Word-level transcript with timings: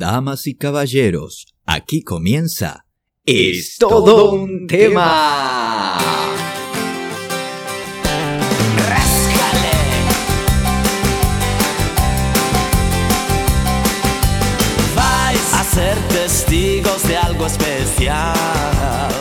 Damas 0.00 0.46
y 0.46 0.54
caballeros, 0.54 1.46
aquí 1.66 2.00
comienza 2.00 2.86
Es 3.26 3.76
todo 3.76 4.32
un 4.32 4.66
tema. 4.66 5.98
Vais 14.96 15.54
a 15.54 15.64
ser 15.64 15.98
testigos 16.08 17.06
de 17.06 17.18
algo 17.18 17.44
especial. 17.44 19.19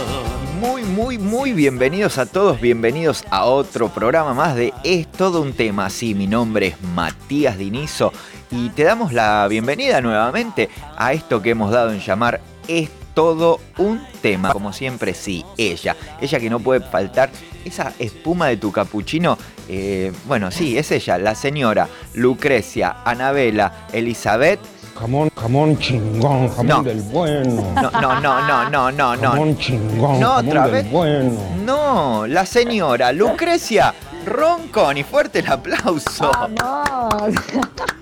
Muy, 1.02 1.18
muy, 1.18 1.54
bienvenidos 1.54 2.18
a 2.18 2.26
todos, 2.26 2.60
bienvenidos 2.60 3.24
a 3.30 3.46
otro 3.46 3.88
programa 3.88 4.34
más 4.34 4.58
de 4.58 4.74
Es 4.84 5.10
todo 5.10 5.42
un 5.42 5.54
tema. 5.54 5.90
Sí, 5.90 6.14
mi 6.14 6.28
nombre 6.28 6.68
es 6.68 6.82
Matías 6.94 7.58
Dinizo 7.58 8.12
y 8.52 8.68
te 8.72 8.84
damos 8.84 9.14
la 9.14 9.48
bienvenida 9.48 10.02
nuevamente 10.02 10.68
a 10.98 11.14
esto 11.14 11.42
que 11.42 11.52
hemos 11.52 11.72
dado 11.72 11.94
en 11.94 12.02
llamar 12.02 12.42
Es 12.68 12.90
todo 13.14 13.62
un 13.78 14.06
tema. 14.22 14.52
Como 14.52 14.74
siempre, 14.74 15.14
sí, 15.14 15.46
ella, 15.58 15.96
ella 16.20 16.38
que 16.38 16.50
no 16.50 16.60
puede 16.60 16.82
faltar, 16.82 17.30
esa 17.64 17.94
espuma 17.98 18.48
de 18.48 18.58
tu 18.58 18.74
capuchino, 18.74 19.38
eh, 19.70 20.12
bueno, 20.26 20.52
sí, 20.52 20.78
es 20.78 20.92
ella, 20.92 21.18
la 21.18 21.34
señora 21.34 21.88
Lucrecia, 22.14 22.98
Anabela, 23.06 23.88
Elizabeth. 23.94 24.60
Jamón, 25.00 25.30
jamón 25.36 25.78
chingón, 25.80 26.50
jamón 26.50 26.68
No. 26.68 26.84
del 26.84 27.02
bueno. 27.04 27.64
No, 27.74 27.90
no, 28.02 28.20
no, 28.20 28.42
no, 28.48 28.70
no, 28.70 28.92
no, 28.92 29.16
no. 29.16 29.30
Jamón 29.32 29.58
chingón, 29.58 30.20
No, 30.20 30.28
jamón 30.36 30.48
otra 30.50 30.64
del 30.64 30.72
vez. 30.72 30.92
bueno. 30.92 31.32
No, 31.66 32.28
la 32.28 32.46
señora 32.46 33.14
Lucrecia 33.14 33.94
Ronconi. 34.26 35.04
Fuerte 35.04 35.40
el 35.40 35.48
aplauso. 35.48 36.30
Vamos. 36.58 37.34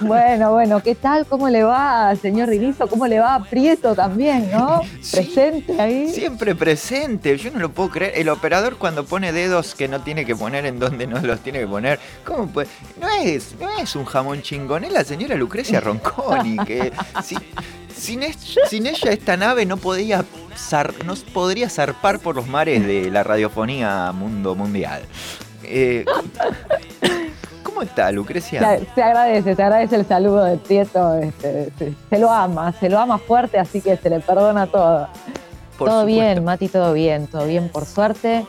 Bueno, 0.10 0.52
bueno, 0.52 0.82
¿qué 0.82 0.94
tal? 0.94 1.26
¿Cómo 1.26 1.48
le 1.48 1.62
va, 1.62 2.14
señor 2.16 2.48
Rinizo? 2.48 2.86
¿Cómo 2.88 3.06
le 3.06 3.20
va 3.20 3.34
a 3.34 3.44
Prieto 3.44 3.94
también, 3.94 4.50
no? 4.50 4.80
Sí. 5.02 5.16
Presente 5.16 5.80
ahí. 5.80 6.08
Siempre 6.08 6.54
presente, 6.54 7.36
yo 7.36 7.50
no 7.50 7.58
lo 7.58 7.70
puedo 7.70 7.90
creer. 7.90 8.12
El 8.16 8.28
operador 8.30 8.76
cuando 8.76 9.04
pone 9.04 9.32
dedos 9.32 9.74
que 9.74 9.88
no 9.88 10.00
tiene 10.00 10.24
que 10.24 10.34
poner 10.34 10.64
en 10.66 10.78
donde 10.78 11.06
no 11.06 11.20
los 11.20 11.40
tiene 11.40 11.60
que 11.60 11.66
poner, 11.66 11.98
¿cómo 12.24 12.46
puede? 12.46 12.68
No 13.00 13.08
es, 13.22 13.54
no 13.60 13.68
es 13.78 13.94
un 13.94 14.04
jamón 14.04 14.42
chingón, 14.42 14.84
es 14.84 14.92
la 14.92 15.04
señora 15.04 15.34
Lucrecia 15.36 15.80
Ronconi, 15.80 16.56
que 16.64 16.92
si- 17.22 17.36
sin, 17.94 18.22
es- 18.22 18.58
sin 18.68 18.86
ella 18.86 19.10
esta 19.12 19.36
nave 19.36 19.66
no 19.66 19.76
podía 19.76 20.24
zar- 20.56 20.94
no 21.04 21.14
podría 21.32 21.68
zarpar 21.68 22.18
por 22.20 22.36
los 22.36 22.46
mares 22.46 22.86
de 22.86 23.10
la 23.10 23.22
radiofonía 23.22 24.12
mundo 24.12 24.54
mundial. 24.54 25.02
Eh, 25.64 26.04
¿Cómo 27.80 27.88
está 27.88 28.12
Lucrecia? 28.12 28.60
Se, 28.78 28.86
se 28.94 29.02
agradece, 29.02 29.54
se 29.56 29.62
agradece 29.62 29.96
el 29.96 30.06
saludo 30.06 30.44
de 30.44 30.58
Prieto. 30.58 31.14
este, 31.14 31.72
se, 31.78 31.94
se 32.10 32.18
lo 32.18 32.30
ama, 32.30 32.74
se 32.78 32.90
lo 32.90 32.98
ama 32.98 33.16
fuerte, 33.16 33.58
así 33.58 33.80
que 33.80 33.96
se 33.96 34.10
le 34.10 34.20
perdona 34.20 34.66
todo. 34.66 35.08
Por 35.78 35.88
todo 35.88 36.00
supuesto. 36.02 36.06
bien, 36.06 36.44
Mati, 36.44 36.68
todo 36.68 36.92
bien, 36.92 37.26
todo 37.26 37.46
bien 37.46 37.70
por 37.70 37.86
suerte. 37.86 38.44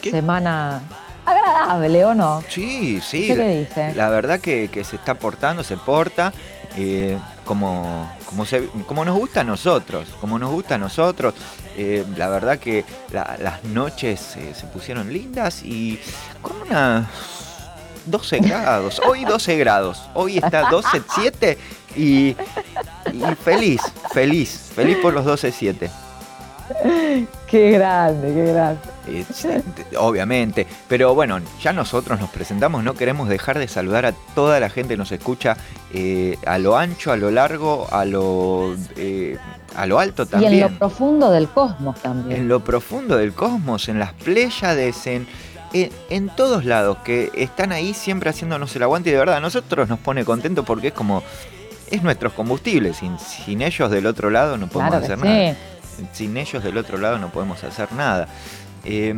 ¿Qué? 0.00 0.12
Semana 0.12 0.82
agradable, 1.24 2.04
¿o 2.04 2.14
no? 2.14 2.44
Sí, 2.48 3.00
sí. 3.00 3.26
¿Qué 3.26 3.34
le 3.34 3.58
dice? 3.60 3.92
La 3.96 4.08
verdad 4.08 4.38
que, 4.38 4.68
que 4.68 4.84
se 4.84 4.94
está 4.94 5.14
portando, 5.14 5.64
se 5.64 5.76
porta 5.76 6.32
eh, 6.76 7.18
como, 7.44 8.08
como, 8.26 8.44
se- 8.46 8.68
como 8.86 9.04
nos 9.04 9.18
gusta 9.18 9.40
a 9.40 9.44
nosotros, 9.44 10.06
como 10.20 10.38
nos 10.38 10.52
gusta 10.52 10.76
a 10.76 10.78
nosotros. 10.78 11.34
Eh, 11.76 12.04
la 12.16 12.28
verdad 12.28 12.58
que 12.60 12.84
la- 13.12 13.36
las 13.42 13.64
noches 13.64 14.36
eh, 14.36 14.52
se 14.54 14.66
pusieron 14.68 15.12
lindas 15.12 15.64
y 15.64 15.98
con 16.40 16.52
unas 16.62 17.04
12 18.06 18.38
grados. 18.40 19.00
Hoy 19.06 19.24
12 19.24 19.56
grados, 19.58 20.02
hoy 20.14 20.38
está 20.38 20.64
12.7 20.70 21.56
y, 21.96 22.36
y 23.12 23.34
feliz, 23.42 23.80
feliz, 24.12 24.72
feliz 24.74 24.96
por 24.98 25.12
los 25.12 25.24
12.7. 25.24 25.90
Qué 27.46 27.70
grande, 27.70 28.34
qué 28.34 28.52
grande. 28.52 28.80
Eh, 29.08 29.62
obviamente, 29.98 30.66
pero 30.88 31.14
bueno, 31.14 31.38
ya 31.62 31.72
nosotros 31.72 32.18
nos 32.18 32.28
presentamos, 32.30 32.82
no 32.82 32.94
queremos 32.94 33.28
dejar 33.28 33.58
de 33.58 33.68
saludar 33.68 34.04
a 34.04 34.12
toda 34.34 34.58
la 34.58 34.68
gente 34.68 34.94
que 34.94 34.98
nos 34.98 35.12
escucha 35.12 35.56
eh, 35.92 36.36
a 36.44 36.58
lo 36.58 36.76
ancho, 36.76 37.12
a 37.12 37.16
lo 37.16 37.30
largo, 37.30 37.86
a 37.92 38.04
lo, 38.04 38.74
eh, 38.96 39.38
a 39.76 39.86
lo 39.86 40.00
alto 40.00 40.24
Y 40.24 40.26
también. 40.26 40.54
en 40.54 40.60
lo 40.60 40.70
profundo 40.70 41.30
del 41.30 41.48
cosmos 41.48 42.00
también. 42.02 42.40
En 42.40 42.48
lo 42.48 42.64
profundo 42.64 43.16
del 43.16 43.32
cosmos, 43.32 43.88
en 43.88 44.00
las 44.00 44.12
Pléyades, 44.14 45.06
en, 45.06 45.28
en, 45.84 45.90
en 46.10 46.28
todos 46.36 46.64
lados 46.64 46.98
que 47.04 47.30
están 47.34 47.72
ahí 47.72 47.94
siempre 47.94 48.30
haciéndonos 48.30 48.74
el 48.76 48.82
aguante 48.82 49.10
y 49.10 49.12
de 49.12 49.18
verdad 49.18 49.36
a 49.36 49.40
nosotros 49.40 49.88
nos 49.88 49.98
pone 49.98 50.24
contento 50.24 50.64
porque 50.64 50.88
es 50.88 50.92
como, 50.94 51.22
es 51.90 52.02
nuestros 52.02 52.32
combustibles, 52.32 52.96
sin, 52.98 53.18
sin 53.18 53.62
ellos 53.62 53.90
del 53.90 54.06
otro 54.06 54.30
lado 54.30 54.56
no 54.58 54.66
podemos 54.68 54.90
Claro 54.92 55.04
hacer 55.04 55.18
sí. 55.18 55.24
nada 55.24 55.56
sin 56.12 56.36
ellos 56.36 56.62
del 56.62 56.76
otro 56.76 56.98
lado 56.98 57.18
no 57.18 57.30
podemos 57.30 57.64
hacer 57.64 57.90
nada. 57.92 58.28
Eh, 58.84 59.14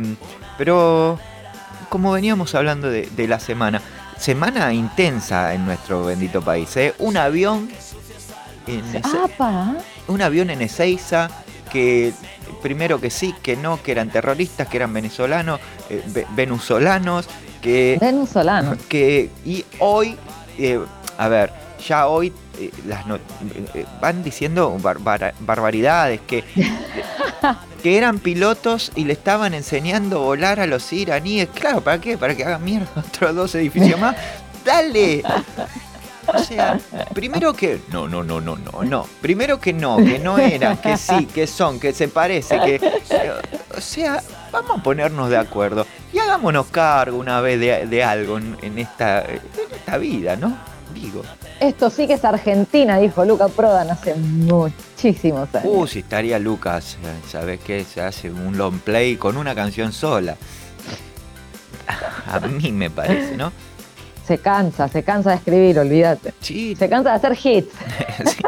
pero 0.57 1.19
como 1.89 2.11
veníamos 2.13 2.55
hablando 2.55 2.89
de, 2.89 3.09
de 3.17 3.27
la 3.27 3.37
semana, 3.39 3.81
semana 4.17 4.71
intensa 4.73 5.53
en 5.53 5.65
nuestro 5.65 6.05
bendito 6.05 6.41
país. 6.41 6.75
¿eh? 6.77 6.93
Un 6.99 7.17
avión 7.17 7.69
en 8.65 8.93
Eze- 8.93 9.25
¡Apa! 9.25 9.75
un 10.07 10.21
avión 10.21 10.49
en 10.51 10.61
Ezeiza 10.61 11.29
que 11.71 12.13
primero 12.61 12.99
que 13.01 13.09
sí, 13.09 13.33
que 13.41 13.55
no, 13.55 13.81
que 13.81 13.91
eran 13.91 14.09
terroristas, 14.09 14.67
que 14.67 14.77
eran 14.77 14.93
venezolanos, 14.93 15.59
eh, 15.89 16.03
ve- 16.07 16.27
venezolanos, 16.35 17.27
que 17.61 17.97
Venezolano. 17.99 18.75
que 18.87 19.29
y 19.45 19.65
hoy 19.79 20.15
eh, 20.57 20.79
a 21.17 21.27
ver 21.27 21.51
ya 21.87 22.07
hoy 22.07 22.33
eh, 22.59 22.71
las 22.87 23.05
no- 23.05 23.19
van 24.01 24.23
diciendo 24.23 24.77
barbar- 24.81 25.33
barbaridades 25.39 26.19
que 26.27 26.43
que 27.83 27.97
eran 27.97 28.19
pilotos 28.19 28.91
y 28.95 29.05
le 29.05 29.13
estaban 29.13 29.53
enseñando 29.53 30.17
a 30.17 30.23
volar 30.25 30.59
a 30.59 30.67
los 30.67 30.91
iraníes. 30.91 31.47
Claro 31.53 31.81
para 31.81 31.99
qué 32.01 32.17
para 32.17 32.35
que 32.35 32.43
hagan 32.43 32.63
mierda 32.63 32.89
otros 33.07 33.35
dos 33.35 33.55
edificios 33.55 33.99
más. 33.99 34.15
Dale 34.65 35.23
o 36.33 36.39
sea, 36.39 36.79
primero 37.13 37.53
que. 37.53 37.79
No, 37.91 38.07
no, 38.07 38.23
no, 38.23 38.41
no, 38.41 38.57
no, 38.57 38.83
no. 38.83 39.07
Primero 39.21 39.59
que 39.59 39.73
no, 39.73 39.97
que 39.97 40.19
no 40.19 40.37
eran, 40.37 40.77
que 40.77 40.97
sí, 40.97 41.25
que 41.25 41.47
son, 41.47 41.79
que 41.79 41.93
se 41.93 42.07
parece, 42.07 42.59
que. 42.59 42.99
O 43.77 43.81
sea, 43.81 44.21
vamos 44.51 44.79
a 44.79 44.83
ponernos 44.83 45.29
de 45.29 45.37
acuerdo. 45.37 45.85
Y 46.11 46.19
hagámonos 46.19 46.67
cargo 46.67 47.17
una 47.17 47.39
vez 47.41 47.59
de, 47.59 47.85
de 47.85 48.03
algo 48.03 48.37
en, 48.37 48.57
en 48.61 48.79
esta, 48.79 49.21
en 49.21 49.41
esta 49.75 49.97
vida, 49.97 50.35
¿no? 50.35 50.57
Digo. 50.93 51.21
Esto 51.59 51.89
sí 51.89 52.07
que 52.07 52.13
es 52.13 52.25
Argentina, 52.25 52.97
dijo 52.97 53.23
Luca 53.23 53.47
Prodan 53.47 53.91
hace 53.91 54.15
muchísimos 54.15 55.53
años. 55.53 55.71
Uh, 55.71 55.85
si 55.85 55.99
estaría 55.99 56.39
Lucas, 56.39 56.97
¿sabes 57.29 57.59
qué? 57.59 57.83
Se 57.83 58.01
hace 58.01 58.31
un 58.31 58.57
long 58.57 58.79
play 58.79 59.15
con 59.17 59.37
una 59.37 59.53
canción 59.53 59.93
sola. 59.93 60.35
A 62.27 62.39
mí 62.39 62.71
me 62.71 62.89
parece, 62.89 63.37
¿no? 63.37 63.51
Se 64.29 64.37
cansa, 64.37 64.87
se 64.87 65.01
cansa 65.01 65.31
de 65.31 65.37
escribir, 65.37 65.79
olvídate. 65.79 66.35
Sí, 66.39 66.75
Se 66.75 66.87
cansa 66.87 67.09
de 67.09 67.15
hacer 67.15 67.31
hits. 67.43 67.73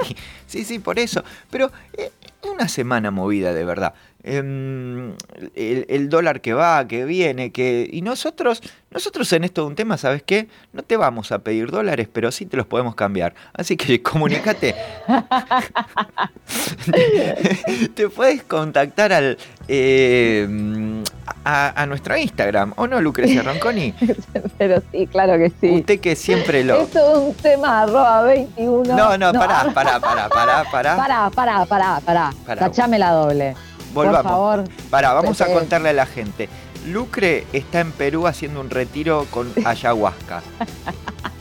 sí, 0.05 0.15
sí, 0.45 0.63
sí, 0.63 0.77
por 0.77 0.99
eso. 0.99 1.23
Pero 1.49 1.71
eh, 1.97 2.11
una 2.43 2.67
semana 2.67 3.09
movida, 3.09 3.51
de 3.51 3.65
verdad. 3.65 3.95
El, 4.23 5.15
el 5.55 6.09
dólar 6.09 6.41
que 6.41 6.53
va, 6.53 6.87
que 6.87 7.05
viene, 7.05 7.51
que. 7.51 7.89
Y 7.91 8.01
nosotros, 8.01 8.61
nosotros 8.91 9.31
en 9.33 9.43
esto 9.43 9.61
de 9.61 9.67
un 9.67 9.75
tema, 9.75 9.97
¿sabes 9.97 10.23
qué? 10.23 10.47
No 10.73 10.83
te 10.83 10.97
vamos 10.97 11.31
a 11.31 11.39
pedir 11.39 11.71
dólares, 11.71 12.07
pero 12.11 12.31
sí 12.31 12.45
te 12.45 12.57
los 12.57 12.67
podemos 12.67 12.95
cambiar. 12.95 13.33
Así 13.53 13.77
que 13.77 14.01
comunícate. 14.03 14.75
te 17.95 18.09
puedes 18.09 18.43
contactar 18.43 19.13
al 19.13 19.37
eh, 19.67 21.03
a, 21.45 21.81
a 21.81 21.85
nuestro 21.85 22.17
Instagram, 22.17 22.73
¿o 22.75 22.87
no, 22.87 23.01
Lucrecia 23.01 23.41
Ronconi? 23.41 23.93
Pero 24.57 24.81
sí, 24.91 25.07
claro 25.07 25.37
que 25.37 25.51
sí. 25.61 25.79
Usted 25.79 25.99
que 25.99 26.15
siempre 26.15 26.63
lo. 26.63 26.81
Esto 26.81 26.99
es 26.99 27.17
un 27.17 27.33
tema 27.35 27.83
arroba 27.83 28.23
21. 28.23 28.95
No, 28.95 29.17
no, 29.17 29.33
pará, 29.33 29.71
pará, 29.73 29.99
pará, 29.99 30.29
pará, 30.29 30.63
pará. 30.71 30.97
Pará, 30.97 31.29
pará, 31.29 31.65
pará, 31.65 32.01
pará. 32.05 32.33
Pará. 32.45 32.59
Tachame 32.59 32.99
la 32.99 33.11
doble. 33.11 33.55
Volvamos. 33.93 34.21
Por 34.23 34.31
favor. 34.31 34.63
Pará, 34.89 35.13
vamos 35.13 35.39
a 35.41 35.47
contarle 35.47 35.89
a 35.89 35.93
la 35.93 36.05
gente. 36.05 36.49
Lucre 36.87 37.45
está 37.53 37.79
en 37.81 37.91
Perú 37.91 38.25
haciendo 38.27 38.59
un 38.59 38.69
retiro 38.69 39.27
con 39.29 39.51
ayahuasca. 39.65 40.41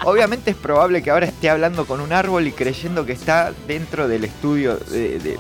Obviamente 0.05 0.51
es 0.51 0.57
probable 0.57 1.03
que 1.03 1.11
ahora 1.11 1.27
esté 1.27 1.51
hablando 1.51 1.87
con 1.87 2.01
un 2.01 2.13
árbol 2.13 2.47
y 2.47 2.53
creyendo 2.53 3.05
que 3.07 3.13
está 3.13 3.53
dentro 3.67 4.09
del 4.09 4.25
estudio 4.25 4.77
de, 4.77 5.19
de- 5.19 5.19
de- 5.19 5.39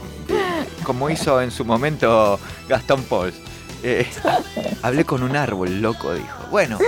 como 0.84 1.08
hizo 1.10 1.40
en 1.40 1.50
su 1.50 1.64
momento 1.64 2.38
Gastón 2.68 3.02
Pauls. 3.04 3.34
Eh, 3.82 4.06
hablé 4.82 5.04
con 5.04 5.22
un 5.22 5.36
árbol, 5.36 5.80
loco, 5.80 6.12
dijo. 6.14 6.28
Bueno, 6.50 6.78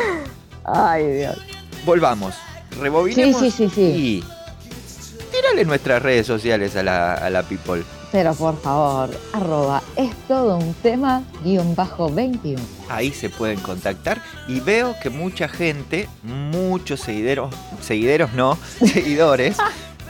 Ay, 0.64 1.06
Dios. 1.06 1.38
volvamos. 1.86 2.34
Rebobinemos 2.80 3.40
Sí, 3.40 3.50
sí, 3.50 3.68
sí, 3.68 3.74
sí. 3.74 3.82
y 3.82 4.24
tírale 5.30 5.64
nuestras 5.64 6.02
redes 6.02 6.26
sociales 6.26 6.76
a 6.76 6.82
la, 6.82 7.14
a 7.14 7.30
la 7.30 7.42
people. 7.42 7.82
Pero 8.12 8.34
por 8.34 8.60
favor, 8.60 9.10
arroba 9.32 9.82
es 9.96 10.14
todo 10.28 10.58
un 10.58 10.74
tema 10.74 11.22
guion 11.42 11.74
bajo 11.74 12.10
21. 12.10 12.62
ahí 12.90 13.10
se 13.10 13.30
pueden 13.30 13.58
contactar 13.60 14.22
y 14.46 14.60
veo 14.60 14.94
que 15.02 15.08
mucha 15.08 15.48
gente, 15.48 16.08
muchos 16.22 17.00
seguideros, 17.00 17.54
seguideros 17.80 18.34
no, 18.34 18.58
seguidores, 18.78 19.56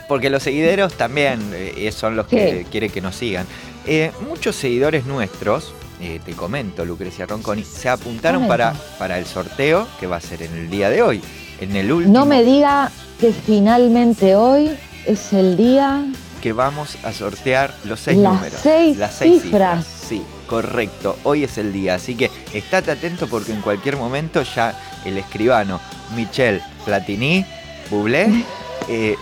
porque 0.09 0.29
los 0.29 0.43
seguidores 0.43 0.93
también 0.95 1.39
eh, 1.53 1.91
son 1.93 2.17
los 2.17 2.27
que 2.27 2.65
quieren 2.69 2.91
que 2.91 2.99
nos 2.99 3.15
sigan. 3.15 3.47
Eh, 3.85 4.11
muchos 4.27 4.57
seguidores 4.57 5.05
nuestros, 5.05 5.73
eh, 6.01 6.19
te 6.25 6.33
comento, 6.33 6.83
Lucrecia 6.83 7.25
Ronconi, 7.25 7.63
se 7.63 7.87
apuntaron 7.87 8.47
para, 8.47 8.73
para 8.99 9.17
el 9.17 9.25
sorteo 9.25 9.87
que 9.99 10.07
va 10.07 10.17
a 10.17 10.21
ser 10.21 10.41
en 10.41 10.53
el 10.53 10.69
día 10.69 10.89
de 10.89 11.01
hoy. 11.01 11.21
En 11.61 11.75
el 11.77 11.89
último 11.91 12.13
No 12.13 12.25
me 12.25 12.43
diga 12.43 12.91
que 13.21 13.31
finalmente 13.31 14.35
hoy 14.35 14.71
es 15.05 15.31
el 15.31 15.55
día. 15.55 16.03
Que 16.43 16.51
vamos 16.51 16.97
a 17.05 17.13
sortear 17.13 17.73
los 17.85 18.01
seis 18.01 18.17
Las 18.17 18.33
números. 18.33 18.59
seis 18.61 18.97
las 18.97 19.13
seis 19.15 19.43
cifras. 19.43 19.85
Sí, 19.85 20.21
correcto. 20.45 21.17
Hoy 21.23 21.45
es 21.45 21.57
el 21.57 21.71
día. 21.71 21.95
Así 21.95 22.15
que 22.15 22.29
estate 22.51 22.91
atento 22.91 23.27
porque 23.29 23.53
en 23.53 23.61
cualquier 23.61 23.95
momento 23.95 24.41
ya 24.43 24.77
el 25.05 25.17
escribano 25.17 25.79
Michel 26.17 26.61
Platini 26.83 27.45
Bublé 27.89 28.43
eh, 28.89 29.15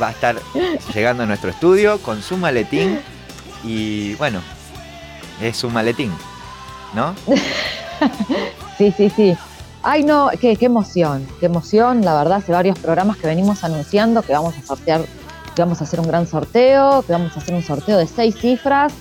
va 0.00 0.08
a 0.08 0.10
estar 0.10 0.36
llegando 0.94 1.22
a 1.22 1.26
nuestro 1.26 1.48
estudio 1.48 1.98
con 2.02 2.20
su 2.20 2.36
maletín. 2.36 3.00
Y 3.64 4.14
bueno, 4.16 4.42
es 5.40 5.56
su 5.56 5.70
maletín, 5.70 6.12
¿no? 6.94 7.14
Sí, 8.76 8.92
sí, 8.94 9.08
sí. 9.08 9.34
Ay, 9.82 10.02
no, 10.02 10.28
qué, 10.38 10.56
qué 10.56 10.66
emoción, 10.66 11.26
qué 11.40 11.46
emoción. 11.46 12.04
La 12.04 12.12
verdad, 12.14 12.38
hace 12.38 12.52
varios 12.52 12.78
programas 12.78 13.16
que 13.16 13.26
venimos 13.28 13.64
anunciando 13.64 14.20
que 14.20 14.32
vamos 14.32 14.52
a 14.58 14.66
sortear, 14.66 15.02
que 15.54 15.62
vamos 15.62 15.80
a 15.80 15.84
hacer 15.84 16.00
un 16.00 16.06
gran 16.08 16.26
sorteo, 16.26 17.02
que 17.06 17.12
vamos 17.12 17.36
a 17.36 17.40
hacer 17.40 17.54
un 17.54 17.62
sorteo 17.62 17.98
de 17.98 18.06
seis 18.06 18.34
cifras. 18.38 18.92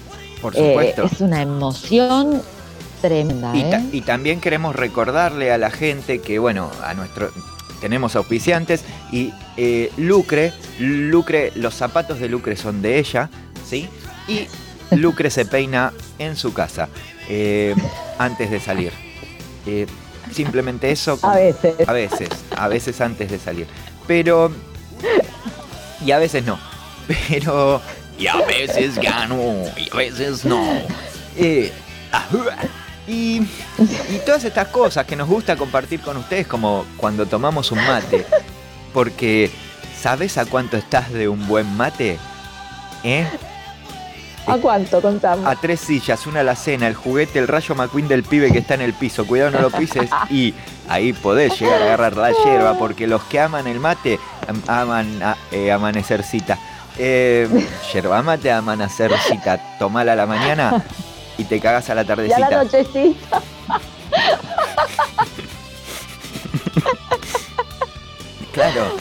Por 0.41 0.53
Eh, 0.55 0.69
supuesto. 0.69 1.03
es 1.03 1.21
una 1.21 1.41
emoción 1.41 2.41
tremenda, 3.01 3.55
Y, 3.55 3.63
ta- 3.69 3.79
¿eh? 3.79 3.85
y 3.91 4.01
también 4.01 4.39
queremos 4.41 4.75
recordarle 4.75 5.51
a 5.51 5.57
la 5.57 5.71
gente 5.71 6.19
que, 6.19 6.39
bueno, 6.39 6.69
a 6.83 6.93
nuestro 6.93 7.29
tenemos 7.81 8.15
auspiciantes 8.15 8.83
y 9.11 9.33
eh, 9.57 9.91
Lucre, 9.97 10.53
Lucre, 10.79 11.51
los 11.55 11.73
zapatos 11.73 12.19
de 12.19 12.29
Lucre 12.29 12.55
son 12.55 12.81
de 12.81 12.97
ella, 12.99 13.29
¿sí? 13.67 13.89
Y 14.27 14.47
Lucre 14.95 15.29
se 15.29 15.45
peina 15.45 15.91
en 16.17 16.37
su 16.37 16.53
casa 16.53 16.87
eh, 17.27 17.75
antes 18.19 18.49
de 18.51 18.59
salir. 18.61 18.93
Eh, 19.65 19.85
simplemente 20.31 20.91
eso. 20.91 21.19
A 21.23 21.35
veces. 21.35 21.75
A 21.87 21.91
veces, 21.93 22.29
a 22.55 22.67
veces 22.69 23.01
antes 23.01 23.29
de 23.31 23.39
salir. 23.39 23.67
Pero. 24.07 24.51
Y 26.05 26.11
a 26.11 26.19
veces 26.19 26.43
no. 26.43 26.59
Pero. 27.29 27.81
Y 28.17 28.27
a 28.27 28.37
veces 28.37 28.95
gano, 28.99 29.63
y 29.75 29.89
a 29.91 29.95
veces 29.95 30.45
no. 30.45 30.63
Eh, 31.35 31.71
y, 33.07 33.37
y 33.39 34.19
todas 34.23 34.43
estas 34.43 34.67
cosas 34.67 35.03
que 35.07 35.15
nos 35.15 35.27
gusta 35.27 35.55
compartir 35.55 35.99
con 35.99 36.15
ustedes, 36.17 36.45
como 36.45 36.85
cuando 36.95 37.25
tomamos 37.25 37.71
un 37.71 37.79
mate. 37.79 38.23
Porque, 38.93 39.49
¿sabes 39.99 40.37
a 40.37 40.45
cuánto 40.45 40.77
estás 40.77 41.11
de 41.11 41.27
un 41.27 41.47
buen 41.47 41.75
mate? 41.75 42.19
¿Eh? 43.03 43.27
¿A 44.45 44.57
cuánto? 44.57 45.01
Contame. 45.01 45.47
A 45.47 45.55
tres 45.55 45.79
sillas, 45.79 46.27
una 46.27 46.41
alacena, 46.41 46.87
el 46.87 46.95
juguete, 46.95 47.39
el 47.39 47.47
rayo 47.47 47.75
McQueen 47.75 48.07
del 48.09 48.23
pibe 48.23 48.51
que 48.51 48.59
está 48.59 48.73
en 48.73 48.81
el 48.81 48.93
piso. 48.93 49.25
Cuidado, 49.25 49.51
no 49.51 49.59
lo 49.61 49.71
pises. 49.71 50.09
Y 50.29 50.53
ahí 50.89 51.13
podés 51.13 51.57
llegar 51.59 51.81
a 51.81 51.85
agarrar 51.85 52.17
la 52.17 52.31
hierba, 52.31 52.77
porque 52.77 53.07
los 53.07 53.23
que 53.23 53.39
aman 53.39 53.67
el 53.67 53.79
mate 53.79 54.19
am- 54.47 54.61
aman 54.67 55.23
a, 55.23 55.37
eh, 55.51 55.71
amanecercita. 55.71 56.57
Eh, 56.97 57.47
yerba 57.93 58.21
mate, 58.21 58.51
amanecercita. 58.51 59.77
Tomala 59.79 60.13
a 60.13 60.15
la 60.15 60.25
mañana 60.25 60.83
y 61.37 61.45
te 61.45 61.59
cagas 61.61 61.89
a 61.89 61.95
la 61.95 62.01
Y 62.01 62.03
a 62.03 62.07
la 62.39 62.49
tardecita. 62.49 62.63
nochecita. 62.63 63.41
Claro. 68.53 68.95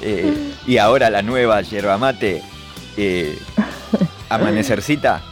Eh, 0.00 0.54
y 0.66 0.78
ahora 0.78 1.10
la 1.10 1.20
nueva 1.22 1.60
yerba 1.62 1.98
mate, 1.98 2.42
eh, 2.96 3.38
amanecercita 4.28 5.22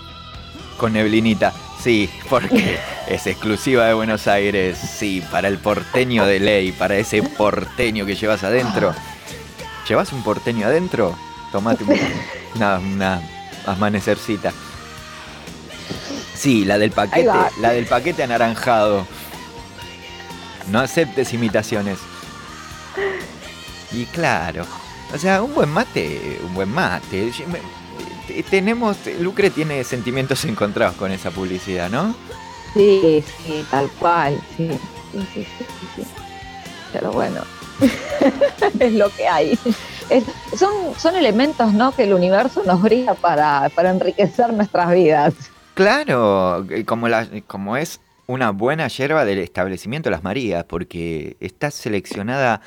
con 0.79 0.93
neblinita. 0.93 1.53
Sí, 1.83 2.09
porque 2.29 2.79
es 3.09 3.27
exclusiva 3.27 3.87
de 3.87 3.94
Buenos 3.94 4.27
Aires. 4.29 4.79
Sí, 4.79 5.23
para 5.31 5.49
el 5.49 5.59
porteño 5.59 6.25
de 6.27 6.41
ley, 6.41 6.73
para 6.73 6.97
ese 6.97 7.23
porteño 7.23 8.06
que 8.06 8.15
llevas 8.17 8.44
adentro. 8.44 8.94
¿Llevas 9.89 10.12
un 10.12 10.23
porteño 10.23 10.67
adentro? 10.67 11.17
Tomate 11.50 11.85
un- 11.85 11.99
una, 12.55 12.79
una 12.79 13.23
amanecercita. 13.67 14.53
Sí, 16.35 16.65
la 16.65 16.79
del 16.79 16.91
paquete, 16.93 17.29
la 17.61 17.71
del 17.71 17.87
paquete 17.87 18.23
anaranjado. 18.23 19.06
No 20.71 20.81
aceptes 20.81 21.33
imitaciones. 21.33 21.99
Y 23.93 24.06
claro, 24.06 24.65
o 25.15 25.19
sea, 25.19 25.43
un 25.43 25.55
buen 25.55 25.69
mate, 25.69 26.39
un 26.44 26.55
buen 26.55 26.69
mate. 26.73 27.31
Tenemos, 28.49 28.96
Lucre 29.20 29.50
tiene 29.50 29.82
sentimientos 29.84 30.44
encontrados 30.44 30.96
con 30.96 31.11
esa 31.12 31.31
publicidad, 31.31 31.90
¿no? 31.90 32.14
Sí, 32.75 33.23
sí, 33.44 33.64
tal 33.70 33.90
cual. 33.99 34.40
Sí, 34.56 34.69
sí, 35.12 35.19
sí, 35.34 35.46
sí, 35.58 35.64
sí, 35.81 35.87
sí. 35.96 36.02
Pero 36.93 37.12
bueno, 37.12 37.43
es 38.81 38.93
lo 38.93 39.11
que 39.11 39.26
hay. 39.29 39.58
Es- 40.08 40.25
son, 40.58 40.70
son 40.99 41.17
elementos 41.17 41.73
¿no? 41.73 41.93
que 41.93 42.05
el 42.05 42.12
universo 42.14 42.62
nos 42.64 42.81
brinda 42.82 43.14
para, 43.14 43.69
para 43.75 43.90
enriquecer 43.90 44.52
nuestras 44.52 44.90
vidas. 44.93 45.34
Claro, 45.75 46.67
eh, 46.70 46.84
como, 46.84 47.08
la, 47.08 47.26
como 47.46 47.76
es 47.76 48.00
una 48.26 48.50
buena 48.50 48.88
yerba 48.88 49.25
del 49.25 49.38
establecimiento 49.38 50.11
Las 50.11 50.23
Marías, 50.23 50.64
porque 50.64 51.37
está 51.40 51.70
seleccionada 51.70 52.61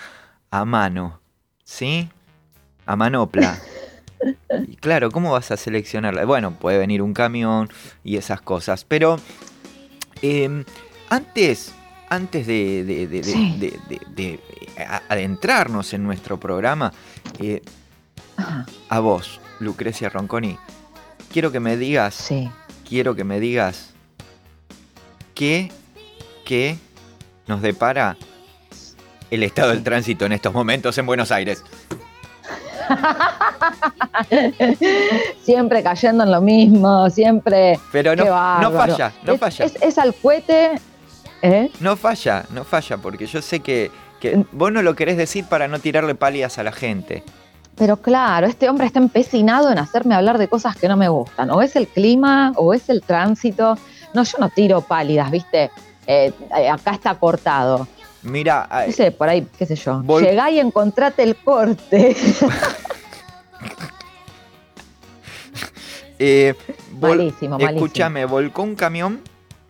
a 0.52 0.66
mano, 0.66 1.20
¿sí? 1.64 2.10
A 2.86 2.96
manopla. 2.96 3.58
Y 4.68 4.76
claro, 4.78 5.12
¿cómo 5.12 5.32
vas 5.32 5.52
a 5.52 5.58
seleccionarla? 5.58 6.26
Bueno, 6.26 6.52
puede 6.52 6.78
venir 6.78 7.02
un 7.02 7.14
camión 7.14 7.70
y 8.04 8.18
esas 8.18 8.42
cosas, 8.42 8.84
pero 8.86 9.20
eh, 10.22 10.64
antes, 11.10 11.74
antes 12.10 12.48
de, 12.48 13.22
Sí. 13.24 14.40
adentrarnos 15.10 15.94
en 15.94 16.04
nuestro 16.04 16.40
programa, 16.40 16.92
eh, 17.40 17.62
a 18.90 19.00
vos, 19.00 19.40
Lucrecia 19.60 20.10
Ronconi, 20.10 20.58
quiero 21.32 21.52
que 21.52 21.60
me 21.60 21.78
digas 21.78 22.16
sí. 22.16 22.50
quiero 22.88 23.16
que 23.16 23.24
me 23.24 23.40
digas 23.40 23.94
qué, 25.34 25.72
qué 26.46 26.78
nos 27.48 27.62
depara 27.62 28.18
el 29.32 29.44
estado 29.44 29.70
del 29.72 29.84
tránsito 29.84 30.26
en 30.26 30.32
estos 30.34 30.54
momentos 30.54 30.98
en 30.98 31.06
Buenos 31.06 31.32
Aires. 31.32 31.64
Siempre 35.42 35.84
cayendo 35.84 36.24
en 36.24 36.32
lo 36.32 36.42
mismo, 36.42 37.10
siempre. 37.10 37.80
Pero 37.92 38.16
no, 38.16 38.26
no 38.26 38.72
falla, 38.72 39.12
no 39.24 39.34
es, 39.34 39.40
falla, 39.40 39.66
Es, 39.66 39.76
es 39.82 39.98
al 39.98 40.14
cohete. 40.16 40.80
¿eh? 41.42 41.72
no 41.80 41.96
falla, 41.96 42.46
no 42.52 42.64
falla, 42.64 42.98
porque 42.98 43.26
yo 43.26 43.42
sé 43.42 43.60
que, 43.60 43.92
que 44.20 44.46
vos 44.52 44.72
no 44.72 44.82
lo 44.82 44.96
querés 44.96 45.18
decir 45.18 45.46
para 45.46 45.68
no 45.68 45.80
tirarle 45.80 46.16
pálidas 46.16 46.58
a 46.58 46.64
la 46.64 46.72
gente. 46.72 47.24
Pero 47.76 47.98
claro, 47.98 48.48
este 48.48 48.70
hombre 48.70 48.88
está 48.88 49.00
empecinado 49.00 49.70
en 49.72 49.78
hacerme 49.78 50.16
hablar 50.16 50.38
de 50.38 50.48
cosas 50.48 50.78
que 50.78 50.88
no 50.88 50.96
me 50.96 51.10
gustan. 51.10 51.52
O 51.52 51.62
es 51.62 51.76
el 51.76 51.88
clima, 51.88 52.54
o 52.56 52.74
es 52.74 52.90
el 52.90 53.02
tránsito. 53.02 53.78
No, 54.14 54.24
yo 54.24 54.38
no 54.40 54.50
tiro 54.50 54.82
pálidas, 54.82 55.30
¿viste? 55.30 55.72
Eh, 56.08 56.32
eh, 56.58 56.70
acá 56.70 56.92
está 56.92 57.16
cortado. 57.16 57.88
Mira, 58.26 58.68
No 58.88 58.92
sé, 58.92 59.12
por 59.12 59.30
ahí, 59.30 59.48
qué 59.58 59.66
sé 59.66 59.76
yo. 59.76 60.02
Vol- 60.04 60.22
Llegá 60.24 60.50
y 60.52 60.60
encontrate 60.60 61.24
el 61.24 61.36
corte. 61.36 62.16
eh, 66.20 66.56
malísimo, 67.00 67.58
malísimo. 67.58 67.86
escúchame, 67.86 68.26
volcó 68.26 68.64
un 68.64 68.76
camión. 68.76 69.22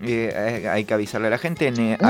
eh, 0.02 0.68
hay 0.72 0.86
que 0.86 0.94
avisarle 0.94 1.28
a 1.28 1.32
la 1.32 1.38
gente 1.38 1.68
en 1.68 1.80
eh, 1.80 1.98
No 2.00 2.08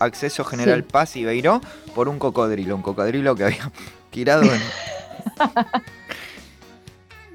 acceso, 0.00 0.44
General 0.44 0.80
Sí. 0.80 0.86
Paz 0.90 1.16
y 1.16 1.24
Beiró 1.24 1.60
por 1.94 2.08
un 2.08 2.18
cocodrilo, 2.18 2.74
un 2.74 2.82
cocodrilo 2.82 3.34
que 3.36 3.44
había 3.44 3.70
tirado 4.10 4.42
en, 4.42 4.50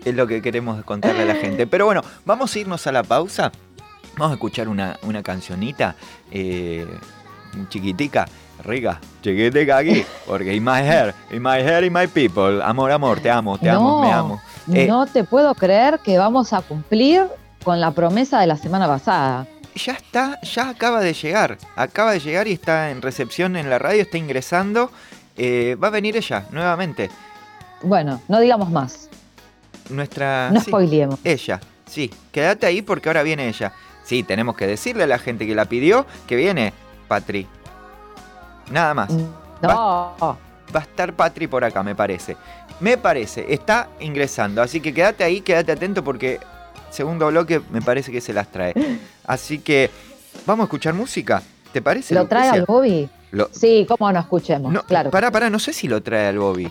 es 0.06 0.16
lo 0.16 0.28
que 0.28 0.42
queremos 0.42 0.84
contarle 0.84 1.24
a 1.24 1.26
la 1.26 1.36
gente. 1.36 1.68
Pero 1.68 1.86
bueno, 1.86 2.02
vamos 2.26 2.54
a 2.56 2.60
irnos 2.60 2.86
a 2.88 2.92
la 2.92 3.04
pausa. 3.04 3.52
Vamos 4.18 4.32
a 4.32 4.34
escuchar 4.36 4.68
una, 4.68 5.00
una 5.04 5.24
cancionita 5.24 5.96
eh, 6.30 6.86
chiquitica, 7.70 8.28
rica, 8.64 9.00
chiquitica 9.22 9.78
aquí. 9.78 10.06
Porque 10.26 10.54
in 10.54 10.64
my 10.64 10.80
hair, 10.82 11.14
in 11.32 11.42
my 11.42 11.60
hair, 11.62 11.84
in 11.84 11.94
my 11.94 12.08
people. 12.08 12.62
Amor, 12.64 12.92
amor, 12.92 13.20
te 13.20 13.30
amo, 13.30 13.58
te 13.58 13.70
amo, 13.70 14.02
me 14.02 14.12
amo. 14.12 14.42
Eh, 14.74 14.88
No 14.88 15.06
te 15.06 15.24
puedo 15.24 15.54
creer 15.56 16.00
que 16.00 16.18
vamos 16.18 16.54
a 16.54 16.62
cumplir 16.62 17.26
con 17.64 17.80
la 17.80 17.92
promesa 17.92 18.40
de 18.40 18.48
la 18.48 18.58
semana 18.58 18.88
pasada. 18.88 19.48
Ya 19.76 19.94
está, 19.94 20.40
ya 20.42 20.70
acaba 20.70 21.02
de 21.02 21.14
llegar. 21.14 21.58
Acaba 21.76 22.12
de 22.12 22.20
llegar 22.20 22.48
y 22.48 22.54
está 22.54 22.92
en 22.92 23.02
recepción 23.02 23.56
en 23.56 23.70
la 23.70 23.80
radio, 23.80 24.04
está 24.04 24.18
ingresando. 24.18 24.92
Eh, 25.36 25.76
va 25.82 25.88
a 25.88 25.92
venir 25.92 26.16
ella 26.16 26.46
nuevamente. 26.52 27.10
Bueno, 27.82 28.22
no 28.28 28.40
digamos 28.40 28.70
más. 28.70 29.10
Nuestra. 29.90 30.50
No 30.52 30.60
sí, 30.62 30.68
spoilemos. 30.70 31.20
ella, 31.24 31.60
sí. 31.88 32.12
Quédate 32.32 32.66
ahí 32.66 32.82
porque 32.82 33.10
ahora 33.10 33.24
viene 33.24 33.48
ella. 33.50 33.74
Sí, 34.06 34.24
tenemos 34.24 34.56
que 34.56 34.68
decirle 34.68 35.04
a 35.04 35.08
la 35.08 35.18
gente 35.20 35.48
que 35.48 35.56
la 35.56 35.66
pidió 35.66 36.06
que 36.28 36.36
viene, 36.36 36.72
Patri. 37.08 37.48
Nada 38.72 38.94
más. 38.94 39.12
No, 39.62 40.16
va 40.76 40.80
a 40.80 40.84
estar 40.84 41.14
Patri 41.14 41.48
por 41.48 41.64
acá, 41.64 41.84
me 41.84 41.96
parece. 41.96 42.36
Me 42.80 42.98
parece, 42.98 43.46
está 43.54 43.90
ingresando, 44.00 44.62
así 44.62 44.80
que 44.82 44.94
quédate 44.94 45.24
ahí, 45.24 45.42
quédate 45.42 45.72
atento 45.72 46.04
porque 46.04 46.40
segundo 46.90 47.28
bloque 47.28 47.62
me 47.72 47.82
parece 47.82 48.12
que 48.12 48.20
se 48.22 48.34
las 48.34 48.52
trae. 48.52 48.74
Así 49.26 49.60
que 49.60 49.90
vamos 50.46 50.64
a 50.64 50.66
escuchar 50.66 50.94
música, 50.94 51.42
¿te 51.72 51.82
parece? 51.82 52.14
¿Lo 52.14 52.28
trae 52.28 52.50
al 52.50 52.66
Bobby? 52.66 53.10
Lo- 53.32 53.48
Sí, 53.54 53.86
cómo 53.88 54.12
no 54.12 54.20
escuchemos, 54.20 54.72
no, 54.74 54.84
claro. 54.84 55.10
Pará, 55.12 55.32
pará, 55.32 55.50
no 55.50 55.60
sé 55.60 55.72
si 55.72 55.88
lo 55.88 56.04
trae 56.04 56.28
al 56.28 56.40
Bobby. 56.40 56.70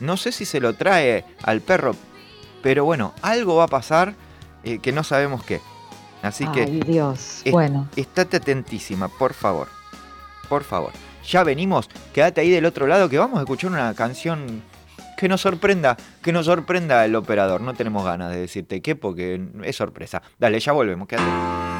No 0.00 0.16
sé 0.16 0.32
si 0.32 0.44
se 0.44 0.58
lo 0.60 0.72
trae 0.74 1.24
al 1.42 1.60
perro. 1.60 1.94
Pero 2.62 2.84
bueno, 2.84 3.12
algo 3.22 3.56
va 3.56 3.64
a 3.64 3.68
pasar 3.68 4.14
eh, 4.64 4.78
que 4.80 4.90
no 4.92 5.04
sabemos 5.04 5.44
qué. 5.44 5.60
Así 6.22 6.46
que 6.48 6.62
Ay, 6.64 6.80
Dios. 6.80 7.42
es- 7.44 7.52
Bueno, 7.52 7.86
estate 7.96 8.38
atentísima, 8.38 9.08
por 9.08 9.32
favor. 9.32 9.68
Por 10.50 10.64
favor. 10.64 10.92
Ya 11.26 11.44
venimos, 11.44 11.88
quédate 12.12 12.40
ahí 12.40 12.50
del 12.50 12.66
otro 12.66 12.88
lado 12.88 13.08
que 13.08 13.16
vamos 13.16 13.38
a 13.38 13.42
escuchar 13.42 13.70
una 13.70 13.94
canción 13.94 14.62
que 15.16 15.28
nos 15.28 15.42
sorprenda, 15.42 15.96
que 16.22 16.32
nos 16.32 16.46
sorprenda 16.46 17.04
el 17.04 17.14
operador. 17.14 17.60
No 17.60 17.72
tenemos 17.74 18.04
ganas 18.04 18.32
de 18.32 18.40
decirte 18.40 18.82
qué 18.82 18.96
porque 18.96 19.40
es 19.62 19.76
sorpresa. 19.76 20.22
Dale, 20.38 20.58
ya 20.58 20.72
volvemos, 20.72 21.06
quédate. 21.06 21.79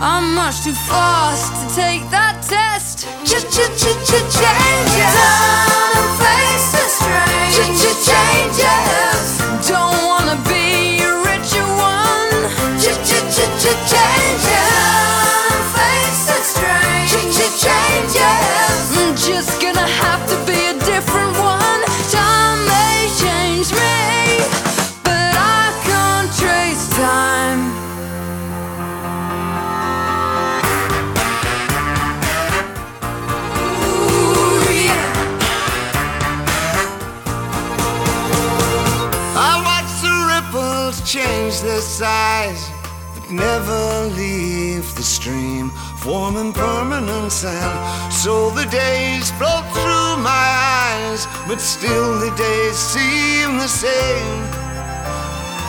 I'm 0.00 0.34
much 0.36 0.62
too 0.62 0.74
fast 0.74 1.52
to 1.52 1.74
take 1.74 2.08
that 2.10 2.40
test. 2.42 3.00
Ch 3.24 3.34
ch 3.50 3.58
ch 3.76 3.88
ch. 5.82 5.87
Size, 41.98 42.70
but 43.12 43.28
never 43.28 44.06
leave 44.14 44.86
the 44.94 45.02
stream, 45.02 45.68
forming 45.98 46.52
permanent 46.52 47.32
sand. 47.32 48.12
So 48.12 48.50
the 48.50 48.66
days 48.66 49.32
flow 49.32 49.58
through 49.74 50.22
my 50.22 50.46
eyes, 50.78 51.26
but 51.48 51.60
still 51.60 52.20
the 52.20 52.30
days 52.36 52.76
seem 52.78 53.58
the 53.58 53.66
same. 53.66 54.42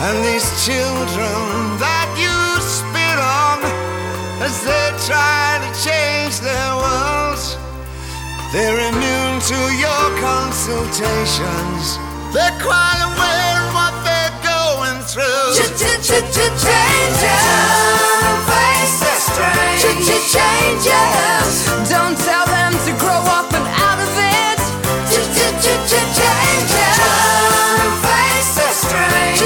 And 0.06 0.16
these 0.22 0.46
children 0.70 1.42
that 1.82 2.10
you 2.22 2.38
spit 2.62 3.20
on, 3.42 3.58
as 4.46 4.56
they 4.70 4.88
try 5.10 5.58
to 5.66 5.70
change 5.82 6.36
their 6.46 6.70
worlds. 6.78 7.58
They're 8.54 8.82
immune 8.92 9.38
to 9.52 9.60
your 9.82 10.06
consultations. 10.22 11.98
They're 12.38 12.60
quite 12.62 12.90
aware 15.16 15.26
of 15.26 15.56
what 15.56 16.30
they're 16.36 16.54
going 16.54 16.70
through. 16.70 17.00
Changes. 20.30 21.66
Don't 21.90 22.18
tell 22.18 22.46
them 22.46 22.74
to 22.86 22.92
grow 23.02 23.22
up 23.34 23.52
and 23.54 23.66
out 23.66 23.98
of 23.98 24.14
it. 24.18 24.60
Changes. 25.10 26.30
Faces 28.06 28.76
strange. 28.86 29.40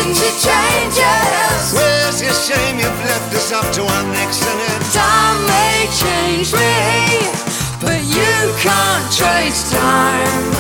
Changes, 0.44 1.74
where's 1.74 2.20
your 2.22 2.34
shame 2.34 2.80
you've 2.80 3.04
left 3.06 3.34
us 3.34 3.52
up 3.54 3.72
to 3.74 3.82
our 3.86 4.04
necks 4.12 4.42
in 4.46 4.60
it? 4.60 4.82
Time 4.92 5.46
may 5.48 5.88
change 5.96 6.52
me, 6.52 7.32
but 7.80 8.04
you 8.04 8.54
can't 8.60 9.12
trace 9.14 9.72
time. 9.72 10.54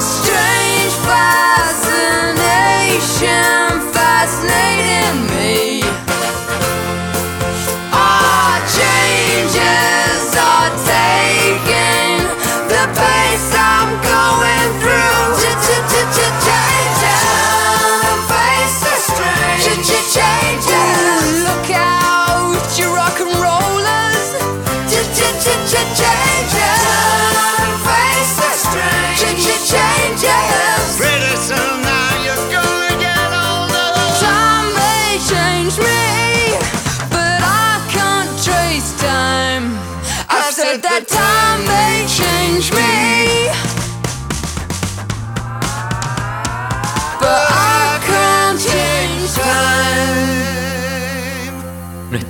Strange 0.00 0.94
fascination 1.06 1.92
translating 4.32 5.26
me 5.36 5.82
are 7.92 8.60
changing. 8.66 10.11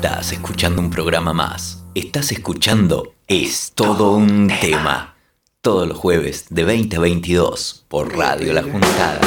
Estás 0.04 0.32
escuchando 0.32 0.80
un 0.80 0.90
programa 0.90 1.32
más, 1.32 1.84
estás 1.94 2.32
escuchando 2.32 3.14
Es 3.28 3.70
todo 3.72 4.10
un 4.10 4.50
tema. 4.60 5.14
Todos 5.60 5.86
los 5.86 5.96
jueves 5.96 6.46
de 6.50 6.64
20 6.64 6.96
a 6.96 6.98
22 6.98 7.84
por 7.86 8.16
Radio 8.16 8.52
La 8.52 8.64
Juntada. 8.64 9.20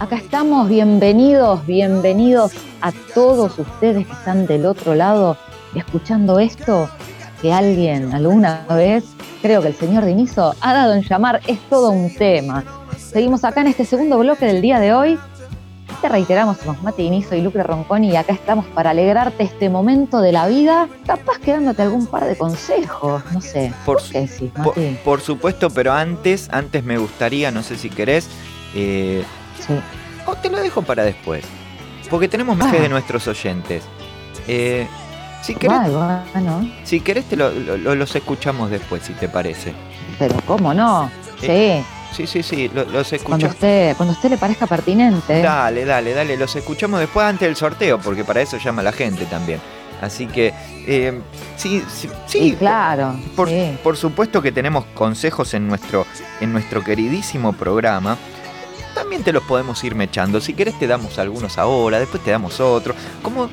Acá 0.00 0.16
estamos, 0.16 0.68
bienvenidos, 0.68 1.64
bienvenidos 1.66 2.50
a 2.80 2.90
todos 3.14 3.60
ustedes 3.60 4.08
que 4.08 4.12
están 4.12 4.44
del 4.48 4.66
otro 4.66 4.96
lado 4.96 5.36
escuchando 5.76 6.40
esto 6.40 6.90
que 7.40 7.52
alguien 7.52 8.12
alguna 8.12 8.66
vez, 8.70 9.04
creo 9.42 9.62
que 9.62 9.68
el 9.68 9.74
señor 9.74 10.04
Dinizo, 10.04 10.54
ha 10.60 10.72
dado 10.74 10.94
en 10.94 11.02
llamar 11.02 11.40
Es 11.46 11.58
todo 11.70 11.90
un 11.90 12.14
tema. 12.14 12.64
Seguimos 12.98 13.44
acá 13.44 13.60
en 13.62 13.68
este 13.68 13.84
segundo 13.84 14.18
bloque 14.18 14.46
del 14.46 14.60
día 14.62 14.78
de 14.80 14.92
hoy. 14.92 15.18
Te 16.02 16.08
reiteramos, 16.08 16.58
somos 16.58 16.82
Mati 16.82 17.04
Dinizo 17.04 17.34
y 17.36 17.40
Lucre 17.40 17.62
Ronconi 17.62 18.10
y 18.10 18.16
acá 18.16 18.32
estamos 18.32 18.66
para 18.66 18.90
alegrarte 18.90 19.44
este 19.44 19.70
momento 19.70 20.20
de 20.20 20.32
la 20.32 20.46
vida, 20.46 20.88
capaz 21.06 21.38
que 21.38 21.52
dándote 21.52 21.82
algún 21.82 22.06
par 22.06 22.24
de 22.26 22.36
consejos, 22.36 23.22
no 23.32 23.40
sé. 23.40 23.72
Por 23.86 23.96
¿Por 24.02 24.10
qué 24.10 24.20
decís, 24.22 24.50
Mati? 24.56 24.98
por 25.04 25.20
supuesto, 25.22 25.70
pero 25.70 25.92
antes, 25.92 26.48
antes 26.52 26.84
me 26.84 26.98
gustaría, 26.98 27.50
no 27.50 27.62
sé 27.62 27.76
si 27.78 27.88
querés, 27.88 28.28
eh, 28.74 29.24
Sí. 29.66 29.72
o 30.26 30.34
te 30.34 30.50
lo 30.50 30.58
dejo 30.60 30.82
para 30.82 31.02
después. 31.04 31.44
Porque 32.10 32.28
tenemos 32.28 32.56
mensajes 32.56 32.80
Ah. 32.80 32.82
de 32.82 32.88
nuestros 32.90 33.26
oyentes. 33.28 33.82
Eh, 34.48 34.86
si 35.46 35.54
querés, 35.54 35.78
bueno, 35.92 36.70
si 36.84 37.00
querés 37.00 37.24
te 37.26 37.36
lo- 37.36 37.50
lo- 37.50 37.94
los 37.94 38.14
escuchamos 38.16 38.70
después, 38.70 39.02
si 39.02 39.12
te 39.14 39.28
parece. 39.28 39.72
pero 40.18 40.34
¿cómo 40.46 40.72
no? 40.74 41.10
Sí. 41.40 41.82
Sí, 42.12 42.26
sí, 42.26 42.42
sí, 42.42 42.70
lo- 42.72 42.84
los 42.84 43.08
Cuando 43.08 43.16
escuchamos. 43.16 43.54
usted, 43.54 43.96
cuando 43.96 44.12
usted 44.14 44.30
le 44.30 44.38
parezca 44.38 44.66
pertinente. 44.66 45.42
Dale, 45.42 45.84
dale, 45.84 46.14
dale, 46.14 46.36
los 46.38 46.54
escuchamos 46.56 46.98
después 47.00 47.26
antes 47.26 47.46
del 47.46 47.56
sorteo, 47.56 47.98
porque 47.98 48.24
para 48.24 48.40
eso 48.40 48.56
llama 48.56 48.82
la 48.82 48.92
gente 48.92 49.26
también. 49.26 49.60
Así 50.00 50.26
que, 50.26 50.52
eh, 50.86 51.20
sí, 51.56 51.82
sí, 51.92 52.08
sí, 52.26 52.56
claro. 52.58 53.14
Por, 53.34 53.48
sí. 53.48 53.76
por 53.82 53.96
supuesto 53.96 54.40
que 54.40 54.52
tenemos 54.52 54.84
consejos 54.94 55.52
en 55.54 55.66
nuestro, 55.68 56.06
en 56.40 56.52
nuestro 56.52 56.82
queridísimo 56.82 57.52
programa. 57.52 58.16
También 59.06 59.22
te 59.22 59.32
los 59.32 59.44
podemos 59.44 59.84
ir 59.84 59.94
mechando. 59.94 60.40
Si 60.40 60.52
querés 60.52 60.76
te 60.80 60.88
damos 60.88 61.16
algunos 61.20 61.58
ahora, 61.58 62.00
después 62.00 62.24
te 62.24 62.32
damos 62.32 62.58
otros. 62.58 62.96
Como 63.22 63.44
eh, 63.44 63.48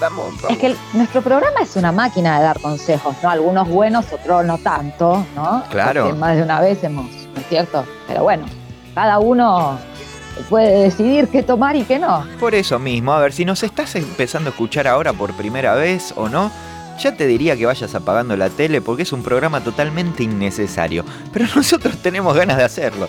vamos, 0.00 0.28
vamos. 0.36 0.50
Es 0.50 0.56
que 0.56 0.68
el- 0.68 0.76
nuestro 0.94 1.20
programa 1.20 1.60
es 1.60 1.76
una 1.76 1.92
máquina 1.92 2.38
de 2.38 2.44
dar 2.44 2.58
consejos, 2.58 3.14
¿no? 3.22 3.28
Algunos 3.28 3.68
buenos, 3.68 4.06
otros 4.10 4.46
no 4.46 4.56
tanto, 4.56 5.22
¿no? 5.36 5.62
Claro. 5.68 6.04
Porque 6.04 6.18
más 6.18 6.36
de 6.36 6.42
una 6.42 6.58
vez 6.62 6.82
hemos, 6.84 7.04
¿no 7.04 7.38
es 7.38 7.46
cierto? 7.50 7.84
Pero 8.08 8.22
bueno, 8.22 8.46
cada 8.94 9.18
uno 9.18 9.78
puede 10.48 10.84
decidir 10.84 11.28
qué 11.28 11.42
tomar 11.42 11.76
y 11.76 11.82
qué 11.84 11.98
no. 11.98 12.24
Por 12.40 12.54
eso 12.54 12.78
mismo, 12.78 13.12
a 13.12 13.18
ver, 13.18 13.34
si 13.34 13.44
nos 13.44 13.62
estás 13.62 13.94
empezando 13.96 14.48
a 14.48 14.52
escuchar 14.52 14.88
ahora 14.88 15.12
por 15.12 15.34
primera 15.34 15.74
vez 15.74 16.14
o 16.16 16.30
no, 16.30 16.50
ya 16.98 17.16
te 17.16 17.26
diría 17.26 17.56
que 17.56 17.66
vayas 17.66 17.94
apagando 17.94 18.36
la 18.36 18.50
tele 18.50 18.80
porque 18.80 19.02
es 19.02 19.12
un 19.12 19.22
programa 19.22 19.62
totalmente 19.62 20.22
innecesario. 20.22 21.04
Pero 21.32 21.46
nosotros 21.54 21.96
tenemos 21.98 22.36
ganas 22.36 22.56
de 22.56 22.64
hacerlo. 22.64 23.08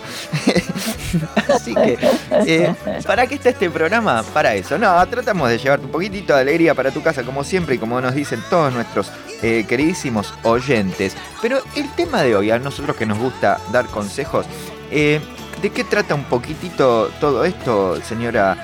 Así 1.54 1.74
que, 1.74 1.98
eh, 2.46 2.74
¿para 3.06 3.26
qué 3.26 3.36
está 3.36 3.50
este 3.50 3.70
programa? 3.70 4.22
Para 4.34 4.54
eso. 4.54 4.78
No, 4.78 5.06
tratamos 5.06 5.48
de 5.48 5.58
llevarte 5.58 5.86
un 5.86 5.92
poquitito 5.92 6.34
de 6.34 6.40
alegría 6.40 6.74
para 6.74 6.90
tu 6.90 7.02
casa, 7.02 7.22
como 7.22 7.44
siempre, 7.44 7.76
y 7.76 7.78
como 7.78 8.00
nos 8.00 8.14
dicen 8.14 8.40
todos 8.50 8.72
nuestros 8.72 9.10
eh, 9.42 9.64
queridísimos 9.68 10.34
oyentes. 10.42 11.16
Pero 11.40 11.58
el 11.74 11.90
tema 11.94 12.22
de 12.22 12.36
hoy, 12.36 12.50
a 12.50 12.58
nosotros 12.58 12.96
que 12.96 13.06
nos 13.06 13.18
gusta 13.18 13.58
dar 13.72 13.86
consejos, 13.86 14.46
eh, 14.90 15.20
¿de 15.62 15.70
qué 15.70 15.84
trata 15.84 16.14
un 16.14 16.24
poquitito 16.24 17.10
todo 17.20 17.44
esto, 17.44 18.00
señora 18.02 18.56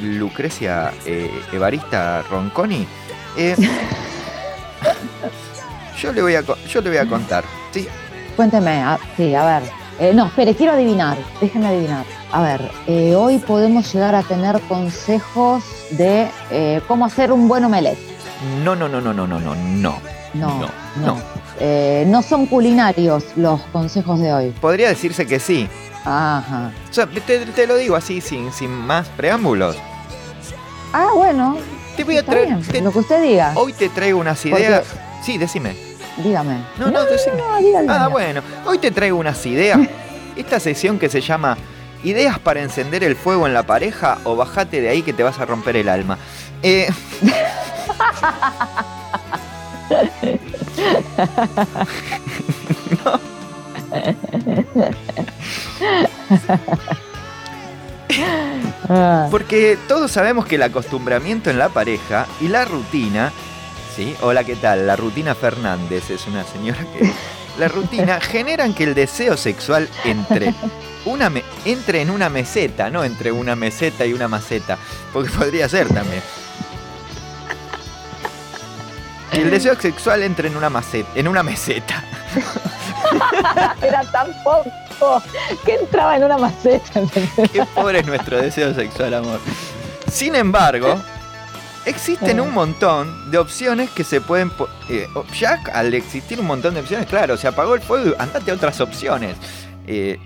Lucrecia 0.00 0.92
Evarista 1.52 2.22
Ronconi? 2.22 2.86
Yo, 6.00 6.12
le 6.12 6.22
voy 6.22 6.34
a, 6.34 6.42
yo 6.42 6.80
le 6.80 6.88
voy 6.90 6.98
a 6.98 7.06
contar, 7.06 7.44
¿sí? 7.72 7.86
Cuénteme, 8.36 8.82
a- 8.82 8.98
sí, 9.16 9.34
a 9.34 9.44
ver. 9.60 9.70
Eh, 9.98 10.12
no, 10.14 10.26
espere, 10.26 10.54
quiero 10.54 10.72
adivinar, 10.72 11.16
déjeme 11.40 11.68
adivinar. 11.68 12.04
A 12.30 12.42
ver, 12.42 12.70
eh, 12.86 13.14
hoy 13.14 13.38
podemos 13.38 13.90
llegar 13.94 14.14
a 14.14 14.22
tener 14.22 14.60
consejos 14.62 15.64
de 15.92 16.28
eh, 16.50 16.82
cómo 16.86 17.06
hacer 17.06 17.32
un 17.32 17.48
buen 17.48 17.64
omelette. 17.64 17.98
No, 18.62 18.76
no, 18.76 18.88
no, 18.88 19.00
no, 19.00 19.14
no, 19.14 19.26
no, 19.26 19.40
no, 19.40 19.54
no. 19.54 19.98
No, 20.34 20.48
No, 20.58 20.68
no. 20.96 21.16
no. 22.10 22.22
Son 22.22 22.44
culinarios 22.44 23.24
los 23.36 23.62
consejos 23.72 24.20
de 24.20 24.34
hoy. 24.34 24.50
Podría 24.60 24.88
decirse 24.90 25.26
que 25.26 25.40
sí. 25.40 25.66
Ajá. 26.04 26.72
O 26.90 26.92
sea, 26.92 27.06
te, 27.06 27.46
te 27.46 27.66
lo 27.66 27.76
digo 27.76 27.96
así, 27.96 28.20
sin, 28.20 28.52
sin 28.52 28.70
más 28.70 29.08
preámbulos. 29.16 29.76
Ah, 30.92 31.08
bueno, 31.14 31.56
Te 31.96 32.04
voy 32.04 32.18
a 32.18 32.22
traer. 32.24 32.46
bien, 32.48 32.62
te- 32.62 32.80
lo 32.82 32.92
que 32.92 32.98
usted 32.98 33.22
diga. 33.22 33.52
hoy 33.54 33.72
te 33.72 33.88
traigo 33.88 34.18
unas 34.18 34.44
ideas. 34.44 34.84
Sí, 35.26 35.38
decime. 35.38 35.74
Dígame. 36.18 36.60
No, 36.78 36.88
no, 36.88 37.04
decime. 37.04 37.36
No, 37.36 37.58
dígame. 37.58 37.92
Ah, 37.92 38.06
bueno. 38.06 38.42
Hoy 38.64 38.78
te 38.78 38.92
traigo 38.92 39.18
unas 39.18 39.44
ideas. 39.44 39.80
Esta 40.36 40.60
sección 40.60 41.00
que 41.00 41.08
se 41.08 41.20
llama 41.20 41.58
Ideas 42.04 42.38
para 42.38 42.62
encender 42.62 43.02
el 43.02 43.16
fuego 43.16 43.48
en 43.48 43.52
la 43.52 43.64
pareja 43.64 44.18
o 44.22 44.36
bajate 44.36 44.80
de 44.80 44.88
ahí 44.88 45.02
que 45.02 45.12
te 45.12 45.24
vas 45.24 45.40
a 45.40 45.44
romper 45.44 45.76
el 45.76 45.88
alma. 45.88 46.16
Eh, 46.62 46.88
Ah, 58.88 59.26
Porque 59.30 59.76
todos 59.88 60.10
sabemos 60.12 60.46
que 60.46 60.54
el 60.56 60.62
acostumbramiento 60.62 61.50
en 61.50 61.58
la 61.58 61.68
pareja 61.68 62.26
y 62.40 62.48
la 62.48 62.64
rutina, 62.64 63.32
¿sí? 63.96 64.14
Hola, 64.20 64.44
¿qué 64.44 64.56
tal? 64.56 64.86
La 64.86 64.94
rutina 64.96 65.34
Fernández 65.34 66.10
es 66.10 66.26
una 66.26 66.44
señora 66.44 66.78
que... 66.96 67.10
La 67.58 67.68
rutina 67.68 68.20
generan 68.20 68.74
que 68.74 68.84
el 68.84 68.94
deseo 68.94 69.34
sexual 69.34 69.88
entre, 70.04 70.52
una 71.06 71.30
me- 71.30 71.42
entre 71.64 72.02
en 72.02 72.10
una 72.10 72.28
meseta, 72.28 72.90
no 72.90 73.02
entre 73.02 73.32
una 73.32 73.56
meseta 73.56 74.04
y 74.04 74.12
una 74.12 74.28
maceta, 74.28 74.76
porque 75.10 75.30
podría 75.30 75.66
ser 75.66 75.88
también. 75.88 76.22
Que 79.32 79.40
el 79.40 79.50
deseo 79.50 79.74
sexual 79.80 80.22
entre 80.22 80.48
en 80.48 80.56
una 80.58 80.68
maceta, 80.68 81.08
en 81.14 81.28
una 81.28 81.42
meseta. 81.42 82.04
Era 83.82 84.02
tan 84.10 84.26
poco 84.44 85.22
que 85.64 85.76
entraba 85.76 86.16
en 86.16 86.24
una 86.24 86.36
maceta. 86.36 87.00
Qué 87.50 87.64
pobre 87.74 88.00
es 88.00 88.06
nuestro 88.06 88.36
deseo 88.36 88.74
sexual, 88.74 89.14
amor. 89.14 89.40
Sin 90.12 90.34
embargo, 90.34 91.00
existen 91.86 92.40
un 92.40 92.52
montón 92.52 93.30
de 93.30 93.38
opciones 93.38 93.90
que 93.90 94.04
se 94.04 94.20
pueden... 94.20 94.52
eh, 94.90 95.08
ya 95.38 95.62
al 95.72 95.94
existir 95.94 96.38
un 96.40 96.46
montón 96.46 96.74
de 96.74 96.80
opciones, 96.80 97.06
claro, 97.06 97.36
se 97.36 97.48
apagó 97.48 97.74
el 97.74 97.80
fuego 97.80 98.10
y 98.10 98.14
andate 98.20 98.50
a 98.50 98.54
otras 98.54 98.80
opciones 98.80 99.36
eh, 99.86 100.18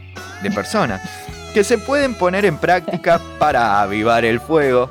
de 0.43 0.51
personas 0.51 1.01
que 1.53 1.63
se 1.65 1.79
pueden 1.79 2.15
poner 2.15 2.45
en 2.45 2.59
práctica 2.59 3.21
para 3.39 3.81
avivar 3.83 4.25
el 4.25 4.41
fuego. 4.41 4.91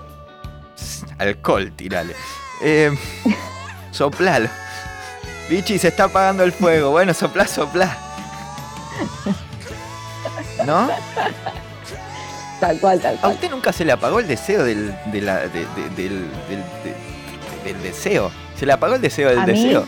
Alcohol, 1.17 1.71
tirale. 1.75 2.15
Eh, 2.61 2.91
soplalo. 3.91 4.49
Bichi, 5.49 5.79
se 5.79 5.87
está 5.87 6.05
apagando 6.05 6.43
el 6.43 6.51
fuego. 6.51 6.91
Bueno, 6.91 7.13
soplá, 7.13 7.47
soplá. 7.47 7.97
¿No? 10.65 10.89
Tal 12.59 12.79
cual, 12.79 12.99
tal 12.99 13.15
¿A 13.17 13.21
cual. 13.21 13.33
usted 13.33 13.49
nunca 13.51 13.71
se 13.73 13.85
le 13.85 13.91
apagó 13.91 14.19
el 14.19 14.27
deseo 14.27 14.63
del, 14.63 14.93
de 15.11 15.21
la- 15.21 15.39
de- 15.47 15.47
de- 15.75 15.89
del, 15.95 16.27
del- 16.49 16.63
de- 16.83 17.63
del 17.73 17.81
deseo? 17.83 18.31
¿Se 18.57 18.65
le 18.65 18.73
apagó 18.73 18.95
el 18.95 19.01
deseo 19.01 19.29
del 19.29 19.39
¿A 19.39 19.45
mí? 19.45 19.53
deseo? 19.53 19.85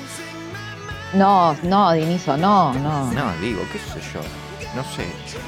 No, 1.14 1.56
no, 1.64 1.92
Dinizo, 1.92 2.38
no, 2.38 2.74
no. 2.74 3.12
No, 3.12 3.34
digo, 3.42 3.62
qué 3.74 3.80
sé 3.80 4.00
yo. 4.14 4.22
No 4.74 4.84
sé, 4.96 5.06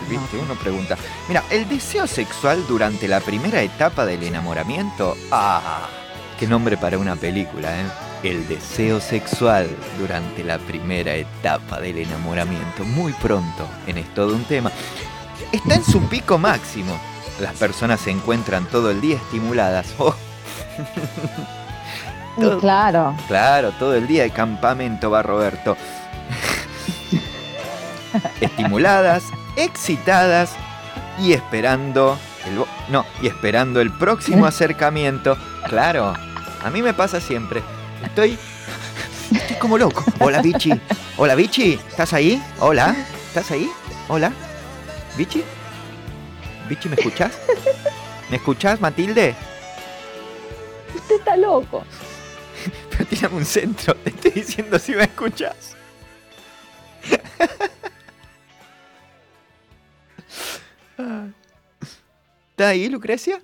viste, 0.09 0.35
uno 0.37 0.53
pregunta. 0.55 0.97
Mira, 1.29 1.41
el 1.49 1.67
deseo 1.69 2.05
sexual 2.07 2.65
durante 2.67 3.07
la 3.07 3.21
primera 3.21 3.61
etapa 3.61 4.05
del 4.05 4.21
enamoramiento. 4.23 5.15
¡Ah! 5.31 5.87
Qué 6.37 6.45
nombre 6.45 6.75
para 6.75 6.97
una 6.97 7.15
película, 7.15 7.69
¿eh? 7.79 7.85
El 8.23 8.45
deseo 8.49 8.99
sexual 8.99 9.69
durante 9.97 10.43
la 10.43 10.57
primera 10.57 11.13
etapa 11.15 11.79
del 11.79 11.99
enamoramiento. 11.99 12.83
Muy 12.83 13.13
pronto, 13.13 13.65
en 13.87 13.97
Es 13.99 14.13
todo 14.13 14.35
un 14.35 14.43
tema. 14.43 14.69
Está 15.53 15.75
en 15.75 15.85
su 15.85 16.01
pico 16.09 16.37
máximo. 16.37 16.99
Las 17.39 17.53
personas 17.55 17.99
se 17.99 18.11
encuentran 18.11 18.65
todo 18.65 18.91
el 18.91 19.01
día 19.01 19.17
estimuladas. 19.17 19.87
Oh, 22.35 22.57
claro. 22.57 23.15
Claro, 23.27 23.71
todo 23.77 23.93
el 23.93 24.07
día 24.07 24.23
de 24.23 24.31
campamento 24.31 25.11
va 25.11 25.21
Roberto. 25.21 25.77
Estimuladas, 28.41 29.23
excitadas 29.55 30.55
y 31.19 31.33
esperando 31.33 32.17
el 32.47 32.65
no, 32.91 33.05
y 33.21 33.27
esperando 33.27 33.81
el 33.81 33.91
próximo 33.91 34.45
acercamiento. 34.47 35.37
Claro, 35.67 36.13
a 36.63 36.69
mí 36.71 36.81
me 36.81 36.95
pasa 36.95 37.21
siempre. 37.21 37.61
Estoy 38.03 38.37
estoy 39.31 39.57
como 39.57 39.77
loco. 39.77 40.03
Hola, 40.19 40.41
Bichi. 40.41 40.71
Hola, 41.17 41.35
Bichi. 41.35 41.73
¿Estás 41.87 42.13
ahí? 42.13 42.41
Hola. 42.59 42.95
¿Estás 43.27 43.51
ahí? 43.51 43.69
Hola. 44.07 44.31
Bichi. 45.17 45.43
¿Me 46.89 46.95
escuchás? 46.95 47.37
¿Me 48.29 48.37
escuchás, 48.37 48.79
Matilde? 48.81 49.35
Usted 50.95 51.15
está 51.15 51.35
loco. 51.37 51.83
Pero 52.89 53.05
tírame 53.05 53.35
un 53.37 53.45
centro, 53.45 53.95
te 53.95 54.09
estoy 54.11 54.31
diciendo 54.31 54.77
si 54.79 54.93
me 54.93 55.03
escuchas. 55.03 55.75
¿Está 62.51 62.69
ahí, 62.69 62.87
Lucrecia? 62.89 63.41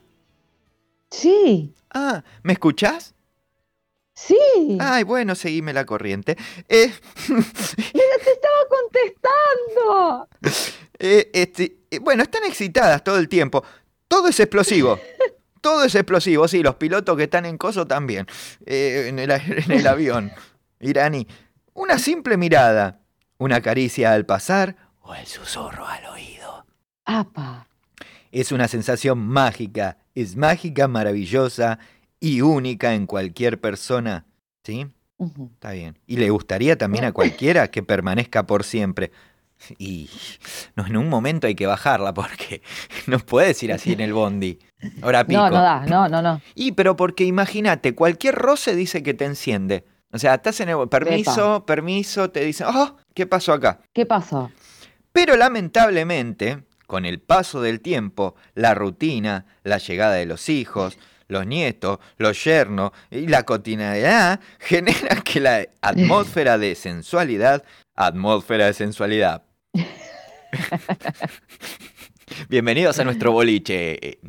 Sí, 1.12 1.74
Ah, 1.92 2.24
¿me 2.44 2.54
escuchás? 2.54 3.15
sí. 4.13 4.78
Ay, 4.80 5.04
bueno, 5.04 5.34
seguime 5.34 5.74
la 5.74 5.86
corriente. 5.86 6.38
Eh, 6.68 6.94
Pero 7.28 7.44
te 8.24 8.32
estaba 8.32 8.68
contestando. 8.70 10.30
eh, 11.00 11.32
este, 11.34 11.79
bueno, 11.97 12.23
están 12.23 12.43
excitadas 12.45 13.04
todo 13.04 13.17
el 13.17 13.28
tiempo. 13.28 13.63
Todo 14.08 14.28
es 14.28 14.39
explosivo. 14.39 14.99
Todo 15.62 15.84
es 15.84 15.93
explosivo, 15.93 16.47
sí, 16.47 16.63
los 16.63 16.75
pilotos 16.75 17.17
que 17.17 17.23
están 17.23 17.45
en 17.45 17.58
coso 17.58 17.86
también. 17.86 18.25
Eh, 18.65 19.08
en, 19.10 19.19
el, 19.19 19.30
a- 19.30 19.36
en 19.45 19.69
el 19.71 19.86
avión 19.88 20.32
iraní. 20.80 21.28
Una 21.73 21.99
simple 21.99 22.38
mirada, 22.38 23.02
una 23.39 23.60
caricia 23.62 24.13
al 24.13 24.25
pasar 24.25 24.78
o 25.02 25.13
el 25.15 25.25
susurro 25.25 25.86
al 25.86 26.06
oído. 26.06 26.65
Apa. 27.04 27.67
Es 28.32 28.54
una 28.54 28.69
sensación 28.69 29.19
mágica, 29.19 29.97
es 30.15 30.38
mágica, 30.38 30.88
maravillosa 30.88 31.78
y 32.21 32.39
única 32.39 32.93
en 32.93 33.06
cualquier 33.06 33.60
persona. 33.60 34.25
¿Sí? 34.63 34.88
Ujú. 35.17 35.52
Está 35.56 35.71
bien. 35.71 35.99
Y 36.08 36.15
le 36.17 36.30
gustaría 36.30 36.78
también 36.78 37.04
a 37.04 37.12
cualquiera 37.12 37.69
que 37.69 37.84
permanezca 37.84 38.47
por 38.47 38.63
siempre. 38.63 39.12
Y 39.78 40.10
no, 40.76 40.86
en 40.86 40.98
un 40.98 41.10
momento 41.10 41.48
hay 41.48 41.56
que 41.56 41.67
bajarla 41.67 42.13
porque 42.13 42.62
no 43.08 43.19
puedes 43.19 43.62
ir 43.63 43.74
así 43.74 43.93
en 43.93 44.02
el 44.02 44.13
bondi. 44.13 44.60
Ahora 45.02 45.26
pico. 45.26 45.39
No, 45.41 45.50
no 45.50 45.62
da, 45.62 45.86
no, 45.86 46.08
no, 46.08 46.22
no. 46.22 46.41
Y 46.56 46.72
pero 46.74 46.95
porque 46.95 47.26
imagínate, 47.26 47.95
cualquier 47.95 48.36
roce 48.36 48.76
dice 48.76 49.04
que 49.04 49.13
te 49.13 49.26
enciende. 49.26 49.86
O 50.12 50.17
sea, 50.17 50.36
estás 50.36 50.60
en 50.60 50.69
el 50.69 50.89
permiso, 50.89 51.65
permiso, 51.65 52.32
te 52.32 52.43
dicen, 52.43 52.67
oh, 52.74 52.98
¿qué 53.13 53.28
pasó 53.28 53.54
acá? 53.54 53.80
¿Qué 53.93 54.08
pasó? 54.08 54.52
Pero 55.12 55.38
lamentablemente, 55.38 56.63
con 56.88 57.06
el 57.06 57.19
paso 57.19 57.62
del 57.62 57.80
tiempo, 57.80 58.36
la 58.56 58.74
rutina, 58.74 59.45
la 59.63 59.78
llegada 59.78 60.15
de 60.15 60.26
los 60.26 60.50
hijos, 60.50 60.98
los 61.28 61.45
nietos, 61.45 62.00
los 62.17 62.43
yernos 62.43 62.91
y 63.12 63.28
la 63.28 63.43
cotidianidad 63.43 64.39
generan 64.60 65.22
que 65.22 65.39
la 65.39 65.67
atmósfera 65.82 66.58
de 66.58 66.74
sensualidad, 66.74 67.63
atmósfera 67.95 68.65
de 68.65 68.74
sensualidad. 68.74 69.43
Bienvenidos 72.50 73.00
a 73.00 73.04
nuestro 73.04 73.32
boliche. 73.32 74.08
eh, 74.08 74.20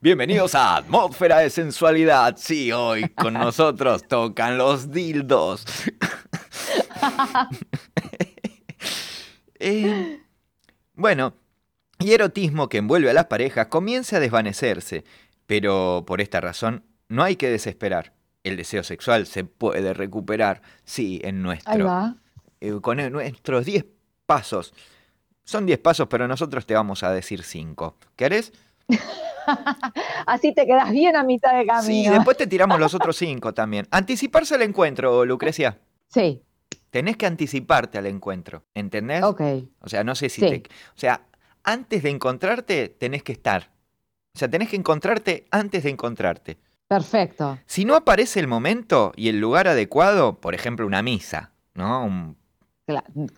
Bienvenidos 0.00 0.54
a 0.54 0.76
Atmósfera 0.76 1.38
de 1.38 1.50
Sensualidad. 1.50 2.36
Sí, 2.38 2.72
hoy 2.72 3.08
con 3.10 3.34
nosotros 3.34 4.06
tocan 4.08 4.58
los 4.58 4.90
dildos. 4.90 5.64
Eh, 9.58 10.20
bueno, 10.94 11.34
y 11.98 12.12
erotismo 12.12 12.68
que 12.68 12.76
envuelve 12.76 13.08
a 13.08 13.14
las 13.14 13.24
parejas 13.24 13.68
comienza 13.68 14.18
a 14.18 14.20
desvanecerse, 14.20 15.02
pero 15.46 16.04
por 16.06 16.20
esta 16.20 16.42
razón 16.42 16.84
no 17.08 17.22
hay 17.24 17.36
que 17.36 17.48
desesperar. 17.48 18.12
El 18.44 18.58
deseo 18.58 18.84
sexual 18.84 19.26
se 19.26 19.44
puede 19.44 19.94
recuperar, 19.94 20.60
sí, 20.84 21.20
en 21.24 21.36
Ahí 21.36 21.42
nuestro, 21.42 21.86
va. 21.86 22.16
eh, 22.60 22.74
con 22.82 22.98
nuestros 23.10 23.64
10 23.64 23.86
pasos. 24.26 24.74
Son 25.46 25.64
10 25.64 25.78
pasos, 25.78 26.08
pero 26.08 26.26
nosotros 26.26 26.66
te 26.66 26.74
vamos 26.74 27.02
a 27.04 27.12
decir 27.12 27.42
5. 27.44 27.96
¿Querés? 28.16 28.52
Así 30.26 30.52
te 30.52 30.66
quedas 30.66 30.90
bien 30.90 31.14
a 31.16 31.22
mitad 31.22 31.52
de 31.54 31.60
Sí, 31.62 31.66
camino. 31.68 32.12
después 32.14 32.36
te 32.36 32.46
tiramos 32.48 32.80
los 32.80 32.94
otros 32.94 33.16
5 33.16 33.54
también. 33.54 33.86
Anticiparse 33.92 34.56
al 34.56 34.62
encuentro, 34.62 35.24
Lucrecia. 35.24 35.78
Sí, 36.08 36.42
Tenés 36.90 37.16
que 37.18 37.26
anticiparte 37.26 37.98
al 37.98 38.06
encuentro, 38.06 38.64
¿entendés? 38.74 39.22
ok. 39.22 39.40
O 39.80 39.88
sea, 39.88 40.02
no 40.02 40.14
sé 40.14 40.28
si 40.30 40.40
Sí. 40.40 40.48
te... 40.48 40.68
O 40.68 40.98
sea, 40.98 41.26
antes 41.62 42.02
de 42.02 42.08
encontrarte, 42.10 42.88
tenés 42.88 43.22
que 43.22 43.32
estar. 43.32 43.70
O 44.34 44.38
sea, 44.38 44.48
tenés 44.48 44.70
que 44.70 44.76
encontrarte 44.76 45.46
antes 45.50 45.82
de 45.84 45.90
encontrarte. 45.90 46.56
Perfecto. 46.88 47.58
Si 47.66 47.84
no 47.84 47.96
aparece 47.96 48.40
el 48.40 48.46
momento 48.46 49.12
y 49.14 49.28
el 49.28 49.40
lugar 49.40 49.68
adecuado, 49.68 50.40
por 50.40 50.54
ejemplo, 50.54 50.86
una 50.86 51.02
misa, 51.02 51.52
¿no? 51.74 52.04
Un- 52.04 52.36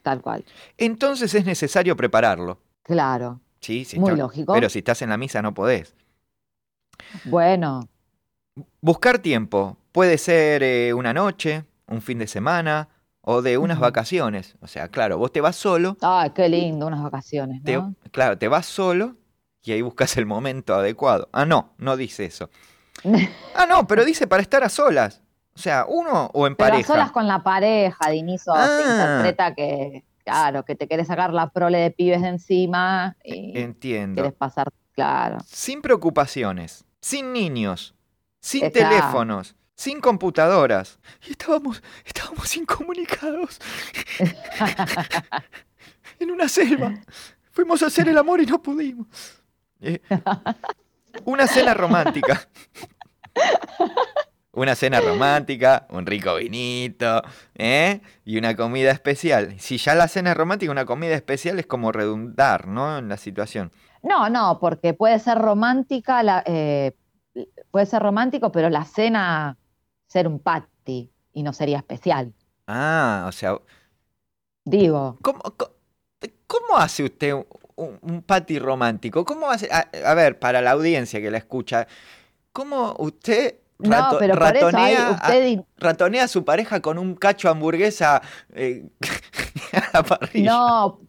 Tal 0.02 0.20
cual. 0.20 0.44
Entonces 0.76 1.34
es 1.34 1.44
necesario 1.44 1.96
prepararlo. 1.96 2.60
Claro. 2.82 3.40
Sí, 3.60 3.84
sí. 3.84 3.98
Muy 3.98 4.10
está- 4.12 4.22
lógico. 4.22 4.52
Pero 4.52 4.68
si 4.68 4.78
estás 4.80 5.02
en 5.02 5.10
la 5.10 5.16
misa 5.16 5.42
no 5.42 5.54
podés. 5.54 5.94
Bueno, 7.24 7.88
Buscar 8.80 9.18
tiempo. 9.18 9.76
Puede 9.92 10.18
ser 10.18 10.62
eh, 10.62 10.92
una 10.94 11.12
noche, 11.12 11.64
un 11.86 12.02
fin 12.02 12.18
de 12.18 12.26
semana 12.26 12.88
o 13.20 13.42
de 13.42 13.58
unas 13.58 13.78
vacaciones. 13.78 14.56
O 14.60 14.66
sea, 14.66 14.88
claro, 14.88 15.18
vos 15.18 15.32
te 15.32 15.40
vas 15.40 15.56
solo, 15.56 15.96
ay, 16.00 16.30
qué 16.30 16.48
lindo, 16.48 16.86
unas 16.86 17.02
vacaciones, 17.02 17.62
te- 17.62 17.74
¿no? 17.76 17.94
claro, 18.12 18.38
te 18.38 18.48
vas 18.48 18.66
solo 18.66 19.16
y 19.62 19.72
ahí 19.72 19.82
buscas 19.82 20.16
el 20.16 20.26
momento 20.26 20.74
adecuado. 20.74 21.28
Ah, 21.32 21.44
no, 21.44 21.74
no 21.78 21.96
dice 21.96 22.24
eso. 22.24 22.50
Ah, 23.54 23.66
no, 23.66 23.86
pero 23.88 24.04
dice 24.04 24.26
para 24.28 24.42
estar 24.42 24.62
a 24.62 24.68
solas. 24.68 25.20
O 25.58 25.60
sea, 25.60 25.86
uno 25.88 26.30
o 26.34 26.46
en 26.46 26.54
Pero 26.54 26.70
pareja. 26.70 26.86
solas 26.86 27.10
con 27.10 27.26
la 27.26 27.42
pareja, 27.42 28.10
Diniso, 28.10 28.54
se 28.54 28.60
Ah. 28.60 28.80
interpreta 28.80 29.54
que, 29.56 30.04
claro, 30.24 30.64
que 30.64 30.76
te 30.76 30.86
querés 30.86 31.08
sacar 31.08 31.32
la 31.32 31.50
prole 31.50 31.78
de 31.78 31.90
pibes 31.90 32.22
de 32.22 32.28
encima 32.28 33.16
y 33.24 33.58
Entiendo. 33.58 34.22
querés 34.22 34.34
pasar, 34.38 34.68
claro. 34.92 35.38
Sin 35.44 35.82
preocupaciones, 35.82 36.84
sin 37.00 37.32
niños, 37.32 37.96
sin 38.40 38.70
teléfonos, 38.70 39.56
sin 39.74 40.00
computadoras. 40.00 41.00
Y 41.26 41.32
estábamos, 41.32 41.82
estábamos 42.04 42.56
incomunicados. 42.56 43.58
en 46.20 46.30
una 46.30 46.48
selva. 46.48 46.94
Fuimos 47.50 47.82
a 47.82 47.86
hacer 47.86 48.08
el 48.08 48.16
amor 48.16 48.40
y 48.40 48.46
no 48.46 48.62
pudimos. 48.62 49.08
Eh, 49.80 50.00
una 51.24 51.48
cena 51.48 51.74
romántica. 51.74 52.48
Una 54.52 54.74
cena 54.74 55.00
romántica, 55.00 55.86
un 55.90 56.06
rico 56.06 56.34
vinito, 56.36 57.22
¿eh? 57.54 58.00
Y 58.24 58.38
una 58.38 58.56
comida 58.56 58.90
especial. 58.90 59.60
Si 59.60 59.76
ya 59.76 59.94
la 59.94 60.08
cena 60.08 60.30
es 60.30 60.36
romántica, 60.36 60.72
una 60.72 60.86
comida 60.86 61.14
especial 61.14 61.58
es 61.58 61.66
como 61.66 61.92
redundar, 61.92 62.66
¿no? 62.66 62.98
En 62.98 63.08
la 63.08 63.18
situación. 63.18 63.70
No, 64.02 64.30
no, 64.30 64.58
porque 64.58 64.94
puede 64.94 65.18
ser 65.18 65.38
romántica, 65.38 66.22
la, 66.22 66.42
eh, 66.46 66.96
puede 67.70 67.86
ser 67.86 68.02
romántico, 68.02 68.50
pero 68.50 68.70
la 68.70 68.84
cena 68.84 69.58
ser 70.06 70.26
un 70.26 70.38
patty 70.38 71.12
y 71.32 71.42
no 71.42 71.52
sería 71.52 71.78
especial. 71.78 72.32
Ah, 72.66 73.26
o 73.28 73.32
sea, 73.32 73.58
Digo, 74.64 75.16
¿cómo, 75.22 76.76
hace 76.76 77.04
usted 77.04 77.32
un, 77.32 77.46
un, 77.76 77.98
un 78.02 78.22
patty 78.22 78.58
romántico? 78.58 79.24
¿Cómo 79.24 79.50
hace? 79.50 79.66
A, 79.72 79.88
a 80.04 80.14
ver, 80.14 80.38
para 80.38 80.60
la 80.60 80.72
audiencia 80.72 81.22
que 81.22 81.30
la 81.30 81.38
escucha, 81.38 81.86
¿cómo 82.52 82.94
usted 82.98 83.56
no, 83.78 84.16
pero 84.18 84.34
por 84.34 84.56
eso 84.56 84.66
ratonea, 84.70 85.08
a, 85.08 85.12
usted 85.12 85.60
ratonea 85.78 86.24
a 86.24 86.28
su 86.28 86.44
pareja 86.44 86.80
con 86.80 86.98
un 86.98 87.14
cacho 87.14 87.48
hamburguesa 87.48 88.20
eh, 88.54 88.88
a 89.72 89.90
la 89.98 90.02
parrilla? 90.02 90.50
No, 90.50 91.00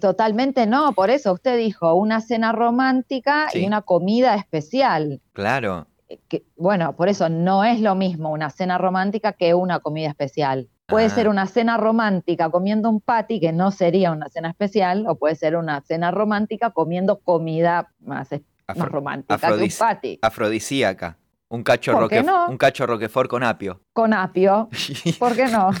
totalmente 0.00 0.66
no, 0.66 0.92
por 0.92 1.10
eso 1.10 1.32
usted 1.32 1.56
dijo 1.56 1.94
una 1.94 2.20
cena 2.20 2.52
romántica 2.52 3.48
Sí. 3.50 3.60
y 3.60 3.66
una 3.66 3.82
comida 3.82 4.34
especial. 4.34 5.20
Claro. 5.32 5.86
Eh, 6.08 6.18
Que, 6.28 6.44
bueno, 6.56 6.94
por 6.96 7.08
eso 7.08 7.28
no 7.28 7.64
es 7.64 7.80
lo 7.80 7.94
mismo 7.94 8.30
una 8.30 8.50
cena 8.50 8.78
romántica 8.78 9.32
que 9.32 9.54
una 9.54 9.80
comida 9.80 10.08
especial. 10.08 10.68
Puede 10.86 11.06
Ah. 11.06 11.10
ser 11.10 11.28
una 11.28 11.46
cena 11.46 11.76
romántica 11.76 12.50
comiendo 12.50 12.88
un 12.88 13.00
patty, 13.02 13.40
que 13.40 13.52
no 13.52 13.70
sería 13.70 14.10
una 14.10 14.28
cena 14.30 14.48
especial, 14.48 15.04
o 15.06 15.16
puede 15.16 15.34
ser 15.34 15.56
una 15.56 15.82
cena 15.82 16.10
romántica 16.10 16.70
comiendo 16.70 17.18
comida 17.20 17.90
más, 18.00 18.28
romántica 18.74 19.38
que 19.38 19.62
un 19.64 19.68
patty. 19.78 20.18
afrodisíaca. 20.22 21.18
Un 21.50 21.62
cacho, 21.62 21.92
¿Por 21.92 22.08
qué 22.10 22.22
no? 22.22 22.46
un 22.48 22.58
cacho 22.58 22.86
roquefort 22.86 23.30
con 23.30 23.42
apio. 23.42 23.80
Con 23.94 24.12
apio, 24.12 24.68
¿por 25.18 25.34
qué 25.34 25.46
no? 25.46 25.70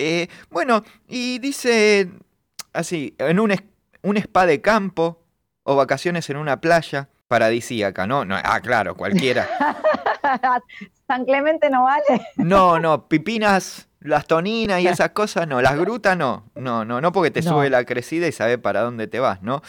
Eh, 0.00 0.28
bueno, 0.50 0.84
y 1.08 1.38
dice 1.40 2.08
así, 2.72 3.14
en 3.18 3.40
un, 3.40 3.52
un 4.02 4.16
spa 4.18 4.46
de 4.46 4.60
campo 4.60 5.22
o 5.64 5.74
vacaciones 5.74 6.28
en 6.30 6.36
una 6.36 6.60
playa 6.60 7.08
paradisíaca, 7.26 8.06
¿no? 8.06 8.24
no 8.24 8.36
ah, 8.42 8.60
claro, 8.60 8.94
cualquiera. 8.94 9.48
San 11.08 11.24
Clemente 11.24 11.68
no 11.70 11.82
vale. 11.84 12.04
No, 12.36 12.78
no, 12.78 13.08
pipinas, 13.08 13.88
las 14.00 14.26
toninas 14.26 14.80
y 14.82 14.86
esas 14.86 15.10
cosas, 15.10 15.48
no, 15.48 15.60
las 15.60 15.76
grutas 15.76 16.16
no, 16.16 16.44
no, 16.54 16.84
no, 16.84 17.00
no 17.00 17.10
porque 17.10 17.30
te 17.30 17.42
No. 17.42 17.50
sube 17.52 17.68
la 17.70 17.84
crecida 17.84 18.28
y 18.28 18.32
sabes 18.32 18.58
para 18.58 18.82
dónde 18.82 19.08
te 19.08 19.18
vas, 19.18 19.42
¿no? 19.42 19.62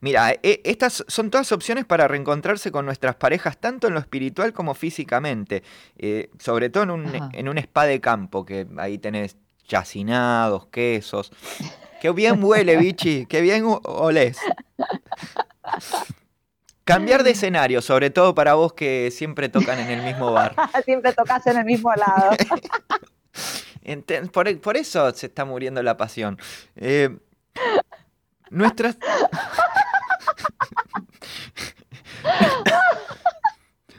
Mira, 0.00 0.32
e- 0.42 0.60
estas 0.64 1.04
son 1.06 1.30
todas 1.30 1.52
opciones 1.52 1.84
para 1.84 2.08
reencontrarse 2.08 2.72
con 2.72 2.86
nuestras 2.86 3.16
parejas, 3.16 3.58
tanto 3.58 3.86
en 3.86 3.94
lo 3.94 4.00
espiritual 4.00 4.52
como 4.52 4.74
físicamente, 4.74 5.62
eh, 5.96 6.30
sobre 6.38 6.70
todo 6.70 6.84
en 6.84 6.90
un, 6.90 7.06
Ajá. 7.14 7.28
en 7.32 7.48
un 7.48 7.58
spa 7.58 7.84
de 7.86 8.00
campo, 8.00 8.44
que 8.44 8.66
ahí 8.78 8.98
tenés 8.98 9.36
chacinados, 9.66 10.66
quesos. 10.68 11.30
Qué 12.00 12.10
bien 12.10 12.42
huele, 12.42 12.76
bichi, 12.78 13.26
qué 13.26 13.40
bien 13.40 13.64
olés. 13.84 14.38
Cambiar 16.84 17.22
de 17.22 17.30
escenario, 17.30 17.80
sobre 17.80 18.10
todo 18.10 18.34
para 18.34 18.54
vos 18.54 18.74
que 18.74 19.10
siempre 19.10 19.48
tocan 19.48 19.78
en 19.78 19.90
el 19.90 20.02
mismo 20.02 20.32
bar. 20.32 20.54
Siempre 20.84 21.14
tocas 21.14 21.46
en 21.46 21.56
el 21.56 21.64
mismo 21.64 21.90
lado. 21.94 22.36
Por 24.62 24.76
eso 24.76 25.12
se 25.14 25.26
está 25.26 25.44
muriendo 25.46 25.82
la 25.82 25.96
pasión. 25.96 26.38
Eh, 26.76 27.16
nuestras. 28.50 28.96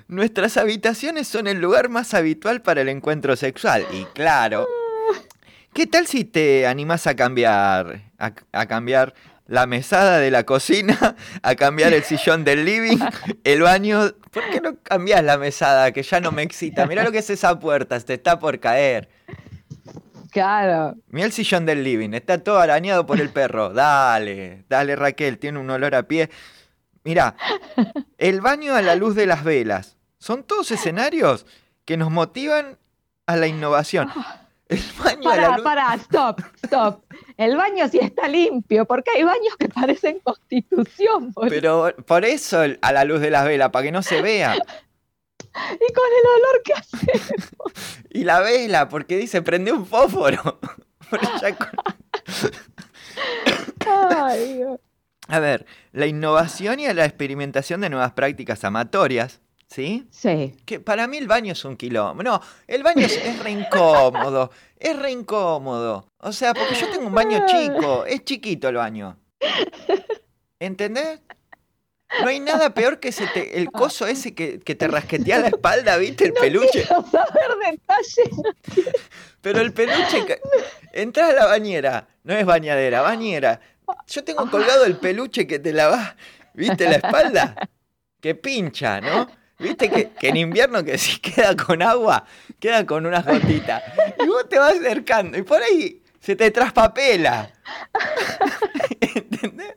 Nuestras 0.08 0.56
habitaciones 0.58 1.28
son 1.28 1.48
el 1.48 1.60
lugar 1.60 1.90
más 1.90 2.14
habitual 2.14 2.62
para 2.62 2.82
el 2.82 2.90
encuentro 2.90 3.36
sexual. 3.36 3.88
Y 3.92 4.06
claro, 4.06 4.68
¿qué 5.74 5.88
tal 5.88 6.06
si 6.06 6.26
te 6.26 6.68
animás 6.68 7.08
a 7.08 7.16
cambiar, 7.16 8.12
a, 8.20 8.66
cambiar 8.68 9.16
la 9.48 9.66
mesada 9.66 10.20
de 10.20 10.30
la 10.30 10.44
cocina, 10.44 11.16
a 11.42 11.56
cambiar 11.56 11.92
el 11.94 12.04
sillón 12.04 12.44
del 12.44 12.66
living, 12.66 13.00
el 13.44 13.64
baño? 13.64 14.12
¿Por 14.32 14.48
qué 14.52 14.62
no 14.62 14.78
cambias 14.84 15.24
la 15.24 15.40
mesada 15.40 15.92
que 15.92 16.04
ya 16.04 16.20
no 16.20 16.32
me 16.32 16.44
excita? 16.44 16.86
Mira 16.86 17.04
lo 17.04 17.12
que 17.12 17.20
es 17.20 17.30
esa 17.32 17.60
puerta, 17.60 18.00
te 18.00 18.14
está 18.14 18.40
por 18.40 18.60
caer. 18.60 19.10
Claro. 20.36 20.96
Mira 21.08 21.28
el 21.28 21.32
sillón 21.32 21.66
del 21.66 21.82
living, 21.82 22.10
está 22.12 22.38
todo 22.44 22.60
arañado 22.60 23.06
por 23.06 23.22
el 23.22 23.30
perro. 23.30 23.70
Dale, 23.74 24.66
dale 24.68 24.98
Raquel, 24.98 25.38
tiene 25.40 25.60
un 25.60 25.70
olor 25.70 25.96
a 25.96 26.04
pie. 26.04 26.30
Mira, 27.06 27.36
el 28.18 28.42
baño 28.42 28.76
a 28.76 28.82
la 28.82 28.96
luz 28.96 29.16
de 29.16 29.28
las 29.28 29.46
velas. 29.46 29.96
Son 30.20 30.44
todos 30.44 30.72
escenarios 30.72 31.46
que 31.86 31.96
nos 31.96 32.12
motivan 32.12 32.78
a 33.28 33.38
la 33.38 33.48
innovación. 33.48 34.10
El 34.68 34.82
baño 35.02 35.30
a 35.30 35.38
la 35.38 35.56
luz- 35.56 35.64
pará, 35.64 35.94
stop, 35.96 36.42
stop. 36.64 37.04
El 37.38 37.56
baño 37.56 37.88
sí 37.88 38.00
está 38.02 38.28
limpio, 38.28 38.86
porque 38.86 39.12
hay 39.16 39.24
baños 39.24 39.56
que 39.58 39.70
parecen 39.70 40.20
constitución, 40.20 41.32
boludo. 41.32 41.50
Pero 41.50 41.96
por 42.06 42.26
eso 42.26 42.62
a 42.82 42.92
la 42.92 43.06
luz 43.06 43.22
de 43.22 43.30
las 43.30 43.46
velas, 43.46 43.70
para 43.70 43.84
que 43.84 43.92
no 43.94 44.02
se 44.02 44.22
vea. 44.22 44.56
Y 45.74 45.94
con 45.94 46.06
el 46.20 46.26
olor 46.36 46.62
que 46.64 46.74
hace. 46.74 46.98
Y 48.10 48.24
la 48.24 48.40
vela, 48.40 48.88
porque 48.88 49.18
dice, 49.18 49.42
prende 49.42 49.74
un 49.74 49.86
fósforo. 49.86 50.60
Ay, 54.18 54.54
Dios. 54.54 54.80
A 55.28 55.40
ver, 55.40 55.66
la 55.92 56.06
innovación 56.06 56.80
y 56.80 56.92
la 56.94 57.04
experimentación 57.06 57.82
de 57.82 57.90
nuevas 57.90 58.14
prácticas 58.14 58.64
amatorias, 58.64 59.42
¿sí? 59.68 60.08
Sí. 60.12 60.56
Que 60.66 60.80
para 60.80 61.08
mí 61.08 61.18
el 61.18 61.28
baño 61.28 61.52
es 61.52 61.66
un 61.66 61.76
quilombo. 61.76 62.24
No, 62.24 62.40
el 62.68 62.84
baño 62.84 63.06
es, 63.06 63.18
es 63.18 63.40
re 63.40 63.52
incómodo. 63.52 64.52
Es 64.78 64.98
re 64.98 65.12
incómodo. 65.12 66.08
O 66.20 66.32
sea, 66.32 66.54
porque 66.54 66.76
yo 66.76 66.90
tengo 66.90 67.08
un 67.08 67.14
baño 67.14 67.46
chico. 67.48 68.06
Es 68.06 68.24
chiquito 68.24 68.70
el 68.70 68.76
baño. 68.76 69.18
¿Entendés? 70.60 71.20
No 72.22 72.28
hay 72.28 72.40
nada 72.40 72.74
peor 72.74 73.00
que 73.00 73.10
ese 73.10 73.28
te- 73.28 73.58
el 73.60 73.72
coso 73.72 74.08
ese 74.08 74.34
que, 74.34 74.60
que 74.60 74.76
te 74.76 74.88
rasquetea 74.88 75.40
la 75.40 75.48
espalda, 75.48 75.98
¿viste? 75.98 76.26
El 76.26 76.34
peluche. 76.34 76.84
Quiero 76.84 77.06
saber 77.10 77.52
detalles. 77.72 78.86
Pero 79.42 79.60
el 79.60 79.74
peluche. 79.74 80.26
que- 80.26 80.40
Entras 80.94 81.32
a 81.32 81.34
la 81.34 81.46
bañera. 81.46 82.08
No 82.24 82.34
es 82.36 82.46
bañadera, 82.46 83.02
bañera. 83.02 83.60
Yo 84.08 84.24
tengo 84.24 84.50
colgado 84.50 84.86
el 84.86 84.98
peluche 84.98 85.46
que 85.48 85.60
te 85.60 85.74
lavas. 85.74 86.16
¿Viste 86.54 86.86
la 86.86 86.96
espalda? 86.98 87.56
Que 88.22 88.34
pincha, 88.36 89.02
¿no? 89.02 89.28
¿Viste 89.60 89.90
que, 89.90 90.10
que 90.12 90.30
en 90.30 90.38
invierno 90.38 90.84
que 90.84 90.98
si 90.98 91.20
queda 91.20 91.56
con 91.56 91.82
agua, 91.82 92.26
queda 92.60 92.86
con 92.86 93.06
unas 93.06 93.26
gotitas? 93.26 93.84
Y 94.24 94.28
vos 94.28 94.48
te 94.50 94.58
vas 94.58 94.74
acercando 94.80 95.38
y 95.38 95.42
por 95.44 95.62
ahí 95.62 96.02
se 96.20 96.36
te 96.36 96.50
traspapela. 96.52 97.52
¿Entendés? 99.02 99.75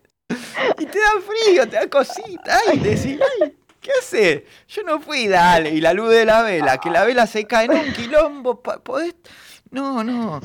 Te 0.99 1.05
da 1.05 1.21
frío, 1.21 1.69
te 1.69 1.77
da 1.77 1.89
cosita. 1.89 2.59
Ay, 2.67 2.81
decís, 2.81 3.21
ay, 3.41 3.55
¿qué 3.81 3.91
haces? 4.01 4.43
Yo 4.67 4.83
no 4.83 5.01
fui, 5.01 5.29
dale. 5.29 5.71
Y 5.71 5.81
la 5.81 5.93
luz 5.93 6.11
de 6.11 6.25
la 6.25 6.43
vela, 6.43 6.79
que 6.79 6.91
la 6.91 7.05
vela 7.05 7.29
se 7.29 7.45
cae 7.45 7.67
en 7.67 7.73
un 7.73 7.93
quilombo. 7.93 8.61
¿Podés? 8.61 9.15
No, 9.71 10.03
no. 10.03 10.41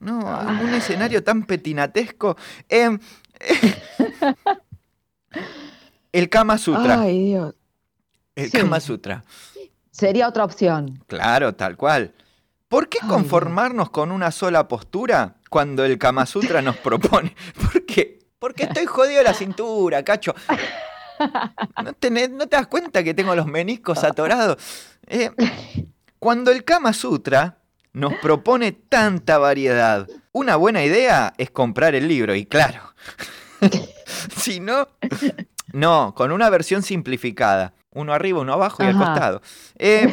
No, 0.00 0.18
un 0.60 0.74
escenario 0.74 1.22
tan 1.22 1.44
petinatesco. 1.44 2.36
Em, 2.68 2.98
el 6.12 6.28
Kama 6.28 6.58
Sutra. 6.58 7.00
Ay, 7.00 7.22
Dios. 7.22 7.54
el 8.34 8.50
sí. 8.50 8.58
Kama 8.58 8.80
Sutra. 8.80 9.22
Sería 9.92 10.26
otra 10.26 10.42
opción. 10.42 11.00
Claro, 11.06 11.54
tal 11.54 11.76
cual. 11.76 12.12
¿Por 12.66 12.88
qué 12.88 12.98
Ay, 13.02 13.08
conformarnos 13.08 13.90
con 13.90 14.10
una 14.10 14.32
sola 14.32 14.66
postura 14.66 15.36
cuando 15.48 15.84
el 15.84 15.96
Kama 15.96 16.26
Sutra 16.26 16.60
nos 16.60 16.76
propone? 16.78 17.36
¿Por? 17.54 17.81
Porque 18.42 18.64
estoy 18.64 18.86
jodido 18.86 19.18
de 19.18 19.22
la 19.24 19.34
cintura, 19.34 20.02
cacho. 20.02 20.34
¿No, 21.84 21.92
tenés- 21.92 22.30
no 22.30 22.48
te 22.48 22.56
das 22.56 22.66
cuenta 22.66 23.04
que 23.04 23.14
tengo 23.14 23.36
los 23.36 23.46
meniscos 23.46 24.02
atorados? 24.02 24.56
Eh, 25.06 25.30
cuando 26.18 26.50
el 26.50 26.64
Kama 26.64 26.92
Sutra 26.92 27.58
nos 27.92 28.14
propone 28.14 28.72
tanta 28.72 29.38
variedad, 29.38 30.08
una 30.32 30.56
buena 30.56 30.82
idea 30.82 31.32
es 31.38 31.52
comprar 31.52 31.94
el 31.94 32.08
libro, 32.08 32.34
y 32.34 32.44
claro. 32.44 32.92
si 34.36 34.58
no, 34.58 34.88
no, 35.72 36.12
con 36.16 36.32
una 36.32 36.50
versión 36.50 36.82
simplificada. 36.82 37.74
Uno 37.92 38.12
arriba, 38.12 38.40
uno 38.40 38.54
abajo 38.54 38.82
y 38.82 38.86
al 38.86 38.96
Ajá. 38.96 39.04
costado. 39.04 39.42
Eh, 39.78 40.12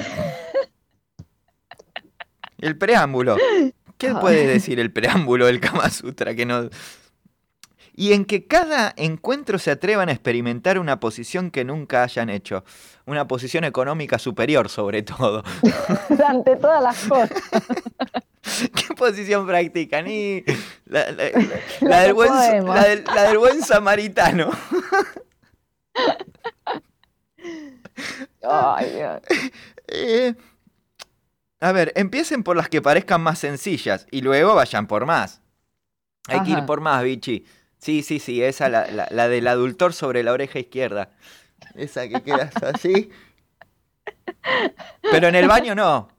el 2.60 2.78
preámbulo. 2.78 3.38
¿Qué 3.98 4.13
puede 4.13 4.46
decir 4.46 4.80
el 4.80 4.92
preámbulo 4.92 5.48
del 5.48 5.60
Kama 5.60 5.89
Sutra 5.89 6.36
que 6.36 6.46
no... 6.46 6.70
Y 8.00 8.14
en 8.14 8.24
que 8.24 8.48
cada 8.48 8.94
encuentro 8.96 9.60
se 9.60 9.72
atrevan 9.72 10.08
a 10.08 10.14
experimentar 10.14 10.80
una 10.80 11.02
posición 11.02 11.52
que 11.52 11.66
nunca 11.66 12.04
hayan 12.04 12.30
hecho. 12.30 12.64
Una 13.06 13.28
posición 13.28 13.66
económica 13.66 14.18
superior, 14.18 14.70
sobre 14.70 15.02
todo. 15.04 15.44
Ante 16.26 16.56
todas 16.56 16.82
las 16.82 16.98
cosas. 17.04 17.30
¿Qué 18.74 18.96
posición 18.96 19.46
practican? 19.46 20.08
Y 20.08 20.46
la, 20.86 21.12
la- 21.12 21.24
la- 21.30 21.60
La 21.82 22.00
del 22.04 22.14
buen, 22.14 22.30
podemos. 22.30 22.74
la 22.74 22.84
del- 22.88 23.04
la 23.04 23.24
del 23.24 23.38
buen 23.38 23.62
samaritano. 23.62 24.50
Dios. 28.42 29.20
Eh, 29.90 30.36
a 31.60 31.72
ver, 31.74 31.92
empiecen 31.98 32.44
por 32.44 32.56
las 32.56 32.70
que 32.70 32.82
parezcan 32.82 33.20
más 33.22 33.40
sencillas 33.40 34.08
y 34.10 34.22
luego 34.22 34.56
vayan 34.56 34.88
por 34.88 35.06
más. 35.06 35.42
Hay 36.28 36.44
que 36.44 36.52
ir 36.52 36.66
por 36.66 36.80
más, 36.80 37.04
bichi. 37.04 37.44
Sí, 37.80 38.04
sí, 38.04 38.20
sí, 38.20 38.44
esa, 38.44 38.70
la, 38.70 38.88
la, 38.92 39.08
la 39.10 39.30
del 39.30 39.48
adultor 39.48 39.94
sobre 39.94 40.22
la 40.24 40.34
oreja 40.34 40.60
izquierda. 40.60 41.12
Esa 41.76 42.08
que 42.08 42.22
quedas 42.22 42.56
así. 42.63 43.10
Pero 45.12 45.28
en 45.28 45.36
el 45.36 45.48
baño 45.48 45.76
no. 45.76 46.10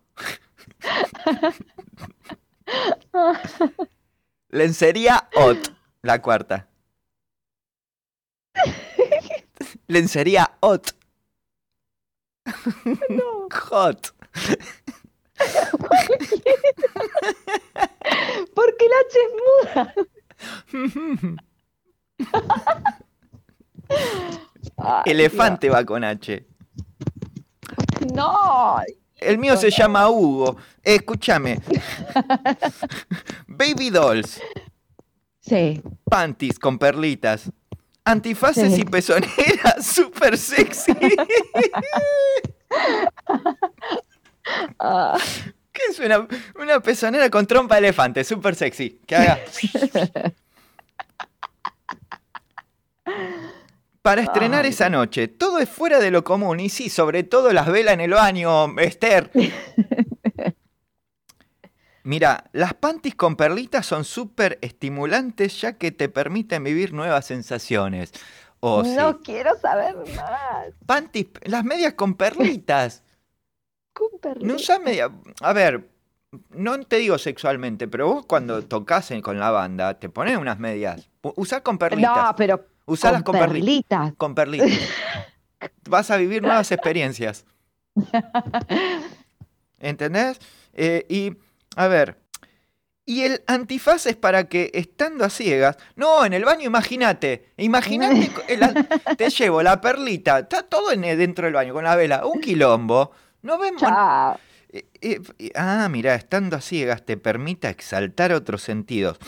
Lencería 4.49 5.29
hot, 5.35 5.75
la 6.03 6.21
cuarta. 6.23 6.69
Lencería 9.87 10.57
hot. 10.61 10.97
Hot. 13.71 14.15
Porque 18.55 18.89
la 18.89 18.97
H 19.01 19.19
es 19.19 19.33
muda. 19.43 19.95
Ay, 24.77 25.03
Elefante 25.13 25.69
va 25.69 25.85
con 25.85 26.05
H. 26.05 26.47
No. 28.15 28.81
El 29.17 29.39
mío 29.39 29.57
se 29.57 29.71
llama 29.71 30.09
Hugo. 30.09 30.57
Eh, 30.83 30.97
escúchame. 30.97 31.61
Baby 33.47 33.91
dolls, 33.91 34.41
Sí. 35.41 35.83
panties 36.05 36.59
con 36.59 36.79
perlitas, 36.79 37.51
antifaces 38.05 38.73
Sí. 38.75 38.81
y 38.81 38.85
pezoneras 38.85 39.83
súper 39.87 40.39
sexy. 40.39 40.95
Ah, 44.79 45.19
¿Qué 45.73 45.83
es 45.91 45.99
una, 46.01 46.27
una 46.61 46.81
pezonera 46.81 47.29
con 47.31 47.47
trompa 47.47 47.75
de 47.77 47.81
elefante? 47.81 48.25
Súper 48.25 48.55
sexy. 48.55 49.01
Que 49.07 49.17
haga. 49.17 49.39
Para 54.03 54.23
estrenar 54.23 54.65
Ay. 54.65 54.71
esa 54.71 54.89
noche, 54.89 55.29
todo 55.29 55.59
es 55.59 55.69
fuera 55.69 55.99
de 55.99 56.11
lo 56.11 56.25
común 56.25 56.59
y 56.61 56.71
sí, 56.71 56.89
sobre 56.89 57.23
todo 57.23 57.53
las 57.53 57.71
velas 57.71 57.95
en 57.95 58.01
el 58.01 58.13
baño, 58.13 58.79
Esther. 58.79 59.31
Mira, 62.03 62.45
las 62.53 62.73
panties 62.73 63.15
con 63.15 63.37
perlitas 63.37 63.85
son 63.85 64.05
súper 64.05 64.59
estimulantes 64.63 65.61
ya 65.61 65.75
que 65.75 65.93
te 65.93 66.09
permiten 66.09 66.65
vivir 66.65 66.95
nuevas 66.95 67.27
sensaciones. 67.27 68.13
Oh, 68.61 68.85
sí. 68.85 68.95
no 68.97 69.21
quiero 69.21 69.59
saber 69.59 69.97
más. 69.97 70.69
Panties, 70.87 71.29
las 71.43 71.65
medias 71.65 71.95
con 71.95 72.15
perlitas. 72.15 73.03
Con 73.93 74.21
perrito. 74.21 74.47
No 74.47 74.55
usás 74.55 74.81
media. 74.81 75.11
A 75.41 75.53
ver, 75.53 75.91
no 76.51 76.81
te 76.85 76.97
digo 76.97 77.19
sexualmente, 77.19 77.89
pero 77.89 78.07
vos 78.07 78.25
cuando 78.25 78.65
tocas 78.65 79.13
con 79.21 79.41
la 79.41 79.51
banda, 79.51 79.99
te 79.99 80.09
pones 80.09 80.39
unas 80.39 80.61
medias. 80.61 81.11
Usás 81.23 81.63
con 81.63 81.77
perlitas. 81.77 82.17
No, 82.17 82.37
pero 82.37 82.65
Usalas 82.91 83.23
con, 83.23 83.37
perli- 83.37 83.61
perlitas. 83.61 84.13
con 84.17 84.35
perlitas. 84.35 84.69
Vas 85.89 86.11
a 86.11 86.17
vivir 86.17 86.43
nuevas 86.43 86.71
experiencias. 86.73 87.45
¿Entendés? 89.79 90.39
Eh, 90.73 91.07
y, 91.09 91.33
a 91.77 91.89
ver. 91.89 92.19
Y 93.07 93.23
el 93.23 93.43
antifaz 93.47 94.07
es 94.07 94.17
para 94.17 94.49
que 94.49 94.71
estando 94.75 95.25
a 95.25 95.31
ciegas. 95.31 95.77
No, 95.97 96.25
en 96.25 96.33
el 96.33 96.45
baño, 96.45 96.67
imagínate. 96.67 97.53
Imagínate. 97.57 98.31
te 99.19 99.31
llevo 99.31 99.63
la 99.63 99.81
perlita. 99.81 100.41
Está 100.41 100.63
todo 100.63 100.93
en, 100.93 101.03
dentro 101.03 101.47
del 101.47 101.55
baño 101.55 101.73
con 101.75 101.85
la 101.85 101.97
vela. 101.97 102.25
Un 102.27 102.41
quilombo. 102.41 103.11
No 103.43 103.59
vemos. 103.59 103.81
Chao. 103.81 104.39
Eh, 104.73 104.87
eh, 105.01 105.51
ah, 105.57 105.89
mira, 105.91 106.15
estando 106.15 106.57
a 106.57 106.61
ciegas 106.61 107.05
te 107.05 107.17
permita 107.17 107.69
exaltar 107.71 108.33
otros 108.33 108.63
sentidos. 108.63 109.19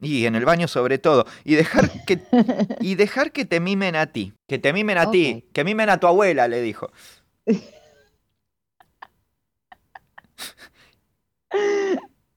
Y 0.00 0.26
en 0.26 0.34
el 0.34 0.44
baño 0.44 0.66
sobre 0.68 0.98
todo. 0.98 1.26
Y 1.44 1.54
dejar 1.56 1.90
que, 2.06 2.20
y 2.80 2.94
dejar 2.94 3.32
que 3.32 3.44
te 3.44 3.60
mimen 3.60 3.96
a 3.96 4.06
ti. 4.06 4.32
Que 4.48 4.58
te 4.58 4.72
mimen 4.72 4.98
a 4.98 5.10
ti. 5.10 5.44
Que 5.52 5.64
mimen 5.64 5.90
a 5.90 5.98
tu 6.00 6.06
abuela, 6.06 6.48
le 6.48 6.62
dijo. 6.62 6.90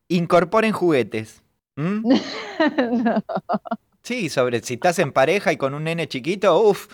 Incorporen 0.08 0.72
juguetes. 0.72 1.42
¿Mm? 1.76 2.14
No. 2.92 3.22
Sí, 4.04 4.30
sobre 4.30 4.62
si 4.62 4.76
estás 4.76 5.00
en 5.00 5.12
pareja 5.12 5.52
y 5.52 5.58
con 5.58 5.74
un 5.74 5.86
nene 5.86 6.08
chiquito, 6.08 6.62
uff. 6.62 6.88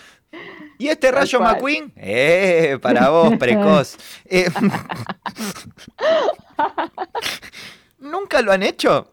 ¿Y 0.78 0.88
este 0.88 1.10
rayo. 1.12 1.40
McQueen? 1.40 1.92
Eh, 1.96 2.78
para 2.80 3.10
vos, 3.10 3.36
precoz. 3.36 3.96
Eh, 4.24 4.48
Nun- 4.60 4.72
¿Nunca 7.98 8.40
lo 8.42 8.52
han 8.52 8.62
hecho? 8.62 9.12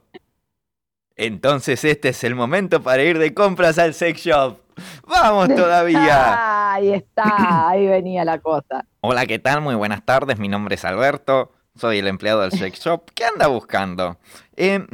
Entonces 1.17 1.83
este 1.83 2.09
es 2.09 2.23
el 2.23 2.35
momento 2.35 2.83
para 2.83 3.01
ir 3.01 3.17
de 3.17 3.33
compras 3.33 3.79
al 3.79 3.95
sex 3.95 4.21
shop. 4.21 4.59
¡Vamos 5.07 5.47
todavía! 5.49 6.73
Ahí 6.73 6.93
está, 6.93 7.69
ahí 7.69 7.87
venía 7.87 8.23
la 8.23 8.37
cosa. 8.37 8.85
Hola, 9.01 9.25
¿qué 9.25 9.39
tal? 9.39 9.61
Muy 9.61 9.73
buenas 9.73 10.05
tardes. 10.05 10.37
Mi 10.37 10.47
nombre 10.47 10.75
es 10.75 10.85
Alberto. 10.85 11.51
Soy 11.75 11.97
el 11.97 12.07
empleado 12.07 12.41
del 12.41 12.51
sex 12.51 12.79
shop. 12.79 13.09
¿Qué 13.15 13.25
anda 13.25 13.47
buscando? 13.47 14.19
Eh, 14.55 14.85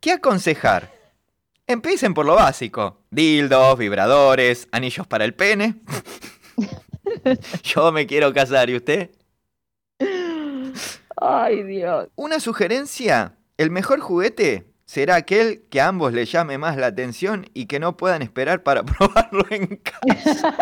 ¿Qué 0.00 0.12
aconsejar? 0.12 0.92
Empiecen 1.66 2.12
por 2.12 2.26
lo 2.26 2.34
básico. 2.34 2.98
Dildos, 3.10 3.78
vibradores, 3.78 4.68
anillos 4.70 5.06
para 5.06 5.24
el 5.24 5.32
pene. 5.32 5.76
Yo 7.62 7.90
me 7.90 8.06
quiero 8.06 8.34
casar, 8.34 8.68
¿y 8.68 8.76
usted? 8.76 9.10
Ay, 11.16 11.62
Dios. 11.62 12.08
Una 12.16 12.38
sugerencia. 12.38 13.32
El 13.56 13.70
mejor 13.70 14.00
juguete 14.00 14.75
será 14.86 15.16
aquel 15.16 15.64
que 15.68 15.80
a 15.80 15.88
ambos 15.88 16.12
les 16.12 16.30
llame 16.30 16.58
más 16.58 16.76
la 16.76 16.86
atención 16.86 17.46
y 17.52 17.66
que 17.66 17.80
no 17.80 17.96
puedan 17.96 18.22
esperar 18.22 18.62
para 18.62 18.82
probarlo 18.84 19.44
en 19.50 19.76
casa. 19.76 20.56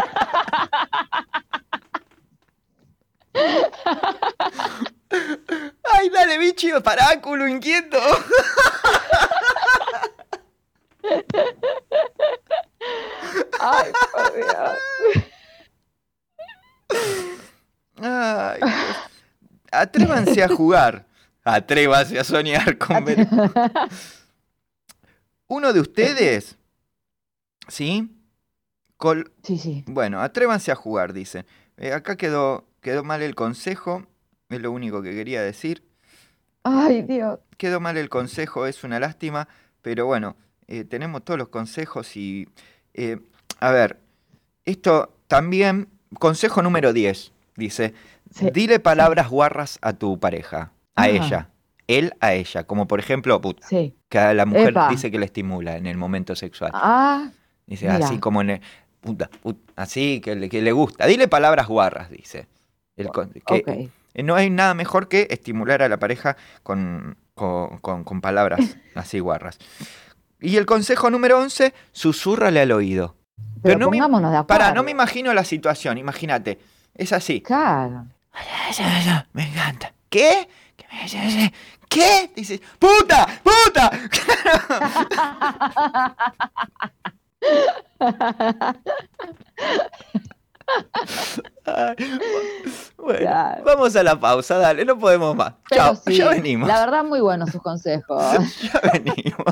Ay, 5.93 6.11
dale, 6.11 6.39
bicho, 6.39 6.83
pará, 6.83 7.21
culo 7.21 7.47
inquieto. 7.47 7.99
Ay, 13.61 13.93
por 14.13 14.35
Dios. 14.35 14.79
Ay, 18.01 18.61
Dios. 18.61 18.97
Atrévanse 19.71 20.43
a 20.43 20.49
jugar. 20.49 21.07
Atrévase 21.45 22.19
a 22.19 22.25
soñar 22.25 22.79
con 22.79 23.05
ver- 23.05 23.29
Uno 25.47 25.73
de 25.73 25.81
ustedes, 25.81 26.57
¿sí? 27.69 28.11
Col- 28.97 29.31
Sí, 29.43 29.59
sí. 29.59 29.85
Bueno, 29.87 30.21
atrévanse 30.23 30.73
a 30.73 30.75
jugar, 30.75 31.13
dice. 31.13 31.45
Eh, 31.77 31.93
acá 31.93 32.17
quedó, 32.17 32.65
quedó 32.81 33.05
mal 33.05 33.23
el 33.23 33.35
consejo, 33.35 34.07
es 34.49 34.61
lo 34.61 34.71
único 34.73 35.03
que 35.03 35.11
quería 35.15 35.43
decir. 35.43 35.83
Ay, 36.63 37.03
Dios. 37.03 37.41
Quedó 37.59 37.79
mal 37.81 37.99
el 37.99 38.09
consejo, 38.09 38.67
es 38.67 38.83
una 38.85 38.99
lástima, 38.99 39.49
pero 39.83 40.07
bueno, 40.07 40.37
eh, 40.67 40.85
tenemos 40.85 41.25
todos 41.25 41.39
los 41.39 41.49
consejos 41.49 42.17
y... 42.17 42.49
eh, 42.95 43.21
a 43.61 43.71
ver, 43.71 44.01
esto 44.65 45.15
también, 45.29 45.89
consejo 46.19 46.63
número 46.63 46.93
10, 46.93 47.33
dice, 47.57 47.93
Sí, 48.35 48.49
dile 48.53 48.81
palabras 48.81 49.29
guarras 49.29 49.79
a 49.83 49.93
tu 49.93 50.19
pareja, 50.19 50.73
a 50.97 51.09
ella, 51.09 51.49
él 51.87 52.15
a 52.21 52.33
ella, 52.35 52.65
como 52.65 52.87
por 52.87 52.99
ejemplo, 53.01 53.41
puta, 53.41 53.67
Sí. 53.69 53.95
que 54.09 54.19
a 54.19 54.33
la 54.35 54.47
mujer 54.47 54.71
Epa. 54.71 54.89
dice 54.89 55.11
que 55.11 55.19
le 55.19 55.27
estimula 55.27 55.77
en 55.77 55.87
el 55.87 55.97
momento 55.97 56.35
sexual. 56.37 56.71
Ah, 56.75 57.31
Dice, 57.67 57.91
Mira. 57.91 58.05
así 58.07 58.19
como 58.19 58.43
en 58.43 58.51
el- 58.51 58.61
puta, 59.01 59.31
put- 59.43 59.59
así 59.75 60.21
que 60.23 60.35
le, 60.37 60.49
que 60.51 60.61
le 60.61 60.73
gusta. 60.73 61.07
Dile 61.07 61.29
palabras 61.29 61.67
guarras, 61.67 62.11
dice. 62.11 62.47
El 62.97 63.11
que 63.47 63.91
eh, 64.15 64.23
No 64.23 64.35
hay 64.35 64.51
nada 64.51 64.75
mejor 64.75 65.09
que 65.09 65.27
estimular 65.31 65.83
a 65.83 65.89
la 65.89 65.99
pareja 65.99 66.37
con, 66.63 67.17
con, 67.35 67.79
con- 67.79 68.05
con 68.05 68.21
palabras 68.21 68.61
así 68.95 69.19
guarras. 69.19 69.59
Y 70.41 70.57
el 70.59 70.67
consejo 70.67 71.11
número 71.11 71.39
11, 71.41 71.73
susúrrale 71.93 72.61
al 72.61 72.73
oído. 72.73 73.17
Pero, 73.63 73.79
no 73.79 73.91
me- 73.91 73.97
pongámonos 73.97 74.31
de 74.31 74.37
acuerdo. 74.37 74.47
Para, 74.47 74.73
no 74.75 74.83
me 74.83 74.91
imagino 74.91 75.33
la 75.33 75.45
situación, 75.45 75.97
imagínate. 75.97 76.59
Es 76.95 77.13
así. 77.15 77.41
Claro. 77.41 78.05
Me 79.33 79.49
encanta. 79.49 79.93
¿Qué? 80.11 80.49
¿Qué? 81.89 82.31
Dices, 82.35 82.61
¡puta! 82.79 83.27
¡puta! 83.43 83.91
Ay, 91.67 91.95
bueno, 92.97 93.19
Claro. 93.19 93.65
vamos 93.65 93.97
a 93.97 94.03
la 94.03 94.19
pausa, 94.19 94.59
dale, 94.59 94.85
no 94.85 94.99
podemos 94.99 95.35
más. 95.37 95.55
Pero 95.69 95.83
Chao, 95.83 95.97
sí, 96.07 96.17
ya 96.17 96.29
venimos. 96.31 96.69
La 96.69 96.81
verdad, 96.81 97.05
muy 97.05 97.21
buenos 97.21 97.51
sus 97.51 97.63
consejos. 97.63 98.23
Ya 98.63 98.81
venimos. 98.93 99.45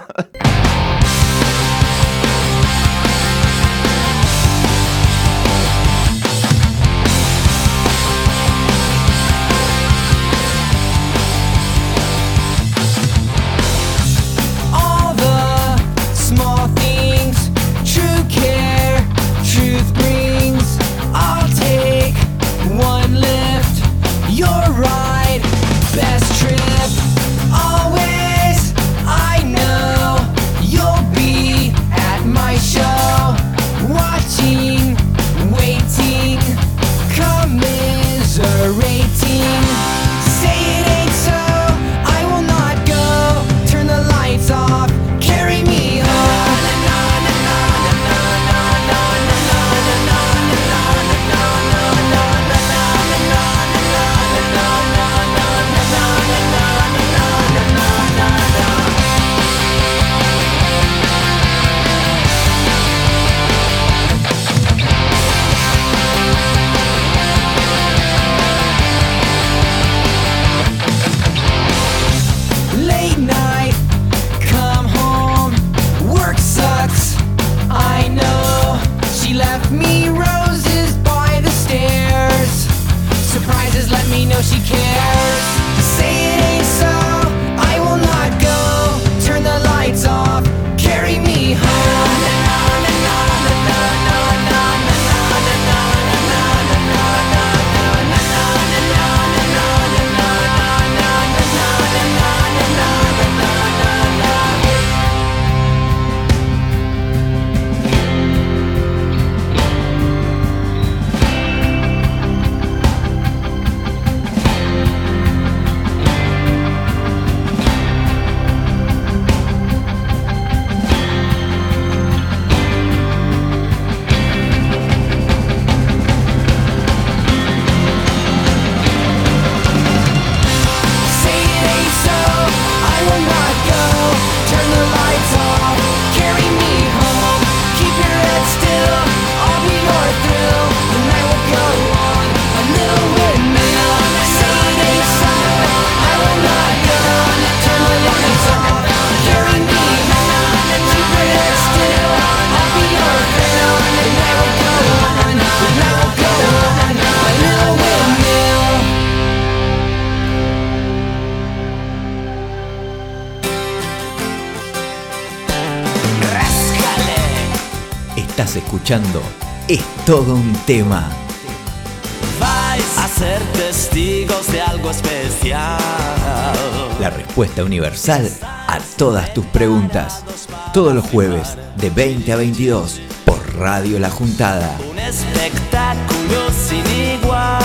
Respuesta 177.62 177.64
universal 177.64 178.30
a 178.42 178.78
todas 178.96 179.32
tus 179.34 179.44
preguntas. 179.46 180.24
Todos 180.72 180.94
los 180.94 181.04
jueves 181.04 181.56
de 181.76 181.90
20 181.90 182.32
a 182.32 182.36
22 182.36 183.00
por 183.24 183.56
Radio 183.56 183.98
La 183.98 184.10
Juntada. 184.10 184.76
Un 184.90 184.98
espectáculo 184.98 186.50
sin 186.50 186.84
igual. 187.18 187.62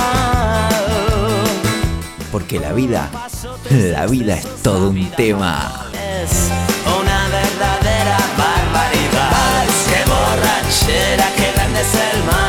Porque 2.31 2.59
la 2.59 2.73
vida, 2.73 3.09
la 3.69 4.05
vida 4.07 4.35
es 4.35 4.45
todo 4.61 4.89
un 4.89 5.09
tema. 5.11 5.87
Es 5.93 6.49
una 6.85 7.27
verdadera 7.29 8.17
barbaridad. 8.37 9.65
Qué 9.89 10.03
borrachera, 10.09 11.31
qué 11.35 11.51
grande 11.53 11.81
es 11.81 12.15
el 12.15 12.23
mar. 12.25 12.46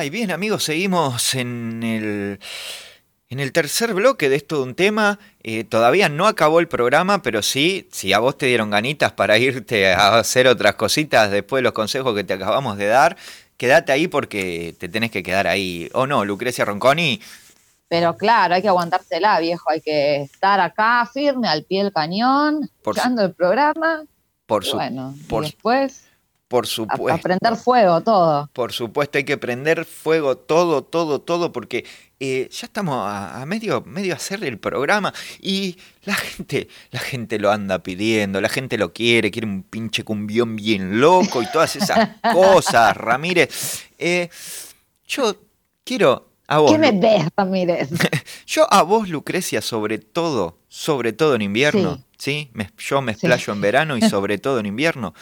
Ay, 0.00 0.08
bien 0.08 0.30
amigos, 0.30 0.64
seguimos 0.64 1.34
en 1.34 1.82
el, 1.82 2.40
en 3.28 3.38
el 3.38 3.52
tercer 3.52 3.92
bloque 3.92 4.30
de 4.30 4.36
esto 4.36 4.56
de 4.56 4.62
un 4.62 4.74
tema. 4.74 5.18
Eh, 5.42 5.62
todavía 5.64 6.08
no 6.08 6.26
acabó 6.26 6.58
el 6.58 6.68
programa, 6.68 7.20
pero 7.20 7.42
sí, 7.42 7.86
si 7.92 8.14
a 8.14 8.18
vos 8.18 8.38
te 8.38 8.46
dieron 8.46 8.70
ganitas 8.70 9.12
para 9.12 9.36
irte 9.36 9.92
a 9.92 10.16
hacer 10.18 10.46
otras 10.46 10.76
cositas 10.76 11.30
después 11.30 11.58
de 11.58 11.64
los 11.64 11.74
consejos 11.74 12.14
que 12.14 12.24
te 12.24 12.32
acabamos 12.32 12.78
de 12.78 12.86
dar, 12.86 13.18
quédate 13.58 13.92
ahí 13.92 14.08
porque 14.08 14.74
te 14.78 14.88
tenés 14.88 15.10
que 15.10 15.22
quedar 15.22 15.46
ahí. 15.46 15.90
¿O 15.92 16.06
no, 16.06 16.24
Lucrecia 16.24 16.64
Ronconi? 16.64 17.20
Pero 17.88 18.16
claro, 18.16 18.54
hay 18.54 18.62
que 18.62 18.68
aguantársela, 18.68 19.38
viejo. 19.38 19.68
Hay 19.70 19.82
que 19.82 20.22
estar 20.22 20.60
acá 20.60 21.06
firme, 21.12 21.46
al 21.46 21.64
pie 21.64 21.82
del 21.82 21.92
cañón, 21.92 22.70
escuchando 22.78 23.22
el 23.22 23.34
programa. 23.34 24.04
Por, 24.46 24.64
su- 24.64 24.76
bueno, 24.76 25.14
por, 25.28 25.42
y 25.44 25.48
después 25.48 26.04
por 26.50 26.66
supuesto. 26.66 27.12
a 27.12 27.18
prender 27.18 27.56
fuego 27.56 28.00
todo. 28.00 28.50
Por 28.52 28.72
supuesto, 28.72 29.18
hay 29.18 29.24
que 29.24 29.38
prender 29.38 29.84
fuego 29.84 30.36
todo, 30.36 30.82
todo, 30.82 31.20
todo, 31.20 31.52
porque 31.52 31.84
eh, 32.18 32.48
ya 32.50 32.66
estamos 32.66 32.96
a, 33.06 33.40
a 33.40 33.46
medio, 33.46 33.82
medio 33.86 34.14
hacer 34.14 34.42
el 34.42 34.58
programa 34.58 35.14
y 35.40 35.78
la 36.04 36.14
gente, 36.16 36.66
la 36.90 36.98
gente 36.98 37.38
lo 37.38 37.52
anda 37.52 37.78
pidiendo, 37.84 38.40
la 38.40 38.48
gente 38.48 38.76
lo 38.78 38.92
quiere, 38.92 39.30
quiere 39.30 39.46
un 39.46 39.62
pinche 39.62 40.02
cumbión 40.02 40.56
bien 40.56 41.00
loco 41.00 41.40
y 41.40 41.46
todas 41.52 41.76
esas 41.76 42.16
cosas, 42.34 42.96
Ramírez. 42.96 43.84
Eh, 43.96 44.28
yo 45.06 45.36
quiero 45.84 46.26
a 46.48 46.58
vos, 46.58 46.72
¿Qué 46.72 46.78
me 46.78 46.90
ves, 46.90 47.28
Ramírez? 47.36 47.90
yo 48.48 48.66
a 48.72 48.82
vos, 48.82 49.08
Lucrecia, 49.08 49.62
sobre 49.62 49.98
todo, 49.98 50.58
sobre 50.68 51.12
todo 51.12 51.36
en 51.36 51.42
invierno, 51.42 52.02
¿sí? 52.18 52.50
Me- 52.54 52.70
yo 52.76 53.00
me 53.02 53.12
Sí. 53.14 53.26
explayo 53.26 53.52
en 53.52 53.60
verano 53.60 53.96
y 53.96 54.02
sobre 54.10 54.38
todo 54.38 54.58
en 54.58 54.66
invierno. 54.66 55.14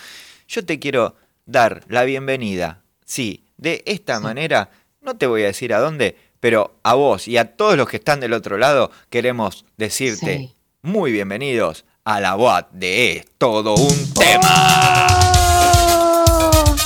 Yo 0.49 0.65
te 0.65 0.79
quiero 0.79 1.15
dar 1.45 1.83
la 1.89 2.05
bienvenida, 2.05 2.81
sí, 3.05 3.45
de 3.59 3.83
esta 3.87 4.19
manera, 4.19 4.71
no 5.03 5.15
te 5.17 5.27
voy 5.27 5.43
a 5.43 5.47
decir 5.47 5.75
a 5.75 5.79
dónde, 5.79 6.17
pero 6.41 6.79
a 6.83 6.95
vos 6.95 7.29
y 7.29 7.37
a 7.37 7.55
todos 7.57 7.77
los 7.77 7.87
que 7.89 7.99
están 7.99 8.19
del 8.21 8.33
otro 8.33 8.57
lado 8.57 8.91
queremos 9.11 9.67
decirte 9.77 10.39
Sí. 10.39 10.55
muy 10.83 11.13
bienvenidos 11.13 11.85
a 12.05 12.21
la 12.21 12.35
boat 12.35 12.71
de 12.73 13.17
Es 13.19 13.27
Todo 13.37 13.75
un 13.75 14.15
Tema. 14.15 15.07
¡Oh! 15.11 16.77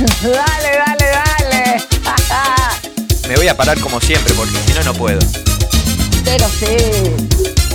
dale, 0.22 0.76
dale, 0.76 1.06
dale. 1.06 1.84
Me 3.28 3.36
voy 3.36 3.48
a 3.48 3.56
parar 3.56 3.80
como 3.80 4.00
siempre 4.02 4.34
porque 4.34 4.56
si 4.66 4.74
no, 4.74 4.82
no 4.84 4.92
puedo. 4.94 5.20
Pero 6.24 6.46
sí. 6.48 7.69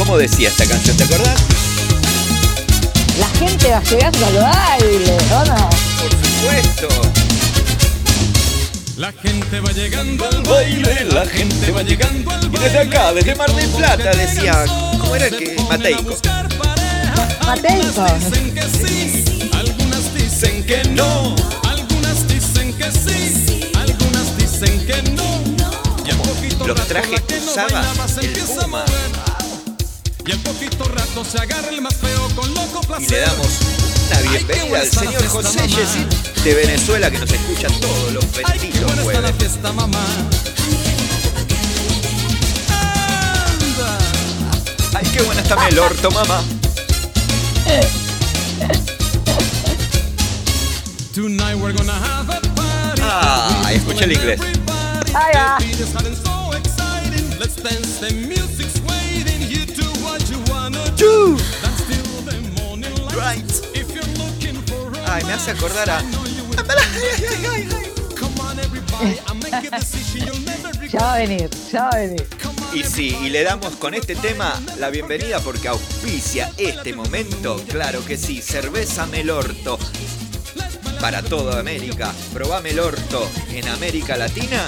Cómo 0.00 0.16
decía 0.16 0.48
esta 0.48 0.64
canción? 0.64 0.96
¿Te 0.96 1.04
acordás? 1.04 1.38
La 3.18 3.28
gente 3.38 3.70
va 3.70 3.82
llegando 3.82 4.26
al 4.26 4.34
baile, 4.34 5.16
¿o 5.30 5.44
no? 5.44 5.68
Por 6.00 6.10
supuesto. 6.10 6.88
La 8.96 9.12
gente 9.12 9.60
va 9.60 9.72
llegando 9.72 10.24
al 10.26 10.42
baile, 10.42 11.04
la 11.04 11.26
gente 11.26 11.70
va 11.72 11.82
llegando 11.82 12.30
al 12.30 12.44
Y 12.46 12.58
desde 12.58 12.78
acá, 12.78 13.12
desde 13.12 13.34
Mar 13.34 13.54
del 13.54 13.68
Plata, 13.68 14.10
decía, 14.12 14.64
¿cómo 14.98 15.16
era 15.16 15.28
que? 15.28 15.56
Mateico. 15.68 16.16
Mateico. 17.44 18.06
Dicen 18.20 18.54
que 18.54 18.62
sí, 18.62 19.50
algunas 19.52 20.14
dicen 20.14 20.64
que 20.64 20.82
no, 20.84 21.36
algunas 21.68 22.26
dicen 22.26 22.72
que 22.72 22.90
sí, 22.90 23.70
algunas 23.74 24.38
dicen 24.38 24.86
que 24.86 25.02
no. 25.10 25.44
Y 26.06 26.10
al 26.10 26.16
poquito 26.16 26.68
Los 26.68 26.86
trajes 26.86 27.20
que 27.20 27.38
usaba 27.38 27.84
el 28.22 28.32
Puma. 28.32 28.84
Y 30.26 30.32
al 30.32 30.38
poquito 30.40 30.84
rato 30.84 31.24
se 31.24 31.38
agarra 31.38 31.68
el 31.70 31.80
más 31.80 31.94
feo 31.96 32.28
con 32.34 32.52
loco 32.54 32.80
placer. 32.82 33.06
Y 33.08 33.10
le 33.10 33.20
damos 33.20 33.46
una 34.06 34.18
Ay, 34.18 34.28
bienvenida 34.28 34.80
al 34.80 34.90
señor 34.90 35.26
José. 35.28 35.66
Yesid 35.66 36.06
de 36.44 36.54
Venezuela 36.54 37.10
que 37.10 37.18
nos 37.18 37.30
escucha 37.30 37.68
todos 37.80 38.12
los 38.12 38.24
Ay, 38.44 38.58
qué 38.58 38.80
benditos 38.80 39.02
buena 39.02 39.02
está 39.02 39.20
la 39.20 39.32
fiesta, 39.32 39.72
mamá. 39.72 40.04
Anda. 42.68 43.98
Ay, 44.94 45.06
qué 45.12 45.22
buena 45.22 45.40
está 45.42 45.68
el 45.68 45.78
orto, 45.78 46.10
mamá. 46.10 46.42
Tonight 51.14 51.56
we're 51.56 51.72
gonna 51.72 51.92
have 51.92 52.30
a 52.30 52.40
party. 52.54 53.02
Ah, 53.02 53.70
escuché 53.72 54.04
el 54.04 54.12
inglés. 54.12 54.40
Let's 57.38 57.56
dance, 57.56 58.00
the 58.00 58.12
music's 58.14 58.79
a 61.02 61.70
Ay, 65.06 65.24
me 65.24 65.32
hace 65.32 65.50
acordar 65.52 65.88
a... 65.90 66.02
come 68.18 68.40
on 68.40 68.58
everybody, 68.58 69.18
I 69.26 69.32
make 69.42 69.66
a 69.66 69.78
decision 69.78 70.26
you'll 70.26 70.44
never 70.44 70.72
regret. 70.72 70.90
Ya 70.92 71.00
va 71.00 71.14
a 71.14 71.18
venir, 71.18 71.50
ya 71.72 71.82
va 71.84 71.88
a 71.90 71.96
venir. 71.96 72.26
Y 72.74 72.84
sí, 72.84 73.16
y 73.22 73.30
le 73.30 73.42
damos 73.42 73.76
con 73.76 73.94
este 73.94 74.14
tema 74.14 74.60
la 74.78 74.90
bienvenida 74.90 75.40
porque 75.40 75.68
auspicia 75.68 76.52
este 76.58 76.92
momento, 76.92 77.60
claro 77.68 78.04
que 78.04 78.16
sí, 78.16 78.42
cerveza 78.42 79.06
Melorto. 79.06 79.78
Para 81.00 81.22
toda 81.22 81.58
América, 81.58 82.12
probá 82.34 82.60
Melorto 82.60 83.28
en 83.48 83.68
América 83.68 84.16
Latina 84.16 84.66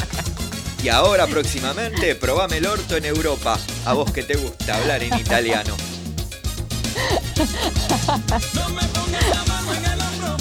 y 0.82 0.88
ahora 0.88 1.26
próximamente 1.26 2.14
probá 2.14 2.48
Melorto 2.48 2.96
en 2.96 3.04
Europa. 3.04 3.58
A 3.84 3.92
vos 3.92 4.10
que 4.10 4.22
te 4.22 4.36
gusta 4.36 4.76
hablar 4.76 5.02
en 5.02 5.14
italiano. 5.18 5.76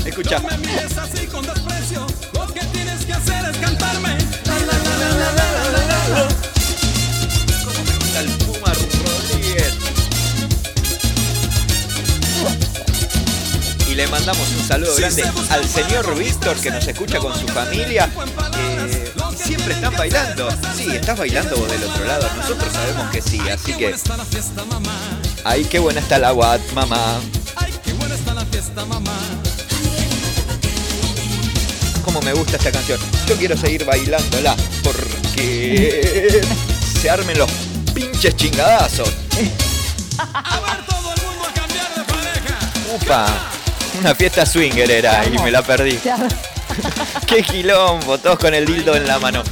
Escucha. 0.05 0.39
No 0.39 0.47
me 0.47 0.57
mires 0.57 0.97
así 0.97 1.27
con. 1.27 1.45
Lo 1.45 1.53
que 2.53 2.65
tienes 2.73 3.05
que 3.05 3.13
hacer 3.13 3.49
es 3.49 3.57
cantarme. 3.57 4.17
Y 13.87 13.95
le 13.95 14.07
mandamos 14.07 14.49
un 14.57 14.65
saludo 14.65 14.95
grande 14.95 15.23
al 15.49 15.67
señor 15.67 16.17
Víctor 16.17 16.57
que 16.57 16.71
nos 16.71 16.87
escucha 16.87 17.19
con 17.19 17.37
su 17.37 17.47
familia 17.47 18.09
y 19.33 19.37
siempre 19.37 19.73
están 19.73 19.95
bailando. 19.95 20.49
Sí, 20.75 20.89
estás 20.91 21.17
bailando 21.17 21.55
vos 21.57 21.69
del 21.69 21.83
otro 21.83 22.05
lado. 22.05 22.27
Nosotros 22.35 22.71
sabemos 22.73 23.09
que 23.11 23.21
sí, 23.21 23.39
así 23.49 23.73
que. 23.73 23.95
Ay, 25.43 25.65
qué 25.65 25.79
buena 25.79 25.99
está 25.99 26.17
la 26.17 26.33
Watt, 26.33 26.61
mamá. 26.73 27.19
Ay, 27.55 27.73
qué 27.83 27.93
buena 27.93 28.15
está 28.15 28.33
la 28.33 28.45
fiesta, 28.45 28.85
mamá. 28.85 29.17
Cómo 32.03 32.21
me 32.21 32.33
gusta 32.33 32.57
esta 32.57 32.71
canción. 32.71 32.99
Yo 33.27 33.35
quiero 33.37 33.55
seguir 33.57 33.85
bailándola 33.85 34.55
porque 34.83 36.41
se 36.99 37.09
armen 37.09 37.37
los 37.37 37.49
pinches 37.93 38.35
chingadazos. 38.35 39.09
A 40.17 40.59
ver 40.59 40.85
todo 40.85 41.13
el 41.13 41.21
mundo 41.21 41.47
a 41.47 41.53
cambiar 41.53 41.95
de 41.95 42.03
pareja. 42.03 42.59
Upa, 42.95 43.25
una 43.99 44.13
fiesta 44.13 44.45
swinger 44.45 44.89
era 44.91 45.25
y 45.25 45.37
me 45.39 45.51
la 45.51 45.61
perdí. 45.61 45.99
Qué 47.27 47.43
quilombo, 47.43 48.17
todos 48.17 48.39
con 48.39 48.53
el 48.53 48.65
dildo 48.65 48.95
en 48.95 49.07
la 49.07 49.19
mano. 49.19 49.43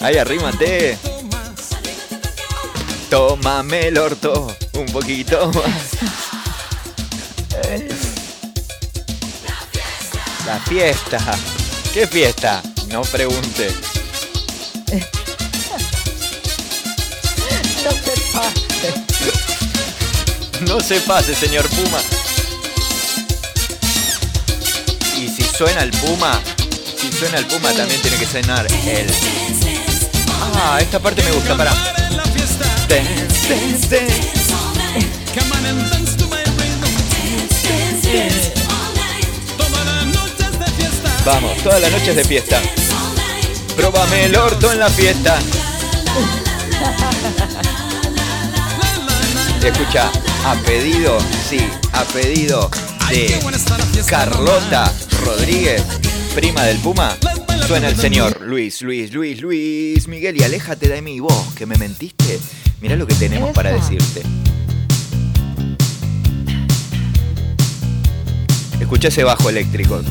Ahí 0.00 0.16
arrímate, 0.16 0.98
tómame 3.08 3.88
el 3.88 3.98
orto, 3.98 4.54
un 4.72 4.86
poquito 4.86 5.50
más. 5.52 5.92
La 10.46 10.58
fiesta. 10.60 11.18
¿Qué 11.94 12.06
fiesta? 12.06 12.62
No 12.88 13.02
pregunte. 13.02 13.68
No 20.68 20.80
se 20.80 21.00
pase, 21.00 21.34
señor 21.34 21.68
Puma. 21.68 21.98
Y 25.16 25.28
si 25.28 25.42
suena 25.42 25.82
el 25.82 25.90
Puma, 25.90 26.40
si 27.00 27.10
suena 27.12 27.38
el 27.38 27.46
Puma 27.46 27.72
también 27.72 28.00
tiene 28.00 28.16
que 28.16 28.26
sonar 28.26 28.66
el. 28.66 29.06
Ah, 30.54 30.78
esta 30.80 30.98
parte 30.98 31.22
me 31.22 31.32
gusta, 31.32 31.56
para. 31.56 31.72
Vamos, 41.24 41.62
todas 41.62 41.80
las 41.80 41.92
noches 41.92 42.16
de 42.16 42.24
fiesta. 42.24 42.60
Próbame 43.76 44.24
el 44.26 44.36
orto 44.36 44.72
en 44.72 44.80
la 44.80 44.90
fiesta. 44.90 45.38
Escucha, 49.64 50.10
a 50.44 50.54
pedido, 50.66 51.18
sí, 51.48 51.60
a 51.92 52.02
pedido 52.04 52.68
de 53.10 54.02
Carlota 54.06 54.92
Rodríguez, 55.24 55.82
prima 56.34 56.64
del 56.64 56.78
Puma, 56.78 57.16
suena 57.66 57.88
el 57.88 57.96
señor 57.96 58.40
Luis, 58.40 58.82
Luis, 58.82 59.12
Luis, 59.12 59.40
Luis 59.40 60.08
Miguel 60.08 60.40
y 60.40 60.42
aléjate 60.42 60.88
de 60.88 61.00
mí 61.00 61.20
vos, 61.20 61.46
que 61.54 61.66
me 61.66 61.76
mentiste. 61.76 62.40
Mirá 62.80 62.96
lo 62.96 63.06
que 63.06 63.14
tenemos 63.14 63.52
para 63.52 63.72
decirte. 63.72 64.22
Escucha 68.80 69.08
ese 69.08 69.24
bajo 69.24 69.48
eléctrico. 69.48 70.02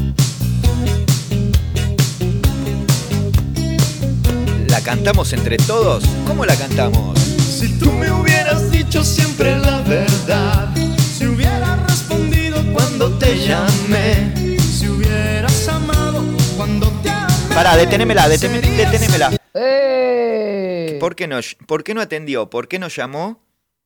¿La 4.68 4.82
cantamos 4.82 5.34
entre 5.34 5.58
todos? 5.58 6.04
¿Cómo 6.26 6.46
la 6.46 6.56
cantamos? 6.56 7.20
Si 7.20 7.68
tú 7.78 7.92
me 7.92 8.12
hubieras 8.12 8.51
dicho 8.92 9.06
siempre 9.06 9.58
la 9.58 9.82
verdad, 9.84 10.70
si 10.98 11.26
hubieras 11.26 11.82
respondido 11.90 12.62
cuando 12.74 13.18
te 13.18 13.38
llamé, 13.40 14.58
si 14.60 14.90
hubieras 14.90 15.66
amado 15.70 16.22
cuando 16.58 16.90
te 17.02 17.10
amé. 17.10 17.56
Pará, 17.56 17.78
deténemela, 17.78 18.28
deténemela. 18.28 19.32
¡Eh! 19.54 20.98
¿Por 21.00 21.16
qué, 21.16 21.26
no, 21.26 21.40
¿Por 21.68 21.86
qué 21.86 21.94
no 21.94 22.02
atendió? 22.02 22.50
¿Por 22.50 22.68
qué 22.68 22.80
no 22.80 22.90
llamó? 22.90 23.42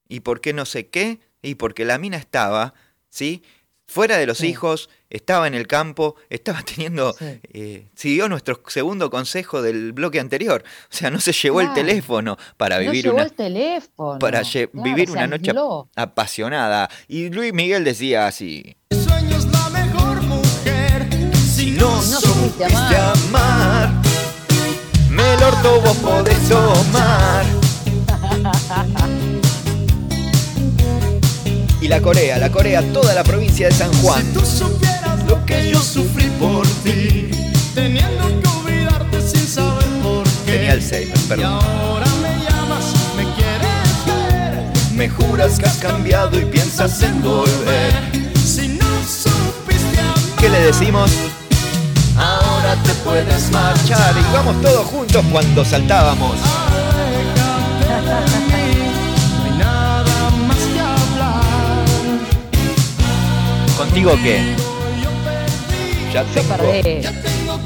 ¿Y 0.09 0.21
por 0.21 0.41
qué 0.41 0.53
no 0.53 0.65
sé 0.65 0.87
qué? 0.87 1.19
Y 1.43 1.53
porque 1.53 1.85
la 1.85 1.99
mina 1.99 2.17
estaba, 2.17 2.73
¿sí? 3.11 3.43
Fuera 3.87 4.17
de 4.17 4.25
los 4.25 4.39
Sí. 4.39 4.47
hijos, 4.47 4.89
estaba 5.09 5.47
en 5.47 5.53
el 5.53 5.67
campo, 5.67 6.15
estaba 6.29 6.61
teniendo... 6.65 7.13
Sí. 7.13 7.39
eh, 7.53 7.87
siguió 7.95 8.27
nuestro 8.27 8.61
segundo 8.67 9.09
consejo 9.09 9.61
del 9.61 9.93
bloque 9.93 10.19
anterior. 10.19 10.63
O 10.91 10.95
sea, 10.95 11.11
no 11.11 11.19
se 11.19 11.31
llevó 11.33 11.61
el 11.61 11.71
teléfono 11.73 12.37
para 12.57 12.75
no 12.77 12.81
vivir 12.81 13.03
llevó 13.05 13.15
una... 13.17 13.23
el 13.25 13.33
teléfono. 13.33 14.19
Para 14.19 14.41
lle- 14.41 14.69
Claro, 14.71 14.83
vivir 14.83 15.11
una 15.11 15.27
noche 15.27 15.51
apasionada. 15.95 16.89
Y 17.07 17.29
Luis 17.29 17.53
Miguel 17.53 17.83
decía 17.83 18.27
así... 18.27 18.75
Sueños 18.91 19.45
la 19.45 19.69
mejor 19.69 20.21
mujer, 20.23 21.07
si 21.35 21.71
no, 21.71 21.95
No 21.95 22.01
supiste 22.01 22.65
amar. 22.65 23.13
amar. 23.27 23.89
Me 25.09 25.37
lo 25.37 25.47
orto 25.47 25.81
vos 25.81 25.97
podés 25.97 26.49
tomar. 26.49 27.45
Y 31.81 31.87
la 31.87 32.01
Corea, 32.01 32.37
la 32.39 32.51
Corea, 32.51 32.81
toda 32.93 33.13
la 33.13 33.23
provincia 33.23 33.67
de 33.67 33.73
San 33.73 33.93
Juan. 34.01 34.23
Si 34.23 34.31
tú 34.33 34.45
supieras 34.45 35.23
lo 35.27 35.45
que 35.45 35.69
yo 35.71 35.79
sufrí 35.81 36.25
por 36.39 36.65
ti, 36.83 37.29
teniendo 37.75 38.41
que 38.41 38.47
olvidarte 38.47 39.21
sin 39.21 39.47
saber 39.47 39.85
por 40.01 40.23
qué. 40.45 40.51
Tenía 40.53 40.71
Alzheimer, 40.73 41.17
Y 41.17 41.21
perdón. 41.27 41.45
ahora 41.53 42.05
me 42.21 42.29
llamas, 42.43 42.85
me 43.15 43.23
quieres 43.35 44.05
ver. 44.07 44.63
Me 44.95 45.09
juras 45.09 45.59
que 45.59 45.65
has 45.65 45.77
cambiado 45.77 46.39
y 46.39 46.45
piensas 46.45 47.01
en 47.03 47.21
volver. 47.21 47.93
Si 48.43 48.67
no 48.69 48.85
supiste 49.07 49.99
amar, 49.99 50.15
¿Qué 50.39 50.49
le 50.49 50.59
decimos? 50.61 51.11
Ahora 52.17 52.75
te 52.83 52.93
puedes 53.03 53.51
marchar. 53.51 54.15
Y 54.17 54.33
vamos 54.33 54.59
todos 54.61 54.87
juntos 54.87 55.23
cuando 55.31 55.63
saltábamos. 55.65 56.37
Ya 66.13 66.25
sé 66.33 66.41
que 66.41 67.45
no 67.45 67.59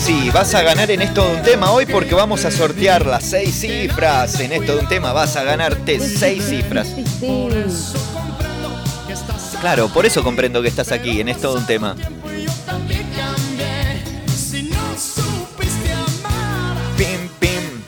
Sí, 0.00 0.30
vas 0.32 0.54
a 0.54 0.62
ganar 0.62 0.90
en 0.90 1.02
esto 1.02 1.22
de 1.22 1.36
un 1.36 1.42
tema 1.42 1.70
hoy 1.70 1.84
porque 1.84 2.14
vamos 2.14 2.46
a 2.46 2.50
sortear 2.50 3.04
las 3.04 3.24
seis 3.24 3.54
cifras. 3.60 4.40
En 4.40 4.52
esto 4.52 4.76
de 4.76 4.80
un 4.80 4.88
tema 4.88 5.12
vas 5.12 5.36
a 5.36 5.44
ganarte 5.44 6.00
seis 6.00 6.44
cifras. 6.44 6.88
Claro, 9.60 9.88
por 9.88 10.06
eso 10.06 10.24
comprendo 10.24 10.62
que 10.62 10.68
estás 10.68 10.90
aquí 10.90 11.20
en 11.20 11.28
esto 11.28 11.52
de 11.52 11.58
un 11.58 11.66
tema. 11.66 11.94
Pim, 16.96 17.28
pim. 17.38 17.82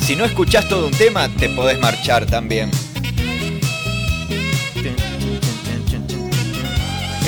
Si 0.00 0.16
no 0.16 0.24
escuchás 0.24 0.66
todo 0.66 0.86
un 0.86 0.94
tema, 0.94 1.28
te 1.28 1.50
podés 1.50 1.78
marchar 1.78 2.24
también. 2.24 2.70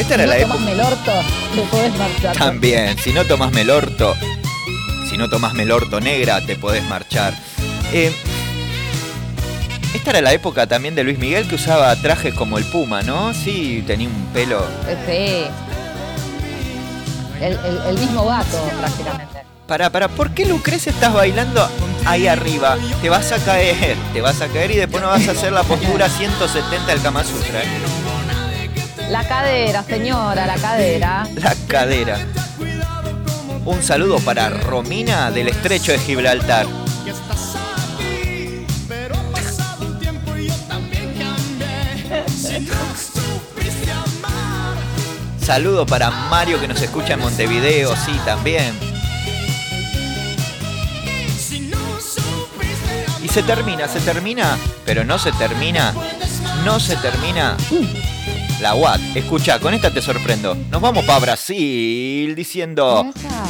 Esta 0.00 0.14
era 0.14 0.24
Si 0.24 0.28
la 0.30 0.34
no 0.36 0.40
época. 0.40 0.54
tomás 0.54 0.60
melorto, 0.60 1.12
te 1.54 1.62
podés 1.62 1.94
marchar. 1.98 2.36
También, 2.36 2.98
si 2.98 3.12
no 3.12 3.24
tomás 3.24 3.52
melorto, 3.52 4.14
si 5.08 5.16
no 5.16 5.28
tomás 5.28 5.54
melorto 5.54 6.00
negra, 6.00 6.44
te 6.44 6.56
podés 6.56 6.82
marchar. 6.84 7.34
Eh, 7.92 8.12
esta 9.94 10.10
era 10.10 10.20
la 10.20 10.32
época 10.32 10.66
también 10.66 10.94
de 10.94 11.02
Luis 11.04 11.18
Miguel 11.18 11.46
que 11.48 11.56
usaba 11.56 11.94
trajes 11.96 12.32
como 12.34 12.58
el 12.58 12.64
Puma, 12.64 13.02
¿no? 13.02 13.34
Sí, 13.34 13.82
tenía 13.86 14.08
un 14.08 14.26
pelo. 14.32 14.64
Sí. 15.06 15.44
El, 17.40 17.52
el- 17.64 17.82
el 17.88 17.98
mismo 17.98 18.24
gato, 18.26 18.58
prácticamente. 18.78 19.40
Para, 19.66 19.90
para, 19.90 20.08
¿por 20.08 20.30
qué 20.32 20.46
Lucrecia 20.46 20.90
estás 20.92 21.12
bailando 21.12 21.68
ahí 22.04 22.26
arriba? 22.26 22.76
Te 23.02 23.08
vas 23.08 23.30
a 23.32 23.38
caer, 23.38 23.96
te 24.12 24.20
vas 24.20 24.40
a 24.40 24.48
caer 24.48 24.70
y 24.72 24.76
después 24.76 25.02
no 25.02 25.08
vas 25.08 25.26
a 25.28 25.30
hacer 25.32 25.52
la 25.52 25.62
postura 25.62 26.08
170 26.18 26.86
del 26.86 27.02
Kama 27.02 27.22
Sutra. 27.24 27.62
¿eh? 27.62 27.66
La 29.10 29.26
cadera, 29.26 29.82
señora, 29.82 30.46
la 30.46 30.54
cadera. 30.54 31.26
La 31.34 31.52
cadera. 31.66 32.16
Un 33.64 33.82
saludo 33.82 34.20
para 34.20 34.48
Romina 34.50 35.32
del 35.32 35.48
Estrecho 35.48 35.90
de 35.90 35.98
Gibraltar. 35.98 36.64
Saludo 45.40 45.86
para 45.86 46.12
Mario 46.12 46.60
que 46.60 46.68
nos 46.68 46.80
escucha 46.80 47.14
en 47.14 47.20
Montevideo, 47.20 47.96
sí, 47.96 48.12
también. 48.24 48.72
Y 53.20 53.26
se 53.28 53.42
termina, 53.42 53.88
se 53.88 53.98
termina, 54.02 54.56
pero 54.84 55.02
no 55.02 55.18
se 55.18 55.32
termina, 55.32 55.92
no 56.64 56.78
se 56.78 56.94
termina. 56.94 57.56
La 58.60 58.74
UAT, 58.74 59.00
escucha, 59.14 59.58
con 59.58 59.72
esta 59.72 59.90
te 59.90 60.02
sorprendo. 60.02 60.54
Nos 60.54 60.80
vamos 60.82 61.04
para 61.04 61.18
Brasil 61.18 62.34
diciendo. 62.34 63.10
Esa. 63.16 63.44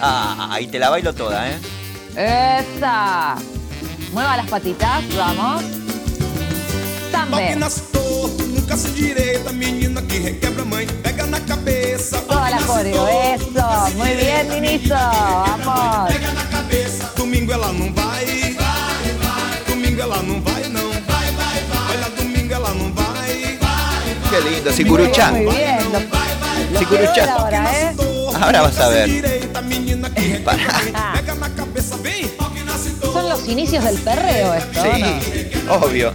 Ah, 0.00 0.48
ahí 0.50 0.66
te 0.66 0.78
la 0.78 0.90
bailo 0.90 1.14
toda, 1.14 1.48
¿eh? 1.48 1.58
Esa. 2.16 3.36
Mueva 4.12 4.36
las 4.36 4.48
patitas, 4.48 5.04
vamos. 5.16 5.62
Torto, 7.92 8.42
nunca 8.46 8.76
se 8.76 8.90
direita, 8.92 9.52
menina 9.52 10.02
que 10.02 10.18
requebra 10.18 10.64
mãe, 10.64 10.86
pega 11.02 11.26
na 11.26 11.38
cabeça. 11.40 12.20
Pau 12.22 12.38
Toda 12.38 12.48
que 12.48 12.54
la 12.54 12.66
coreo. 12.66 13.08
Eso. 13.34 13.96
Muy 13.96 14.14
bien, 14.14 14.48
Ninizo. 14.48 14.94
Vamos. 14.94 16.12
pega 16.12 16.32
na 16.32 16.44
cabeça. 16.46 17.12
Domingo 17.16 17.52
ela 17.52 17.72
não 17.72 17.92
vai, 17.94 18.09
lindo. 24.64 25.32
Muy 25.32 25.56
bien. 25.56 25.78
Ahora, 27.28 27.70
¿eh? 27.74 27.96
Ahora 28.40 28.62
vas 28.62 28.78
a 28.78 28.88
ver. 28.88 29.10
Son 33.12 33.28
los 33.28 33.46
inicios 33.48 33.82
del 33.84 33.98
perreo 33.98 34.54
esto, 34.54 34.84
¿no? 34.84 34.94
Sí, 34.94 35.02
obvio. 35.68 36.12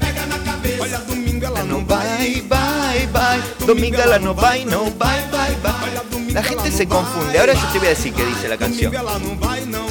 No 1.56 1.64
não 1.64 1.86
vai. 1.86 2.18
bye, 2.18 2.42
bye, 2.42 3.08
bye. 3.08 3.42
Domingo 3.66 3.98
la 4.06 4.20
no 4.20 4.34
bye, 4.34 4.66
no 4.66 4.92
bye, 4.92 5.22
bye, 5.32 5.56
bye. 5.62 6.34
La 6.34 6.44
gente 6.44 6.70
se 6.72 6.88
confunde. 6.88 7.40
Ahora 7.40 7.54
yo 7.54 7.66
te 7.72 7.80
voy 7.80 7.88
a 7.88 7.92
decir 7.92 8.14
qué 8.14 8.26
dice 8.26 8.48
la 8.48 8.58
canción. 8.58 8.92
Vai 9.40 9.66
não. 9.66 9.86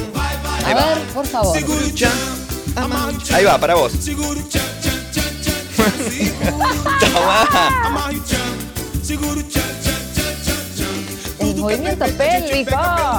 A 0.65 0.73
ver, 0.73 0.97
por 1.13 1.25
favor. 1.25 1.57
Ahí 3.33 3.45
va, 3.45 3.57
para 3.57 3.75
vos. 3.75 3.93
Toma. 6.99 7.47
El 11.39 11.55
movimiento 11.57 12.05
pélvico. 12.17 12.71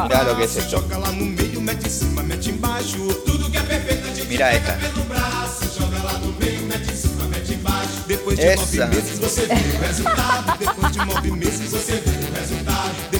Mirá 0.02 0.22
lo 0.24 0.36
que 0.36 0.44
es 0.44 0.56
esto. 0.56 0.80
Joga 0.80 0.98
lá 0.98 1.12
no 1.12 1.26
meio, 1.26 1.60
mete 1.60 1.86
em 1.86 1.90
cima, 1.90 2.22
mete 2.22 2.50
embaixo. 2.50 2.98
Tudo 3.24 3.50
que 3.50 3.58
é 3.58 3.62
perfeito 3.62 4.08
de 4.14 4.24
Mira 4.24 4.52
esta. 4.52 4.78
Esa. 8.38 8.90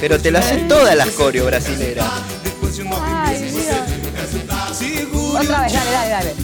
Pero 0.00 0.20
te 0.20 0.30
la 0.30 0.38
hacen 0.40 0.68
todas 0.68 0.94
las 0.96 1.08
coreo 1.10 1.46
brasileras. 1.46 2.06
Ay, 3.02 3.42
Dios. 3.42 3.66
Otra 5.40 5.60
vez, 5.62 5.72
dale, 5.72 5.90
dale, 5.90 6.10
dale. 6.10 6.34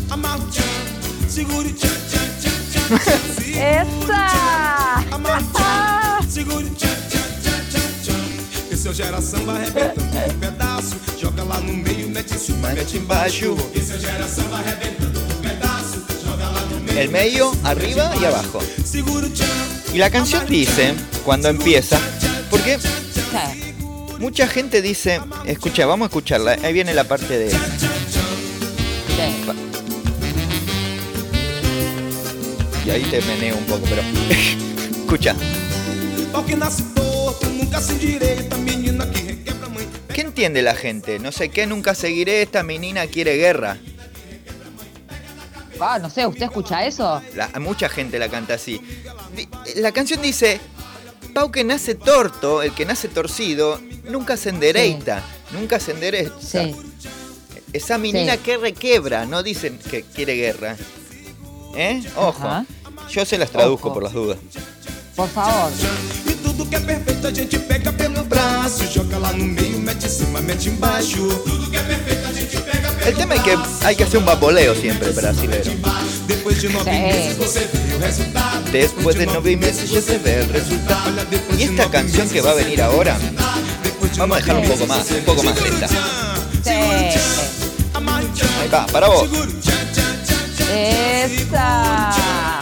Essa! 3.57 4.23
Esse 8.71 8.89
é 8.89 8.91
o 8.91 8.95
Gera 8.95 9.21
Samba 9.21 9.55
arrebentando 9.55 10.03
um 10.03 10.39
pedaço. 10.39 10.97
Joga 11.19 11.45
lá 11.45 11.61
no 11.61 11.73
meio, 11.73 12.09
mete 12.11 12.35
em 12.35 12.39
cima, 12.39 12.71
mete 12.71 12.97
embaixo. 12.97 13.57
Esse 13.75 13.93
é 13.93 13.97
o 13.97 14.01
Gera 14.01 14.29
Samba 14.29 14.59
arrebentando 14.59 15.21
um 15.21 15.41
pedaço. 15.41 16.05
Joga 16.25 16.49
lá 16.49 16.61
no 16.63 16.81
meio. 16.81 16.99
El 16.99 17.09
medio, 17.11 17.53
arriba 17.65 18.13
y 18.21 18.25
abajo. 18.25 18.61
Y 19.95 19.99
la 19.99 20.11
canción 20.11 20.47
dice, 20.47 20.95
cuando 21.25 21.49
empieza, 21.49 21.99
porque 22.51 22.79
mucha 24.19 24.47
gente 24.47 24.83
dice, 24.83 25.21
escucha, 25.47 25.87
vamos 25.87 26.07
a 26.07 26.09
escucharla, 26.09 26.59
ahí 26.63 26.73
viene 26.73 26.93
la 26.93 27.05
parte 27.05 27.39
de... 27.39 27.57
Y 32.85 32.91
ahí 32.91 33.03
te 33.05 33.21
meneo 33.23 33.57
un 33.57 33.65
poco, 33.65 33.85
pero... 33.89 34.03
escucha. 35.03 35.35
¿qué 40.15 40.21
entiende 40.21 40.63
la 40.63 40.75
gente? 40.75 41.19
No 41.19 41.33
sé 41.33 41.49
qué, 41.51 41.67
nunca 41.67 41.95
seguiré, 41.95 42.43
esta 42.43 42.63
menina 42.63 43.07
quiere 43.07 43.37
guerra. 43.37 43.79
Ah, 45.81 45.99
no 45.99 46.11
sé, 46.11 46.27
¿usted 46.27 46.45
escucha 46.45 46.87
eso? 46.87 47.21
La- 47.35 47.49
mucha 47.59 47.89
gente 47.89 48.19
la 48.19 48.29
canta 48.29 48.55
así. 48.55 48.81
La 49.77 49.93
canción 49.93 50.23
dice, 50.23 50.61
Pau 51.35 51.51
que 51.51 51.65
nace 51.65 51.95
torto, 51.95 52.63
el 52.63 52.73
que 52.75 52.85
nace 52.85 53.09
torcido, 53.09 53.81
nunca 54.09 54.37
se 54.37 54.51
endereita, 54.51 55.23
nunca 55.53 55.81
se 55.81 55.93
endereza. 55.93 56.35
Sí. 56.41 56.77
Esa 57.73 57.97
menina 57.99 58.35
Sí. 58.35 58.41
que 58.45 58.57
requebra, 58.59 59.25
no 59.27 59.43
dicen 59.43 59.79
que 59.91 60.03
quiere 60.03 60.35
guerra. 60.37 60.77
¿Eh? 61.75 62.03
Ojo. 62.17 62.47
Ajá. 62.47 62.65
Yo 63.11 63.25
se 63.25 63.39
las 63.39 63.51
traduzco 63.51 63.89
Ojo. 63.89 63.95
por 63.95 64.03
las 64.05 64.13
dudas. 64.13 64.39
Por 65.17 65.29
favor. 65.29 65.71
Tudo 66.43 66.69
que 66.69 66.77
é 66.77 66.81
perfeito 66.81 67.27
a 67.29 67.35
gente 67.35 67.59
pega 67.61 67.93
pelo 67.93 68.25
braço. 68.25 68.85
Joga 68.93 69.19
lá 69.19 69.33
no 69.33 69.45
meio, 69.45 69.79
mete 69.79 70.07
em 70.07 70.09
cima, 70.09 70.41
mete 70.41 70.69
embaixo. 70.69 71.29
Tudo 71.45 71.71
que 71.71 71.77
é 71.77 71.83
perfeito 71.83 72.29
a 72.29 72.33
gente 72.33 72.61
pega 72.61 72.91
pelo 72.93 73.09
El 73.09 73.17
tema 73.17 73.35
es 73.35 73.43
que 73.43 73.59
hay 73.85 73.97
que 73.97 74.05
hacer 74.05 74.19
un 74.19 74.27
vaboleo 74.27 74.75
siempre 74.75 75.11
brasilero. 75.13 75.71
Depois 76.27 76.61
de 76.61 76.69
meses 76.69 77.37
você 77.37 77.61
vê 77.73 77.95
o 77.95 77.99
resultado. 77.99 78.71
Después 78.71 79.17
de 79.17 79.27
nueve 79.27 79.57
meses 79.57 79.91
ya 79.91 80.03
se 80.03 80.19
ve 80.19 80.41
el 80.41 80.49
resultado. 80.49 81.11
Y 81.57 81.63
esta 81.63 81.91
canción 81.91 82.29
que 82.29 82.41
va 82.41 82.51
a 82.51 82.55
venir 82.55 82.83
ahora, 82.83 83.19
vamos 84.19 84.37
a 84.37 84.41
dejarla 84.41 84.61
un 84.61 84.69
poco 84.69 84.87
más, 84.87 85.11
un 85.11 85.25
poco 85.25 85.43
más 85.43 85.61
lenta. 85.61 85.89
Sí. 85.89 86.71
Ahí 86.71 88.69
va, 88.73 88.87
para 88.87 89.09
vos. 89.09 89.29
Essa! 90.73 92.61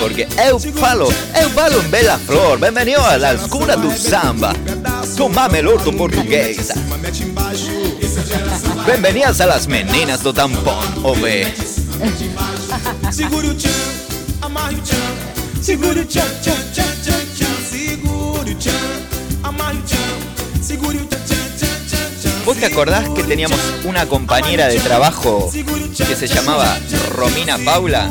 Porque 0.00 0.26
eu 0.36 0.58
falo, 0.58 1.06
eu 1.40 1.48
falo 1.50 1.80
Bela 1.84 2.18
Flor, 2.18 2.58
bem-vindo 2.58 3.00
à 3.00 3.48
curas 3.48 3.80
do 3.80 3.96
samba, 3.96 4.52
com 5.16 5.30
a 5.38 5.48
melhor 5.48 5.80
do 5.82 5.92
português. 5.92 6.72
Bem-vindas 8.84 9.40
às 9.40 9.66
meninas 9.66 10.20
do 10.20 10.32
tampão, 10.32 10.80
ouve. 11.04 11.46
Segura 13.12 13.46
o 13.46 13.54
tchan, 13.54 13.70
amarre 14.42 14.74
o 14.74 14.80
tchan, 14.80 15.62
segura 15.62 16.00
o 16.00 16.04
tchan, 16.04 16.26
tchan, 16.42 16.56
tchan, 16.72 16.96
tchan, 17.04 17.54
segura 17.70 18.50
o 18.50 18.54
tchan, 18.56 18.72
amarre 19.44 19.78
o 19.78 19.82
tchan, 19.82 20.62
segura 20.62 20.96
o 20.96 21.06
tchan. 21.06 21.23
¿Vos 22.44 22.58
te 22.58 22.66
acordás 22.66 23.08
que 23.10 23.22
teníamos 23.24 23.58
una 23.84 24.06
compañera 24.06 24.68
de 24.68 24.78
trabajo 24.78 25.50
que 25.50 26.16
se 26.16 26.26
llamaba 26.26 26.78
Romina 27.10 27.56
Paula? 27.58 28.10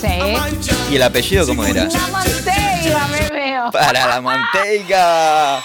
Sí. 0.00 0.36
¿Y 0.90 0.96
el 0.96 1.02
apellido 1.02 1.46
cómo 1.46 1.64
era? 1.66 1.84
La 1.84 2.08
manteiga, 2.08 3.08
me 3.08 3.28
veo. 3.28 3.70
Para 3.70 4.06
la 4.06 4.20
manteiga. 4.22 5.56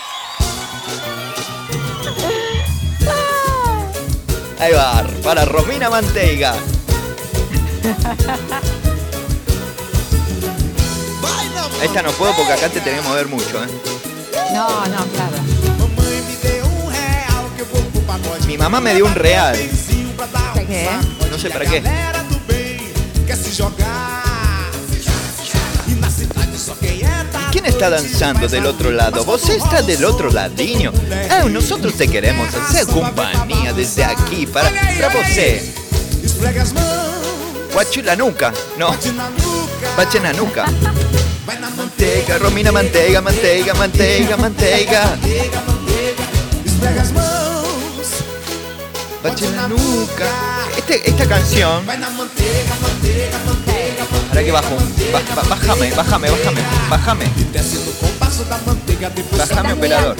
Ahí 4.60 4.74
va, 4.74 5.04
para 5.24 5.46
Romina 5.46 5.90
Manteiga. 5.90 6.54
Esta 11.82 12.02
no 12.04 12.12
puedo 12.12 12.36
porque 12.36 12.54
acá 12.54 12.70
te 12.70 12.82
tenemos 12.82 13.08
que 13.08 13.16
ver 13.16 13.28
mucho, 13.28 13.64
¿eh? 13.64 13.68
No, 14.54 14.86
no, 14.86 15.06
claro. 15.08 15.61
Mi 18.48 18.58
mamá 18.58 18.80
me 18.82 18.94
dio 18.94 19.06
un 19.06 19.16
real. 19.16 19.58
¿Para 20.18 20.66
qué? 20.66 20.90
No 21.30 21.38
sé 21.38 21.50
para 21.50 21.66
qué. 21.66 21.82
¿Quién 27.52 27.66
está 27.66 27.90
danzando 27.90 28.48
del 28.48 28.66
otro 28.66 28.92
lado? 28.92 29.26
¿Vos 29.26 29.50
estás 29.50 29.86
del 29.86 30.06
otro 30.06 30.32
ladinho? 30.32 30.92
Ah, 31.30 31.44
nosotros 31.50 31.94
te 31.96 32.08
queremos 32.08 32.54
hacer 32.54 32.88
compañía 32.88 33.74
desde 33.74 34.04
aquí 34.04 34.46
para, 34.46 34.70
para 34.70 35.10
você. 35.10 35.62
Esfrega 36.24 36.62
as 36.62 36.72
mãos, 36.74 37.72
Guachu 37.74 38.02
la 38.04 38.16
nuca. 38.16 38.54
No, 38.78 38.90
bate 38.90 39.12
na 39.14 39.30
nuca. 39.30 39.96
bache 39.98 40.20
la 40.20 40.34
nuca. 40.34 40.66
Vai 41.46 41.60
na 41.60 41.70
Manteiga, 41.72 42.38
Romina 42.38 42.72
Manteiga, 42.72 43.22
Manteiga, 43.22 43.74
Manteiga, 43.74 44.38
Manteiga. 44.38 45.18
Mãos, 47.14 47.51
Bache 49.24 49.50
la 49.52 49.68
nuca. 49.68 50.26
Este, 50.78 51.10
esta 51.10 51.28
canción, 51.28 51.84
ahora 54.30 54.44
que 54.44 54.52
bajo, 54.52 54.76
ba- 55.14 55.22
ba- 55.36 55.44
bájame, 55.50 55.92
bájame, 55.92 56.30
bájame, 56.32 56.62
bájame, 56.90 57.26
bájame 59.38 59.74
operador. 59.74 60.18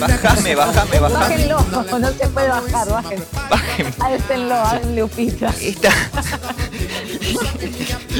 Bájame, 0.00 0.54
bájame, 0.54 0.98
bájame. 1.00 1.18
Bájenlo, 1.18 1.66
no 1.98 2.08
se 2.12 2.28
puede 2.28 2.48
bajar, 2.48 2.88
bajen. 2.88 3.24
Bájame. 3.50 3.92
Álcenlo, 4.00 4.54
háganle 4.54 5.02
upita. 5.02 5.54
Esta. 5.60 5.90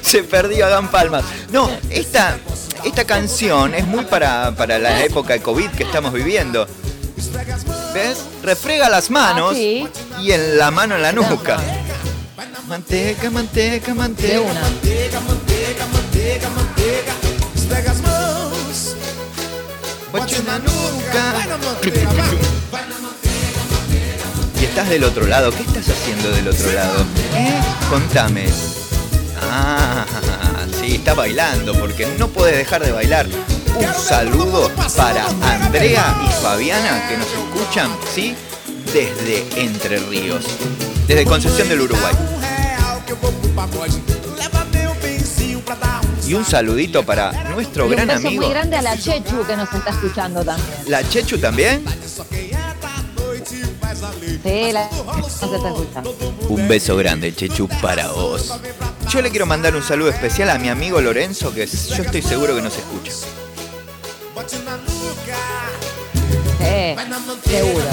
Se 0.02 0.22
perdió, 0.24 0.66
hagan 0.66 0.90
palmas. 0.90 1.24
No, 1.50 1.70
esta, 1.90 2.36
esta 2.84 3.04
canción 3.04 3.74
es 3.74 3.86
muy 3.86 4.04
para, 4.04 4.54
para 4.54 4.78
la 4.78 5.02
época 5.04 5.32
de 5.34 5.40
COVID 5.40 5.70
que 5.70 5.84
estamos 5.84 6.12
viviendo. 6.12 6.66
¿Ves? 7.94 8.18
Refrega 8.42 8.88
las 8.88 9.10
manos 9.10 9.52
Ah, 9.52 9.56
sí. 9.56 9.86
y 10.20 10.32
en 10.32 10.58
la 10.58 10.70
mano 10.70 10.96
en 10.96 11.02
la 11.02 11.12
nuca. 11.12 11.58
Manteca, 12.68 13.30
manteca, 13.30 13.88
De 13.88 13.94
manteca. 13.94 14.52
mãos, 14.54 14.66
en 20.38 20.46
la 20.46 20.58
nuca. 20.58 21.32
vai 21.32 21.46
na 21.48 21.58
manteiga, 21.58 22.10
vai. 22.10 22.38
Y 24.60 24.64
estás 24.64 24.88
del 24.88 25.04
otro 25.04 25.26
lado. 25.26 25.50
¿Qué 25.50 25.62
estás 25.62 25.88
haciendo 25.88 26.30
del 26.30 26.48
otro 26.48 26.72
lado? 26.72 27.04
¿Eh? 27.34 27.60
Contame. 27.90 28.46
Ah, 29.50 30.06
sí, 30.80 30.94
está 30.94 31.14
bailando 31.14 31.74
porque 31.74 32.06
no 32.18 32.28
puedes 32.28 32.56
dejar 32.56 32.82
de 32.84 32.92
bailar. 32.92 33.26
Un 33.76 33.94
saludo 33.94 34.70
para 34.96 35.26
Andrea 35.26 36.14
y 36.24 36.42
Fabiana 36.42 37.08
que 37.08 37.16
nos 37.16 37.26
escuchan, 37.26 37.90
¿sí? 38.14 38.34
Desde 38.92 39.46
Entre 39.56 39.98
Ríos, 39.98 40.44
desde 41.06 41.24
Concepción 41.24 41.68
del 41.68 41.80
Uruguay. 41.82 42.12
Y 46.26 46.34
un 46.34 46.44
saludito 46.44 47.04
para 47.04 47.32
nuestro 47.50 47.86
Y 47.86 47.88
un 47.88 47.94
gran 47.96 48.08
beso 48.08 48.26
amigo, 48.26 48.42
muy 48.42 48.50
grande 48.50 48.76
a 48.76 48.82
la 48.82 48.96
Chechu 48.96 49.44
que 49.46 49.56
nos 49.56 49.72
está 49.72 49.90
escuchando 49.90 50.44
también. 50.44 50.78
la 50.86 51.08
Chechu 51.08 51.38
también. 51.38 51.84
Sí, 54.42 54.72
la. 54.72 54.88
Un 56.48 56.68
beso 56.68 56.96
grande, 56.96 57.34
Chechu, 57.34 57.68
para 57.80 58.08
vos. 58.08 58.52
Yo 59.08 59.20
le 59.20 59.30
quiero 59.30 59.46
mandar 59.46 59.74
un 59.74 59.82
saludo 59.82 60.10
especial 60.10 60.50
a 60.50 60.58
mi 60.58 60.68
amigo 60.68 61.00
Lorenzo, 61.00 61.52
que 61.52 61.66
yo 61.66 62.02
estoy 62.02 62.22
seguro 62.22 62.54
que 62.54 62.62
nos 62.62 62.76
escucha. 62.76 63.12
Sí, 67.44 67.50
seguro. 67.50 67.84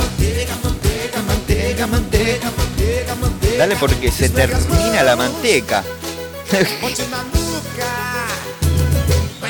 Manteca, 1.28 1.88
manteca, 1.88 2.48
Dale 3.58 3.76
porque 3.76 4.12
se 4.12 4.30
termina 4.30 5.04
la 5.04 5.16
manteca. 5.16 5.84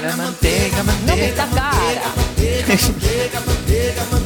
La 0.01 0.15
manteca, 0.15 0.77
No, 0.77 0.85
manteca. 0.85 1.25
está 1.25 1.47
cara. 1.49 2.11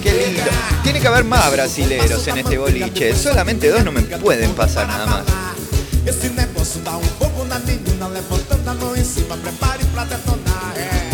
Qué 0.02 0.12
lindo. 0.28 0.52
Tiene 0.84 1.00
que 1.00 1.08
haber 1.08 1.24
más 1.24 1.52
brasileros 1.52 2.28
en 2.28 2.38
este 2.40 2.58
boliche. 2.58 3.16
Solamente 3.16 3.70
dos 3.70 3.84
no 3.84 3.92
me 3.92 4.02
pueden 4.02 4.54
pasar 4.54 4.88
nada 4.88 5.06
más. 5.06 5.24
Esse 6.06 6.30
negócio 6.32 6.82
dá 6.84 6.98
um 6.98 7.04
fogo 7.18 7.46
na 7.46 7.60
menina, 7.60 8.10
levantando 8.10 8.70
a 8.70 8.74
mão 8.74 8.96
em 8.96 9.06
cima, 9.06 9.38
prepare 9.38 9.86
pra 9.86 10.04
detonar, 10.04 10.74
é. 10.76 11.13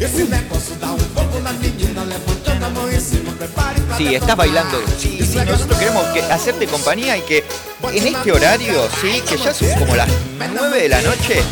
Esse 0.00 0.22
negócio 0.24 0.76
dá 0.76 0.92
um 0.92 0.98
fogo 0.98 1.40
na 1.40 1.52
menina, 1.54 2.04
levantando 2.04 2.64
a 2.64 2.70
mão 2.70 2.88
em 2.88 3.00
cima, 3.00 3.32
prepare 3.32 3.80
pra 3.80 3.96
Sí, 3.96 4.14
estás 4.14 4.36
bailando. 4.36 4.80
Sí, 4.96 5.18
sí, 5.26 5.38
nosotros 5.38 5.76
queremos 5.76 6.06
que 6.08 6.20
hacerte 6.20 6.68
compañía 6.68 7.16
y 7.16 7.22
que 7.22 7.44
en 7.92 8.06
este 8.06 8.30
horario, 8.30 8.88
sí, 9.00 9.20
que 9.28 9.36
ya 9.36 9.52
son 9.52 9.68
como 9.76 9.96
las 9.96 10.08
9 10.54 10.82
de 10.82 10.88
la 10.88 11.02
noche, 11.02 11.42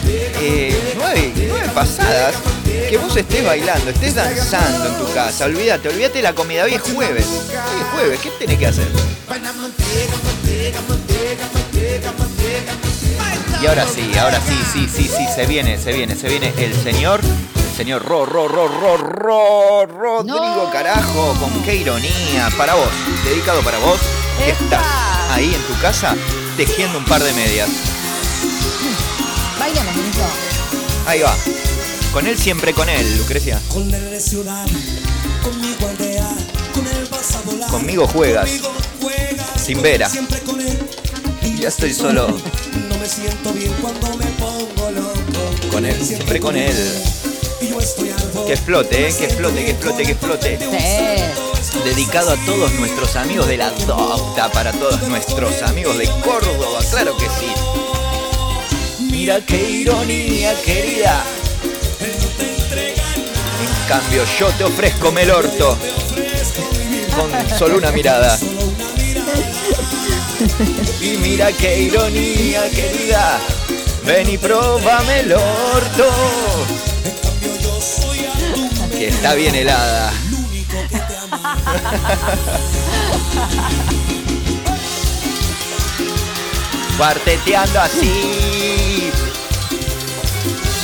eh, 0.40 0.94
9, 0.96 1.32
9 1.48 1.70
pasadas, 1.74 2.36
que 2.88 2.96
vos 2.98 3.16
estés 3.16 3.44
bailando, 3.44 3.90
estés 3.90 4.14
danzando 4.14 4.90
en 4.90 4.94
tu 4.94 5.12
casa. 5.12 5.46
Olvídate, 5.46 5.88
olvídate 5.88 6.18
de 6.18 6.22
la 6.22 6.32
comida. 6.32 6.64
Hoy 6.64 6.74
es 6.74 6.82
jueves. 6.82 7.26
Hoy 7.26 7.80
es 7.80 7.86
jueves, 7.94 8.20
¿qué 8.20 8.30
tenés 8.38 8.58
que 8.58 8.66
hacer? 8.68 8.86
Y 13.60 13.66
ahora 13.66 13.86
sí, 13.88 14.16
ahora 14.16 14.40
sí, 14.46 14.56
sí, 14.72 14.88
sí, 14.88 15.08
sí, 15.08 15.26
se 15.34 15.46
viene, 15.46 15.78
se 15.78 15.92
viene, 15.92 16.14
se 16.14 16.28
viene 16.28 16.52
el 16.58 16.74
señor, 16.80 17.20
señor 17.76 18.02
Ro, 18.04 18.24
Ro, 18.24 18.48
Ro, 18.48 18.68
Ro, 18.68 18.96
Ro, 18.96 19.86
Rodrigo 19.86 20.70
Carajo, 20.72 21.34
con 21.38 21.62
qué 21.62 21.76
ironía, 21.76 22.48
para 22.56 22.74
vos, 22.74 22.88
dedicado 23.24 23.60
para 23.62 23.78
vos, 23.78 24.00
que 24.38 24.50
estás 24.50 24.82
ahí 25.30 25.54
en 25.54 25.62
tu 25.62 25.78
casa 25.82 26.16
tejiendo 26.56 26.98
un 26.98 27.04
par 27.04 27.22
de 27.22 27.32
medias. 27.34 27.68
Bailemos. 29.58 29.94
Ahí 31.06 31.20
va. 31.20 31.36
Con 32.12 32.26
él 32.26 32.38
siempre 32.38 32.72
con 32.72 32.88
él, 32.88 33.18
Lucrecia. 33.18 33.60
Con 33.68 33.92
él 33.92 34.10
de 34.10 34.20
ciudad, 34.20 34.66
conmigo 35.42 35.86
aldea, 35.88 36.28
con 36.72 36.86
él 36.86 37.08
vas 37.10 37.34
a 37.34 37.40
volar. 37.42 37.70
Conmigo 37.70 38.06
juegas, 38.06 38.48
Conmigo 38.48 38.72
juegas, 39.02 39.60
sin 39.62 39.82
vera. 39.82 40.08
siempre 40.08 40.40
con 40.40 40.60
él. 40.62 40.78
Y 41.42 41.58
Ya 41.58 41.68
estoy 41.68 41.92
solo. 41.92 42.28
No 42.28 42.98
me 42.98 43.06
siento 43.06 43.52
bien 43.52 43.72
cuando 43.82 44.16
me 44.16 44.24
pongo 44.38 44.90
loco. 44.92 45.68
Con 45.70 45.84
él, 45.84 46.02
siempre 46.02 46.40
con 46.40 46.56
él. 46.56 46.74
Que 47.58 48.52
explote, 48.52 49.08
eh, 49.08 49.14
que 49.16 49.24
explote, 49.24 49.64
que 49.64 49.70
explote, 49.70 50.02
que 50.04 50.12
explote. 50.12 50.58
Sí. 50.58 51.78
Dedicado 51.84 52.32
a 52.32 52.36
todos 52.44 52.72
nuestros 52.74 53.16
amigos 53.16 53.48
de 53.48 53.56
la 53.56 53.70
docta, 53.70 54.50
para 54.52 54.72
todos 54.72 55.02
nuestros 55.08 55.62
amigos 55.62 55.96
de 55.96 56.06
Córdoba, 56.22 56.80
claro 56.90 57.16
que 57.16 57.26
sí. 57.26 57.52
Mira 59.10 59.40
qué 59.40 59.70
ironía, 59.70 60.54
querida. 60.62 61.24
En 63.60 63.88
cambio, 63.88 64.24
yo 64.38 64.48
te 64.50 64.64
ofrezco 64.64 65.08
el 65.18 65.30
orto. 65.30 65.78
Con 67.16 67.58
solo 67.58 67.78
una 67.78 67.90
mirada. 67.90 68.38
Y 71.00 71.16
mira 71.18 71.50
qué 71.52 71.80
ironía, 71.80 72.68
querida. 72.70 73.38
Ven 74.04 74.28
y 74.28 74.38
próbame 74.38 75.20
el 75.20 75.32
orto. 75.32 76.75
Que 78.98 79.08
está 79.08 79.34
bien 79.34 79.54
helada. 79.54 80.10
Cuarteteando 86.96 87.80
así. 87.80 89.10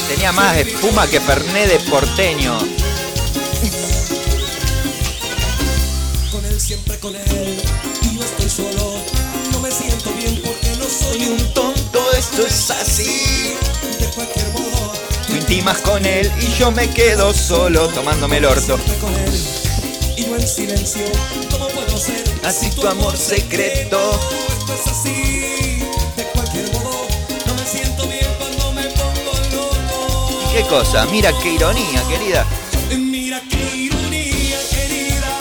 Tenía 0.09 0.31
más 0.33 0.59
espuma 0.59 1.07
que 1.07 1.21
Ferné 1.21 1.67
de 1.67 1.81
porteño. 1.81 2.59
Con 6.31 6.45
él, 6.45 6.61
siempre 6.61 6.99
con 6.99 7.17
él. 7.17 7.63
Y 8.03 8.15
yo 8.15 8.23
estoy 8.23 8.51
solo. 8.51 8.95
No 9.53 9.61
me 9.61 9.71
siento 9.71 10.13
bien 10.13 10.39
porque 10.45 10.69
no 10.79 10.85
soy 10.85 11.29
un 11.29 11.55
tonto, 11.55 12.13
esto 12.19 12.47
es 12.47 12.71
así. 12.71 13.55
de 13.99 14.07
cualquier 14.15 14.49
modo. 14.53 14.92
Tú 15.53 15.57
intimas 15.57 15.83
con 15.83 16.07
él 16.07 16.33
y 16.41 16.47
yo 16.59 16.71
me 16.71 16.89
quedo 16.89 17.35
solo 17.35 17.87
tomándome 17.89 18.39
el 18.39 18.47
orto. 18.47 18.79
Y 20.17 20.25
yo 20.25 20.35
en 20.35 20.49
silencio. 20.49 21.05
¿Cómo 21.51 21.69
puedo 21.69 21.99
ser? 21.99 22.25
Así 22.43 22.71
tu 22.71 22.87
amor 22.87 23.15
secreto. 23.19 24.19
Esto 24.49 24.73
es 24.73 24.87
así. 24.87 25.83
De 26.17 26.25
cualquier 26.33 26.73
modo. 26.73 27.07
No 27.47 27.55
me 27.55 27.67
siento 27.67 28.09
bien 28.09 28.29
cuando 28.39 28.73
me 28.73 28.85
pongo 28.93 29.33
loco. 29.53 30.53
¿Qué 30.57 30.63
cosa? 30.63 31.05
Mira 31.11 31.31
qué 31.43 31.53
ironía, 31.53 32.03
querida. 32.09 32.47
Mira 32.97 33.43
qué 33.51 33.77
ironía, 33.77 34.59
querida. 34.71 35.37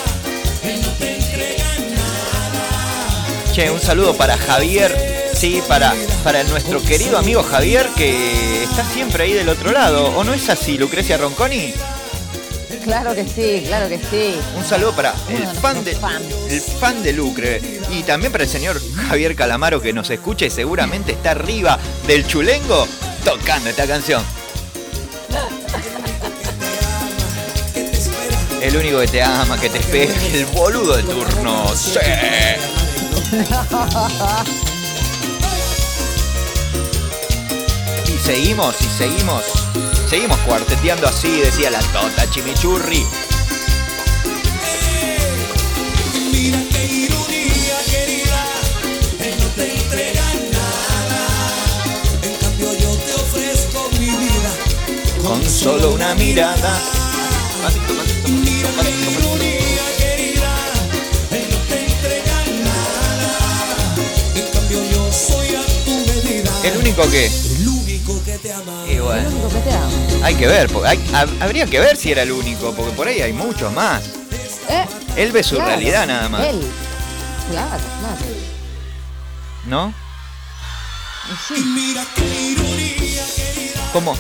Él 0.62 0.82
no 0.82 0.90
te 0.90 1.16
entrega 1.16 1.66
nada. 1.96 3.54
Che, 3.54 3.72
un 3.72 3.80
saludo 3.80 4.14
para 4.18 4.38
Javier. 4.38 5.11
Sí, 5.42 5.60
para, 5.68 5.96
para 6.24 6.44
nuestro 6.44 6.80
querido 6.84 7.18
amigo 7.18 7.42
Javier 7.42 7.90
que 7.98 8.62
está 8.62 8.86
siempre 8.86 9.24
ahí 9.24 9.34
del 9.34 9.50
otro 9.50 9.72
lado. 9.72 10.16
¿O 10.16 10.24
no 10.24 10.36
es 10.36 10.48
así, 10.52 10.78
Lucrecia 10.78 11.18
Ronconi? 11.18 11.74
Claro 12.84 13.16
que 13.16 13.26
sí, 13.28 13.64
claro 13.66 13.90
que 13.90 13.98
sí. 13.98 14.36
Un 14.56 14.64
saludo 14.64 14.96
para 14.96 15.16
el 15.30 15.48
fan 15.48 15.84
de, 15.84 15.98
el 16.48 16.62
fan 16.62 17.02
de 17.02 17.14
Lucre 17.14 17.60
y 17.90 18.04
también 18.04 18.32
para 18.32 18.44
el 18.44 18.50
señor 18.52 18.80
Javier 19.08 19.36
Calamaro 19.36 19.82
que 19.82 19.94
nos 19.94 20.12
escucha 20.12 20.46
y 20.46 20.52
seguramente 20.52 21.14
está 21.14 21.32
arriba 21.32 21.80
del 22.06 22.28
chulengo 22.28 22.88
tocando 23.26 23.72
esta 23.72 23.88
canción. 23.88 24.24
El 28.62 28.78
único 28.78 29.00
que 29.00 29.08
te 29.08 29.24
ama, 29.24 29.60
que 29.60 29.72
te 29.72 29.80
espera, 29.80 30.14
el 30.36 30.46
boludo 30.46 30.98
de 30.98 31.02
turno. 31.02 31.76
Sí. 31.76 32.00
seguimos, 38.22 38.76
y 38.82 38.86
seguimos. 38.86 39.44
Seguimos 40.10 40.38
cuarteteando 40.40 41.08
así, 41.08 41.40
decía 41.40 41.70
la 41.72 41.80
Tota 41.80 42.30
Chimichurri. 42.30 43.06
Mira 46.32 46.60
qué 46.72 46.86
ironía, 46.86 47.78
querida. 47.90 48.46
Él 49.20 49.36
no 49.40 49.48
te 49.56 49.74
entrega 49.74 50.24
nada. 50.52 51.20
En 52.24 52.36
cambio, 52.36 52.74
yo 52.78 52.96
te 52.98 53.14
ofrezco 53.14 53.90
mi 54.00 54.10
vida. 54.10 54.54
Con 55.24 55.50
solo 55.50 55.92
una 55.92 56.14
mirada. 56.16 56.80
Mira 58.28 58.70
qué 58.82 58.90
ironía, 59.12 59.86
querida. 59.98 60.54
Él 61.32 61.46
no 61.50 61.58
te 61.70 61.86
entrega 61.86 62.44
nada. 62.64 63.96
En 64.36 64.48
cambio, 64.52 64.80
yo 64.92 65.12
soy 65.12 65.56
a 65.56 65.66
tu 65.86 65.92
medida. 65.92 66.52
El 66.64 66.78
único 66.78 67.10
que. 67.10 67.51
Bueno, 69.02 69.30
Lo 69.30 69.36
único 69.36 69.50
que 69.50 69.60
te 69.60 69.72
amo. 69.74 70.24
hay 70.24 70.36
que 70.36 70.48
ver, 70.48 70.70
porque 70.70 70.88
hay- 70.90 71.08
hab- 71.14 71.42
habría 71.42 71.66
que 71.66 71.80
ver 71.80 71.98
si 71.98 72.12
era 72.12 72.24
el 72.24 72.32
único, 72.32 72.74
porque 72.74 72.92
por 72.94 73.08
ahí 73.08 73.22
hay 73.22 73.34
muchos 73.34 73.72
más. 73.74 74.04
Eh, 74.70 74.86
Él 75.18 75.32
ve 75.32 75.44
su 75.44 75.56
claro, 75.56 75.70
realidad 75.72 76.08
nada 76.08 76.30
más, 76.30 76.42
Él. 76.46 76.62
Claro, 77.52 77.70
claro. 78.00 78.32
¿no? 79.68 79.94
Sí. 81.48 81.96
¿Cómo? 83.94 84.16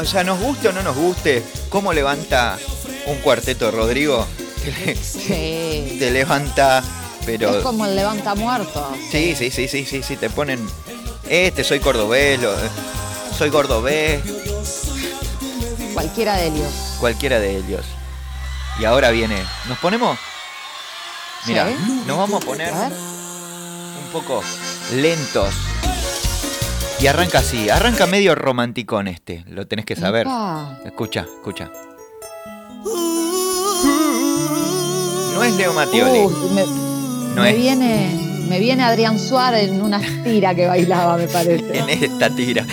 O 0.00 0.04
sea, 0.04 0.24
nos 0.24 0.38
guste 0.40 0.68
o 0.68 0.72
no 0.72 0.82
nos 0.82 0.96
guste, 0.96 1.42
¿cómo 1.68 1.92
levanta 1.92 2.58
un 3.06 3.16
cuarteto 3.18 3.66
de 3.66 3.70
Rodrigo? 3.72 4.26
Te, 4.64 4.72
le- 4.72 4.96
Sí. 4.96 5.96
te 5.98 6.10
levanta, 6.10 6.82
pero. 7.26 7.56
Es 7.58 7.62
como 7.62 7.84
el 7.86 7.96
levanta 7.96 8.34
muerto. 8.34 8.92
Sí, 9.10 9.34
sí, 9.36 9.50
sí, 9.50 9.68
sí, 9.68 9.84
sí, 9.84 10.02
sí, 10.02 10.16
te 10.16 10.30
ponen. 10.30 10.66
Este, 11.28 11.64
soy 11.64 11.80
cordobés, 11.80 12.40
lo- 12.40 12.54
soy 13.40 13.48
cordobés, 13.50 14.20
Cualquiera 15.94 16.36
de 16.36 16.48
ellos. 16.48 16.70
cualquiera 17.00 17.40
de 17.40 17.56
ellos. 17.56 17.86
Y 18.78 18.84
ahora 18.84 19.10
viene. 19.12 19.42
¿Nos 19.66 19.78
ponemos? 19.78 20.18
Mira, 21.46 21.66
Sí. 21.66 22.02
nos 22.06 22.18
vamos 22.18 22.42
a 22.42 22.46
poner 22.46 22.68
A 22.74 22.88
un 22.88 24.12
poco 24.12 24.42
lentos. 24.94 25.54
Y 27.00 27.06
arranca 27.06 27.38
así, 27.38 27.70
arranca 27.70 28.06
medio 28.06 28.34
romanticón 28.34 29.08
este, 29.08 29.42
lo 29.48 29.66
tenés 29.66 29.86
que 29.86 29.96
saber. 29.96 30.26
Epa. 30.26 30.76
Escucha, 30.84 31.20
escucha. 31.22 31.70
No 35.34 35.42
es 35.44 35.54
Leo 35.54 35.72
Mattioli, 35.72 36.18
Uh, 36.18 36.50
me, 36.52 36.66
no 37.36 37.42
me 37.42 37.50
es 37.52 37.56
viene, 37.56 38.44
me 38.50 38.58
viene 38.58 38.82
Adrián 38.84 39.18
Suárez 39.18 39.70
en 39.70 39.80
una 39.80 39.98
tira 40.24 40.54
que 40.54 40.66
bailaba, 40.66 41.16
me 41.16 41.26
parece. 41.26 41.78
en 41.78 41.88
esta 41.88 42.28
tira. 42.28 42.66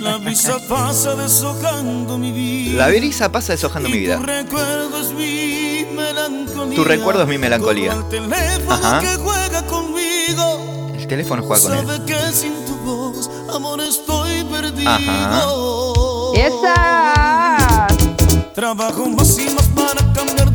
La 0.00 0.16
brisa 0.16 0.58
pasa 0.68 1.14
deshojando 1.14 2.16
mi 2.16 2.32
vida. 2.32 2.78
La 2.78 2.88
brisa 2.88 3.30
pasa 3.30 3.52
deshojando 3.52 3.88
mi 3.88 3.98
vida. 3.98 4.16
Tu 4.16 4.22
recuerdo 4.24 5.00
es 5.00 5.12
mi 5.12 5.84
melancolía. 5.94 6.76
Tu 6.76 6.84
recuerdo 6.84 7.22
es 7.22 7.28
mi 7.28 7.38
melancolía. 7.38 7.92
Como 7.92 8.04
el 8.04 8.08
teléfono 8.10 8.74
Ajá. 8.74 9.00
que 9.00 9.16
juega 9.16 9.66
conmigo. 9.66 10.90
El 10.96 11.06
teléfono 11.06 11.42
juega 11.42 11.62
con 11.62 11.72
él. 11.72 11.86
Sabe 11.86 12.04
que 12.06 12.32
sin 12.32 12.64
tu 12.64 12.76
voz 12.76 13.30
amor 13.54 13.80
estoy 13.80 14.42
perdido. 14.44 14.90
Ajá. 14.90 15.46
¡Esa! 16.34 17.86
Trabajo 18.54 19.06
más 19.08 19.38
y 19.38 19.50
más 19.50 19.66
para 19.68 20.00
cambiar. 20.12 20.49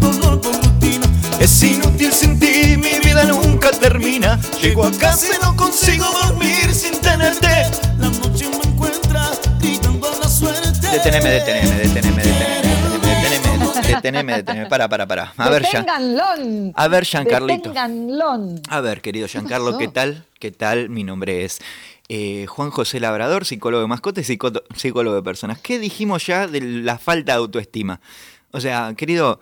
Es 1.39 1.63
inútil 1.63 2.11
sin 2.11 2.39
ti, 2.39 2.77
mi 2.77 2.99
vida 3.03 3.25
nunca 3.25 3.71
termina. 3.71 4.39
Llego 4.61 4.85
a 4.85 4.91
casa 4.91 5.27
y 5.35 5.43
no 5.43 5.55
consigo 5.55 6.05
dormir 6.23 6.73
sin 6.73 6.99
tenerte. 7.01 7.47
La 7.99 8.09
noche 8.09 8.49
me 8.49 8.71
encuentra 8.71 9.31
gritando 9.59 10.07
a 10.07 10.17
la 10.19 10.29
suerte. 10.29 10.87
Deteneme, 10.87 11.29
deteneme, 11.29 11.75
deteneme, 11.75 12.23
deteneme, 12.23 12.63
deteneme, 13.01 13.87
deteneme, 13.87 14.33
deteneme. 14.37 14.69
Para, 14.69 14.87
para, 14.87 15.05
para. 15.05 15.33
A 15.37 15.49
ver, 15.49 15.63
ya. 15.63 15.81
Deténganlo. 15.81 16.71
A 16.73 16.87
ver, 16.87 17.03
Giancarlito. 17.05 17.73
A 18.69 18.81
ver, 18.81 19.01
querido 19.01 19.27
Giancarlo? 19.27 19.77
¿qué 19.77 19.87
tal? 19.87 20.25
¿Qué 20.39 20.51
tal? 20.51 20.89
Mi 20.89 21.03
nombre 21.03 21.43
es 21.43 21.59
eh, 22.07 22.45
Juan 22.47 22.69
José 22.71 22.99
Labrador, 22.99 23.45
psicólogo 23.45 23.81
de 23.81 23.87
mascotas 23.87 24.29
y 24.29 24.37
psicólogo 24.75 25.15
de 25.15 25.21
personas. 25.21 25.59
¿Qué 25.59 25.79
dijimos 25.79 26.25
ya 26.25 26.47
de 26.47 26.61
la 26.61 26.97
falta 26.97 27.33
de 27.33 27.39
autoestima? 27.39 27.99
O 28.51 28.61
sea, 28.61 28.93
querido, 28.95 29.39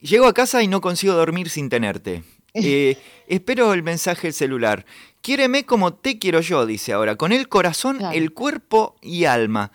llego 0.00 0.26
a 0.26 0.34
casa 0.34 0.62
y 0.62 0.68
no 0.68 0.80
consigo 0.80 1.14
dormir 1.14 1.50
sin 1.50 1.68
tenerte. 1.68 2.22
Eh, 2.54 2.96
espero 3.28 3.72
el 3.72 3.84
mensaje 3.84 4.26
del 4.26 4.34
celular. 4.34 4.84
Quiéreme 5.20 5.64
como 5.64 5.92
te 5.94 6.18
quiero 6.18 6.40
yo, 6.40 6.66
dice 6.66 6.92
ahora, 6.92 7.14
con 7.14 7.30
el 7.30 7.46
corazón, 7.48 7.98
Claro. 7.98 8.16
el 8.16 8.32
cuerpo 8.32 8.96
y 9.00 9.26
alma. 9.26 9.70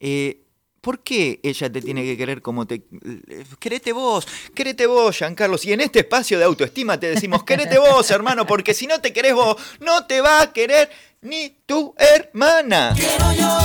Eh, 0.00 0.42
¿Por 0.82 1.02
qué 1.02 1.40
ella 1.42 1.70
te 1.72 1.80
tiene 1.80 2.02
que 2.02 2.16
querer 2.18 2.42
como 2.42 2.66
te... 2.66 2.74
eh, 2.74 3.44
Querete 3.58 3.92
vos, 3.92 4.26
querete 4.54 4.86
vos, 4.86 5.16
Giancarlos. 5.16 5.64
Y 5.64 5.72
en 5.72 5.80
este 5.80 6.00
espacio 6.00 6.36
de 6.38 6.44
autoestima 6.44 6.98
te 7.00 7.06
decimos, 7.08 7.42
querete 7.44 7.78
vos, 7.78 8.10
hermano, 8.10 8.44
porque 8.46 8.74
si 8.74 8.86
no 8.86 9.00
te 9.00 9.12
querés 9.14 9.32
vos, 9.34 9.56
no 9.80 10.04
te 10.06 10.20
va 10.20 10.42
a 10.42 10.52
querer 10.52 10.90
ni 11.22 11.56
tu 11.64 11.94
hermana. 11.96 12.92
Quiero 12.96 13.32
yo 13.32 13.58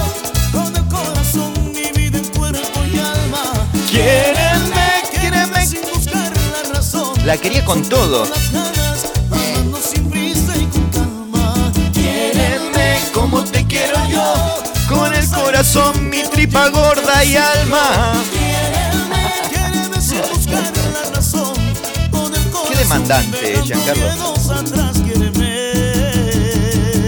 con 0.53 0.75
el 0.75 0.85
corazón, 0.87 1.71
mi 1.73 1.91
vida 1.99 2.21
cuerpo 2.37 2.79
y 2.93 2.99
alma. 2.99 3.69
Quiéreme, 3.89 4.34
La 7.25 7.37
quería 7.37 7.65
con 7.65 7.81
todo. 7.83 8.27
Quiéreme 11.91 12.99
como 13.13 13.43
te 13.43 13.65
quiero 13.65 13.97
yo, 14.07 14.33
con 14.87 15.11
el 15.13 15.27
corazón, 15.31 16.09
mi 16.09 16.21
tripa 16.23 16.69
gorda 16.69 17.23
y 17.23 17.35
alma. 17.35 18.13
Corazón 20.91 21.53
demandante, 22.77 23.41
dejando 23.41 23.65
Giancarlo. 23.65 24.05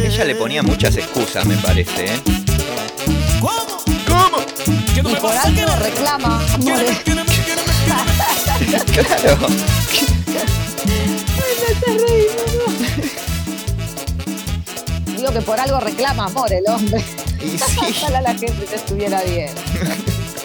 Ella 0.03 0.25
le 0.25 0.35
ponía 0.35 0.63
muchas 0.63 0.97
excusas, 0.97 1.45
me 1.45 1.57
parece, 1.57 2.05
¿eh? 2.05 2.21
¿Cómo? 3.39 3.83
¿Cómo? 4.07 4.37
¿Qué 4.65 4.99
Y 4.99 5.03
por 5.03 5.21
pasa? 5.21 5.43
algo 5.43 5.75
reclama, 5.75 6.41
amores. 6.55 7.26
Claro. 8.93 9.37
Digo 15.15 15.31
que 15.33 15.41
por 15.41 15.59
algo 15.59 15.79
reclama 15.79 16.25
amor 16.25 16.51
el 16.51 16.63
hombre. 16.67 17.03
Y 17.41 17.57
sí, 17.57 17.79
Ojalá 18.01 18.21
la 18.21 18.33
gente 18.35 18.65
te 18.65 18.75
estuviera 18.75 19.23
bien. 19.23 19.49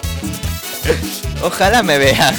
ojalá 1.43 1.83
me 1.83 1.97
vean. 1.97 2.35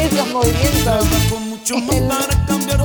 Esos 0.00 0.28
movimientos. 0.28 1.06
Mucho 1.30 1.74
para 2.08 2.46
cambiar 2.46 2.82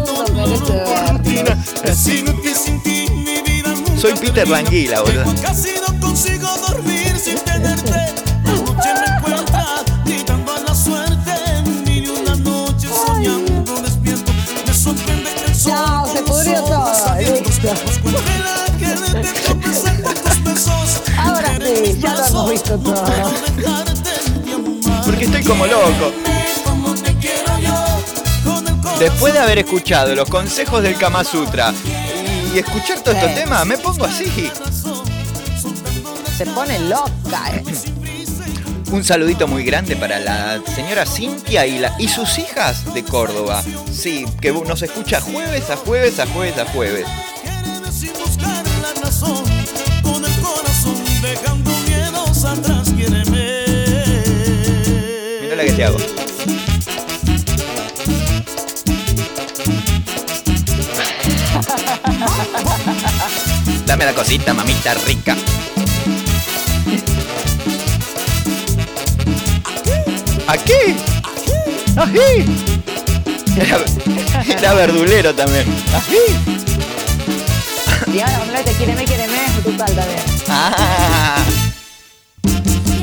Soy 4.00 4.14
Peter. 4.14 4.48
Languila, 4.48 5.02
boludo. 5.02 5.26
Casi 5.42 5.72
no 5.82 6.00
consigo 6.00 6.48
dormir 6.68 7.18
sin 7.18 7.40
tenerte. 7.40 8.27
Chao, 15.68 16.08
se 16.08 16.24
pudrió 16.24 16.64
todo. 16.64 16.94
Ahora 21.18 21.60
sí, 21.62 22.00
ya 22.00 22.14
lo 22.14 22.26
hemos 22.26 22.52
visto 22.52 22.80
todo. 22.80 23.06
Porque 25.06 25.26
estoy 25.26 25.44
como 25.44 25.66
loco. 25.68 26.14
Después 29.00 29.34
de 29.34 29.40
haber 29.40 29.60
escuchado 29.60 30.16
los 30.16 30.30
consejos 30.30 30.82
del 30.82 30.98
Kama 30.98 31.24
Sutra 31.24 31.74
y 32.54 32.60
escuchar 32.60 33.02
todos 33.02 33.18
estos 33.18 33.36
temas, 33.36 33.66
me 33.66 33.78
pongo 33.78 34.06
así. 34.06 34.52
Se 36.38 36.46
pone 36.46 36.80
loca, 36.80 37.52
eh. 37.52 37.64
Un 38.92 39.04
saludito 39.04 39.48
muy 39.48 39.64
grande 39.64 39.96
para 39.98 40.18
la 40.20 40.62
señora 40.74 41.06
Cintia 41.06 41.68
y, 41.68 41.78
la, 41.78 41.94
y 42.00 42.08
sus 42.08 42.40
hijas 42.40 42.94
de 42.94 43.04
Córdoba. 43.04 43.62
Sí, 43.92 44.26
que 44.42 44.52
nos 44.54 44.82
escucha 44.82 45.20
jueves 45.20 45.70
a 45.70 45.76
jueves 45.76 46.20
a 46.20 46.28
jueves 46.28 46.58
a 46.58 46.66
jueves. 46.66 47.06
Mira 55.42 55.56
la 55.56 55.64
que 55.64 55.74
te 55.74 55.84
hago. 55.84 55.98
Dame 63.86 64.06
la 64.06 64.14
cosita, 64.14 64.54
mamita 64.54 64.94
rica. 65.06 65.36
¿Aquí? 70.48 70.96
¿Aquí? 71.98 72.46
Era, 73.60 73.78
era 74.58 74.74
verdulero 74.74 75.34
también. 75.36 75.66
¿Aquí? 75.96 76.24
Y 78.14 78.20
ahora 78.20 78.38
hablate, 78.38 78.72
quiéreme, 78.74 79.04
quiéreme, 79.06 79.38
total 79.64 79.94
también. 79.96 80.20
Ah, 80.48 81.38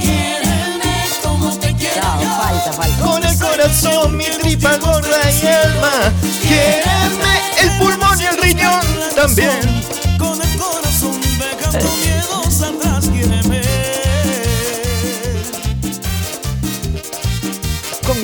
Quiéreme 0.00 0.94
como 1.22 1.50
te 1.58 1.74
quiero 1.74 2.02
No, 2.02 2.22
yo, 2.22 2.28
falta, 2.38 2.72
falta. 2.72 3.04
con 3.04 3.24
el 3.24 3.38
corazón, 3.38 4.16
mi 4.16 4.24
tripa 4.24 4.76
gorda 4.78 5.18
y 5.30 5.46
alma. 5.46 6.12
Quiéreme 6.42 7.34
el 7.60 7.70
pulmón 7.78 8.20
y 8.20 8.24
el 8.24 8.36
riñón 8.38 8.80
también. 9.14 9.60
con 10.18 10.40
el 10.40 10.56
corazón 10.56 11.20
dejando 11.38 11.90
miedos 12.00 12.62
atrás, 12.62 12.93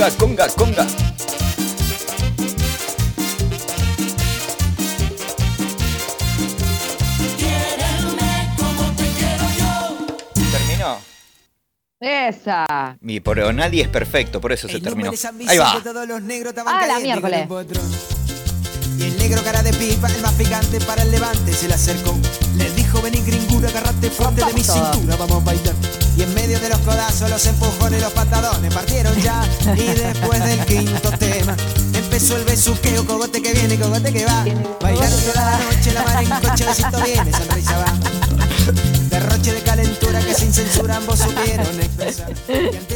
Conga, 0.01 0.17
conga, 0.17 0.49
conga. 0.57 0.87
Quiéreme 7.37 8.49
como 8.57 8.91
te 8.97 9.05
quiero 9.19 9.45
yo. 9.59 10.51
¿Terminó? 10.51 10.99
Esa. 12.01 12.97
Mi 13.01 13.21
pero 13.21 13.53
nadie 13.53 13.83
es 13.83 13.89
perfecto, 13.89 14.41
por 14.41 14.53
eso 14.53 14.69
se 14.69 14.77
El 14.77 14.83
terminó. 14.83 15.13
es 15.13 15.21
San 15.21 15.39
Ahí 15.47 15.59
va. 15.59 15.81
Todos 15.83 16.09
los 16.09 16.23
negros 16.23 16.51
estaban 16.51 16.75
Ah, 16.75 16.87
la 16.87 16.99
miércoles. 17.01 17.47
Y 18.99 19.03
el 19.03 19.19
negro 19.19 19.43
cara 19.43 19.63
de 19.63 19.73
pipa, 19.73 20.09
el 20.09 20.23
más 20.23 20.33
picante 20.35 20.81
para 20.81 21.03
el 21.03 21.11
levante, 21.11 21.53
se 21.53 21.69
le 21.69 21.75
acercó. 21.75 22.17
Le 22.57 22.71
dijo, 22.73 23.01
vení 23.03 23.21
gringura, 23.21 23.69
agarrate 23.69 24.11
fuerte 24.11 24.45
de 24.45 24.53
mi 24.53 24.63
cintura, 24.63 25.17
vamos 25.17 25.43
a 25.43 25.45
bailar. 25.45 25.75
Y 26.21 26.23
en 26.23 26.35
medio 26.35 26.61
de 26.61 26.69
los 26.69 26.79
codazos, 26.81 27.31
los 27.31 27.47
empujones 27.47 27.99
y 27.99 28.03
los 28.03 28.13
patadones 28.13 28.75
partieron 28.75 29.19
ya. 29.23 29.43
Y 29.75 29.87
después 29.87 30.45
del 30.45 30.67
quinto 30.67 31.11
tema, 31.13 31.57
empezó 31.95 32.37
el 32.37 32.45
besuqueo, 32.45 33.07
cogote 33.07 33.41
que 33.41 33.55
viene, 33.55 33.79
cogote 33.79 34.13
que 34.13 34.27
va. 34.27 34.45
Bailando 34.83 35.17
toda 35.17 35.45
la 35.47 35.59
noche, 35.59 35.93
la 35.95 36.03
mar 36.03 36.23
en 36.23 36.29
coche, 36.29 36.67
besito 36.67 37.03
viene, 37.03 37.33
sonrisa 37.33 37.79
va. 37.79 37.95
Derroche 39.09 39.53
de 39.55 39.61
calentura 39.63 40.21
que 40.21 40.35
sin 40.35 40.53
censura 40.53 40.97
ambos 40.97 41.21
supieron 41.21 41.81
expresar. 41.81 42.35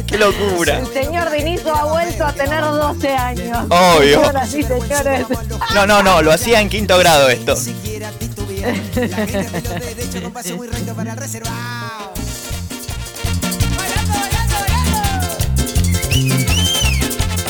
¡Qué 0.05 0.17
locura! 0.19 0.77
El 0.77 0.93
señor 0.93 1.31
Dinizo 1.31 1.75
ha 1.75 1.85
vuelto 1.85 2.25
a 2.25 2.31
tener 2.31 2.63
12 2.63 3.09
años. 3.09 3.57
Obvio. 3.69 4.19
Señoras 4.19 4.53
y 4.53 4.63
señores. 4.63 5.25
No, 5.73 5.87
no, 5.87 6.03
no, 6.03 6.21
lo 6.21 6.31
hacía 6.31 6.61
en 6.61 6.69
quinto 6.69 6.95
grado 6.99 7.27
esto. 7.29 7.55
Ni 7.55 7.61
siquiera 7.61 8.11
titubear. 8.11 8.75
La 8.95 9.17
gente 9.25 9.49
de 9.49 9.61
los 9.61 9.79
derechos 9.79 10.21
con 10.21 10.31
paso 10.31 10.55
muy 10.55 10.67
recto 10.67 10.93
para 10.93 11.13
el 11.13 11.17
reservado. 11.17 12.24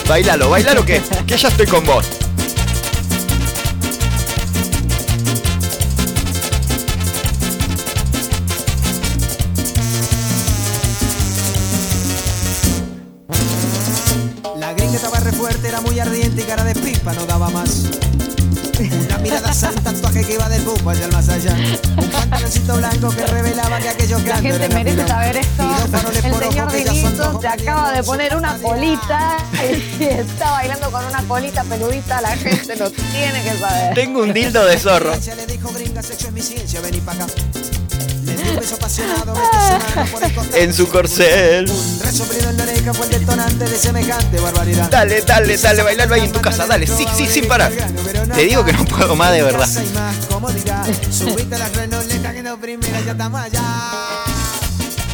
Bailalo, 0.07 0.49
bailalo 0.49 0.85
que, 0.85 1.01
que 1.27 1.37
ya 1.37 1.47
estoy 1.47 1.65
con 1.65 1.83
vos. 1.85 2.05
La 14.59 14.73
gringa 14.73 14.95
estaba 14.95 15.19
re 15.19 15.31
fuerte, 15.31 15.67
era 15.67 15.81
muy 15.81 15.99
ardiente 15.99 16.41
y 16.41 16.45
cara 16.45 16.63
de 16.63 16.75
pipa 16.75 17.13
no 17.13 17.25
daba 17.25 17.49
más. 17.49 17.89
Mirada 19.25 19.51
santa, 19.53 19.91
tatuaje 19.91 20.23
que 20.23 20.33
iba 20.33 20.47
del 20.49 20.61
pupo 20.61 20.91
hacia 20.91 21.05
el 21.05 21.11
más 21.11 21.27
allá. 21.29 21.55
Un 21.97 22.07
pantaloncito 22.11 22.77
blanco 22.77 23.09
que 23.09 23.25
revelaba 23.25 23.79
que 23.79 23.89
aquello 23.89 24.23
que 24.23 24.29
La 24.29 24.37
gente 24.37 24.69
merece 24.69 25.07
saber 25.07 25.37
esto. 25.37 25.63
El 26.23 26.51
señor 26.51 26.71
Dinito 26.71 27.41
se 27.41 27.47
acaba 27.47 27.91
de 27.91 28.03
poner 28.03 28.35
una 28.35 28.55
colita 28.59 29.37
y 29.99 30.03
está 30.03 30.51
bailando 30.51 30.91
con 30.91 31.03
una 31.05 31.23
colita 31.23 31.63
peludita. 31.63 32.21
La 32.21 32.37
gente 32.37 32.75
lo 32.75 32.91
tiene 32.91 33.41
que 33.41 33.57
saber. 33.57 33.95
Tengo 33.95 34.21
un 34.21 34.31
dildo 34.31 34.63
de 34.63 34.77
zorro. 34.77 35.11
Costado. 38.79 39.33
En 40.53 40.73
su 40.73 40.87
corcel. 40.87 41.69
Un 41.69 41.99
resoplido 41.99 42.49
en 42.49 42.57
la 42.57 42.63
oreja 42.63 42.93
fue 42.93 43.05
el 43.07 43.11
detonante 43.19 43.65
de 43.65 43.77
semejante 43.77 44.39
barbaridad. 44.39 44.89
Dale, 44.89 45.21
dale, 45.21 45.57
dale, 45.57 45.83
bailalo 45.83 46.15
ahí 46.15 46.21
en 46.21 46.31
tu 46.31 46.39
casa, 46.41 46.65
dale, 46.65 46.87
sí, 46.87 47.05
sí, 47.15 47.27
sin 47.27 47.47
parar. 47.47 47.71
Te 48.33 48.41
digo 48.41 48.63
que 48.63 48.73
no 48.73 48.85
puedo 48.85 49.15
más 49.15 49.31
de 49.33 49.43
verdad. 49.43 49.67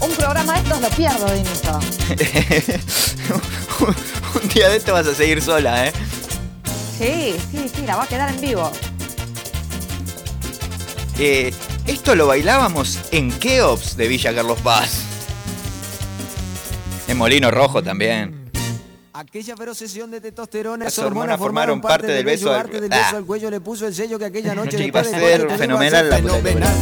Un 0.01 0.11
programa 0.15 0.53
de 0.53 0.59
estos 0.59 0.81
lo 0.81 0.89
pierdo, 0.89 1.25
Dinito. 1.31 1.79
un 4.41 4.49
día 4.49 4.69
de 4.69 4.77
esto 4.77 4.93
vas 4.93 5.07
a 5.07 5.15
seguir 5.15 5.41
sola, 5.41 5.87
¿eh? 5.87 5.93
Sí, 6.97 7.35
sí, 7.51 7.71
sí, 7.73 7.81
la 7.85 7.95
va 7.95 8.03
a 8.03 8.07
quedar 8.07 8.29
en 8.29 8.41
vivo. 8.41 8.71
Eh, 11.17 11.53
esto 11.87 12.15
lo 12.15 12.27
bailábamos 12.27 12.99
en 13.11 13.31
Keops 13.31 13.97
de 13.97 14.07
Villa 14.07 14.33
Carlos 14.33 14.59
Paz. 14.61 15.01
En 17.07 17.17
Molino 17.17 17.51
Rojo 17.51 17.81
también. 17.83 18.39
Aquella 19.13 19.57
feroz 19.57 19.77
sesión 19.77 20.09
de 20.09 20.21
testosterona, 20.21 20.85
Las 20.85 20.93
esas 20.93 21.05
hormonas 21.05 21.37
formaron 21.37 21.81
parte 21.81 22.07
del 22.07 22.23
beso 22.23 22.45
bello 22.45 22.53
al- 22.55 22.59
arte 22.61 22.79
del 22.81 22.93
Ah. 22.93 22.97
beso 23.03 23.17
al 23.17 23.25
cuello 23.25 23.51
le 23.51 23.59
puso 23.59 23.85
el 23.85 23.93
sello 23.93 24.17
que 24.17 24.25
aquella 24.25 24.55
noche 24.55 24.81
iba 24.85 25.01
a 25.01 25.03
de 25.03 25.09
ser 25.09 25.49
fenomenal 25.57 26.09
la 26.09 26.15
fenomenal. 26.17 26.73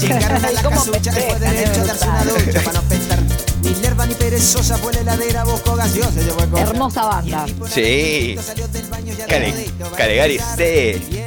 Llegaron 0.00 0.44
a 0.44 0.50
la 0.50 0.62
¿Cómo 0.62 0.76
casucha 0.76 0.98
que 1.00 1.10
fue 1.10 1.20
festejan, 1.22 1.56
derecho 1.56 1.70
a 1.70 1.82
es 1.82 1.86
darse 1.86 2.08
una 2.08 2.22
brutal. 2.22 2.44
ducha 2.46 2.60
para 2.62 2.80
no 2.80 2.88
pensar. 2.88 3.18
Ni 3.62 3.74
lerva 3.74 4.06
ni 4.06 4.14
perezosa 4.14 4.76
fue 4.78 4.92
la 4.94 5.00
heladera, 5.00 5.44
buscó 5.44 5.74
gaseosa, 5.76 6.20
llevó 6.20 6.42
a 6.42 6.46
comer. 6.46 6.68
Hermosa 6.68 7.04
banda. 7.04 7.46
Sí. 7.46 8.36
Bailó 8.36 8.66
sí. 10.56 11.22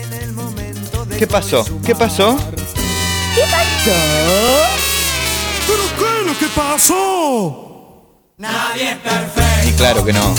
¿Qué 1.19 1.27
pasó? 1.27 1.65
¿Qué 1.85 1.93
pasó? 1.93 2.37
¿Qué 3.35 3.41
pasó? 3.51 3.91
¿Pero 5.67 5.83
qué 5.97 6.05
es 6.21 6.25
lo 6.25 6.39
que 6.39 6.47
pasó? 6.55 8.15
Y 9.67 9.71
claro 9.73 10.05
que 10.05 10.13
no. 10.13 10.33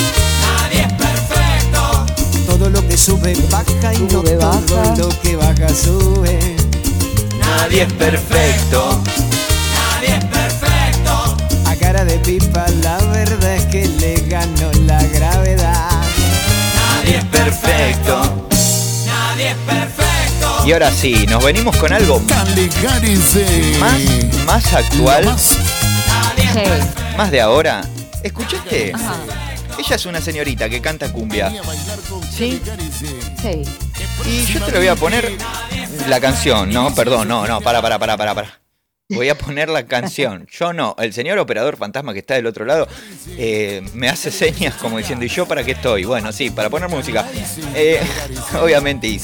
Todo 2.46 2.70
lo 2.70 2.88
que 2.88 2.96
sube 2.96 3.34
baja 3.50 3.92
y 3.92 3.98
no 3.98 4.08
Sube, 4.08 4.30
todo 4.38 4.50
baja. 4.78 4.96
lo 4.96 5.08
que 5.20 5.36
baja 5.36 5.68
sube. 5.68 6.56
Nadie 7.38 7.82
es 7.82 7.92
perfecto. 7.92 9.02
A 11.66 11.76
cara 11.76 12.06
de 12.06 12.18
pipa, 12.20 12.64
la 12.82 12.96
verdad 13.12 13.54
es 13.56 13.66
que 13.66 13.86
le 13.86 14.14
ganó 14.28 14.72
la 14.86 15.02
gravedad. 15.08 15.90
Nadie 16.74 17.18
es 17.18 17.24
perfecto. 17.26 18.46
Y 20.70 20.72
ahora 20.72 20.92
sí, 20.92 21.26
nos 21.26 21.42
venimos 21.44 21.76
con 21.78 21.92
algo 21.92 22.20
más, 22.20 22.48
más 24.46 24.72
actual, 24.72 25.24
Más 27.16 27.30
de 27.32 27.40
ahora. 27.40 27.82
¿Escuchaste? 28.22 28.92
Ajá. 28.94 29.16
Ella 29.76 29.96
es 29.96 30.06
una 30.06 30.20
señorita 30.20 30.68
que 30.68 30.80
canta 30.80 31.12
cumbia. 31.12 31.50
Sí. 32.30 32.62
Sí. 33.42 33.62
Y 34.24 34.44
yo 34.46 34.64
te 34.64 34.70
lo 34.70 34.78
voy 34.78 34.86
a 34.86 34.94
poner 34.94 35.36
la 36.06 36.20
canción. 36.20 36.72
No, 36.72 36.94
perdón, 36.94 37.26
no, 37.26 37.48
no, 37.48 37.60
para, 37.60 37.82
para, 37.82 37.98
para, 37.98 38.16
para, 38.16 38.32
para. 38.36 38.60
Voy 39.11 39.28
a 39.28 39.36
poner 39.36 39.68
la 39.68 39.86
canción. 39.86 40.46
Yo 40.50 40.72
no. 40.72 40.94
El 40.98 41.12
señor 41.12 41.38
operador 41.38 41.76
fantasma 41.76 42.12
que 42.12 42.20
está 42.20 42.34
del 42.34 42.46
otro 42.46 42.64
lado 42.64 42.88
eh, 43.36 43.82
me 43.94 44.08
hace 44.08 44.30
señas 44.30 44.74
como 44.76 44.98
diciendo, 44.98 45.24
¿y 45.24 45.28
yo 45.28 45.46
para 45.46 45.64
qué 45.64 45.72
estoy? 45.72 46.04
Bueno, 46.04 46.32
sí, 46.32 46.50
para 46.50 46.70
poner 46.70 46.88
música. 46.88 47.26
Eh, 47.74 48.00
obviamente, 48.61 49.06
y 49.08 49.20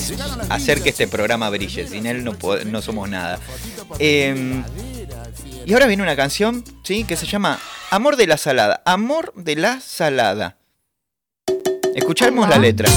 hacer 0.49 0.83
que 0.83 0.91
este 0.91 1.09
programa 1.09 1.51
brille. 1.51 1.87
Sin 1.87 2.07
él 2.07 2.25
no, 2.25 2.37
no 2.67 2.83
somos 2.83 3.09
nada. 3.09 3.39
Eh, 3.99 4.63
y 5.65 5.73
ahora 5.73 5.87
viene 5.87 6.03
una 6.03 6.17
canción, 6.17 6.65
¿sí? 6.83 7.05
Que 7.05 7.17
se 7.17 7.27
llama 7.27 7.59
Amor 7.91 8.17
de 8.17 8.27
la 8.27 8.37
Salada. 8.37 8.83
Amor 8.85 9.33
de 9.35 9.57
la 9.57 9.81
Salada. 9.81 10.59
Escuchamos 11.95 12.49
la 12.49 12.59
letra. 12.59 12.89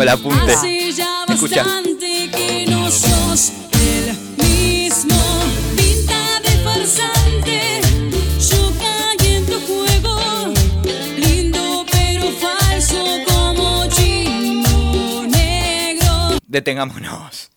Tengo 0.00 0.02
el 0.02 0.08
apunte. 0.08 0.92
Ya 0.94 1.24
Escucha. 1.28 1.62
bastante 1.62 2.30
que 2.30 2.64
no 2.70 2.90
sos 2.90 3.52
el 3.72 4.16
mismo. 4.38 5.14
Pinta 5.76 6.40
de 6.40 6.50
farsante, 6.64 7.80
yo 8.38 8.72
caí 8.78 9.34
en 9.34 9.46
tu 9.46 9.60
juego. 9.60 10.54
Lindo 11.18 11.84
pero 11.92 12.32
falso 12.32 12.96
como 13.28 13.86
chino 13.90 15.26
negro. 15.26 16.38
Detengámonos. 16.46 17.50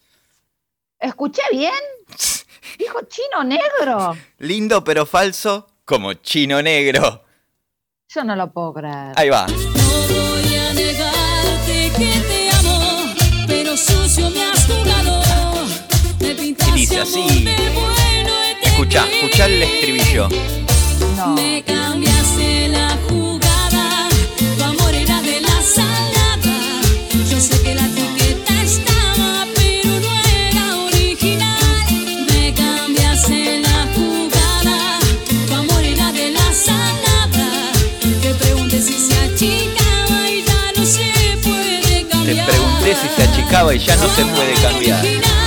¿Escuché 1.00 1.44
bien? 1.52 1.74
Dijo 2.78 3.00
chino 3.08 3.44
negro. 3.46 4.18
Lindo 4.40 4.84
pero 4.84 5.06
falso 5.06 5.70
como 5.86 6.14
chino 6.16 6.62
negro. 6.62 7.24
Yo 8.10 8.24
no 8.26 8.36
lo 8.36 8.52
puedo 8.52 8.74
creer. 8.74 9.14
Ahí 9.16 9.30
va. 9.30 9.48
Sucio 14.14 14.30
me 14.30 14.44
has 14.44 14.66
jugado. 14.66 15.22
Me 16.20 16.36
pintaste 16.36 16.72
Y 16.78 16.82
dice 16.82 17.00
así. 17.00 17.46
bueno 17.74 18.30
Escucha, 18.62 19.08
escucha 19.12 19.46
el 19.46 19.64
estribillo. 19.64 20.30
No. 21.18 21.28
Me 21.36 21.64
cambiaste 21.64 22.23
si 42.96 43.08
se 43.16 43.24
achicaba 43.24 43.74
y 43.74 43.80
ya 43.80 43.96
no 43.96 44.08
se 44.10 44.26
puede 44.26 44.54
cambiar. 44.62 45.04
No. 45.04 45.44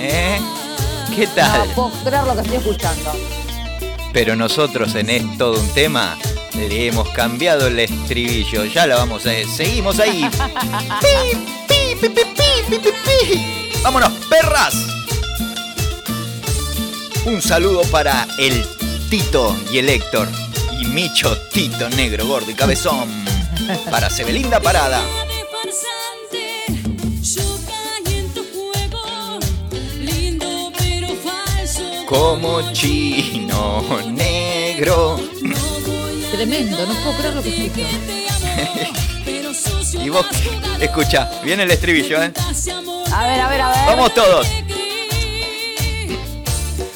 ¿Eh? 0.00 0.38
¿Qué 1.14 1.26
No 1.26 1.32
tal? 1.34 1.68
puedo 1.74 1.90
creer 2.04 2.24
lo 2.24 2.34
que 2.34 2.40
estoy 2.42 2.56
escuchando. 2.56 3.12
Pero 4.12 4.36
nosotros 4.36 4.94
en 4.94 5.10
Es 5.10 5.38
Todo 5.38 5.60
un 5.60 5.68
Tema 5.74 6.16
le 6.56 6.86
hemos 6.88 7.08
cambiado 7.10 7.66
el 7.66 7.78
estribillo. 7.78 8.64
Ya 8.64 8.86
la 8.86 8.96
vamos 8.96 9.26
a... 9.26 9.30
Seguimos 9.54 9.98
ahí. 9.98 10.28
Pi, 11.00 11.36
pi, 11.68 12.08
pi, 12.08 12.08
pi, 12.08 12.22
pi, 12.24 12.44
pi, 12.70 12.78
pi, 12.78 12.90
pi. 12.90 13.70
Vámonos, 13.82 14.10
perras. 14.30 14.74
Un 17.26 17.42
saludo 17.42 17.82
para 17.90 18.26
el 18.38 18.64
Tito 19.10 19.56
y 19.72 19.78
el 19.78 19.88
Héctor. 19.88 20.28
Y 20.80 20.84
Micho 20.86 21.36
Tito, 21.52 21.88
negro, 21.90 22.26
gordo 22.26 22.50
y 22.50 22.54
cabezón. 22.54 23.08
Para 23.90 24.10
Sebelinda 24.10 24.60
Parada. 24.60 25.00
Como 32.06 32.72
chino 32.72 33.84
negro. 34.12 35.18
Tremendo, 36.32 36.86
no 36.86 36.94
puedo 36.94 37.16
creer 37.18 37.34
lo 37.34 37.42
que 37.42 37.66
escucho. 37.66 37.86
Y 39.92 40.08
vos, 40.08 40.26
escucha, 40.78 41.30
viene 41.42 41.64
el 41.64 41.70
estribillo, 41.70 42.22
¿eh? 42.22 42.32
A 43.12 43.26
ver, 43.26 43.40
a 43.40 43.48
ver, 43.48 43.60
a 43.60 43.68
ver. 43.70 43.86
Vamos 43.86 44.14
todos. 44.14 44.46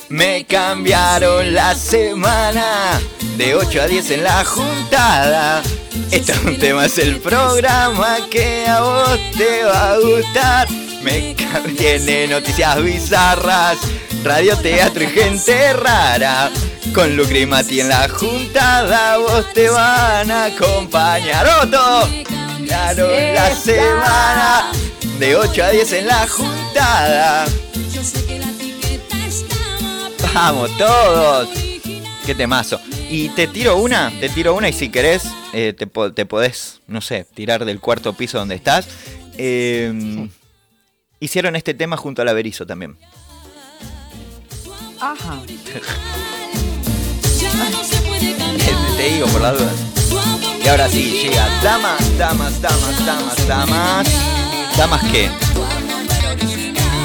Me 0.08 0.44
cambiaron 0.44 1.54
la 1.54 1.74
semana 1.74 3.00
de 3.36 3.54
8 3.54 3.82
a 3.82 3.86
10 3.86 4.10
en 4.10 4.24
la 4.24 4.44
juntada. 4.44 5.62
Este 6.10 6.32
es 6.32 6.38
un 6.44 6.58
tema, 6.58 6.86
es 6.86 6.98
el 6.98 7.18
programa 7.18 8.18
que 8.30 8.66
a 8.66 8.80
vos 8.80 9.18
te 9.36 9.64
va 9.64 9.92
a 9.92 9.98
gustar. 9.98 10.68
Me 11.02 11.34
tiene 11.76 12.26
noticias 12.28 12.82
bizarras, 12.82 13.78
Radio, 14.24 14.56
teatro 14.58 15.04
y 15.04 15.06
gente 15.06 15.72
rara. 15.72 16.50
Con 16.94 17.16
Lucre 17.16 17.40
y 17.40 17.46
Mati 17.46 17.80
en 17.80 17.88
la 17.88 18.08
juntada, 18.08 19.18
vos 19.18 19.44
te 19.54 19.68
van 19.68 20.30
a 20.30 20.46
acompañar. 20.46 21.46
¡Otto! 21.62 22.08
Claro, 22.66 23.08
la 23.34 23.54
semana 23.54 24.72
de 25.18 25.36
8 25.36 25.64
a 25.64 25.70
10 25.70 25.92
en 25.92 26.06
la 26.06 26.26
juntada. 26.26 27.46
Vamos 30.34 30.76
todos. 30.76 31.48
Qué 32.24 32.34
temazo. 32.34 32.80
Y 33.10 33.28
te 33.30 33.48
tiro 33.48 33.76
una, 33.76 34.12
te 34.20 34.28
tiro 34.28 34.54
una 34.54 34.68
y 34.68 34.72
si 34.72 34.88
querés 34.88 35.24
eh, 35.52 35.74
te, 35.76 35.88
po- 35.88 36.12
te 36.12 36.26
podés, 36.26 36.80
no 36.86 37.00
sé, 37.00 37.26
tirar 37.34 37.64
del 37.64 37.80
cuarto 37.80 38.12
piso 38.12 38.38
donde 38.38 38.54
estás. 38.54 38.86
Eh, 39.36 40.28
Hicieron 41.22 41.54
este 41.56 41.74
tema 41.74 41.96
junto 41.98 42.22
a 42.22 42.24
la 42.24 42.32
Berizo 42.32 42.64
también. 42.66 42.96
Ajá. 45.00 45.40
Te 48.96 49.08
digo 49.10 49.26
por 49.28 49.40
la 49.40 49.52
duda. 49.52 49.70
Y 50.64 50.68
ahora 50.68 50.88
sí, 50.88 51.20
llega 51.22 51.48
damas, 51.62 52.18
damas, 52.18 52.60
damas, 52.62 53.06
damas, 53.06 53.46
damas. 53.48 54.08
¿Damas 54.76 55.02
qué? 55.10 55.28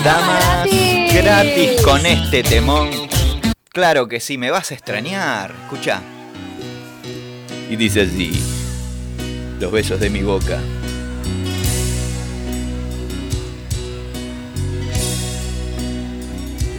Damas 0.03 0.67
Gratis. 0.69 1.13
gratis 1.13 1.81
con 1.81 2.05
este 2.05 2.43
temón. 2.43 2.89
Claro 3.75 4.07
que 4.07 4.21
sí, 4.21 4.37
me 4.37 4.51
vas 4.51 4.71
a 4.71 4.73
extrañar. 4.73 5.53
Escucha. 5.63 6.01
Y 7.69 7.75
dice 7.75 8.03
así. 8.03 8.31
Los 9.59 9.69
besos 9.69 9.99
de 9.99 10.09
mi 10.09 10.21
boca. 10.21 10.61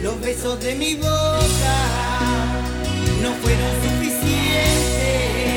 Los 0.01 0.19
besos 0.21 0.59
de 0.59 0.73
mi 0.73 0.95
boca 0.95 1.75
no 3.21 3.31
fueron 3.43 3.71
suficientes 3.83 5.56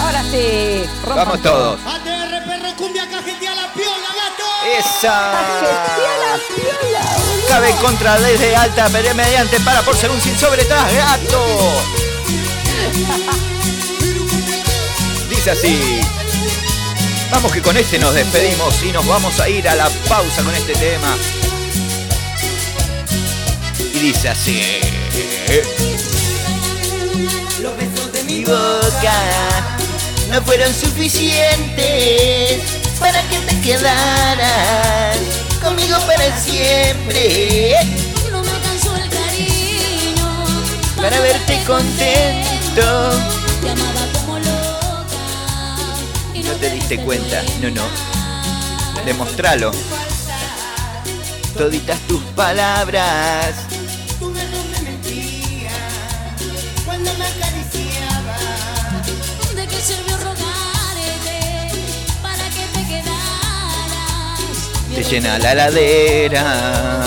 Ahora 0.00 0.22
sí. 0.30 0.84
rompan 1.04 1.26
Vamos 1.26 1.42
todos. 1.42 1.80
ATR, 1.80 2.44
perro, 2.44 2.76
cumbia, 2.76 3.08
cajetea 3.08 3.54
la 3.54 3.72
piola, 3.72 4.08
gato. 4.14 4.44
Esa. 4.78 5.32
la 5.32 6.38
piola, 6.54 7.00
boludo. 7.16 7.48
Cabe 7.48 7.70
contra 7.82 8.20
desde 8.20 8.56
alta, 8.56 8.88
pero 8.92 9.14
mediante 9.14 9.60
para 9.60 9.82
por 9.82 9.96
ser 9.96 10.10
un 10.10 10.20
sin 10.20 10.36
sobre 10.38 10.64
tras 10.64 10.92
gato. 10.94 11.44
Dice 15.28 15.50
así. 15.50 16.00
Vamos 17.30 17.52
que 17.52 17.60
con 17.60 17.76
este 17.76 17.98
nos 17.98 18.14
despedimos 18.14 18.82
y 18.82 18.92
nos 18.92 19.06
vamos 19.06 19.38
a 19.40 19.48
ir 19.48 19.68
a 19.68 19.74
la 19.74 19.88
pausa 20.08 20.42
con 20.42 20.54
este 20.54 20.74
tema. 20.74 21.16
Y 23.92 23.98
dice 23.98 24.28
así. 24.30 24.80
Los 27.60 27.76
besos 27.76 28.12
de 28.12 28.22
mi 28.24 28.44
boca 28.44 29.14
no 30.30 30.42
fueron 30.42 30.72
suficientes 30.74 32.60
para 33.00 33.22
que 33.28 33.38
te 33.38 33.60
quedaras 33.60 35.16
conmigo 35.62 35.96
para 36.06 36.36
siempre. 36.38 37.74
No 38.30 38.42
me 38.42 38.50
alcanzó 38.50 38.94
el 38.96 39.08
cariño 39.08 40.44
Para 40.96 41.20
verte 41.20 41.62
contento. 41.66 43.10
Te 43.60 43.70
amaba 43.70 44.06
como 44.12 44.38
loca 44.38 45.16
y 46.34 46.40
No 46.40 46.52
te 46.52 46.70
diste 46.70 46.98
cuenta, 46.98 47.42
no, 47.60 47.70
no. 47.70 47.84
Demostralo. 49.04 49.72
Toditas 51.56 51.98
tus 52.06 52.22
palabras. 52.36 53.67
Te 64.98 65.04
llena 65.04 65.38
la 65.38 65.54
ladera 65.54 67.04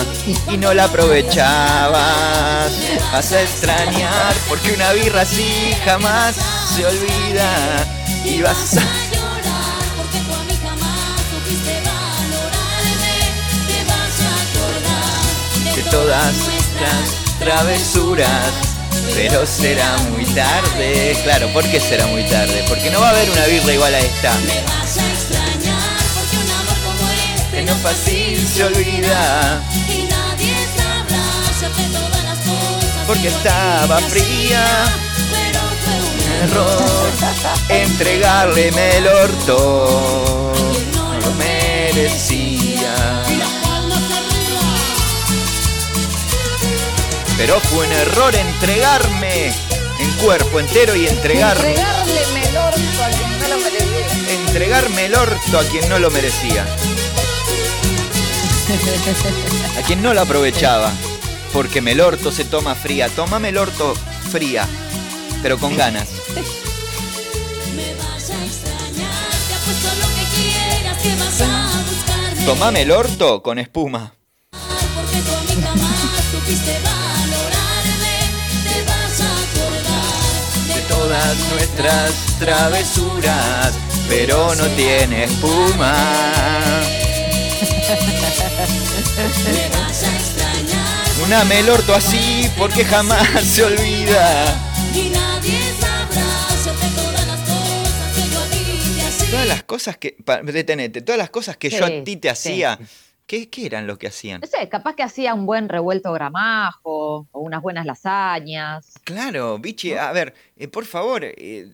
y 0.50 0.56
no 0.56 0.72
la 0.72 0.84
aprovechabas. 0.84 2.72
Vas 3.12 3.32
a 3.32 3.42
extrañar 3.42 4.32
porque 4.48 4.72
una 4.72 4.94
birra 4.94 5.20
así 5.20 5.76
jamás 5.84 6.36
se 6.74 6.86
olvida. 6.86 7.86
Y 8.24 8.40
vas 8.40 8.78
a 8.78 8.80
de 15.76 15.82
todas 15.90 16.34
nuestras 16.34 17.38
travesuras. 17.38 18.52
Pero 19.14 19.44
será 19.46 19.98
muy 19.98 20.24
tarde. 20.24 21.14
Claro, 21.24 21.52
¿por 21.52 21.70
qué 21.70 21.78
será 21.78 22.06
muy 22.06 22.22
tarde? 22.24 22.64
Porque 22.70 22.90
no 22.90 23.02
va 23.02 23.08
a 23.08 23.10
haber 23.10 23.28
una 23.28 23.44
birra 23.44 23.74
igual 23.74 23.94
a 23.94 23.98
esta. 23.98 24.32
Fácil 27.82 28.46
se 28.46 28.64
olvida. 28.64 29.62
y 29.88 30.04
nadie 30.04 30.54
sabrá 30.76 31.50
hacerte 31.50 31.82
todas 31.92 32.24
las 32.24 32.38
cosas. 32.38 33.06
Porque 33.06 33.28
estaba 33.28 33.98
fría. 33.98 34.64
Pero 35.32 35.60
fue 35.82 35.96
un 36.10 36.50
Error. 36.50 36.82
Entregarle 37.68 38.68
el 38.98 39.08
orto. 39.08 40.52
No 40.94 41.14
lo 41.18 41.30
merecía. 41.34 42.94
Pero 47.36 47.58
fue 47.60 47.86
un 47.86 47.92
error 47.92 48.34
entregarme 48.36 49.52
en 49.98 50.10
cuerpo 50.22 50.60
entero 50.60 50.94
y 50.94 51.08
entregar, 51.08 51.56
Entregarle 51.56 52.48
el 52.48 52.56
orto 52.56 53.02
a 53.02 53.08
quien 53.08 53.38
no 53.40 53.48
lo 53.48 53.58
merecía. 53.58 54.44
entregarme 54.46 55.04
el 55.06 55.14
orto 55.14 55.58
a 55.58 55.64
quien 55.64 55.88
no 55.88 55.98
lo 55.98 56.10
merecía. 56.10 56.66
A 59.78 59.82
quien 59.86 60.02
no 60.02 60.14
lo 60.14 60.22
aprovechaba. 60.22 60.92
Porque 61.52 61.80
el 61.80 62.00
orto 62.00 62.32
se 62.32 62.44
toma 62.44 62.74
fría. 62.74 63.08
Tómame 63.08 63.50
el 63.50 63.58
orto 63.58 63.94
fría, 64.30 64.66
pero 65.42 65.58
con 65.58 65.76
ganas. 65.76 66.08
Tomame 72.46 72.82
el 72.82 72.90
orto 72.90 73.42
con 73.42 73.58
espuma. 73.58 74.14
Porque 74.50 75.18
tú 75.18 75.32
a 75.32 75.42
mí 75.42 75.62
jamás 75.62 76.00
supiste 76.32 76.80
valorarme. 76.82 78.16
Te 78.64 78.82
vas 78.84 79.20
a 79.20 79.30
acordar 79.44 80.74
de 80.74 80.80
todas 80.88 81.36
nuestras 81.52 82.12
travesuras, 82.38 83.74
pero 84.08 84.54
no 84.54 84.66
tiene 84.68 85.24
espuma. 85.24 85.94
Me 89.52 89.68
vas 89.76 90.02
a 90.04 90.16
extrañar 90.16 91.24
Una 91.24 91.44
melorto 91.44 91.94
así 91.94 92.48
porque 92.56 92.84
jamás 92.84 93.26
se 93.42 93.64
olvida. 93.64 94.44
y 94.94 95.08
nadie 95.10 95.58
sabrá 95.80 96.46
hacerte 96.48 96.86
todas 96.94 97.26
las 97.26 97.40
cosas 97.40 98.14
que 98.14 98.30
yo 98.30 98.40
a 98.40 98.46
ti 98.46 98.58
te 98.96 99.02
hacía. 99.06 99.30
Todas 99.30 99.46
las 99.48 99.62
cosas 99.64 99.96
que. 99.96 100.16
pa- 100.24 100.42
Detenete, 100.42 101.00
todas 101.02 101.18
las 101.18 101.30
cosas 101.30 101.56
que 101.56 101.70
yo 101.70 101.84
a 101.84 101.88
ti 102.04 102.16
te 102.16 102.28
sí. 102.28 102.52
hacía. 102.52 102.78
¿Qué, 103.26 103.48
qué 103.48 103.66
eran 103.66 103.86
lo 103.86 103.96
que 103.98 104.08
hacían? 104.08 104.40
No 104.42 104.46
sé, 104.46 104.68
capaz 104.68 104.94
que 104.94 105.02
hacía 105.02 105.32
un 105.32 105.46
buen 105.46 105.68
revuelto 105.68 106.12
gramajo 106.12 107.26
o 107.30 107.40
unas 107.40 107.62
buenas 107.62 107.86
lasañas. 107.86 108.86
Claro, 109.04 109.58
bichi, 109.58 109.94
a 109.94 110.12
ver, 110.12 110.34
eh, 110.56 110.68
por 110.68 110.84
favor, 110.84 111.24
eh, 111.24 111.68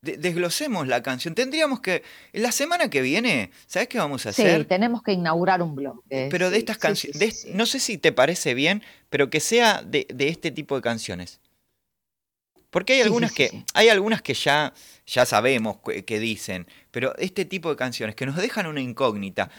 desglosemos 0.00 0.86
la 0.86 1.02
canción. 1.02 1.34
Tendríamos 1.34 1.80
que. 1.80 2.02
La 2.32 2.52
semana 2.52 2.88
que 2.90 3.02
viene, 3.02 3.50
¿sabes 3.66 3.88
qué 3.88 3.98
vamos 3.98 4.26
a 4.26 4.32
Sí, 4.32 4.42
hacer? 4.42 4.64
tenemos 4.66 5.02
que 5.02 5.12
inaugurar 5.12 5.62
un 5.62 5.74
blog. 5.74 6.02
Pero 6.08 6.50
de 6.50 6.56
sí, 6.56 6.60
estas 6.60 6.76
sí, 6.76 6.80
canciones, 6.80 7.18
sí, 7.18 7.30
sí, 7.30 7.48
sí. 7.48 7.50
no 7.54 7.66
sé 7.66 7.80
si 7.80 7.98
te 7.98 8.12
parece 8.12 8.54
bien, 8.54 8.82
pero 9.10 9.30
que 9.30 9.40
sea 9.40 9.82
de, 9.82 10.06
de 10.12 10.28
este 10.28 10.50
tipo 10.50 10.76
de 10.76 10.82
canciones. 10.82 11.40
Porque 12.70 12.92
hay 12.92 12.98
Sí, 12.98 13.02
sí, 13.04 13.06
algunas 13.08 13.30
sí, 13.30 13.36
que, 13.36 13.48
sí. 13.48 13.64
hay 13.74 13.88
algunas 13.88 14.20
que 14.20 14.34
ya, 14.34 14.74
ya 15.06 15.24
sabemos 15.24 15.78
que, 15.84 16.04
que 16.04 16.18
dicen, 16.20 16.66
pero 16.90 17.16
este 17.16 17.44
tipo 17.46 17.70
de 17.70 17.76
canciones 17.76 18.14
que 18.14 18.26
nos 18.26 18.36
dejan 18.36 18.66
una 18.66 18.82
incógnita, 18.82 19.50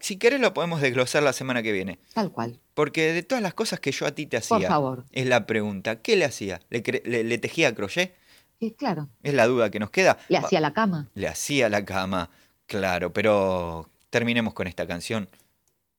si 0.00 0.16
querés 0.16 0.40
lo 0.40 0.52
podemos 0.52 0.80
desglosar 0.80 1.22
la 1.22 1.32
semana 1.32 1.62
que 1.62 1.70
viene. 1.70 2.00
Tal 2.12 2.32
cual. 2.32 2.58
Porque 2.74 3.12
de 3.12 3.22
todas 3.22 3.40
las 3.40 3.54
cosas 3.54 3.78
que 3.78 3.92
yo 3.92 4.04
a 4.04 4.10
ti 4.10 4.26
te 4.26 4.40
Por 4.40 4.56
hacía, 4.56 4.68
favor. 4.68 5.04
es 5.12 5.26
la 5.26 5.46
pregunta, 5.46 6.02
¿qué 6.02 6.16
le 6.16 6.24
hacía? 6.24 6.60
¿Le, 6.70 6.82
cre- 6.82 7.02
le- 7.04 7.22
le 7.22 7.38
tejía 7.38 7.72
crochet? 7.74 8.14
Sí, 8.60 8.72
claro. 8.78 9.08
Es 9.22 9.32
la 9.32 9.46
duda 9.46 9.70
que 9.70 9.78
nos 9.80 9.88
queda. 9.90 10.18
Le 10.28 10.36
hacía 10.36 10.60
la 10.60 10.72
cama. 10.74 11.08
le 11.14 11.26
hacía 11.28 11.68
la 11.70 11.82
cama. 11.84 12.28
Claro, 12.66 13.12
pero 13.12 13.88
terminemos 14.10 14.52
con 14.52 14.66
esta 14.66 14.86
canción 14.86 15.28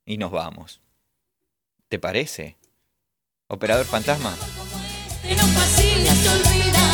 y 0.06 0.18
nos 0.18 0.32
vamos. 0.32 0.80
¿Te 1.90 1.98
parece? 1.98 2.56
Operador 3.48 3.86
Fantasma. 3.88 4.30
No 4.30 5.44
fácil 5.48 6.06
se 6.06 6.30
olvida 6.30 6.88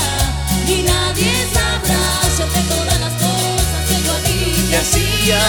y 0.68 0.84
nadie 0.84 1.34
sabrá 1.54 2.22
sobre 2.38 2.62
todas 2.62 3.00
las 3.02 3.14
cosas 3.14 3.90
que 3.90 4.04
yo 4.06 4.14
a 4.14 4.20
ti 4.24 4.68
te 4.70 4.78
hacía. 4.78 5.40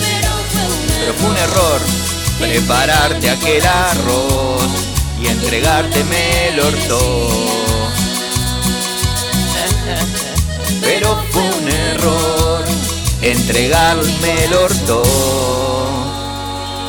Pero 0.00 0.28
fue 0.50 0.66
un 0.66 0.88
Pero 0.98 1.14
fue 1.14 1.30
un 1.30 1.36
error 1.38 1.80
prepararte 2.40 3.30
aquel 3.30 3.64
arroz 3.64 4.68
y 5.20 5.28
entregárteme 5.28 6.48
el 6.48 6.60
orto. 6.60 7.61
Pero 10.82 11.16
fue 11.30 11.42
un 11.42 11.68
error 11.68 12.64
entregarme 13.20 14.44
el 14.44 14.52
orto 14.54 15.02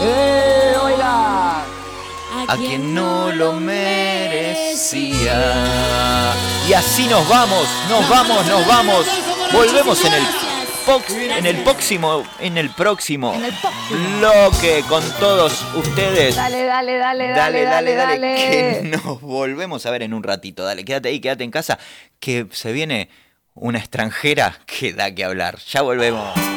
¡Eh, 0.01 0.73
oiga! 0.83 1.63
a 2.47 2.57
quien 2.57 2.93
no 2.93 3.31
lo 3.31 3.53
merecía. 3.53 5.13
Y 6.67 6.73
así 6.73 7.07
nos 7.07 7.27
vamos, 7.29 7.67
nos 7.89 8.09
vamos, 8.09 8.45
nos 8.47 8.67
vamos. 8.67 9.05
Volvemos 9.53 10.03
en 10.03 10.13
el 10.13 10.23
pox- 10.85 11.37
en 11.37 11.45
el 11.45 11.57
próximo, 11.63 12.23
en 12.39 12.57
el 12.57 12.69
próximo 12.71 13.33
En 13.35 13.45
el 13.45 13.53
próximo. 13.53 14.17
bloque 14.17 14.83
con 14.89 15.03
todos 15.19 15.63
ustedes. 15.75 16.35
Dale, 16.35 16.65
dale, 16.65 16.97
dale, 16.97 17.27
Dale, 17.29 17.63
dale, 17.63 17.95
dale, 17.95 18.19
dale. 18.19 18.35
que 18.35 18.81
nos 18.83 19.21
volvemos 19.21 19.85
a 19.85 19.91
ver 19.91 20.03
en 20.03 20.13
un 20.13 20.23
ratito. 20.23 20.63
Dale, 20.65 20.83
quédate 20.83 21.09
ahí, 21.09 21.19
quédate 21.21 21.43
en 21.45 21.51
casa, 21.51 21.77
que 22.19 22.47
se 22.51 22.71
viene 22.73 23.09
una 23.55 23.79
extranjera 23.79 24.57
que 24.65 24.93
da 24.93 25.13
que 25.13 25.23
hablar. 25.23 25.57
Ya 25.59 25.81
volvemos. 25.81 26.52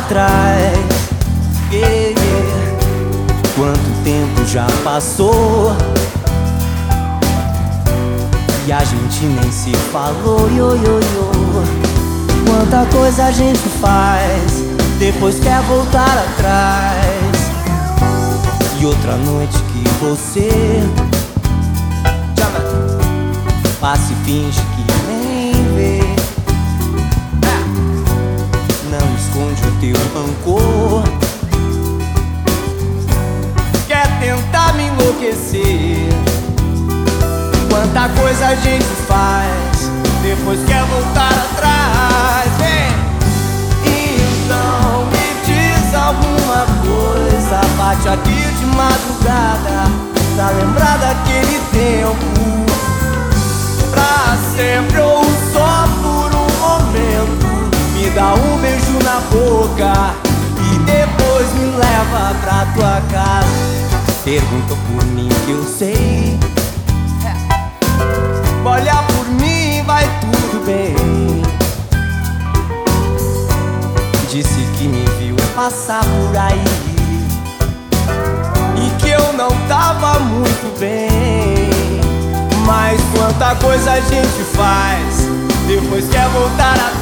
Atrás. 0.00 0.78
Yeah, 1.70 1.88
yeah. 1.88 2.78
Quanto 3.56 4.04
tempo 4.04 4.46
já 4.46 4.66
passou? 4.82 5.76
E 8.66 8.72
a 8.72 8.84
gente 8.84 9.24
nem 9.24 9.52
se 9.52 9.72
falou. 9.92 10.48
Yo, 10.50 10.76
yo, 10.76 11.00
yo. 11.00 11.30
Quanta 12.46 12.84
coisa 12.90 13.24
a 13.26 13.30
gente 13.30 13.60
faz 13.80 14.64
Depois 14.98 15.38
quer 15.38 15.60
voltar 15.62 16.18
atrás. 16.18 17.50
E 18.80 18.86
outra 18.86 19.16
noite 19.16 19.56
que 19.72 19.88
você 20.00 20.82
Passa 23.80 24.12
e 24.12 24.24
finge 24.26 24.60
que 24.76 24.79
teu 29.80 29.96
rancor? 30.14 31.02
Quer 33.88 34.06
tentar 34.20 34.74
me 34.74 34.84
enlouquecer? 34.88 36.08
Quanta 37.70 38.08
coisa 38.20 38.46
a 38.48 38.54
gente 38.56 38.84
faz 39.08 39.90
Depois 40.22 40.60
quer 40.66 40.84
voltar 40.84 41.32
atrás! 41.32 41.80
Então 43.84 45.06
me 45.06 45.28
diz 45.46 45.94
alguma 45.94 46.66
coisa 46.84 47.60
Bate 47.78 48.08
aqui 48.08 48.54
de 48.58 48.66
madrugada 48.76 50.10
Pra 50.36 50.50
lembrar 50.50 50.96
daquele 50.98 51.60
tempo. 51.72 52.40
Pra 53.90 54.38
sempre 54.56 55.00
ou 55.00 55.24
só 55.52 55.89
Dá 58.14 58.34
um 58.34 58.58
beijo 58.58 58.98
na 59.04 59.20
boca 59.30 60.14
E 60.58 60.78
depois 60.80 61.52
me 61.54 61.76
leva 61.76 62.34
pra 62.42 62.66
tua 62.74 63.00
casa. 63.12 63.46
Pergunta 64.24 64.74
por 64.74 65.04
mim 65.06 65.28
que 65.46 65.52
eu 65.52 65.64
sei. 65.64 66.38
Olha 68.64 68.94
por 69.04 69.26
mim, 69.40 69.82
vai 69.86 70.04
tudo 70.20 70.66
bem. 70.66 71.42
Disse 74.28 74.66
que 74.76 74.88
me 74.88 75.04
viu 75.18 75.36
passar 75.54 76.04
por 76.04 76.36
aí 76.36 76.64
E 78.76 79.00
que 79.00 79.10
eu 79.10 79.32
não 79.34 79.50
tava 79.68 80.18
muito 80.20 80.78
bem. 80.78 81.70
Mas 82.66 83.00
quanta 83.12 83.56
coisa 83.56 83.92
a 83.92 84.00
gente 84.00 84.44
faz 84.54 85.26
Depois 85.66 86.08
quer 86.08 86.28
voltar 86.28 86.74
atrás 86.74 86.99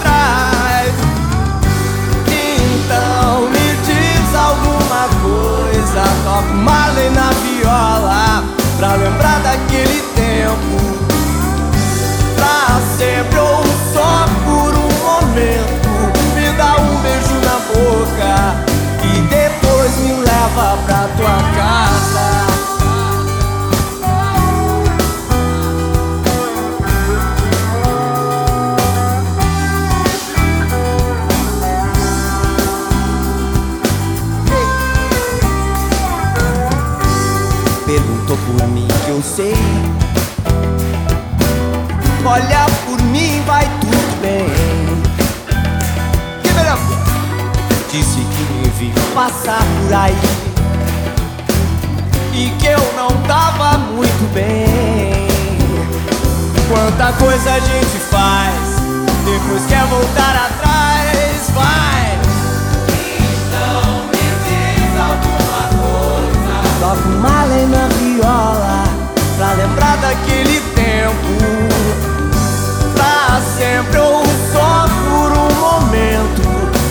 alguma 4.39 5.09
coisa 5.23 6.03
uma 6.25 6.43
Marley 6.43 7.11
na 7.11 7.31
viola 7.43 8.45
Pra 8.77 8.95
lembrar 8.95 9.41
daquele 9.41 10.01
tempo. 10.15 10.99
Pra 12.37 12.81
sempre 12.97 13.39
ou 13.39 13.65
só 13.93 14.27
por 14.45 14.75
um 14.75 14.89
momento 15.05 15.89
Me 16.37 16.53
dá 16.57 16.77
um 16.77 16.97
beijo 17.03 17.35
na 17.45 17.59
boca 17.73 18.68
Olha 42.39 42.67
por 42.87 43.03
mim, 43.03 43.43
vai 43.45 43.65
tudo 43.81 44.23
bem. 44.23 44.47
Que 46.41 46.53
melhor 46.53 46.79
Disse 47.91 48.21
que 48.21 48.53
me 48.53 48.69
viu 48.79 48.95
passar 49.13 49.59
por 49.59 49.93
aí 49.93 50.17
E 52.33 52.51
que 52.61 52.67
eu 52.67 52.79
não 52.97 53.09
tava 53.23 53.79
muito 53.79 54.33
bem. 54.33 55.27
Quanta 56.69 57.13
coisa 57.15 57.55
a 57.55 57.59
gente 57.59 57.99
faz 58.09 58.55
Depois 59.25 59.67
quer 59.67 59.85
voltar 59.87 60.37
atrás 60.47 61.51
Vai. 61.57 62.19
Então 63.19 64.05
me 64.07 64.27
diz 64.45 64.95
alguma 65.01 65.63
coisa. 65.83 66.55
Toca 66.79 67.09
uma 67.09 67.45
lei 67.47 67.67
na 67.67 67.89
viola 67.89 68.85
Pra 69.37 69.55
lembrar 69.55 69.97
daquele 69.97 70.61
tempo 70.77 71.78
sempre 73.59 73.99
ou 73.99 74.25
só 74.53 74.87
por 75.05 75.33
um 75.33 75.55
momento. 75.61 76.43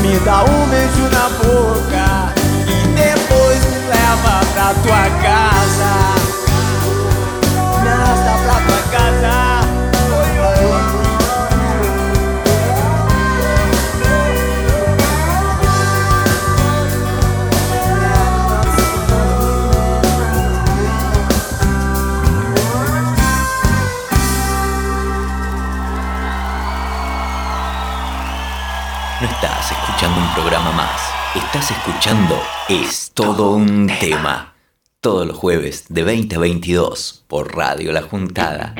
Me 0.02 0.19
dá 0.19 0.44
um 0.44 0.68
beijo 0.68 1.10
na 1.11 1.30
boca 1.30 2.34
E 2.68 2.88
depois 2.89 3.65
me 3.65 3.80
leva 3.88 4.41
pra 4.53 4.73
tua 4.84 5.10
casa 5.22 6.16
escuchando 29.98 30.22
un 30.22 30.34
programa 30.36 30.72
más. 30.74 31.02
Estás 31.34 31.72
escuchando 31.72 32.40
Es 32.69 33.10
Todo 33.15 33.53
un 33.53 33.88
Tema. 33.99 34.53
Todos 35.02 35.26
los 35.26 35.36
jueves 35.36 35.86
de 35.90 36.03
20 36.03 36.36
a 36.36 36.40
22 36.40 37.26
por 37.28 37.56
Radio 37.56 37.91
La 37.91 38.03
Juntada. 38.03 38.76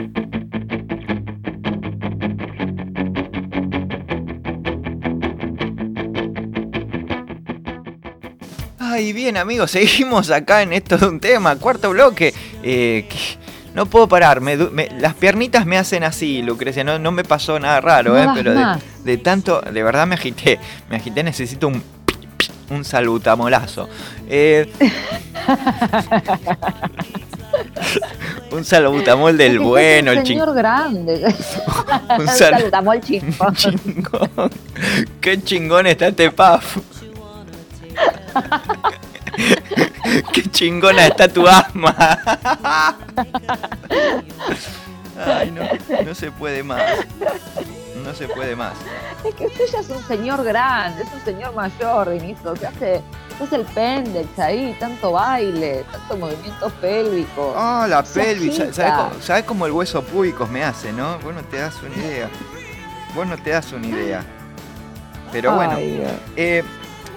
Ay, 8.78 9.12
bien 9.12 9.38
amigos, 9.38 9.72
seguimos 9.72 10.30
acá 10.30 10.62
en 10.62 10.72
Esto 10.74 11.00
de 11.00 11.08
un 11.08 11.20
Tema, 11.20 11.56
cuarto 11.56 11.90
bloque. 11.90 12.32
Eh 12.62 13.10
no 13.78 13.86
puedo 13.86 14.08
parar, 14.08 14.42
me 14.42 14.58
du- 14.58 14.72
me- 14.72 14.90
las 15.00 15.14
piernitas 15.14 15.68
me 15.68 15.78
hacen 15.78 16.04
así, 16.04 16.42
Lucrecia, 16.42 16.84
no, 16.84 16.98
no 16.98 17.12
me 17.12 17.24
pasó 17.24 17.60
nada 17.60 17.80
raro, 17.80 18.14
No 18.14 18.24
eh, 18.24 18.28
pero 18.36 18.54
de, 19.04 19.18
tanto, 19.20 19.62
de 19.62 19.84
verdad 19.84 20.08
me 20.08 20.16
agité, 20.16 20.60
me 20.90 20.96
agité, 20.96 21.24
necesito 21.24 21.68
un, 21.68 21.84
un 22.72 22.84
salutamolazo. 22.84 23.88
Eh, 24.28 24.68
un 28.52 28.64
salbutamol 28.66 29.38
del 29.38 29.60
bueno, 29.60 30.12
un 30.12 30.18
el 30.18 30.24
ching- 30.24 30.28
señor 30.28 30.54
grande. 30.56 31.36
Un 32.18 32.28
sal- 32.28 32.60
Saltamol 32.62 33.00
chico. 33.02 33.52
chingón. 33.54 34.52
Qué 35.22 35.42
chingón 35.44 35.86
está 35.88 36.08
este 36.08 36.32
paf. 36.32 36.78
Qué 40.34 40.44
chingona 40.52 41.08
está 41.08 41.28
tu 41.28 41.48
asma. 41.48 41.96
Ay, 45.26 45.52
no, 45.52 45.62
no 46.04 46.16
se 46.16 46.32
puede 46.32 46.64
más. 46.64 46.82
No 48.04 48.14
se 48.14 48.28
puede 48.28 48.56
más. 48.56 48.74
Es 49.24 49.36
que 49.36 49.48
usted 49.48 49.66
ya 49.72 49.80
es 49.80 49.90
un 49.90 50.04
señor 50.04 50.44
grande, 50.44 51.04
es 51.04 51.10
un 51.14 51.24
señor 51.26 51.54
mayor, 51.54 52.10
Vinito. 52.12 52.56
Se 52.56 52.68
hace, 52.68 53.02
se 53.38 53.44
hace 53.44 53.56
el 53.56 53.66
pendex 53.66 54.40
ahí, 54.40 54.76
tanto 54.80 55.12
baile, 55.12 55.86
tanto 55.92 56.18
movimientos 56.18 56.72
pélvicos. 56.74 57.54
Ah, 57.56 57.86
la 57.90 58.06
Se 58.06 58.22
pelvis. 58.22 58.62
¿Sabes 58.72 59.44
cómo, 59.44 59.66
el 59.66 59.72
hueso 59.72 60.02
púbico 60.04 60.48
me 60.48 60.64
hace, 60.64 60.94
no? 60.94 61.20
Vos 61.20 61.34
no 61.34 61.44
te 61.44 61.58
das 61.58 61.76
una 61.84 61.96
idea. 61.96 62.30
Vos 63.14 63.28
no 63.28 63.38
te 63.38 63.50
das 63.50 63.72
una 63.74 63.88
idea. 63.88 64.24
Pero 65.32 65.56
bueno, 65.56 65.74
Ay, 65.76 66.04
eh, 66.36 66.64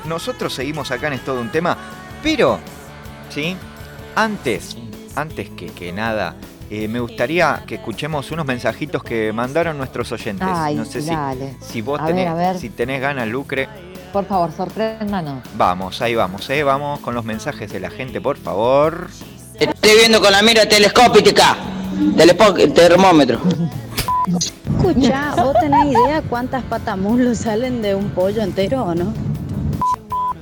nosotros 0.05 0.53
seguimos 0.53 0.91
acá 0.91 1.07
en 1.09 1.15
Es 1.15 1.25
todo 1.25 1.41
un 1.41 1.51
tema, 1.51 1.77
pero, 2.23 2.59
¿sí? 3.31 3.57
Antes, 4.15 4.77
antes 5.17 5.51
que, 5.51 5.67
que 5.67 5.93
nada, 5.93 6.35
eh, 6.71 6.89
me 6.89 7.01
gustaría 7.01 7.63
que 7.67 7.77
escuchemos 7.77 8.31
unos 8.31 8.47
mensajitos 8.47 9.03
que 9.03 9.33
mandaron 9.33 9.77
nuestros 9.79 10.11
oyentes. 10.13 10.47
Ay, 10.51 10.75
no 10.77 10.85
sé 10.85 11.03
si, 11.61 11.81
vos 11.83 12.01
A 12.01 12.07
tenés, 12.07 12.35
ver, 12.35 12.59
si 12.59 12.71
tenés 12.71 13.01
ganas, 13.01 13.27
Lucre. 13.29 13.69
Por 14.13 14.25
favor, 14.27 14.51
sorpréndanos. 14.53 15.45
Vamos, 15.57 16.03
ahí 16.03 16.15
vamos, 16.15 16.49
eh, 16.51 16.63
vamos 16.65 16.99
con 17.01 17.15
los 17.15 17.25
mensajes 17.25 17.73
de 17.73 17.81
la 17.81 17.91
gente, 17.91 18.21
por 18.21 18.37
favor. 18.37 19.09
Estoy 19.59 19.93
viendo 19.99 20.21
con 20.21 20.33
la 20.33 20.43
mira 20.43 20.67
telescópica. 20.69 21.57
Telespo- 22.17 22.73
termómetro. 22.75 23.41
Escucha, 24.79 25.35
¿vos 25.37 25.55
tenés 25.61 25.87
idea 25.93 26.23
cuántas 26.29 26.63
patamuslos 26.65 27.39
salen 27.39 27.83
de 27.83 27.95
un 27.95 28.11
pollo 28.11 28.43
entero 28.43 28.85
o 28.85 28.95
no? 28.95 29.13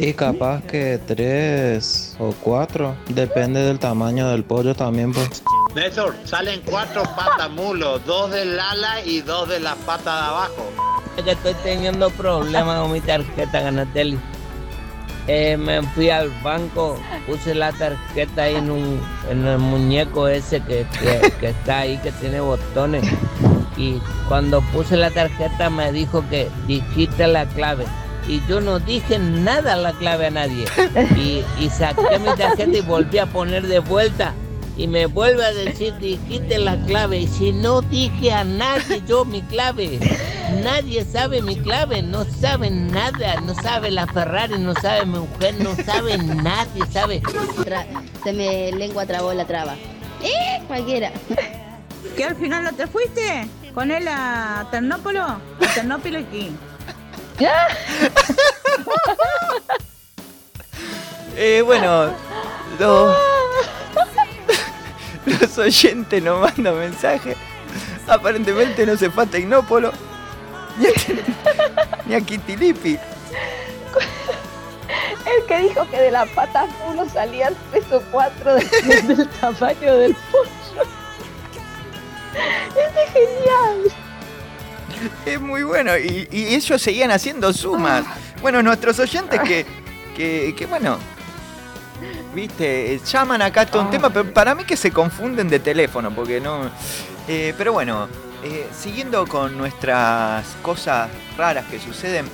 Y 0.01 0.13
capaz 0.13 0.63
que 0.63 1.01
tres 1.07 2.15
o 2.21 2.33
cuatro, 2.41 2.95
depende 3.09 3.61
del 3.63 3.79
tamaño 3.81 4.29
del 4.29 4.45
pollo 4.45 4.75
también, 4.75 5.13
pues. 5.13 5.43
Néstor, 5.75 6.15
salen 6.25 6.61
cuatro 6.65 7.03
patamulos, 7.17 8.05
dos 8.07 8.31
del 8.31 8.59
ala 8.59 9.05
y 9.05 9.21
dos 9.21 9.49
de 9.49 9.59
la 9.61 9.75
pata 9.75 10.15
de 10.15 10.27
abajo. 10.29 10.71
Es 11.17 11.25
que 11.25 11.31
estoy 11.33 11.55
teniendo 11.65 12.11
problemas 12.11 12.81
con 12.81 12.93
mi 12.93 13.01
tarjeta 13.01 13.61
Ganatelli. 13.61 14.19
Eh, 15.27 15.57
me 15.59 15.83
fui 15.83 16.09
al 16.11 16.31
banco, 16.43 16.99
puse 17.27 17.55
la 17.55 17.73
tarjeta 17.73 18.45
ahí 18.45 18.55
en, 18.55 18.71
un, 18.71 19.01
en 19.31 19.47
el 19.47 19.59
muñeco 19.59 20.27
ese 20.29 20.61
que, 20.61 20.87
que- 21.01 21.33
que 21.41 21.49
está 21.49 21.81
ahí, 21.81 21.99
que 21.99 22.13
tiene 22.13 22.41
botones. 22.41 23.05
Y 23.77 24.01
cuando 24.29 24.61
puse 24.73 24.97
la 24.97 25.11
tarjeta 25.11 25.69
me 25.71 25.93
dijo 25.93 26.25
que 26.31 26.49
dijiste 26.69 27.27
la 27.27 27.45
clave. 27.47 27.85
Y 28.29 28.43
yo 28.47 28.61
no 28.61 28.79
dije 28.79 29.19
nada 29.19 29.75
la 29.77 29.93
clave 29.93 30.27
a 30.27 30.31
nadie. 30.31 30.67
Y, 31.17 31.43
y 31.59 31.71
saqué 31.71 32.19
mi 32.19 32.29
tarjeta 32.37 32.77
y 32.77 32.83
volví 32.83 33.19
a 33.19 33.27
poner 33.27 33.67
de 33.67 33.79
vuelta. 33.79 34.35
Y 34.77 34.87
me 34.87 35.07
vuelve 35.07 35.45
a 35.45 35.53
decir, 35.53 35.95
dijiste 35.97 36.59
la 36.59 36.77
clave. 36.85 37.21
Y 37.21 37.27
si 37.27 37.53
no 37.53 37.81
dije 37.81 38.33
a 38.33 38.45
nadie 38.45 39.03
yo 39.09 39.25
mi 39.25 39.41
clave. 39.43 39.99
Nadie 40.63 41.05
sabe 41.05 41.43
mi 41.43 41.57
clave, 41.57 42.03
no 42.03 42.25
sabe 42.25 42.71
nada, 42.71 43.41
no 43.41 43.55
sabe 43.55 43.91
la 43.91 44.07
Ferrari, 44.07 44.59
no 44.59 44.75
sabe 44.75 45.05
mi 45.05 45.19
mujer, 45.19 45.55
no 45.59 45.75
sabe 45.85 46.17
nadie, 46.19 46.85
sabe. 46.91 47.23
Tra- 47.23 47.87
se 48.23 48.33
me 48.33 48.73
lengua 48.73 49.05
trabó 49.05 49.33
la 49.35 49.47
traba. 49.47 49.75
¡Eh! 50.23 50.63
Cualquiera. 50.67 51.13
¿Que 52.17 52.25
al 52.25 52.37
final 52.37 52.65
no 52.65 52.73
te 52.73 52.87
fuiste? 52.87 53.49
¿Con 53.75 53.91
él 53.91 54.07
a 54.09 54.67
Ternópolo? 54.71 55.23
A 55.23 55.41
Ternópilo 55.75 56.19
aquí. 56.19 56.51
Eh, 61.41 61.63
bueno, 61.63 62.13
los, 62.81 63.17
los 65.41 65.59
oyentes 65.59 66.21
nos 66.21 66.41
mandan 66.41 66.77
mensajes. 66.77 67.37
Aparentemente 68.09 68.85
no 68.85 68.97
se 68.97 69.09
fue 69.09 69.23
a 69.23 69.27
Tecnópolo. 69.27 69.93
Ni 70.79 70.87
a, 70.87 70.91
ni 72.07 72.15
a. 72.15 72.19
El 75.27 75.47
que 75.47 75.59
dijo 75.59 75.89
que 75.91 76.01
de 76.01 76.11
la 76.11 76.27
pata 76.27 76.67
uno 76.89 77.09
salían 77.09 77.55
tres 77.71 77.85
o 77.93 78.01
cuatro 78.11 78.55
de- 78.57 79.03
del 79.03 79.29
tamaño 79.29 79.95
del 79.97 80.17
pollo. 80.33 80.83
Este 82.75 83.05
es 83.05 83.13
genial. 83.13 83.93
Es 85.27 85.41
muy 85.41 85.63
bueno. 85.63 85.97
Y, 85.97 86.29
y 86.31 86.55
ellos 86.55 86.81
seguían 86.81 87.11
haciendo 87.11 87.53
sumas. 87.53 88.05
Bueno, 88.43 88.63
nuestros 88.63 88.99
oyentes 88.99 89.41
que, 89.41 89.67
que, 90.17 90.55
que, 90.57 90.67
bueno, 90.67 90.99
viste, 92.35 93.01
llaman 93.05 93.43
acá 93.43 93.67
todo 93.67 93.83
un 93.83 93.91
tema, 93.91 94.11
pero 94.11 94.33
para 94.33 94.55
mí 94.55 94.65
que 94.65 94.77
se 94.77 94.91
confunden 94.91 95.49
de 95.49 95.59
teléfono, 95.59 96.11
porque 96.11 96.41
no... 96.41 96.71
eh, 97.27 97.55
pero 97.59 97.73
bueno, 97.73 98.09
eh, 98.45 98.69
siguiendo 98.77 99.27
con 99.27 99.57
nuestras 99.59 100.47
cosas 100.63 101.09
raras 101.37 101.65
que 101.71 101.79
suceden, 101.81 102.27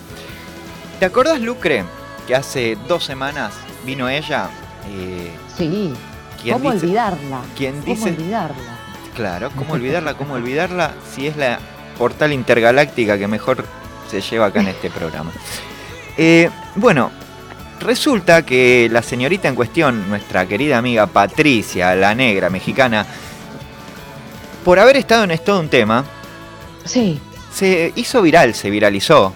¿te 1.01 1.07
acordás, 1.07 1.41
Lucre, 1.41 1.85
que 2.27 2.35
hace 2.35 2.77
dos 2.86 3.05
semanas 3.05 3.55
vino 3.86 4.09
ella? 4.09 4.49
Eh, 4.91 5.31
Sí. 5.57 5.95
¿quién 6.43 6.59
¿Cómo 6.59 6.73
dice- 6.73 6.86
olvidarla? 6.86 7.41
¿Quién 7.57 7.81
¿Cómo 7.82 8.05
olvidarla? 8.05 8.78
Claro, 9.16 9.51
¿cómo 9.57 9.74
olvidarla? 9.74 10.15
¿Cómo 10.15 10.35
olvidarla? 10.35 10.93
Si 11.15 11.27
es 11.28 11.36
la 11.36 11.59
portal 11.99 12.33
intergaláctica 12.33 13.19
que 13.19 13.27
mejor 13.29 13.65
se 14.11 14.21
lleva 14.21 14.47
acá 14.47 14.61
en 14.61 14.69
este 14.69 14.91
programa. 14.91 15.33
Eh, 16.16 16.51
bueno, 16.77 17.11
resulta 17.81 18.43
que 18.45 18.89
la 18.91 19.03
señorita 19.03 19.49
en 19.49 19.55
cuestión, 19.55 20.09
nuestra 20.09 20.47
querida 20.47 20.79
amiga 20.79 21.07
Patricia, 21.07 21.95
la 21.95 22.15
negra 22.15 22.51
mexicana, 22.51 23.07
por 24.65 24.79
haber 24.79 24.97
estado 24.97 25.25
en 25.25 25.31
esto 25.33 25.55
de 25.55 25.61
un 25.61 25.69
tema, 25.69 26.05
Sí. 26.85 27.21
se 27.53 27.93
hizo 27.97 28.23
viral, 28.23 28.55
se 28.55 28.71
viralizó. 28.71 29.33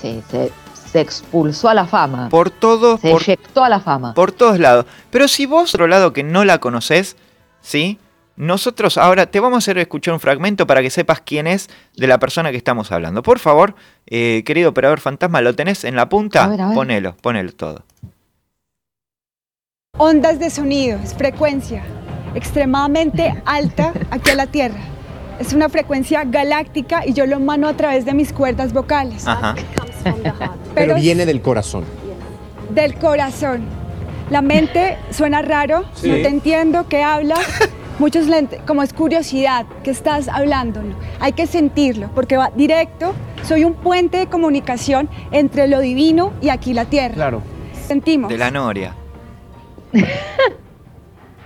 Sí, 0.00 0.22
se, 0.30 0.52
se 0.90 1.00
expulsó 1.00 1.68
a 1.68 1.74
la 1.74 1.86
fama. 1.86 2.28
Por 2.28 2.50
todo, 2.50 2.98
se 2.98 3.10
por, 3.10 3.22
eyectó 3.22 3.64
a 3.64 3.68
la 3.68 3.80
fama. 3.80 4.14
por 4.14 4.32
todos 4.32 4.58
lados. 4.58 4.86
Pero 5.10 5.28
si 5.28 5.46
vos, 5.46 5.74
otro 5.74 5.86
lado 5.88 6.12
que 6.12 6.22
no 6.22 6.44
la 6.44 6.58
conoces, 6.58 7.16
¿sí? 7.60 7.98
Nosotros 8.38 8.98
ahora 8.98 9.26
te 9.26 9.40
vamos 9.40 9.56
a 9.56 9.58
hacer 9.58 9.78
escuchar 9.78 10.14
un 10.14 10.20
fragmento 10.20 10.64
para 10.64 10.80
que 10.80 10.90
sepas 10.90 11.20
quién 11.20 11.48
es 11.48 11.68
de 11.96 12.06
la 12.06 12.18
persona 12.20 12.52
que 12.52 12.56
estamos 12.56 12.92
hablando. 12.92 13.20
Por 13.24 13.40
favor, 13.40 13.74
eh, 14.06 14.44
querido 14.46 14.70
operador 14.70 15.00
fantasma, 15.00 15.40
¿lo 15.40 15.56
tenés 15.56 15.82
en 15.82 15.96
la 15.96 16.08
punta? 16.08 16.44
A 16.44 16.48
ver, 16.48 16.60
a 16.60 16.66
ver. 16.68 16.74
Ponelo, 16.76 17.16
ponelo 17.16 17.52
todo. 17.52 17.84
Ondas 19.96 20.38
de 20.38 20.50
sonido, 20.50 21.00
es 21.02 21.14
frecuencia 21.14 21.82
extremadamente 22.36 23.42
alta 23.44 23.92
aquí 24.12 24.30
a 24.30 24.34
la 24.36 24.46
Tierra. 24.46 24.78
Es 25.40 25.52
una 25.52 25.68
frecuencia 25.68 26.22
galáctica 26.24 27.04
y 27.04 27.14
yo 27.14 27.26
lo 27.26 27.40
mano 27.40 27.66
a 27.66 27.74
través 27.76 28.04
de 28.04 28.14
mis 28.14 28.32
cuerdas 28.32 28.72
vocales, 28.72 29.26
Ajá. 29.26 29.56
Pero 30.76 30.94
viene 30.94 31.26
del 31.26 31.42
corazón. 31.42 31.84
del 32.70 32.94
corazón. 33.00 33.62
La 34.30 34.42
mente 34.42 34.96
suena 35.10 35.42
raro, 35.42 35.84
Sí. 35.94 36.08
no 36.08 36.14
te 36.16 36.28
entiendo 36.28 36.86
qué 36.88 37.02
hablas. 37.02 37.40
Muchos 37.98 38.26
le 38.26 38.38
ent- 38.38 38.64
como 38.66 38.82
es 38.82 38.92
curiosidad 38.92 39.66
que 39.82 39.90
estás 39.90 40.28
hablando. 40.28 40.80
Hay 41.20 41.32
que 41.32 41.46
sentirlo 41.46 42.08
porque 42.14 42.36
va 42.36 42.50
directo. 42.54 43.14
Soy 43.42 43.64
un 43.64 43.74
puente 43.74 44.18
de 44.18 44.26
comunicación 44.28 45.08
entre 45.32 45.66
lo 45.66 45.80
divino 45.80 46.32
y 46.40 46.48
aquí 46.50 46.74
la 46.74 46.84
tierra. 46.84 47.14
Claro. 47.14 47.42
Sentimos. 47.86 48.28
De 48.30 48.38
la 48.38 48.50
Noria. 48.50 48.94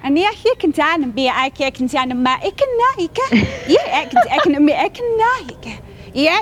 Ania 0.03 0.31
hier 0.43 0.57
kan 0.59 0.73
zijn, 0.75 1.13
bij 1.15 1.31
ik 1.47 1.57
hier 1.57 1.73
kan 1.73 1.89
zijn, 1.89 2.23
maar 2.23 2.45
ik 2.47 2.53
kan 2.57 2.69
naïke. 2.97 3.47
Ja, 3.69 4.03
ik 4.03 4.09
kan 4.11 4.23
ik 4.23 4.41
kan 4.43 4.65
me 4.65 4.73
ik 4.73 4.93
kan 4.93 5.07
naïke. 5.17 5.79
Ja, 6.13 6.41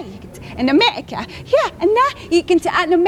en 0.56 0.66
de 0.66 0.72
meka. 0.72 1.24
Ja, 1.44 1.64
en 1.78 1.88
na 1.92 2.36
ik 2.36 2.46
kan 2.46 2.58
zijn, 2.58 3.04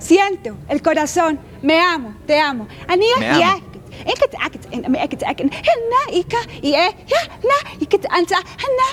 Siento 0.00 0.56
el 0.68 0.82
corazón, 0.82 1.38
me 1.62 1.78
amo, 1.78 2.16
te 2.26 2.40
amo. 2.40 2.66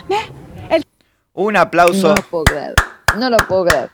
Me. 0.10 0.18
El 0.70 0.84
Un 1.34 1.56
aplauso. 1.56 2.10
No 2.10 2.16
lo 2.16 2.22
puedo 2.24 2.44
creer. 2.44 2.76
No 3.18 3.30
lo 3.30 3.38
puedo 3.38 3.66
creer. 3.66 3.92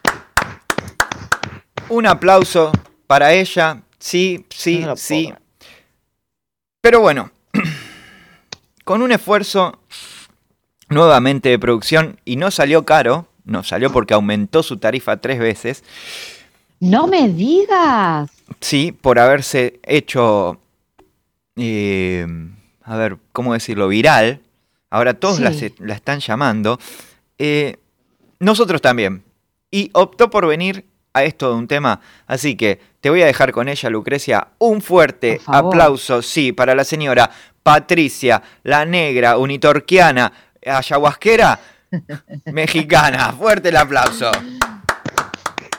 Un 1.89 2.07
aplauso 2.07 2.71
para 3.05 3.31
ella. 3.31 3.81
Sí, 3.99 4.45
sí, 4.49 4.79
No 4.79 4.97
sí. 4.97 5.33
Pero 6.81 6.99
bueno, 6.99 7.31
con 8.83 9.01
un 9.01 9.11
esfuerzo 9.11 9.79
nuevamente 10.89 11.49
de 11.49 11.59
producción 11.59 12.19
y 12.25 12.35
no 12.37 12.51
salió 12.51 12.83
caro, 12.85 13.27
no 13.45 13.63
salió 13.63 13.91
porque 13.91 14.13
aumentó 14.13 14.63
su 14.63 14.77
tarifa 14.77 15.17
tres 15.17 15.39
veces. 15.39 15.83
No 16.83 17.07
me 17.07 17.29
digas. 17.29 18.29
Sí, 18.59 18.91
por 18.91 19.17
haberse 19.17 19.79
hecho, 19.83 20.59
eh, 21.55 22.27
a 22.83 22.97
ver, 22.97 23.17
¿cómo 23.31 23.53
decirlo? 23.53 23.87
Viral. 23.87 24.41
Ahora 24.89 25.13
todos 25.13 25.39
la, 25.39 25.51
Sí. 25.53 25.59
se- 25.59 25.73
la 25.79 25.93
están 25.95 26.19
llamando. 26.19 26.77
Eh, 27.37 27.77
nosotros 28.39 28.81
también. 28.81 29.23
Y 29.71 29.89
optó 29.93 30.29
por 30.29 30.45
venir 30.45 30.85
a 31.13 31.23
esto 31.23 31.49
de 31.49 31.55
un 31.55 31.67
tema. 31.67 32.01
Así 32.27 32.55
que 32.57 32.79
te 32.99 33.09
voy 33.09 33.21
a 33.21 33.27
dejar 33.27 33.53
con 33.53 33.69
ella, 33.69 33.89
Lucrecia, 33.89 34.49
un 34.59 34.81
fuerte 34.81 35.39
aplauso, 35.45 36.21
sí, 36.21 36.51
para 36.51 36.75
la 36.75 36.83
señora 36.83 37.29
Patricia, 37.63 38.43
la 38.63 38.83
negra, 38.85 39.37
unitorquiana, 39.37 40.33
ayahuasquera, 40.65 41.59
mexicana. 42.45 43.31
Fuerte 43.31 43.69
el 43.69 43.77
aplauso. 43.77 44.29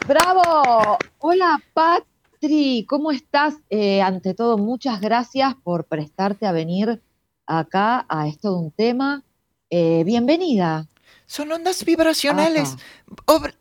¡Bravo! 0.06 0.98
Hola, 1.18 1.62
Patri, 1.72 2.84
¿cómo 2.88 3.10
estás? 3.10 3.54
Eh, 3.70 4.02
ante 4.02 4.34
todo, 4.34 4.58
muchas 4.58 5.00
gracias 5.00 5.54
por 5.62 5.84
prestarte 5.84 6.46
a 6.46 6.52
venir 6.52 7.00
acá 7.46 8.04
a 8.08 8.28
esto 8.28 8.50
de 8.52 8.56
un 8.58 8.70
tema. 8.70 9.22
Eh, 9.70 10.02
bienvenida. 10.04 10.86
Son 11.26 11.50
ondas 11.50 11.84
vibracionales, 11.86 12.76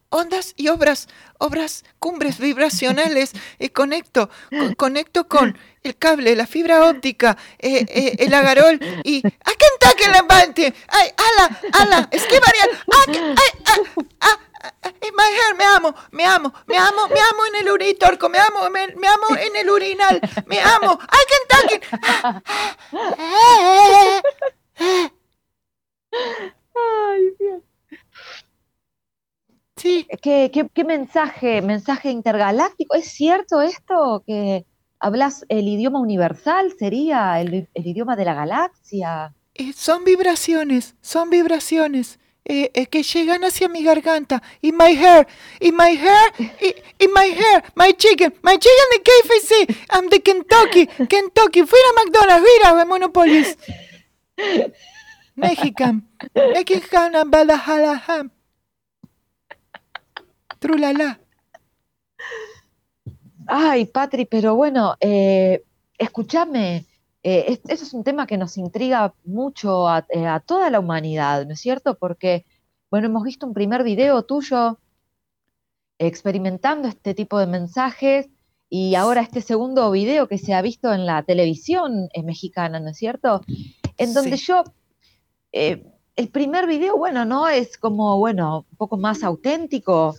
ondas 0.10 0.53
y 0.57 0.68
obras, 0.68 1.07
obras, 1.40 1.86
cumbres 1.98 2.38
vibracionales. 2.40 3.32
Y 3.57 3.70
conecto, 3.70 4.30
co- 4.49 4.76
conecto 4.76 5.28
con 5.30 5.57
el 5.82 5.95
cable, 5.98 6.36
la 6.36 6.45
fibra 6.45 6.90
óptica, 6.90 7.38
eh, 7.60 7.86
eh, 7.88 8.15
el 8.20 8.34
agarol 8.34 8.80
y 9.06 9.26
¡a 9.26 9.52
Kentucky 9.56 10.11
levante! 10.11 10.74
¡Ay, 10.90 11.10
ala, 11.18 11.60
ala! 11.72 12.10
¡Es 12.11 12.24
que 12.26 12.38
varía! 12.40 12.64
¡Ay, 13.07 13.15
ay, 13.18 13.64
ay, 13.65 14.03
ah, 14.20 14.28
ah, 14.30 14.40
in 14.40 14.53
my 15.14 15.30
hair, 15.38 15.56
me 15.57 15.65
amo, 15.65 15.94
me 16.11 16.26
amo, 16.26 16.53
me 16.68 16.77
amo, 16.77 17.07
me 17.07 17.19
amo 17.19 17.45
en 17.49 17.56
el 17.61 17.72
uritorco, 17.72 18.30
me 18.30 18.38
amo, 18.40 18.69
me, 18.69 18.88
me 18.95 19.07
amo 19.07 19.35
en 19.38 19.56
el 19.56 19.69
urinal, 19.69 20.22
me 20.48 20.60
amo. 20.60 20.99
¡Ay, 21.07 21.26
Kentucky! 21.30 21.98
Ay, 26.76 27.31
bien. 27.40 27.64
Sí. 29.76 30.07
¿Qué, 30.22 30.49
qué, 30.53 30.69
qué 30.73 30.84
mensaje, 30.84 31.61
mensaje 31.61 32.10
intergaláctico? 32.10 32.95
¿Es 32.95 33.11
cierto 33.11 33.61
esto 33.61 34.23
que 34.26 34.65
hablas 34.99 35.45
el 35.49 35.68
idioma 35.68 35.99
universal? 35.99 36.73
¿Sería 36.80 37.41
el, 37.41 37.68
el 37.73 37.88
idioma 37.88 38.15
de 38.15 38.26
la 38.26 38.34
galaxia? 38.34 39.34
Eh, 39.56 39.73
son 39.73 40.06
vibraciones, 40.06 40.95
son 41.02 41.30
vibraciones 41.30 42.19
eh, 42.45 42.72
eh, 42.74 42.88
que 42.88 43.03
llegan 43.03 43.44
hacia 43.44 43.70
mi 43.70 43.84
garganta. 43.84 44.41
Y 44.61 44.72
my 44.72 44.95
hair, 44.95 45.28
y 45.60 45.72
my 45.72 45.98
hair, 45.98 46.34
y, 46.99 47.07
my 47.07 47.30
hair, 47.32 47.64
my 47.76 47.94
chicken, 47.94 48.34
my 48.41 48.57
chicken 48.57 48.88
de 48.91 49.03
KFC, 49.03 49.52
I'm 49.91 50.10
de 50.10 50.22
Kentucky, 50.22 50.88
Kentucky, 51.07 51.64
fuera 51.64 51.88
McDonald's, 51.95 52.45
fuera 52.48 52.76
de 52.76 52.86
Monopolis. 52.86 53.57
Mexican, 55.36 56.07
Mexican, 56.36 57.30
Badalajara, 57.30 58.30
Trulala. 60.60 61.20
Ay, 63.48 63.86
Patri, 63.86 64.26
pero 64.26 64.56
bueno, 64.56 64.95
eh, 64.99 65.64
escúchame, 65.98 66.86
eh, 67.24 67.45
es- 67.48 67.62
eso 67.68 67.84
es 67.86 67.94
un 67.94 68.04
tema 68.04 68.28
que 68.28 68.38
nos 68.38 68.58
intriga 68.58 69.14
mucho 69.26 69.88
a, 69.88 70.06
eh, 70.10 70.26
a 70.28 70.40
toda 70.40 70.70
la 70.70 70.80
humanidad, 70.80 71.45
¿no 71.45 71.54
es 71.54 71.60
cierto? 71.62 71.95
Porque, 71.98 72.45
bueno, 72.91 73.08
hemos 73.08 73.24
visto 73.24 73.48
un 73.48 73.54
primer 73.54 73.84
video 73.84 74.24
tuyo 74.24 74.80
experimentando 76.00 76.88
este 76.88 77.14
tipo 77.14 77.40
de 77.40 77.48
mensajes 77.48 78.30
y 78.70 78.95
ahora 78.95 79.22
este 79.22 79.41
segundo 79.41 79.90
video 79.91 80.28
que 80.28 80.38
se 80.38 80.54
ha 80.54 80.62
visto 80.62 80.91
en 80.94 81.06
la 81.06 81.24
televisión 81.24 82.10
eh, 82.14 82.24
mexicana, 82.24 82.80
¿no 82.80 82.90
es 82.90 82.98
cierto? 82.98 83.41
En 83.98 84.14
donde 84.14 84.38
yo, 84.38 84.64
eh, 85.52 85.86
el 86.16 86.30
primer 86.30 86.66
video, 86.68 86.98
bueno, 86.98 87.24
no 87.26 87.48
es 87.48 87.78
como, 87.78 88.18
bueno, 88.18 88.66
un 88.72 88.78
poco 88.78 88.98
más 88.98 89.24
auténtico, 89.24 90.16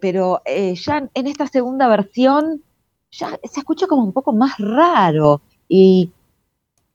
pero 0.00 0.42
ya 0.46 1.08
en 1.12 1.26
esta 1.26 1.48
segunda 1.48 1.88
versión 1.88 2.62
ya 3.10 3.38
se 3.42 3.60
escucha 3.60 3.88
como 3.88 4.04
un 4.04 4.12
poco 4.12 4.32
más 4.32 4.52
raro 4.58 5.42
y, 5.68 6.12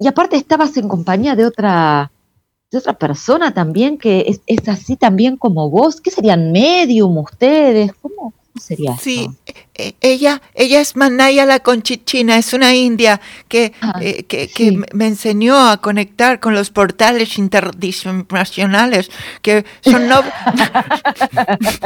y 0.02 0.08
aparte 0.08 0.36
estabas 0.36 0.76
en 0.76 0.90
compañía 0.90 1.38
de 1.38 1.46
otra 1.46 2.12
de 2.72 2.78
otra 2.78 2.94
persona 2.94 3.54
también 3.54 3.98
que 3.98 4.26
es, 4.28 4.42
es 4.48 4.68
así 4.68 4.96
también 4.98 5.38
como 5.38 5.70
vos. 5.70 6.02
¿Qué 6.02 6.10
serían 6.10 6.52
medium 6.52 7.18
ustedes? 7.18 7.92
¿Cómo, 8.02 8.16
cómo 8.16 8.34
sería 8.62 8.96
Sí, 8.98 9.30
eh, 9.76 9.94
ella, 10.00 10.42
ella 10.56 10.80
es 10.80 10.96
Manaya 10.96 11.46
la 11.46 11.60
Conchichina, 11.60 12.38
es 12.38 12.54
una 12.54 12.74
india 12.74 13.20
que, 13.50 13.74
eh, 14.00 14.24
que, 14.24 14.48
que 14.48 14.72
me- 14.94 15.08
enseñó 15.08 15.68
a 15.70 15.82
conectar 15.82 16.40
con 16.40 16.54
los 16.54 16.70
portales 16.70 17.38
interdimensionales, 17.38 19.12
que 19.42 19.66
son 19.82 20.08
no- 20.08 20.22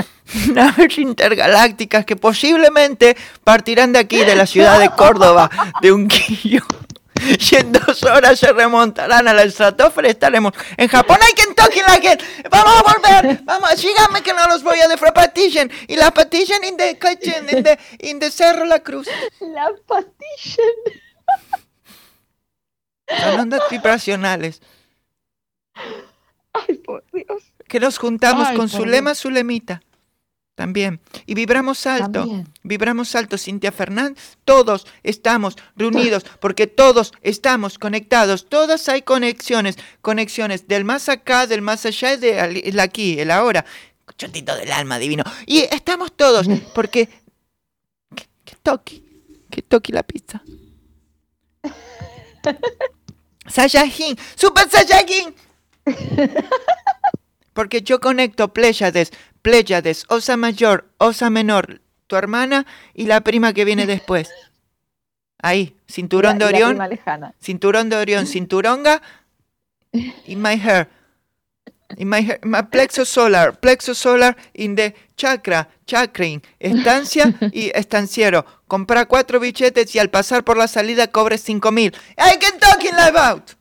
naves 0.53 0.97
intergalácticas 0.97 2.05
que 2.05 2.15
posiblemente 2.15 3.15
partirán 3.43 3.93
de 3.93 3.99
aquí, 3.99 4.17
de 4.17 4.35
la 4.35 4.45
ciudad 4.45 4.79
de 4.79 4.89
Córdoba, 4.89 5.49
de 5.81 5.91
Unquillo. 5.91 6.63
Y 7.51 7.55
en 7.55 7.71
dos 7.71 8.03
horas 8.03 8.39
se 8.39 8.51
remontarán 8.51 9.27
a 9.27 9.33
la 9.33 9.43
estratosfera 9.43 10.07
y 10.07 10.11
estaremos 10.11 10.53
en 10.77 10.87
Japón. 10.87 11.17
¡Ay, 11.21 11.33
Kentucky 11.33 11.79
la 11.87 11.99
que 11.99 12.17
¡Vamos 12.49 12.73
a 12.75 12.93
volver! 12.93 13.43
¡Vamos! 13.43 13.69
Síganme 13.77 14.21
que 14.21 14.33
no 14.33 14.47
los 14.47 14.63
voy 14.63 14.79
a 14.79 14.87
defrapatillen. 14.87 15.71
Y 15.87 15.95
la 15.95 16.11
patillen 16.11 16.63
in 16.63 16.77
the 16.77 16.99
kitchen, 16.99 17.49
in 17.49 17.63
the, 17.63 17.79
in 17.99 18.19
the 18.19 18.31
Cerro 18.31 18.65
La 18.65 18.79
Cruz. 18.79 19.07
La 19.39 19.71
patillen. 19.87 21.01
Son 23.07 23.39
ondas 23.39 23.61
vibracionales. 23.69 24.61
Ay, 26.53 26.75
por 26.75 27.03
Dios. 27.11 27.43
Que 27.67 27.79
nos 27.79 27.97
juntamos 27.97 28.47
Ay, 28.47 28.57
con 28.57 28.69
por 28.69 28.79
Zulema 28.79 29.15
Zulemita. 29.15 29.81
También. 30.55 31.01
Y 31.25 31.35
vibramos 31.35 31.85
alto. 31.85 32.21
También. 32.21 32.47
Vibramos 32.63 33.13
alto, 33.15 33.37
Cintia 33.37 33.73
Fernández. 33.73 34.37
Todos 34.45 34.87
estamos 35.03 35.57
reunidos 35.75 36.25
porque 36.39 36.65
todos 36.65 37.11
estamos 37.21 37.77
conectados. 37.77 38.47
Todas 38.47 38.87
hay 38.87 39.01
conexiones. 39.01 39.77
Conexiones 40.01 40.67
del 40.67 40.85
más 40.85 41.09
acá, 41.09 41.45
del 41.45 41.61
más 41.61 41.85
allá 41.85 42.13
y 42.13 42.17
del 42.17 42.57
el 42.63 42.79
aquí, 42.79 43.19
el 43.19 43.31
ahora. 43.31 43.65
Chotito 44.17 44.55
del 44.55 44.71
alma 44.71 44.97
divino. 44.97 45.23
Y 45.45 45.59
estamos 45.59 46.13
todos 46.15 46.47
porque. 46.73 47.09
Que, 48.15 48.27
que 48.45 48.55
toque. 48.63 49.03
Que 49.51 49.61
toque 49.61 49.91
la 49.91 50.03
pizza. 50.03 50.41
Saiyajin. 53.47 54.17
Super 54.35 54.69
Saiyajin. 54.69 55.35
Porque 57.53 57.81
yo 57.81 57.99
conecto 57.99 58.53
Pléyades, 58.53 59.11
Pléyades, 59.49 60.05
Osa 60.09 60.37
Mayor, 60.37 60.89
Osa 60.97 61.29
Menor, 61.29 61.79
tu 62.07 62.15
hermana 62.15 62.65
y 62.95 63.05
la 63.05 63.21
prima 63.21 63.53
que 63.53 63.63
viene 63.63 63.85
después. 63.85 64.27
Ahí, 65.37 65.75
cinturón 65.87 66.39
de 66.39 66.45
la- 66.45 66.57
Orión, 66.57 66.79
cinturón 67.39 67.89
de 67.89 67.95
Orión, 67.95 68.25
cinturonga 68.25 69.03
y 69.93 70.35
my 70.35 70.53
hair. 70.59 70.89
Y 71.95 72.05
my, 72.05 72.17
hair, 72.17 72.39
my 72.43 72.63
plexo 72.71 73.05
solar, 73.05 73.59
plexo 73.59 73.93
solar 73.93 74.35
in 74.55 74.75
the 74.75 74.95
chakra, 75.15 75.69
chakrin, 75.85 76.41
estancia 76.59 77.31
y 77.51 77.69
estanciero. 77.75 78.43
Compra 78.67 79.05
cuatro 79.05 79.39
billetes 79.39 79.93
y 79.93 79.99
al 79.99 80.09
pasar 80.09 80.43
por 80.43 80.57
la 80.57 80.67
salida 80.67 81.05
cobres 81.11 81.41
cinco 81.43 81.71
mil. 81.71 81.93
I 82.17 82.39
can 82.39 82.59
talking 82.59 82.95
about. 82.95 83.51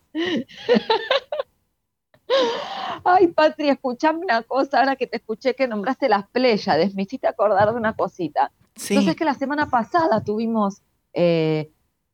Ay, 3.05 3.29
Patria, 3.29 3.73
escuchame 3.73 4.21
una 4.21 4.43
cosa, 4.43 4.81
ahora 4.81 4.97
que 4.97 5.07
te 5.07 5.17
escuché 5.17 5.55
que 5.55 5.69
nombraste 5.69 6.09
las 6.09 6.27
Pléyades, 6.29 6.95
me 6.95 7.03
hiciste 7.03 7.27
acordar 7.27 7.71
de 7.71 7.77
una 7.77 7.95
cosita. 7.95 8.51
Sí. 8.77 8.95
Entonces 8.95 9.17
que 9.17 9.25
la 9.25 9.35
semana 9.35 9.69
pasada 9.69 10.23
tuvimos 10.25 10.83
eh, 11.13 11.71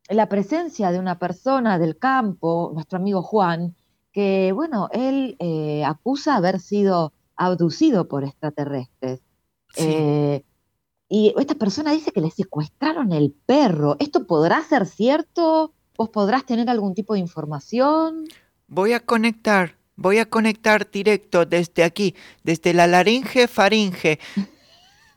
la 0.09 0.29
presencia 0.29 0.91
de 0.91 0.99
una 0.99 1.19
persona 1.19 1.79
del 1.79 1.97
campo, 1.97 2.73
nuestro 2.75 2.99
amigo 2.99 3.23
Juan, 3.23 3.77
que, 4.13 4.53
bueno, 4.53 4.89
él 4.93 5.37
eh, 5.39 5.85
acusa 5.85 6.37
haber 6.37 6.59
sido 6.59 7.13
abducido 7.37 8.09
por 8.09 8.25
extraterrestres. 8.25 9.21
Eh, 9.77 10.45
y 11.09 11.33
esta 11.39 11.55
persona 11.55 11.93
dice 11.93 12.13
que 12.13 12.21
le 12.21 12.31
secuestraron 12.31 13.13
el 13.13 13.33
perro. 13.47 13.97
¿Esto 13.99 14.27
podrá 14.27 14.63
ser 14.63 14.87
cierto? 14.87 15.73
¿Vos 15.97 16.11
podrás 16.11 16.45
tener 16.45 16.69
algún 16.69 16.95
tipo 16.95 17.15
de 17.15 17.21
información? 17.21 18.27
Voy 18.67 18.93
a 18.93 19.01
conectar, 19.01 19.77
voy 20.01 20.19
a 20.19 20.25
conectar 20.25 20.91
directo 20.91 21.45
desde 21.45 21.85
aquí, 21.85 22.15
desde 22.43 22.73
la 22.73 22.87
laringe, 22.87 23.47
faringe, 23.47 24.19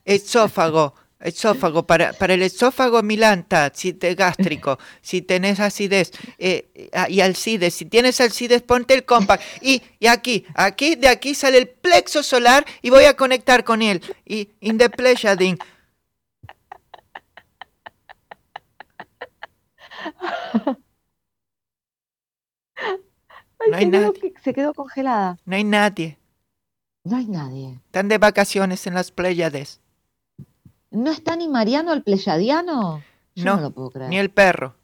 esófago, 0.03 0.93
esófago, 1.21 1.87
para, 1.87 2.11
para 2.11 2.33
el 2.33 2.43
esófago 2.43 3.01
milanta, 3.01 3.71
si 3.73 3.93
te 3.93 4.13
gástrico, 4.13 4.77
si 5.01 5.21
tenés 5.21 5.61
acidez 5.61 6.11
eh, 6.37 6.91
y 7.07 7.21
alcides, 7.21 7.73
si 7.75 7.85
tienes 7.85 8.19
alcides, 8.19 8.61
ponte 8.61 8.93
el 8.93 9.05
compact. 9.05 9.41
Y, 9.61 9.81
y 9.99 10.07
aquí, 10.07 10.45
aquí, 10.53 10.95
de 10.95 11.07
aquí 11.07 11.33
sale 11.33 11.59
el 11.59 11.69
plexo 11.69 12.21
solar 12.21 12.65
y 12.81 12.89
voy 12.89 13.05
a 13.05 13.15
conectar 13.15 13.63
con 13.63 13.81
él. 13.81 14.01
Y 14.25 14.49
in 14.59 14.77
the 14.77 14.89
pleasuring. 14.89 15.57
Ay, 23.65 23.71
No 23.71 23.77
hay 23.77 23.85
se, 23.85 23.91
quedó, 23.91 24.01
nadie. 24.13 24.33
se 24.43 24.53
quedó 24.53 24.73
congelada. 24.73 25.37
No 25.45 25.55
hay 25.55 25.63
nadie. 25.63 26.17
No 27.03 27.17
hay 27.17 27.25
nadie. 27.27 27.79
Están 27.85 28.07
de 28.07 28.17
vacaciones 28.17 28.85
en 28.87 28.93
las 28.93 29.11
Pléyades. 29.11 29.79
¿No 30.91 31.11
está 31.11 31.35
ni 31.35 31.47
Mariano 31.47 31.91
el 31.93 32.03
pleyadiano? 32.03 33.03
Yo 33.35 33.45
no, 33.45 33.55
No, 33.55 33.61
lo 33.63 33.71
puedo 33.71 33.89
creer. 33.89 34.09
Ni 34.09 34.17
el 34.19 34.29
perro. 34.29 34.75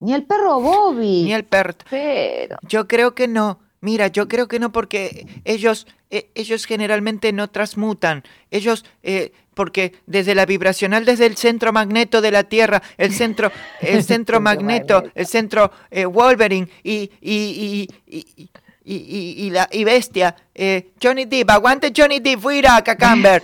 Ni 0.00 0.12
el 0.14 0.24
perro 0.24 0.60
Bobby. 0.60 1.24
Ni 1.24 1.32
el 1.32 1.44
perro. 1.44 1.74
Pero. 1.88 2.56
Yo 2.68 2.86
creo 2.86 3.14
que 3.14 3.28
no. 3.28 3.58
Mira, 3.82 4.08
yo 4.08 4.28
creo 4.28 4.46
que 4.46 4.58
no 4.58 4.72
porque 4.72 5.26
ellos, 5.44 5.86
eh, 6.10 6.30
ellos 6.34 6.66
generalmente 6.66 7.32
no 7.32 7.48
transmutan. 7.48 8.22
Ellos, 8.50 8.84
eh, 9.02 9.32
porque 9.54 9.94
desde 10.06 10.34
la 10.34 10.44
vibracional, 10.44 11.04
desde 11.06 11.24
el 11.26 11.36
centro 11.36 11.72
magneto 11.72 12.20
de 12.20 12.30
la 12.30 12.44
Tierra, 12.44 12.82
el 12.98 13.12
centro, 13.14 13.50
el 13.80 14.04
centro 14.04 14.38
magneto, 14.40 15.04
el 15.14 15.26
centro 15.26 15.72
eh, 15.90 16.04
Wolverine 16.04 16.68
y, 16.82 17.10
y, 17.22 17.32
y, 17.32 17.88
y, 18.06 18.50
y, 18.84 18.94
y- 18.94 19.46
y 19.46 19.50
la 19.50 19.68
y 19.72 19.84
bestia, 19.84 20.36
eh, 20.54 20.90
Johnny 21.02 21.24
Depp, 21.24 21.48
aguante 21.50 21.92
Johnny 21.96 22.20
Depp, 22.20 22.40
fuera 22.40 22.82
Cacamber. 22.84 23.42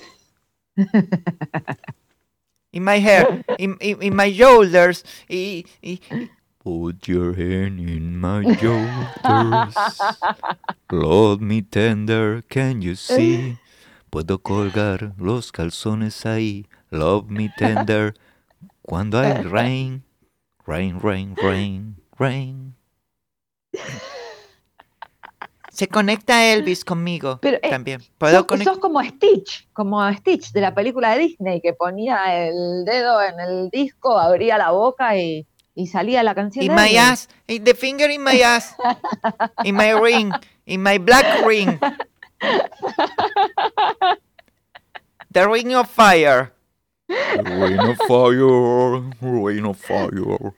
In 2.73 2.85
my 2.85 3.01
hair, 3.01 3.43
in, 3.59 3.77
in, 3.81 4.03
in 4.03 4.15
my 4.15 4.31
shoulders, 4.31 5.03
y, 5.31 5.65
y, 5.81 5.99
Put 6.67 7.07
your 7.07 7.33
hand 7.35 7.79
in 7.79 8.19
my 8.19 8.43
shoulders. 8.59 9.77
Love 10.91 11.41
me 11.41 11.63
tender, 11.63 12.43
can 12.49 12.83
you 12.83 12.97
see? 12.97 13.57
Puedo 14.11 14.43
colgar 14.43 15.15
los 15.17 15.53
calzones 15.53 16.27
ahí. 16.27 16.67
Love 16.91 17.31
me 17.31 17.53
tender. 17.57 18.15
Cuando 18.83 19.21
hay 19.21 19.45
rain, 19.45 20.03
rain, 20.67 20.99
rain, 20.99 21.37
rain, 21.37 21.95
rain. 22.19 22.75
Se 25.71 25.87
conecta 25.87 26.53
Elvis 26.53 26.85
conmigo 26.85 27.39
Pero, 27.43 27.59
eh, 27.63 27.71
también. 27.71 28.03
Puedo 28.19 28.45
sos, 28.45 28.65
sos 28.65 28.79
como 28.79 29.01
Stitch, 29.05 29.69
como 29.73 30.03
Stitch 30.15 30.51
de 30.51 30.63
la 30.63 30.75
película 30.75 31.13
de 31.15 31.29
Disney, 31.29 31.61
que 31.61 31.75
ponía 31.75 32.45
el 32.45 32.85
dedo 32.85 33.23
en 33.23 33.39
el 33.39 33.71
disco, 33.71 34.19
abría 34.19 34.59
la 34.59 34.73
boca 34.73 35.17
y, 35.17 35.47
y 35.77 35.87
salía 35.87 36.25
la 36.25 36.35
canción. 36.35 36.65
In 36.65 36.75
de 36.75 36.83
my 36.83 36.97
ass, 36.97 37.29
in 37.47 37.63
the 37.63 37.75
finger 37.75 38.11
in 38.11 38.23
my 38.25 38.41
ass, 38.41 38.75
in 39.65 39.77
my 39.77 39.93
ring, 39.93 40.33
in 40.65 40.83
my 40.83 40.99
black 40.99 41.47
ring. 41.47 41.79
The 45.31 45.49
ring 45.49 45.75
of 45.75 45.89
fire. 45.91 46.53
Ring 47.09 47.79
of 47.79 47.99
fire, 48.09 49.03
ring 49.21 49.67
of 49.67 49.77
fire. 49.77 50.55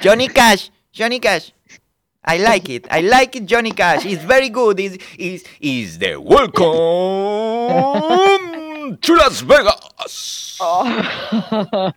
Johnny 0.00 0.28
Cash, 0.28 0.70
Johnny 0.90 1.20
Cash. 1.20 1.52
I 2.24 2.38
like 2.38 2.70
it. 2.70 2.86
I 2.90 3.02
like 3.02 3.36
it, 3.36 3.44
Johnny 3.44 3.72
Cash. 3.72 4.06
It's 4.06 4.24
very 4.24 4.48
good. 4.48 4.80
Is 4.80 4.98
is 5.18 5.44
is 5.60 5.98
the 5.98 6.16
welcome 6.18 6.60
to 9.00 9.14
Las 9.16 9.42
Vegas. 9.46 10.56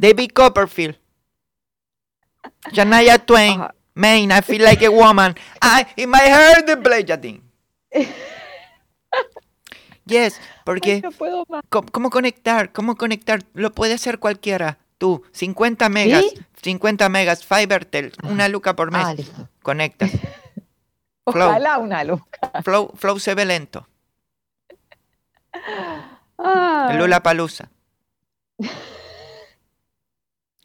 David 0.00 0.30
Copperfield. 0.32 0.96
Janaya 2.72 3.18
Twain. 3.18 3.66
Man, 3.94 4.30
I 4.30 4.42
feel 4.42 4.62
like 4.62 4.82
a 4.82 4.90
woman. 4.90 5.34
I 5.62 5.86
in 5.96 6.10
my 6.10 6.18
hair 6.20 6.62
the 6.62 6.76
Blade 6.76 7.40
Yes, 10.04 10.40
porque 10.64 11.00
no 11.02 11.10
puedo 11.10 11.44
más. 11.48 11.62
¿cómo, 11.68 11.88
cómo 11.90 12.10
conectar? 12.10 12.72
¿Cómo 12.72 12.96
conectar? 12.96 13.42
Lo 13.54 13.72
puede 13.72 13.94
hacer 13.94 14.20
cualquiera. 14.20 14.78
Tú, 14.98 15.24
50 15.32 15.88
megas, 15.88 16.24
50 16.62 17.08
megas, 17.08 17.44
Fibertel, 17.44 18.12
una 18.22 18.48
luca 18.48 18.76
por 18.76 18.92
mes. 18.92 19.02
Ah, 19.04 19.14
listo. 19.14 19.48
Conectas. 19.62 20.12
Flow. 21.26 21.48
Ojalá 21.48 21.78
una 21.78 22.04
luz. 22.04 22.20
Flow, 22.62 22.92
Flow 22.96 23.18
se 23.18 23.34
ve 23.34 23.44
lento. 23.44 23.88
Ah. 26.38 26.92
Lula 26.98 27.22
Palusa. 27.22 27.70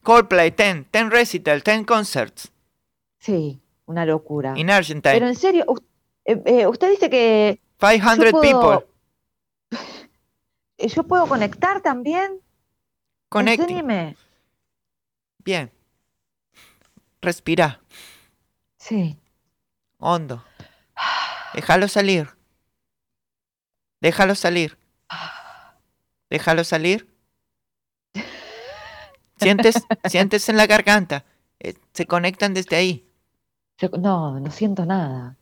Coldplay, 0.04 0.52
10, 0.52 0.88
10 0.92 1.10
recital, 1.10 1.62
10 1.62 1.86
concerts. 1.86 2.52
Sí, 3.20 3.62
una 3.86 4.06
locura. 4.06 4.54
In 4.58 4.70
Argentine. 4.72 5.14
Pero 5.14 5.28
en 5.28 5.36
serio, 5.36 5.64
us- 5.68 5.82
eh, 6.26 6.42
eh, 6.46 6.68
usted 6.68 6.90
dice 6.90 7.10
que 7.10 7.62
500 7.80 8.26
yo 8.26 8.32
puedo- 8.32 8.80
people. 9.70 9.80
yo 10.96 11.04
puedo 11.04 11.28
conectar 11.28 11.82
también. 11.82 12.42
Enséñeme. 13.32 14.18
Bien. 15.44 15.72
Respira. 17.22 17.80
Sí. 18.78 19.18
Hondo. 20.00 20.44
Déjalo 21.54 21.88
salir. 21.88 22.30
Déjalo 24.02 24.34
salir. 24.36 24.78
Déjalo 26.32 26.64
salir. 26.64 27.14
Sientes, 29.38 29.76
sientes 30.06 30.48
en 30.48 30.58
la 30.58 30.66
garganta. 30.66 31.26
Eh, 31.60 31.76
Se 31.94 32.08
conectan 32.08 32.54
desde 32.54 32.78
ahí. 32.78 33.06
No, 34.00 34.40
no 34.40 34.50
siento 34.50 34.86
nada. 34.86 35.36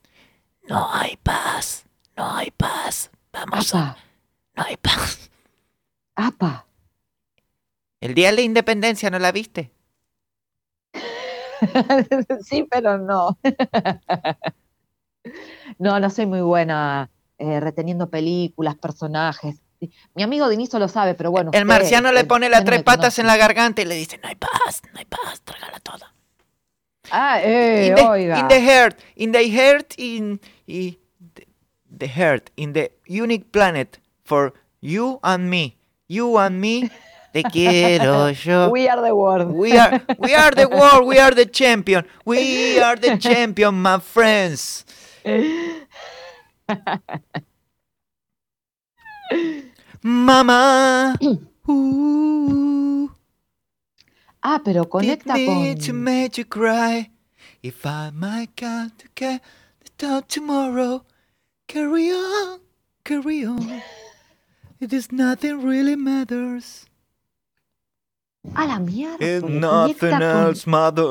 No 0.67 0.91
hay 0.91 1.15
paz, 1.17 1.85
no 2.17 2.35
hay 2.35 2.51
paz. 2.51 3.11
Vamos 3.31 3.73
a... 3.75 3.95
No 4.55 4.63
hay 4.63 4.77
paz. 4.77 5.29
apa. 6.15 6.65
El 8.01 8.15
día 8.15 8.29
de 8.29 8.35
la 8.37 8.41
independencia, 8.41 9.09
¿no 9.09 9.19
la 9.19 9.31
viste? 9.31 9.71
sí, 12.43 12.65
pero 12.69 12.97
no. 12.97 13.37
no, 15.77 15.99
no 15.99 16.09
soy 16.09 16.25
muy 16.25 16.41
buena 16.41 17.11
eh, 17.37 17.59
reteniendo 17.59 18.09
películas, 18.09 18.75
personajes. 18.75 19.61
Mi 20.13 20.23
amigo 20.23 20.49
Dinizo 20.49 20.79
lo 20.79 20.87
sabe, 20.87 21.15
pero 21.15 21.31
bueno. 21.31 21.51
El 21.53 21.63
usted, 21.63 21.67
marciano 21.67 22.11
le 22.11 22.25
pone 22.25 22.49
las 22.49 22.65
tres 22.65 22.83
patas 22.83 23.15
conoce. 23.15 23.21
en 23.21 23.27
la 23.27 23.37
garganta 23.37 23.81
y 23.81 23.85
le 23.85 23.95
dice, 23.95 24.19
No 24.21 24.27
hay 24.27 24.35
paz, 24.35 24.81
no 24.91 24.99
hay 24.99 25.05
paz, 25.05 25.41
trágala 25.41 25.79
toda. 25.79 26.13
Ah, 27.11 27.41
eh, 27.41 27.87
in 27.87 27.95
the, 27.95 28.01
oiga. 28.03 28.39
in 28.39 28.47
the 28.49 28.61
heart, 28.61 28.99
in 29.15 29.31
the 29.31 29.49
heart, 29.49 29.93
in 29.97 30.39
the 30.67 32.07
heart, 32.07 32.51
in 32.55 32.73
the 32.73 32.91
unique 33.07 33.51
planet 33.51 33.99
for 34.23 34.53
you 34.81 35.19
and 35.23 35.49
me, 35.49 35.77
you 36.07 36.37
and 36.37 36.59
me. 36.59 36.91
Te 37.31 37.43
quiero 37.51 38.31
yo. 38.31 38.69
We 38.69 38.89
are 38.89 39.01
the 39.01 39.15
world. 39.15 39.51
We 39.51 39.77
are, 39.77 40.01
we 40.17 40.33
are 40.33 40.51
the 40.51 40.67
world. 40.67 41.07
We 41.07 41.19
are 41.19 41.33
the 41.33 41.45
champion. 41.45 42.05
We 42.25 42.79
are 42.79 42.95
the 42.95 43.17
champion, 43.17 43.81
my 43.81 43.99
friends. 43.99 44.85
Mama. 50.03 51.15
Ooh, 51.69 53.09
Ah, 54.41 54.59
pero 54.63 54.85
conecta 54.85 55.33
me 55.33 55.45
con. 55.45 55.75
to 55.85 55.93
make 55.93 56.37
you 56.37 56.45
cry. 56.45 57.09
If 57.61 57.85
I 57.85 58.09
might 58.13 58.55
come 58.55 58.91
to 58.97 59.07
get 59.13 59.41
the 59.97 60.23
tomorrow, 60.27 61.03
carry 61.67 62.09
on, 62.09 62.59
carry 63.03 63.43
on. 63.45 63.81
It 64.79 64.93
is 64.93 65.11
nothing 65.11 65.61
really 65.61 65.97
matters. 65.97 66.85
A 68.55 68.65
la 68.65 68.79
mierda. 68.79 69.17
If 69.19 69.43
nothing 69.43 70.13
else 70.21 70.65
matters. 70.65 71.03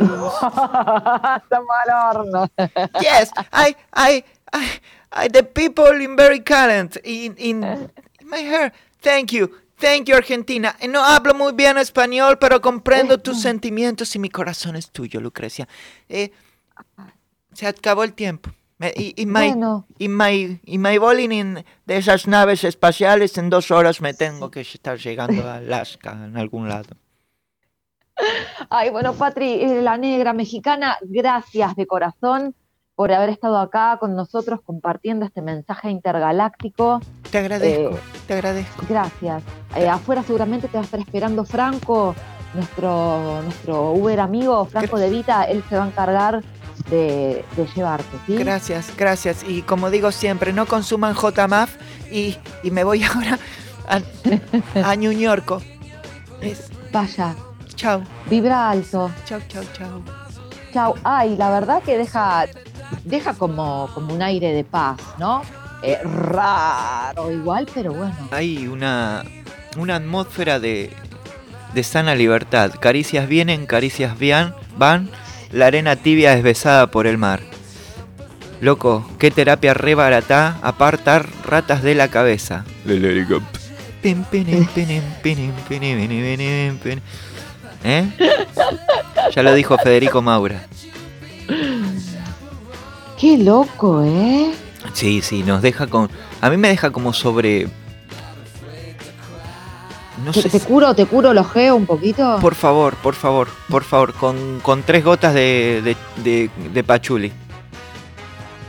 Estamos 0.00 1.76
al 1.84 1.90
horno. 1.92 2.48
yes, 3.02 3.30
I, 3.52 3.76
I, 3.92 4.24
I, 4.54 4.70
I, 5.12 5.28
the 5.28 5.42
people 5.42 6.00
in 6.02 6.16
very 6.16 6.40
current 6.40 6.96
in, 7.04 7.34
in, 7.38 7.62
in 7.64 7.90
my 8.28 8.38
hair. 8.38 8.72
Thank 9.00 9.32
you, 9.32 9.50
thank 9.78 10.08
you, 10.08 10.14
Argentina. 10.16 10.74
Eh, 10.80 10.88
No 10.88 11.02
hablo 11.04 11.34
muy 11.34 11.52
bien 11.52 11.78
español, 11.78 12.38
pero 12.38 12.60
comprendo 12.60 13.18
tus 13.18 13.40
sentimientos 13.40 14.14
y 14.14 14.18
mi 14.18 14.28
corazón 14.28 14.76
es 14.76 14.90
tuyo, 14.90 15.20
Lucrecia. 15.20 15.66
Eh, 16.08 16.30
se 17.52 17.66
acabó 17.66 18.04
el 18.04 18.12
tiempo. 18.12 18.50
Y, 18.94 19.14
y 19.20 19.26
my, 19.26 19.48
Bueno. 19.48 19.86
y 19.98 20.08
my, 20.08 20.60
y 20.64 20.78
my 20.78 20.98
in- 21.32 21.64
de 21.84 21.96
esas 21.96 22.28
naves 22.28 22.62
espaciales 22.62 23.36
en 23.36 23.50
dos 23.50 23.72
horas 23.72 24.00
me 24.00 24.14
tengo 24.14 24.52
que 24.52 24.60
estar 24.60 24.96
llegando 24.98 25.42
a 25.48 25.56
Alaska 25.56 26.12
en 26.12 26.36
algún 26.36 26.68
lado. 26.68 26.90
Ay, 28.70 28.90
bueno, 28.90 29.14
Patri, 29.14 29.54
eh, 29.62 29.82
la 29.82 29.96
negra 29.96 30.32
mexicana, 30.32 30.96
gracias 31.02 31.74
de 31.74 31.86
corazón. 31.86 32.54
Por 32.98 33.12
haber 33.12 33.28
estado 33.28 33.60
acá 33.60 33.96
con 34.00 34.16
nosotros 34.16 34.58
compartiendo 34.66 35.24
este 35.24 35.40
mensaje 35.40 35.88
intergaláctico. 35.88 37.00
Te 37.30 37.38
agradezco, 37.38 37.94
Eh, 37.96 38.00
te 38.26 38.32
agradezco. 38.34 38.84
Gracias. 38.88 39.40
Eh, 39.76 39.88
afuera 39.88 40.24
seguramente 40.24 40.66
te 40.66 40.74
va 40.78 40.80
a 40.80 40.84
estar 40.84 40.98
esperando 40.98 41.44
Franco, 41.44 42.16
nuestro, 42.54 43.40
nuestro 43.44 43.92
Uber 43.92 44.18
amigo, 44.18 44.64
Franco 44.64 44.98
De 44.98 45.10
Vita, 45.10 45.44
él 45.44 45.62
se 45.68 45.76
va 45.76 45.84
a 45.84 45.86
encargar 45.86 46.42
de, 46.90 47.44
de 47.56 47.66
llevarte, 47.76 48.16
¿sí? 48.26 48.34
Gracias, 48.36 48.92
gracias. 48.96 49.44
Y 49.46 49.62
como 49.62 49.90
digo 49.90 50.10
siempre, 50.10 50.52
no 50.52 50.66
consuman 50.66 51.14
JMAF 51.14 51.76
y, 52.10 52.36
y 52.64 52.72
me 52.72 52.82
voy 52.82 53.04
ahora 53.14 53.38
a, 53.88 54.00
a 54.90 54.96
New 54.96 55.12
York. 55.12 55.62
Es- 56.40 56.68
Vaya. 56.92 57.36
Chao. 57.76 58.02
Vibra 58.28 58.70
alto. 58.70 59.08
Chao, 59.24 59.38
chao, 59.46 59.62
chao. 59.72 60.02
Chau. 60.72 60.94
Ay, 61.04 61.36
la 61.36 61.50
verdad 61.50 61.80
que 61.82 61.96
deja, 61.96 62.46
deja 63.04 63.34
como, 63.34 63.88
como 63.94 64.14
un 64.14 64.22
aire 64.22 64.52
de 64.52 64.64
paz, 64.64 64.96
¿no? 65.18 65.42
Eh, 65.82 65.98
raro 66.02 67.30
igual, 67.30 67.66
pero 67.72 67.92
bueno. 67.92 68.14
Hay 68.30 68.66
una, 68.66 69.24
una 69.76 69.96
atmósfera 69.96 70.58
de, 70.58 70.90
de 71.74 71.82
sana 71.84 72.14
libertad. 72.14 72.72
Caricias 72.80 73.28
vienen, 73.28 73.66
caricias 73.66 74.18
vian- 74.18 74.54
van. 74.76 75.08
La 75.52 75.66
arena 75.66 75.96
tibia 75.96 76.34
es 76.34 76.42
besada 76.42 76.88
por 76.88 77.06
el 77.06 77.16
mar. 77.16 77.40
Loco, 78.60 79.08
qué 79.18 79.30
terapia 79.30 79.72
re 79.72 79.94
barata 79.94 80.58
apartar 80.62 81.28
ratas 81.44 81.82
de 81.82 81.94
la 81.94 82.08
cabeza. 82.08 82.64
¿Eh? 87.84 88.04
Ya 89.34 89.42
lo 89.44 89.54
dijo 89.54 89.78
Federico 89.78 90.20
Maura. 90.22 90.66
Qué 93.18 93.36
loco, 93.38 94.02
¿eh? 94.04 94.52
Sí, 94.92 95.20
sí, 95.22 95.42
nos 95.42 95.60
deja 95.62 95.86
con. 95.86 96.08
A 96.40 96.50
mí 96.50 96.56
me 96.56 96.68
deja 96.68 96.90
como 96.90 97.12
sobre. 97.12 97.68
No 100.24 100.32
¿Te, 100.32 100.42
sé. 100.42 100.48
te 100.50 100.60
curo, 100.60 100.94
te 100.94 101.06
curo 101.06 101.30
el 101.30 101.38
ojeo 101.38 101.76
un 101.76 101.86
poquito? 101.86 102.38
Por 102.40 102.54
favor, 102.54 102.94
por 102.96 103.14
favor, 103.14 103.48
por 103.68 103.84
favor, 103.84 104.12
con, 104.14 104.60
con 104.62 104.82
tres 104.82 105.04
gotas 105.04 105.32
de, 105.34 105.80
de, 105.82 105.96
de, 106.22 106.50
de 106.72 106.84
pachuli. 106.84 107.32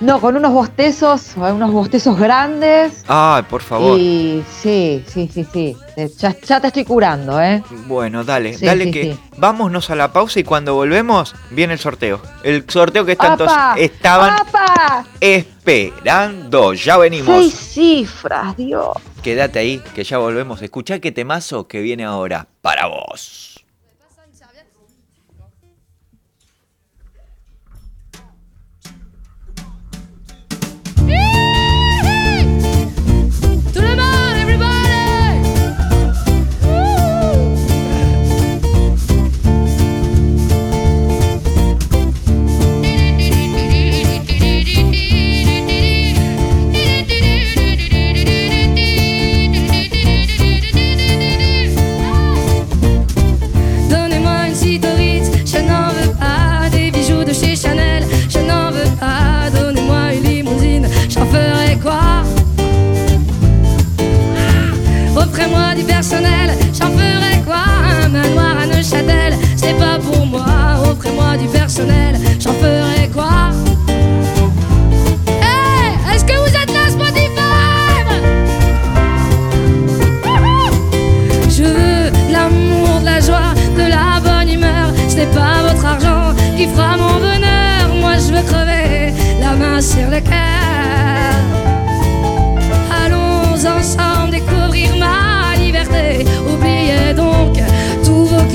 No, 0.01 0.21
con 0.21 0.37
unos 0.37 0.53
bostezos, 0.53 1.33
unos 1.35 1.71
bostezos 1.73 2.17
grandes. 2.17 3.03
Ay, 3.07 3.43
por 3.43 3.61
favor. 3.61 3.99
Y 3.99 4.43
sí, 4.61 5.03
sí, 5.07 5.29
sí, 5.33 5.45
sí. 5.51 5.75
Te- 5.95 6.07
Ya, 6.17 6.33
ya 6.39 6.61
te 6.61 6.67
estoy 6.67 6.85
curando, 6.85 7.41
¿eh? 7.41 7.61
Bueno, 7.87 8.23
dale, 8.23 8.53
Sí, 8.53 8.65
dale 8.65 8.85
sí, 8.85 8.91
que 8.91 9.03
sí. 9.13 9.19
vámonos 9.37 9.89
a 9.89 9.95
la 9.95 10.13
pausa 10.13 10.39
y 10.39 10.43
cuando 10.45 10.73
volvemos 10.73 11.35
viene 11.51 11.73
el 11.73 11.79
sorteo. 11.79 12.21
El 12.43 12.63
sorteo 12.69 13.03
que 13.05 13.17
tantos 13.17 13.51
estaban 13.77 14.35
¡Apa! 14.39 15.03
esperando. 15.19 16.73
Ya 16.73 16.97
venimos. 16.97 17.35
Seis 17.35 17.53
cifras, 17.53 18.55
Dios. 18.55 18.93
Quédate 19.21 19.59
ahí, 19.59 19.83
que 19.93 20.05
ya 20.05 20.17
volvemos. 20.17 20.61
Escuchá 20.61 20.99
qué 20.99 21.11
temazo 21.11 21.67
que 21.67 21.81
viene 21.81 22.05
ahora 22.05 22.47
para 22.61 22.87
vos. 22.87 23.48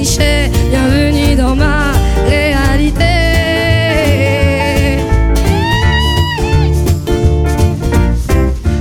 Bienvenue 0.05 1.35
dans 1.35 1.57
ma 1.57 1.93
réalité. 2.27 3.05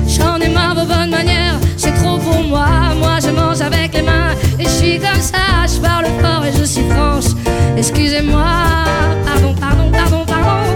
J'en 0.06 0.38
ai 0.41 0.50
marre 0.50 0.76
vos 0.76 0.86
bonnes 0.86 1.12
manières, 1.12 1.58
c'est 1.78 1.94
trop 1.94 2.18
pour 2.18 2.44
moi. 2.44 2.68
Moi 3.00 3.20
je 3.24 3.30
mange 3.30 3.62
avec 3.62 3.94
les 3.94 4.02
mains 4.02 4.36
et 4.60 4.66
je 4.66 4.70
suis 4.70 5.00
comme 5.00 5.22
ça. 5.22 5.66
Je 5.66 5.80
parle 5.80 6.08
fort 6.22 6.44
et 6.44 6.52
je 6.60 6.66
suis 6.66 6.84
franche. 6.90 7.32
Excusez-moi, 7.78 8.44
pardon, 9.26 9.56
pardon, 9.62 9.91
pardon, 9.94 10.26
pardon. 10.26 10.74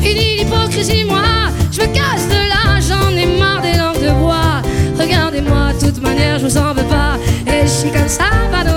Fini 0.00 0.38
l'hypocrisie, 0.38 1.04
moi, 1.04 1.52
je 1.70 1.82
me 1.82 1.86
casse 1.86 2.26
de 2.28 2.48
là. 2.48 2.80
J'en 2.80 3.16
ai 3.16 3.26
marre 3.38 3.62
des 3.62 3.78
langues 3.78 4.02
de 4.02 4.10
bois. 4.20 4.60
Regardez-moi, 4.98 5.72
de 5.72 5.86
toute 5.86 6.02
manière, 6.02 6.40
je 6.40 6.46
vous 6.46 6.58
en 6.58 6.74
veux 6.74 6.82
pas. 6.82 7.16
Et 7.46 7.62
je 7.62 7.68
suis 7.68 7.90
comme 7.92 8.08
ça, 8.08 8.24
pardon, 8.50 8.73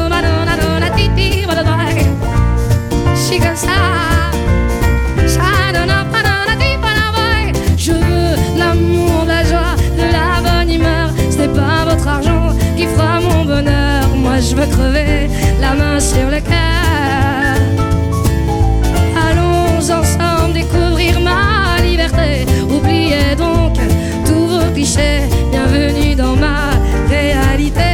je 14.49 14.55
veux 14.55 14.67
crever 14.67 15.29
la 15.59 15.73
main 15.73 15.99
sur 15.99 16.29
le 16.29 16.39
cœur. 16.39 17.57
Allons 19.27 19.77
ensemble 19.79 20.53
découvrir 20.53 21.19
ma 21.19 21.81
liberté. 21.81 22.45
Oubliez 22.69 23.35
donc 23.35 23.73
tous 24.25 24.47
vos 24.47 24.71
clichés. 24.73 25.23
Bienvenue 25.51 26.15
dans 26.15 26.35
ma 26.35 26.71
réalité. 27.09 27.86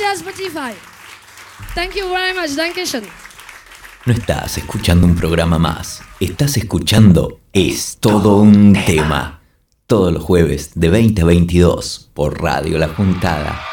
À 0.00 0.14
Spotify. 0.14 0.74
Thank 1.74 1.96
you 1.96 2.08
very 2.08 2.32
much. 2.32 2.56
Dankeschön. 2.56 3.04
No 4.06 4.14
estás 4.14 4.56
escuchando 4.56 5.06
un 5.06 5.14
programa 5.14 5.58
más, 5.58 6.02
estás 6.18 6.56
escuchando 6.56 7.40
Es 7.52 7.98
todo 8.00 8.36
un 8.38 8.72
tema. 8.86 9.42
Todos 9.86 10.14
los 10.14 10.22
jueves 10.22 10.70
de 10.74 10.88
20 10.88 11.20
a 11.20 11.24
22 11.26 12.10
por 12.14 12.40
Radio 12.40 12.78
La 12.78 12.88
Juntada. 12.88 13.71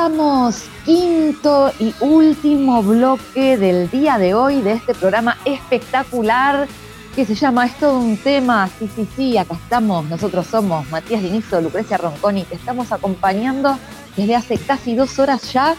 Estamos, 0.00 0.62
quinto 0.86 1.70
y 1.78 1.94
último 2.00 2.82
bloque 2.82 3.58
del 3.58 3.90
día 3.90 4.16
de 4.16 4.32
hoy 4.32 4.62
de 4.62 4.72
este 4.72 4.94
programa 4.94 5.36
espectacular 5.44 6.66
que 7.14 7.26
se 7.26 7.34
llama 7.34 7.66
Es 7.66 7.74
todo 7.74 7.98
un 7.98 8.16
tema. 8.16 8.70
Sí, 8.78 8.88
sí, 8.96 9.06
sí, 9.14 9.36
acá 9.36 9.56
estamos. 9.56 10.06
Nosotros 10.06 10.46
somos 10.46 10.88
Matías 10.88 11.22
Dinizo, 11.22 11.60
Lucrecia 11.60 11.98
Ronconi. 11.98 12.44
Te 12.44 12.54
estamos 12.54 12.92
acompañando 12.92 13.78
desde 14.16 14.36
hace 14.36 14.56
casi 14.56 14.94
dos 14.94 15.18
horas 15.18 15.52
ya, 15.52 15.76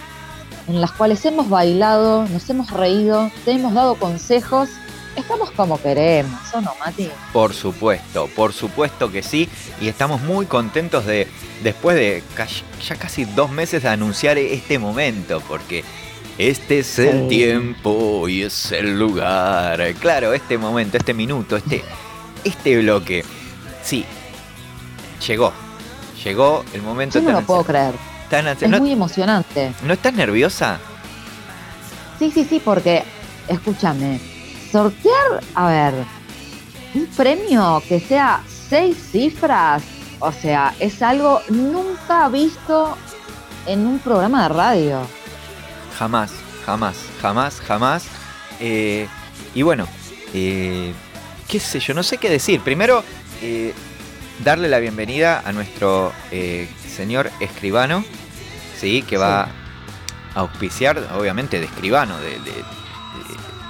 en 0.68 0.80
las 0.80 0.92
cuales 0.92 1.26
hemos 1.26 1.50
bailado, 1.50 2.28
nos 2.28 2.48
hemos 2.48 2.70
reído, 2.70 3.32
te 3.44 3.54
hemos 3.54 3.74
dado 3.74 3.96
consejos. 3.96 4.70
Estamos 5.16 5.52
como 5.52 5.82
queremos, 5.82 6.40
¿o 6.54 6.62
no, 6.62 6.74
Mati? 6.80 7.10
Por 7.34 7.54
supuesto, 7.54 8.28
por 8.36 8.54
supuesto 8.54 9.12
que 9.12 9.22
sí. 9.22 9.50
Y 9.82 9.90
estamos 9.90 10.22
muy 10.22 10.46
contentos 10.46 11.06
de, 11.06 11.28
después 11.64 11.98
de 11.98 12.24
ya 12.88 12.96
casi 12.96 13.26
dos 13.26 13.52
meses 13.52 13.84
de 13.84 13.90
anunciar 13.90 14.38
este 14.38 14.80
momento, 14.80 15.42
porque 15.48 15.84
este 16.38 16.80
es 16.80 16.98
el 17.00 17.24
Sí. 17.24 17.28
tiempo 17.28 18.28
y 18.30 18.44
es 18.44 18.72
el 18.72 18.98
lugar. 18.98 19.82
Claro, 20.00 20.34
este 20.34 20.58
momento, 20.58 20.98
este 20.98 21.14
minuto, 21.14 21.58
este, 21.58 21.84
este 22.46 22.80
bloque. 22.80 23.26
Sí, 23.84 24.06
llegó. 25.28 25.52
Llegó 26.24 26.64
el 26.74 26.84
momento 26.84 27.20
Yo 27.20 27.26
no 27.32 27.40
lo 27.42 27.46
puedo 27.46 27.64
creer. 27.64 27.94
tan 28.30 28.48
Es 28.48 28.62
¿No, 28.62 28.80
muy 28.80 28.92
emocionante. 28.94 29.74
¿No 29.84 29.92
estás 29.94 30.14
nerviosa? 30.14 30.80
Sí, 32.18 32.32
sí, 32.32 32.46
sí, 32.48 32.62
porque, 32.64 33.04
escúchame, 33.48 34.22
sortear, 34.72 35.42
a 35.56 35.68
ver, 35.68 35.94
un 36.94 37.06
premio 37.08 37.82
que 37.88 38.00
sea 38.00 38.42
seis 38.70 38.98
cifras, 39.12 39.84
o 40.20 40.32
sea, 40.32 40.74
es 40.80 41.02
algo 41.02 41.42
nunca 41.50 42.28
visto 42.30 42.98
en 43.66 43.86
un 43.86 44.00
programa 44.00 44.44
de 44.44 44.50
radio. 44.50 45.02
Jamás, 45.98 46.32
jamás, 46.66 46.96
jamás, 47.22 47.60
jamás. 47.62 48.06
Eh, 48.60 49.08
y 49.54 49.62
bueno, 49.62 49.88
eh, 50.34 50.94
qué 51.48 51.60
sé 51.60 51.80
yo, 51.80 51.94
no 51.94 52.04
sé 52.04 52.18
qué 52.18 52.30
decir. 52.30 52.62
Primero, 52.62 53.04
eh, 53.42 53.74
darle 54.44 54.68
la 54.70 54.80
bienvenida 54.80 55.42
a 55.46 55.52
nuestro 55.52 56.12
señor 56.96 57.32
escribano, 57.40 58.04
¿sí? 58.78 59.02
Que 59.04 59.18
va 59.18 59.44
a 59.44 59.50
auspiciar, 60.36 60.98
obviamente, 61.18 61.60
de 61.60 61.66
escribano, 61.66 62.18
de, 62.20 62.32
de- 62.32 62.38
de- 62.40 62.66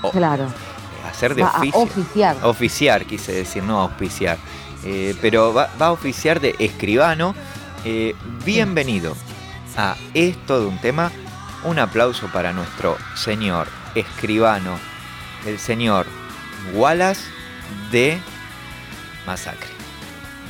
o- 0.03 0.11
Claro. 0.11 0.51
Hacer 1.09 1.35
de 1.35 1.43
Va 1.43 1.49
a 1.49 1.57
oficio. 1.59 1.79
oficiar. 1.79 2.37
Oficiar, 2.43 3.05
quise 3.05 3.31
decir, 3.33 3.63
no 3.63 3.79
auspiciar. 3.81 4.37
Eh, 4.83 5.15
pero 5.21 5.53
va, 5.53 5.69
va 5.81 5.87
a 5.87 5.91
oficiar 5.91 6.39
de 6.39 6.55
escribano. 6.59 7.35
Eh, 7.85 8.15
bienvenido 8.45 9.15
a 9.77 9.95
Es 10.13 10.37
todo 10.45 10.67
un 10.67 10.77
tema. 10.79 11.11
Un 11.63 11.79
aplauso 11.79 12.27
para 12.27 12.53
nuestro 12.53 12.97
señor 13.15 13.67
escribano, 13.93 14.79
el 15.45 15.59
señor 15.59 16.07
Wallace 16.73 17.21
de 17.91 18.17
Masacre. 19.27 19.69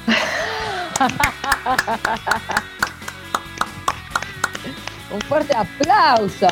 Un 5.11 5.21
fuerte 5.21 5.55
aplauso. 5.55 6.47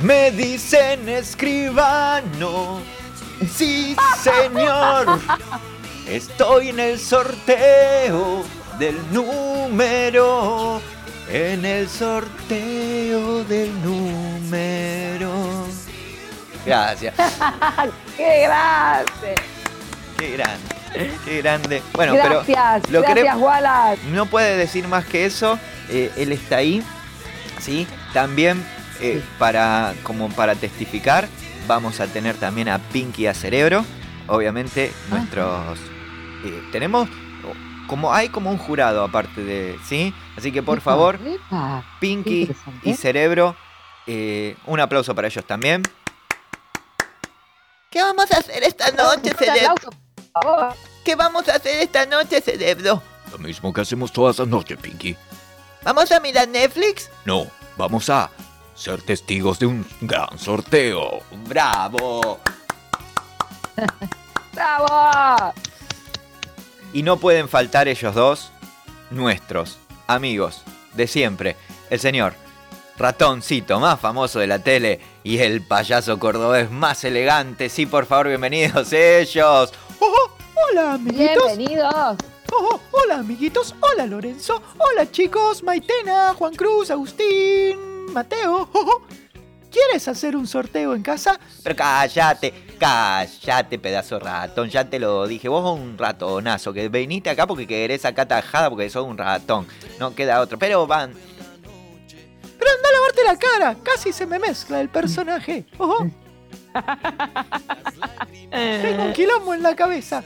Me 0.00 0.30
dicen 0.30 1.08
escribano. 1.08 2.80
Sí, 3.54 3.94
señor. 4.22 5.18
Estoy 6.08 6.70
en 6.70 6.80
el 6.80 6.98
sorteo 6.98 8.44
del 8.78 8.96
número. 9.12 10.80
En 11.28 11.64
el 11.64 11.88
sorteo 11.88 13.44
del 13.44 13.72
número. 13.82 15.66
Gracias. 16.64 17.14
¡Qué 18.16 18.42
grande! 18.42 19.34
Qué 20.18 20.30
grande. 20.32 20.76
Qué 21.24 21.42
grande. 21.42 21.82
Bueno, 21.92 22.14
gracias, 22.14 22.82
pero 22.86 23.00
lo 23.00 23.02
gracias, 23.02 23.36
Wallace. 23.36 24.02
no 24.12 24.26
puede 24.26 24.56
decir 24.56 24.88
más 24.88 25.04
que 25.04 25.26
eso. 25.26 25.58
eh, 25.90 26.10
él 26.16 26.32
está 26.32 26.56
ahí, 26.56 26.82
¿sí? 27.60 27.86
También 28.14 28.64
eh, 29.00 29.22
para 29.38 29.94
como 30.04 30.30
para 30.30 30.54
testificar 30.54 31.28
vamos 31.66 32.00
a 32.00 32.06
tener 32.06 32.36
también 32.36 32.68
a 32.68 32.78
Pinky 32.78 33.26
a 33.26 33.34
Cerebro. 33.34 33.84
Obviamente 34.28 34.92
nuestros 35.10 35.78
eh, 36.44 36.62
tenemos 36.72 37.08
como 37.86 38.12
hay 38.12 38.28
como 38.28 38.50
un 38.50 38.58
jurado 38.58 39.04
aparte 39.04 39.44
de, 39.44 39.78
¿sí? 39.84 40.12
Así 40.36 40.50
que 40.50 40.62
por 40.62 40.78
Epa, 40.78 40.84
favor, 40.84 41.20
epa, 41.24 41.84
Pinky 42.00 42.50
y 42.82 42.94
Cerebro, 42.94 43.54
eh, 44.06 44.56
un 44.66 44.80
aplauso 44.80 45.14
para 45.14 45.28
ellos 45.28 45.44
también. 45.44 45.82
¿Qué 47.90 48.02
vamos 48.02 48.30
a 48.32 48.38
hacer 48.38 48.62
esta 48.64 48.90
noche, 48.90 49.32
Cerebro? 49.38 49.74
¿Qué 51.04 51.14
vamos 51.14 51.48
a 51.48 51.54
hacer 51.54 51.80
esta 51.80 52.04
noche, 52.06 52.40
Cerebro? 52.40 53.00
Lo 53.30 53.38
mismo 53.38 53.72
que 53.72 53.80
hacemos 53.80 54.12
todas 54.12 54.38
las 54.38 54.48
noches, 54.48 54.76
Pinky. 54.78 55.16
¿Vamos 55.84 56.10
a 56.10 56.18
mirar 56.20 56.48
Netflix? 56.48 57.08
No, 57.24 57.46
vamos 57.76 58.10
a 58.10 58.28
ser 58.76 59.02
testigos 59.02 59.58
de 59.58 59.66
un 59.66 59.86
gran 60.00 60.38
sorteo. 60.38 61.20
¡Bravo! 61.48 62.38
¡Bravo! 64.52 65.52
Y 66.92 67.02
no 67.02 67.16
pueden 67.16 67.48
faltar 67.48 67.88
ellos 67.88 68.14
dos, 68.14 68.50
nuestros 69.10 69.78
amigos 70.06 70.62
de 70.94 71.06
siempre. 71.06 71.56
El 71.90 72.00
señor 72.00 72.34
ratoncito 72.96 73.78
más 73.80 74.00
famoso 74.00 74.38
de 74.38 74.46
la 74.46 74.58
tele 74.58 75.00
y 75.22 75.38
el 75.38 75.62
payaso 75.62 76.18
cordobés 76.18 76.70
más 76.70 77.04
elegante. 77.04 77.68
Sí, 77.68 77.86
por 77.86 78.06
favor, 78.06 78.28
bienvenidos 78.28 78.92
ellos. 78.92 79.72
Oh, 80.00 80.30
hola, 80.70 80.94
amiguitos. 80.94 81.56
Bienvenidos. 81.56 82.16
Oh, 82.52 82.80
hola, 82.92 83.16
amiguitos. 83.16 83.74
Hola, 83.80 84.06
Lorenzo. 84.06 84.62
Hola, 84.78 85.10
chicos. 85.10 85.62
Maitena, 85.62 86.34
Juan 86.34 86.54
Cruz, 86.54 86.90
Agustín, 86.90 87.95
Mateo. 88.12 88.68
¿Quieres 89.70 90.08
hacer 90.08 90.36
un 90.36 90.46
sorteo 90.46 90.94
en 90.94 91.02
casa? 91.02 91.38
Pero 91.62 91.76
cállate, 91.76 92.54
cállate, 92.78 93.78
pedazo 93.78 94.18
ratón. 94.18 94.70
Ya 94.70 94.88
te 94.88 94.98
lo 94.98 95.26
dije. 95.26 95.48
Vos 95.48 95.62
sos 95.62 95.78
un 95.78 95.98
ratonazo. 95.98 96.72
Que 96.72 96.88
veniste 96.88 97.28
acá 97.28 97.46
porque 97.46 97.66
querés 97.66 98.04
acá 98.06 98.26
tajada 98.26 98.70
porque 98.70 98.88
sos 98.88 99.06
un 99.06 99.18
ratón. 99.18 99.66
No 99.98 100.14
queda 100.14 100.40
otro. 100.40 100.58
Pero 100.58 100.86
van. 100.86 101.12
Pero 102.58 102.70
anda 102.70 102.88
a 102.88 102.92
lavarte 102.92 103.24
la 103.24 103.36
cara. 103.36 103.76
Casi 103.82 104.12
se 104.12 104.24
me 104.24 104.38
mezcla 104.38 104.80
el 104.80 104.88
personaje. 104.88 105.66
Oh, 105.78 106.06
Tengo 108.50 109.04
un 109.04 109.12
quilombo 109.12 109.52
en 109.52 109.62
la 109.62 109.76
cabeza. 109.76 110.22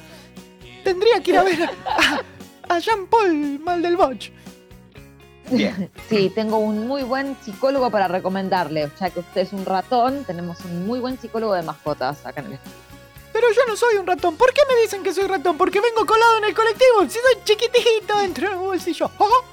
Tendría 0.85 1.20
que 1.23 1.31
ir 1.32 1.39
a 1.39 1.43
ver 1.43 1.62
a, 1.65 2.74
a 2.74 2.78
Jean-Paul 2.78 3.59
Maldelboch. 3.61 4.31
Bien. 5.51 5.90
Sí, 6.09 6.31
tengo 6.35 6.59
un 6.59 6.86
muy 6.89 7.02
buen 7.02 7.36
psicólogo 7.43 7.90
para 7.90 8.09
recomendarle. 8.09 8.90
Ya 8.98 9.10
que 9.10 9.20
usted 9.20 9.43
es 9.43 9.52
un 9.52 9.64
ratón, 9.64 10.24
tenemos 10.24 10.60
un 10.64 10.86
muy 10.86 10.98
buen 10.98 11.20
psicólogo 11.20 11.55
de 11.55 11.62
mascotas 11.62 12.24
acá 12.27 12.40
en 12.40 12.48
el 12.48 12.52
estudio. 12.55 12.77
Pero 13.32 13.47
yo 13.52 13.60
no 13.68 13.77
soy 13.77 13.97
un 13.97 14.06
ratón. 14.06 14.36
¿Por 14.36 14.52
qué 14.52 14.62
me 14.68 14.81
dicen 14.81 15.02
que 15.02 15.14
soy 15.14 15.27
ratón? 15.27 15.56
Porque 15.56 15.81
vengo 15.81 16.05
colado 16.05 16.39
en 16.39 16.44
el 16.44 16.55
colectivo. 16.55 17.02
Si 17.05 17.18
soy 17.18 17.44
chiquitito 17.44 18.18
dentro 18.18 18.48
del 18.48 18.59
bolsillo. 18.59 19.10
¡Oh! 19.18 19.44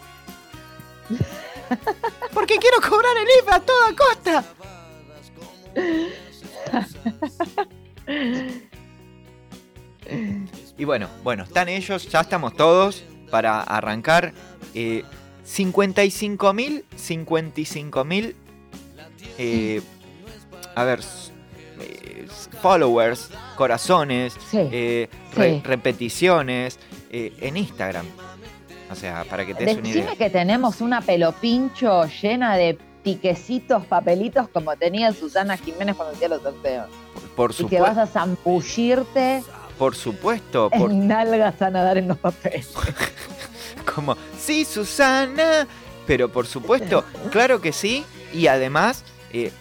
Porque 2.34 2.58
quiero 2.58 2.78
cobrar 2.82 3.16
el 3.18 3.28
IFE 3.40 3.52
a 3.52 3.60
toda 3.60 3.96
costa. 3.96 4.44
Y 10.78 10.86
bueno, 10.86 11.08
bueno, 11.24 11.44
están 11.44 11.70
ellos, 11.70 12.08
ya 12.08 12.22
estamos 12.22 12.56
todos 12.56 13.04
para 13.30 13.62
arrancar. 13.62 14.34
Eh, 14.74 15.04
55 15.48 16.54
mil, 16.54 16.84
55 16.96 18.04
mil, 18.04 18.36
eh, 19.38 19.82
a 20.76 20.84
ver, 20.84 21.00
eh, 21.80 22.28
followers 22.62 23.30
corazones, 23.56 24.36
eh, 24.54 25.10
re- 25.34 25.56
sí. 25.56 25.62
repeticiones 25.64 26.78
eh, 27.10 27.34
en 27.40 27.56
Instagram. 27.56 28.06
O 28.92 28.96
sea, 28.96 29.24
para 29.24 29.46
que 29.46 29.56
te 29.56 29.66
des 29.66 29.78
una 29.78 29.88
idea. 29.88 30.02
Decime 30.04 30.18
que 30.18 30.30
tenemos 30.30 30.82
una 30.82 31.02
pelopincho 31.02 32.04
llena 32.22 32.58
de 32.58 32.78
piquecitos, 33.04 33.86
papelitos, 33.86 34.50
como 34.50 34.76
tenía 34.76 35.14
Susana 35.14 35.56
Jiménez 35.56 35.96
cuando 35.96 36.14
hacía 36.14 36.28
los 36.28 36.42
sorteos. 36.42 36.88
Por 37.38 37.54
Y 37.58 37.66
que 37.66 37.80
vas 37.80 37.98
a 37.98 38.06
zambullirte 38.06 39.44
por 39.78 39.96
supuesto, 39.96 40.70
por, 40.72 40.92
en 40.92 41.08
nalgas 41.08 41.62
a 41.62 41.70
nadar 41.70 41.98
en 41.98 42.08
los 42.10 42.18
papeles. 42.18 42.70
como, 43.94 44.16
sí, 44.40 44.66
Susana, 44.66 45.68
pero 46.06 46.30
por 46.30 46.48
supuesto, 46.48 47.04
claro 47.32 47.62
que 47.62 47.72
sí, 47.74 48.06
y 48.34 48.48
además, 48.48 49.04
eh, 49.34 49.52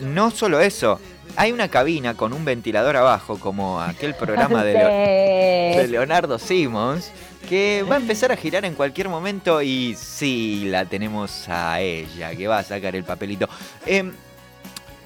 no 0.00 0.30
solo 0.30 0.60
eso, 0.60 1.00
hay 1.36 1.52
una 1.52 1.68
cabina 1.68 2.14
con 2.14 2.32
un 2.32 2.44
ventilador 2.44 2.96
abajo, 2.96 3.38
como 3.38 3.80
aquel 3.80 4.14
programa 4.14 4.64
de, 4.64 4.72
Leo- 4.74 5.76
de 5.82 5.88
Leonardo 5.88 6.38
Simmons, 6.38 7.10
que 7.48 7.84
va 7.88 7.94
a 7.96 7.98
empezar 7.98 8.32
a 8.32 8.36
girar 8.36 8.64
en 8.64 8.74
cualquier 8.74 9.08
momento 9.08 9.62
y 9.62 9.94
sí, 9.98 10.64
la 10.66 10.84
tenemos 10.84 11.48
a 11.48 11.80
ella, 11.80 12.34
que 12.34 12.46
va 12.48 12.58
a 12.58 12.64
sacar 12.64 12.94
el 12.96 13.04
papelito. 13.04 13.48
Em, 13.86 14.12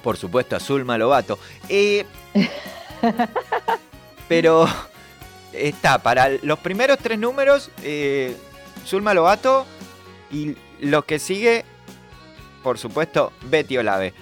por 0.01 0.17
supuesto, 0.17 0.55
a 0.55 0.59
Zulma 0.59 0.97
Lobato. 0.97 1.37
Eh, 1.69 2.05
pero 4.27 4.67
está, 5.51 5.99
para 5.99 6.29
los 6.41 6.59
primeros 6.59 6.97
tres 6.97 7.19
números, 7.19 7.69
eh, 7.83 8.35
Zulma 8.85 9.13
Lobato 9.13 9.65
y 10.31 10.55
lo 10.79 11.05
que 11.05 11.19
sigue, 11.19 11.65
por 12.63 12.77
supuesto, 12.77 13.31
Betty 13.43 13.77
Olave, 13.77 14.13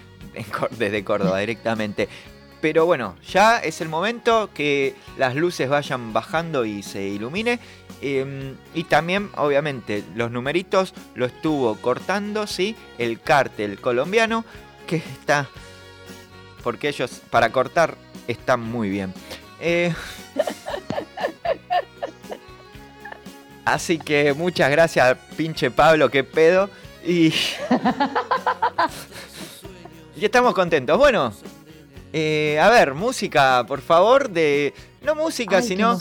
desde 0.77 1.03
Córdoba 1.03 1.39
directamente. 1.39 2.07
Pero 2.61 2.85
bueno, 2.85 3.15
ya 3.27 3.57
es 3.57 3.81
el 3.81 3.89
momento 3.89 4.51
que 4.53 4.95
las 5.17 5.35
luces 5.35 5.67
vayan 5.67 6.13
bajando 6.13 6.63
y 6.63 6.83
se 6.83 7.01
ilumine. 7.07 7.59
Eh, 8.03 8.53
y 8.75 8.83
también, 8.83 9.29
obviamente, 9.35 10.03
los 10.15 10.31
numeritos 10.31 10.93
lo 11.15 11.25
estuvo 11.25 11.75
cortando, 11.77 12.45
¿sí? 12.45 12.75
El 12.99 13.19
cártel 13.19 13.79
colombiano, 13.81 14.45
que 14.87 14.97
está... 14.97 15.49
Porque 16.63 16.89
ellos, 16.89 17.21
para 17.31 17.51
cortar, 17.51 17.95
están 18.27 18.61
muy 18.61 18.89
bien. 18.89 19.11
Eh, 19.59 19.93
así 23.65 23.97
que 23.97 24.33
muchas 24.33 24.69
gracias, 24.71 25.17
pinche 25.35 25.71
Pablo, 25.71 26.09
qué 26.09 26.23
pedo. 26.23 26.69
Y... 27.05 27.27
y 30.15 30.25
estamos 30.25 30.53
contentos. 30.53 30.97
Bueno, 30.97 31.33
eh, 32.13 32.59
a 32.59 32.69
ver, 32.69 32.93
música, 32.93 33.63
por 33.67 33.81
favor, 33.81 34.29
de... 34.29 34.73
No 35.01 35.15
música, 35.15 35.57
Ay, 35.57 35.63
sino 35.63 35.99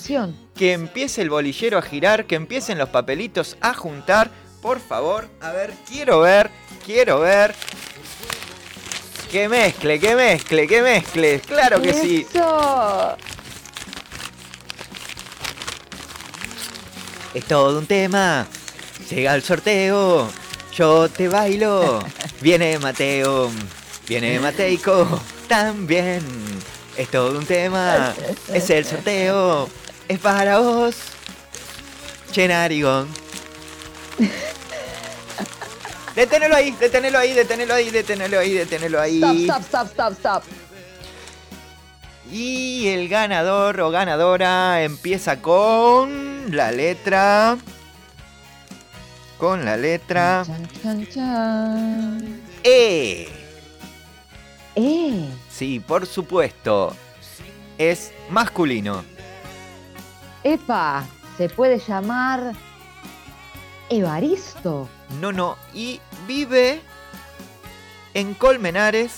que 0.55 0.75
empiece 0.75 1.23
el 1.23 1.31
bolillero 1.31 1.79
a 1.79 1.83
girar, 1.83 2.27
que 2.27 2.35
empiecen 2.35 2.77
los 2.77 2.91
papelitos 2.91 3.57
a 3.63 3.73
juntar. 3.73 4.31
Por 4.61 4.79
favor, 4.79 5.27
a 5.41 5.53
ver, 5.53 5.73
quiero 5.89 6.21
ver, 6.21 6.51
quiero 6.85 7.21
ver. 7.21 7.55
Que 9.31 9.49
mezcle, 9.49 9.99
que 9.99 10.15
mezcle, 10.15 10.67
que 10.67 10.83
mezcle. 10.83 11.41
Claro 11.41 11.81
que 11.81 11.95
sí. 11.95 12.27
Es 17.35 17.45
todo 17.45 17.79
un 17.79 17.87
tema. 17.87 18.47
Llega 19.09 19.35
el 19.35 19.43
sorteo. 19.43 20.29
Yo 20.75 21.09
te 21.09 21.29
bailo. 21.29 22.05
Viene 22.41 22.79
Mateo. 22.79 23.51
Viene 24.09 24.41
Mateico. 24.41 25.21
También. 25.49 26.23
Es 26.97 27.09
todo 27.09 27.39
un 27.39 27.47
tema. 27.47 28.15
Es 28.53 28.71
el 28.71 28.85
sorteo. 28.85 29.69
Es 30.09 30.19
para 30.19 30.59
vos. 30.59 30.97
Chenarigón. 32.33 33.09
Deténelo 36.15 36.57
ahí, 36.57 36.73
deténelo 36.73 37.19
ahí, 37.19 37.33
deténelo 37.33 37.75
ahí, 37.75 37.91
deténelo 37.91 38.39
ahí, 38.39 38.53
deténelo 38.53 39.01
ahí. 39.01 39.23
Stop, 39.45 39.63
stop, 39.63 39.63
stop, 39.63 39.87
stop, 39.87 40.13
stop. 40.19 40.43
Y 42.31 42.89
el 42.89 43.09
ganador 43.09 43.81
o 43.81 43.91
ganadora 43.91 44.83
empieza 44.83 45.41
con 45.43 46.55
la 46.55 46.71
letra. 46.71 47.59
Con 49.39 49.65
la 49.65 49.77
letra 49.77 50.43
Chan, 50.47 50.69
chan, 50.83 51.07
chan. 51.09 52.41
E. 52.63 53.29
Eh, 54.77 55.29
Sí, 55.51 55.81
por 55.81 56.07
supuesto. 56.07 56.95
Es 57.79 58.13
masculino. 58.29 59.03
epa, 60.45 61.05
se 61.39 61.49
puede 61.49 61.79
llamar 61.79 62.53
Evaristo. 63.89 64.89
No, 65.21 65.33
no. 65.33 65.57
Y 65.75 66.01
vive 66.27 66.81
en 68.15 68.35
Colmenares, 68.35 69.15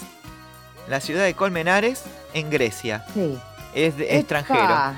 la 0.88 1.00
ciudad 1.00 1.24
de 1.24 1.34
Colmenares, 1.34 2.02
en 2.34 2.50
Grecia. 2.50 3.04
Sí. 3.14 3.38
Es 3.74 3.96
de- 3.96 4.18
extranjero. 4.18 4.94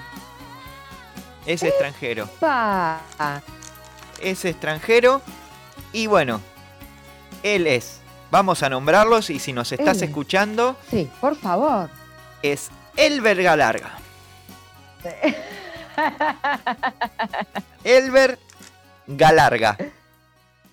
Es 1.46 1.62
extranjero. 1.62 2.26
Pa. 2.40 3.00
es 4.20 4.44
extranjero 4.44 5.20
y 5.92 6.06
bueno, 6.06 6.40
él 7.42 7.66
es. 7.66 8.00
Vamos 8.30 8.62
a 8.62 8.68
nombrarlos 8.68 9.30
y 9.30 9.38
si 9.38 9.52
nos 9.52 9.70
estás 9.70 9.98
Él. 9.98 10.04
escuchando, 10.08 10.76
Sí, 10.90 11.08
por 11.20 11.36
favor. 11.36 11.88
es 12.42 12.70
Elber 12.96 13.40
Galarga. 13.42 13.92
Elber 17.84 18.38
Galarga. 19.06 19.76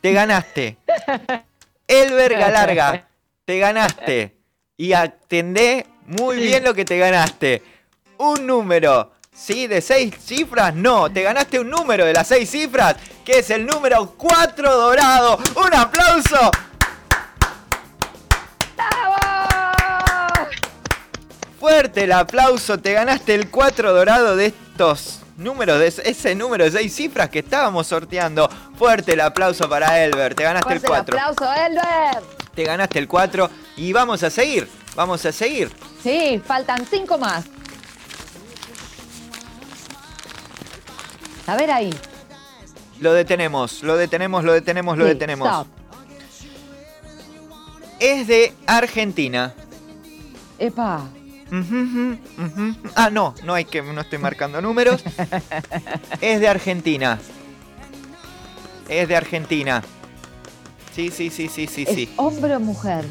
Te 0.01 0.13
ganaste. 0.13 0.77
Elber 1.87 2.37
Galarga. 2.37 3.07
Te 3.45 3.59
ganaste. 3.59 4.37
Y 4.77 4.93
atendé 4.93 5.85
muy 6.07 6.37
bien 6.37 6.63
lo 6.63 6.73
que 6.73 6.85
te 6.85 6.97
ganaste. 6.97 7.63
Un 8.17 8.45
número. 8.45 9.11
¿Sí? 9.33 9.65
¿De 9.67 9.81
seis 9.81 10.13
cifras? 10.23 10.75
No, 10.75 11.09
te 11.11 11.23
ganaste 11.23 11.59
un 11.59 11.69
número 11.69 12.05
de 12.05 12.13
las 12.13 12.27
seis 12.27 12.49
cifras, 12.49 12.95
que 13.25 13.39
es 13.39 13.49
el 13.49 13.65
número 13.65 14.13
4 14.17 14.77
dorado. 14.77 15.39
¡Un 15.55 15.73
aplauso! 15.73 16.51
Fuerte 21.59 22.03
el 22.05 22.11
aplauso, 22.11 22.79
te 22.79 22.93
ganaste 22.93 23.35
el 23.35 23.49
4 23.49 23.93
dorado 23.93 24.35
de 24.35 24.47
estos 24.47 25.19
números, 25.37 25.79
de 25.79 25.87
ese- 25.87 26.33
número 26.35 26.63
de 26.65 26.71
6 26.71 26.93
cifras 26.95 27.29
que 27.29 27.39
estábamos 27.39 27.85
sorteando. 27.87 28.49
Fuerte 28.77 29.13
el 29.13 29.21
aplauso 29.21 29.69
para 29.69 30.03
Elber, 30.03 30.33
te 30.33 30.43
ganaste 30.43 30.73
el 30.73 30.79
Fuerte 30.79 31.11
4. 31.11 31.19
aplauso, 31.19 31.53
Elber. 31.53 32.23
Te 32.55 32.63
ganaste 32.63 32.97
el 32.99 33.07
4 33.07 33.49
y 33.77 33.93
vamos 33.93 34.23
a 34.23 34.29
seguir, 34.31 34.67
vamos 34.95 35.25
a 35.25 35.31
seguir. 35.31 35.71
Sí, 36.03 36.41
faltan 36.45 36.85
cinco 36.85 37.17
más. 37.17 37.45
A 41.47 41.55
ver 41.55 41.71
ahí. 41.71 41.89
Lo 42.99 43.13
detenemos, 43.13 43.81
lo 43.83 43.97
detenemos, 43.97 44.43
lo 44.43 44.53
detenemos, 44.53 44.97
lo 44.97 45.05
Sí, 45.05 45.09
detenemos. 45.09 45.47
stop. 45.47 45.67
Es 47.99 48.27
de 48.27 48.53
Argentina. 48.67 49.53
Epa. 50.59 51.07
Ah, 52.95 53.09
no, 53.11 53.35
no 53.43 53.53
hay 53.53 53.65
que, 53.65 53.81
no 53.81 54.01
estoy 54.01 54.19
marcando 54.19 54.61
números. 54.61 55.03
es 56.21 56.39
de 56.39 56.47
Argentina. 56.47 57.19
Es 58.87 59.07
de 59.07 59.15
Argentina. 59.15 59.83
Sí, 60.95 61.09
sí, 61.09 61.29
sí, 61.29 61.47
sí, 61.49 61.67
sí, 61.67 61.83
¿Es 61.87 61.95
sí. 61.95 62.09
hombre 62.17 62.55
o 62.55 62.59
mujer? 62.59 63.05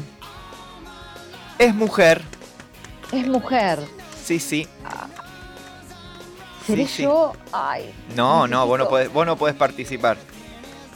Es 1.61 1.75
mujer. 1.75 2.23
Es 3.11 3.27
mujer. 3.27 3.77
Sí, 4.23 4.39
sí. 4.39 4.67
¿Seré 6.65 6.87
sí. 6.87 7.03
yo? 7.03 7.33
Ay, 7.51 7.93
No, 8.15 8.47
no, 8.47 8.65
vos 8.65 8.79
no 8.79 8.87
podés, 8.87 9.13
vos 9.13 9.27
no 9.27 9.35
podés 9.37 9.55
participar. 9.55 10.17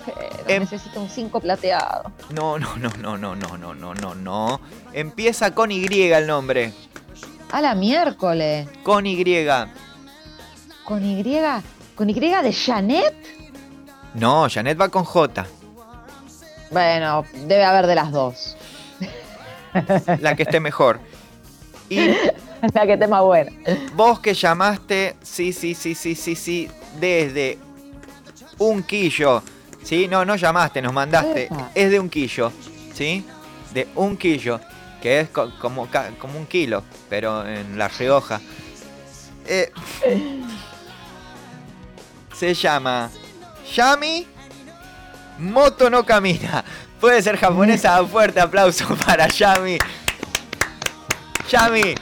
pero 0.05 0.17
Em- 0.47 0.63
necesito 0.63 0.99
un 1.01 1.09
5 1.09 1.39
plateado. 1.39 2.11
No, 2.31 2.57
no, 2.57 2.75
no, 2.77 2.89
no, 2.97 3.15
no, 3.15 3.35
no, 3.35 3.57
no, 3.59 3.75
no, 3.75 3.93
no, 3.93 4.15
no. 4.15 4.59
Empieza 4.91 5.53
con 5.53 5.71
Y 5.71 5.85
el 5.85 6.25
nombre. 6.25 6.73
A 7.51 7.61
la 7.61 7.75
miércoles. 7.75 8.67
Con 8.81 9.05
Y. 9.05 9.23
Con 10.83 11.05
Y. 11.05 11.23
¿Con 11.95 12.09
Y 12.09 12.19
de 12.19 12.51
Janet? 12.51 13.13
No, 14.15 14.47
Janet 14.49 14.81
va 14.81 14.89
con 14.89 15.03
J. 15.03 15.45
Bueno, 16.71 17.23
debe 17.45 17.63
haber 17.63 17.85
de 17.85 17.93
las 17.93 18.11
dos. 18.11 18.57
La 20.21 20.35
que 20.35 20.43
esté 20.43 20.59
mejor. 20.59 20.99
Y 21.89 22.07
la 22.73 22.85
que 22.85 22.93
esté 22.93 23.07
más 23.07 23.21
buena. 23.21 23.51
vos 23.93 24.19
que 24.19 24.33
llamaste, 24.33 25.15
sí, 25.21 25.53
sí, 25.53 25.75
sí, 25.75 25.93
sí, 25.95 26.15
sí, 26.15 26.35
sí, 26.35 26.69
desde 26.99 27.57
un 28.57 28.81
quillo. 28.83 29.43
Sí, 29.83 30.07
no, 30.07 30.25
no 30.25 30.35
llamaste, 30.35 30.81
nos 30.81 30.93
mandaste. 30.93 31.47
Es 31.75 31.91
de 31.91 31.99
un 31.99 32.09
quillo, 32.09 32.51
¿sí? 32.93 33.23
De 33.73 33.87
un 33.95 34.17
quillo, 34.17 34.59
que 35.01 35.19
es 35.19 35.29
co- 35.29 35.51
como, 35.59 35.87
como 36.19 36.39
un 36.39 36.47
kilo, 36.47 36.83
pero 37.09 37.47
en 37.47 37.77
La 37.77 37.87
Rioja. 37.87 38.41
Eh, 39.45 39.71
se 42.35 42.53
llama 42.53 43.09
Yami 43.75 44.27
Moto 45.37 45.89
no 45.89 46.03
camina. 46.05 46.63
Puede 46.99 47.21
ser 47.21 47.37
japonesa, 47.37 48.01
un 48.01 48.09
fuerte 48.09 48.39
aplauso 48.39 48.95
para 49.05 49.27
Yami. 49.27 49.77
Yami, 51.49 51.95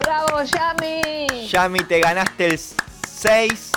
¡Bravo, 0.00 0.42
Yami! 0.42 1.48
Yami, 1.48 1.78
te 1.80 2.00
ganaste 2.00 2.46
el 2.46 2.58
6. 2.58 3.72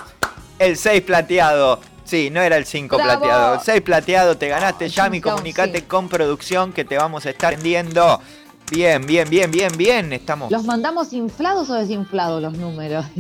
El 0.60 0.78
6 0.78 1.02
plateado. 1.04 1.80
Sí, 2.04 2.30
no 2.30 2.42
era 2.42 2.58
el 2.58 2.66
5 2.66 2.96
Bravo. 2.98 3.22
plateado. 3.22 3.54
El 3.56 3.62
6 3.62 3.82
plateado 3.82 4.38
te 4.38 4.50
ganaste, 4.50 4.90
Yami. 4.90 5.22
Comunicate 5.22 5.80
sí. 5.80 5.86
con 5.86 6.10
producción 6.10 6.74
que 6.74 6.84
te 6.86 6.98
vamos 6.98 7.26
a 7.26 7.30
estar 7.30 7.54
vendiendo. 7.56 8.22
Bien, 8.70 9.06
bien, 9.06 9.30
bien, 9.30 9.50
bien, 9.50 9.72
bien. 9.78 10.12
Estamos. 10.12 10.52
¿Los 10.52 10.66
mandamos 10.66 11.14
inflados 11.14 11.70
o 11.70 11.76
desinflados 11.76 12.42
los 12.42 12.54
números, 12.54 13.06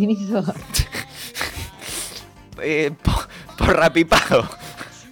eh, 2.62 2.92
por, 3.02 3.28
por 3.58 3.78
rapipago. 3.78 4.44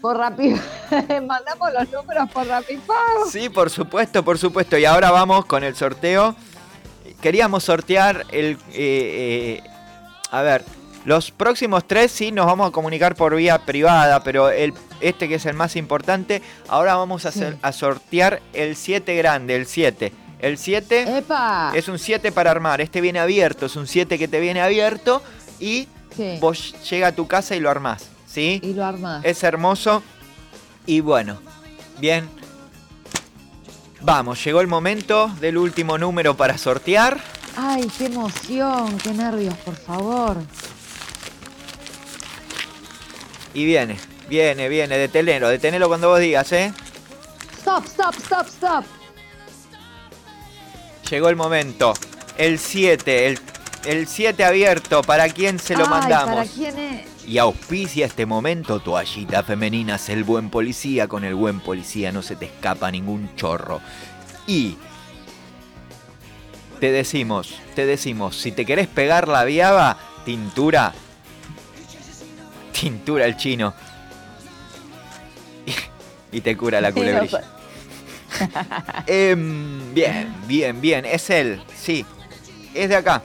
Por 0.05 0.17
rápido. 0.17 0.59
mandamos 1.25 1.73
los 1.73 1.91
números 1.91 2.29
por 2.31 2.45
rapipago. 2.45 3.25
Sí, 3.31 3.49
por 3.49 3.71
supuesto, 3.71 4.23
por 4.23 4.37
supuesto. 4.37 4.77
Y 4.77 4.85
ahora 4.85 5.09
vamos 5.09 5.45
con 5.45 5.63
el 5.63 5.75
sorteo. 5.75 6.35
Queríamos 7.21 7.63
sortear 7.63 8.23
el... 8.31 8.51
eh, 8.73 9.61
eh, 9.61 9.63
a 10.29 10.43
ver, 10.43 10.63
los 11.05 11.31
próximos 11.31 11.87
tres 11.87 12.11
sí 12.11 12.31
nos 12.31 12.45
vamos 12.45 12.67
a 12.69 12.71
comunicar 12.71 13.15
por 13.15 13.35
vía 13.35 13.57
privada, 13.65 14.21
pero 14.23 14.49
el, 14.51 14.75
este 15.01 15.27
que 15.27 15.35
es 15.35 15.45
el 15.47 15.55
más 15.55 15.75
importante, 15.75 16.43
ahora 16.67 16.95
vamos 16.95 17.25
a, 17.25 17.29
hacer- 17.29 17.57
a 17.63 17.71
sortear 17.71 18.43
el 18.53 18.75
7 18.75 19.15
grande, 19.15 19.55
el 19.55 19.65
7. 19.65 20.13
El 20.37 20.59
7 20.59 21.17
¡Epa! 21.17 21.71
es 21.73 21.87
un 21.87 21.97
7 21.97 22.31
para 22.31 22.51
armar, 22.51 22.79
este 22.79 23.01
viene 23.01 23.17
abierto, 23.19 23.65
es 23.65 23.75
un 23.75 23.87
7 23.87 24.19
que 24.19 24.27
te 24.27 24.39
viene 24.39 24.61
abierto 24.61 25.23
y 25.59 25.87
Sí. 26.15 26.37
vos 26.39 26.75
llega 26.89 27.07
a 27.07 27.11
tu 27.11 27.27
casa 27.27 27.55
y 27.55 27.59
lo 27.59 27.69
armás, 27.69 28.09
¿sí? 28.35 28.59
Y 28.61 28.73
lo 28.73 28.85
armás. 28.85 29.23
Es 29.23 29.43
hermoso. 29.43 30.03
Y 30.85 30.99
bueno, 30.99 31.39
bien. 31.99 32.29
Vamos, 34.01 34.43
llegó 34.43 34.59
el 34.61 34.67
momento 34.67 35.29
del 35.39 35.57
último 35.57 35.97
número 35.97 36.35
para 36.35 36.57
sortear. 36.57 37.17
Ay, 37.55 37.89
qué 37.97 38.07
emoción, 38.07 38.97
qué 38.97 39.11
nervios, 39.13 39.55
por 39.59 39.75
favor. 39.77 40.37
Y 43.53 43.65
viene, 43.65 43.97
viene, 44.27 44.67
viene, 44.67 44.97
detenelo, 44.97 45.47
detenelo 45.47 45.87
cuando 45.87 46.09
vos 46.09 46.19
digas, 46.19 46.51
¿eh? 46.51 46.73
Stop, 47.57 47.85
stop, 47.85 48.15
stop, 48.17 48.47
stop. 48.47 48.83
Llegó 51.09 51.29
el 51.29 51.37
momento. 51.37 51.93
El 52.37 52.59
7, 52.59 53.27
el, 53.27 53.39
el 53.85 54.07
7 54.07 54.43
abierto, 54.43 55.01
¿para 55.03 55.29
quién 55.29 55.57
se 55.57 55.75
lo 55.77 55.85
Ay, 55.85 55.89
mandamos? 55.89 56.35
¿Para 56.35 56.49
quién 56.49 56.77
es? 56.77 57.14
Y 57.27 57.39
auspicia 57.39 58.05
este 58.05 58.25
momento 58.25 58.79
toallita 58.79 59.41
femenina, 59.43 59.99
el 60.07 60.23
buen 60.23 60.49
policía. 60.49 61.07
Con 61.07 61.23
el 61.23 61.33
buen 61.35 61.59
policía 61.59 62.11
no 62.11 62.21
se 62.21 62.35
te 62.35 62.45
escapa 62.45 62.91
ningún 62.91 63.35
chorro. 63.35 63.81
Y 64.45 64.77
te 66.79 66.91
decimos, 66.91 67.59
te 67.73 67.85
decimos, 67.85 68.37
si 68.37 68.51
te 68.51 68.65
querés 68.65 68.87
pegar 68.87 69.27
la 69.27 69.43
viaba, 69.43 69.97
tintura. 70.23 70.93
Tintura 72.71 73.25
el 73.25 73.37
chino. 73.37 73.73
Y, 75.65 76.37
y 76.37 76.41
te 76.41 76.55
cura 76.55 76.79
la 76.79 76.91
culebrilla. 76.91 77.43
Em, 79.07 79.93
bien, 79.93 80.33
bien, 80.47 80.81
bien. 80.81 81.05
Es 81.05 81.29
él, 81.29 81.61
sí. 81.75 82.05
Es 82.73 82.89
de 82.89 82.95
acá. 82.95 83.21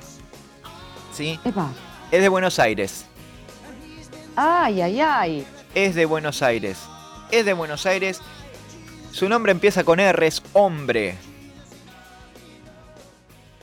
Sí. 1.12 1.39
Epa. 1.44 1.70
Es 2.10 2.20
de 2.20 2.28
Buenos 2.28 2.59
Aires. 2.59 3.06
Ay, 4.36 4.81
ay, 4.81 5.01
ay. 5.01 5.47
Es 5.74 5.94
de 5.94 6.07
Buenos 6.07 6.43
Aires. 6.43 6.78
Es 7.31 7.44
de 7.44 7.52
Buenos 7.52 7.86
Aires. 7.86 8.20
Su 9.12 9.28
nombre 9.28 9.52
empieza 9.52 9.85
con 9.85 10.01
R, 10.01 10.27
es 10.27 10.43
hombre. 10.52 11.16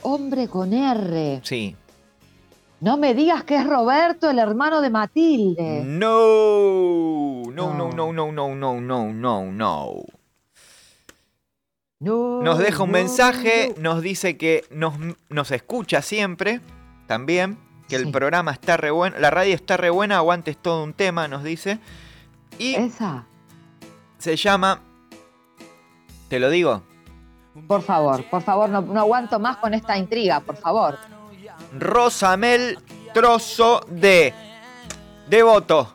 Hombre 0.02 0.48
con 0.48 0.72
R. 0.72 1.40
Sí. 1.42 1.76
No 2.80 2.96
me 2.96 3.14
digas 3.14 3.42
que 3.44 3.56
es 3.56 3.66
Roberto, 3.66 4.30
el 4.30 4.38
hermano 4.38 4.80
de 4.80 4.90
Matilde. 4.90 5.82
No. 5.84 7.42
No, 7.50 7.74
no, 7.74 7.90
no, 7.90 8.12
no, 8.12 8.32
no, 8.32 8.54
no, 8.54 8.80
no, 8.80 9.12
no, 9.12 9.44
no. 9.52 9.94
No, 12.00 12.42
Nos 12.42 12.58
deja 12.58 12.84
un 12.84 12.92
no, 12.92 12.98
mensaje, 12.98 13.74
nos 13.78 14.02
dice 14.02 14.36
que 14.36 14.64
nos, 14.70 14.94
nos 15.28 15.50
escucha 15.50 16.00
siempre, 16.00 16.60
también, 17.08 17.58
que 17.88 17.96
el 17.96 18.10
programa 18.10 18.52
está 18.52 18.76
re 18.76 18.90
bueno, 18.90 19.18
la 19.18 19.30
radio 19.30 19.54
está 19.54 19.76
re 19.76 19.90
buena, 19.90 20.16
aguantes 20.16 20.56
todo 20.56 20.84
un 20.84 20.92
tema, 20.92 21.26
nos 21.26 21.42
dice. 21.42 21.78
Y 22.58 22.74
Esa. 22.74 23.24
se 24.18 24.36
llama, 24.36 24.80
te 26.28 26.38
lo 26.38 26.50
digo, 26.50 26.82
Por 27.66 27.82
favor, 27.82 28.24
por 28.30 28.42
favor, 28.42 28.68
no, 28.68 28.82
no 28.82 29.00
aguanto 29.00 29.38
más 29.38 29.56
con 29.56 29.74
esta 29.74 29.96
intriga, 29.96 30.40
por 30.40 30.56
favor. 30.56 30.98
Rosamel 31.76 32.78
Trozo 33.12 33.80
de 33.88 34.32
Devoto. 35.28 35.94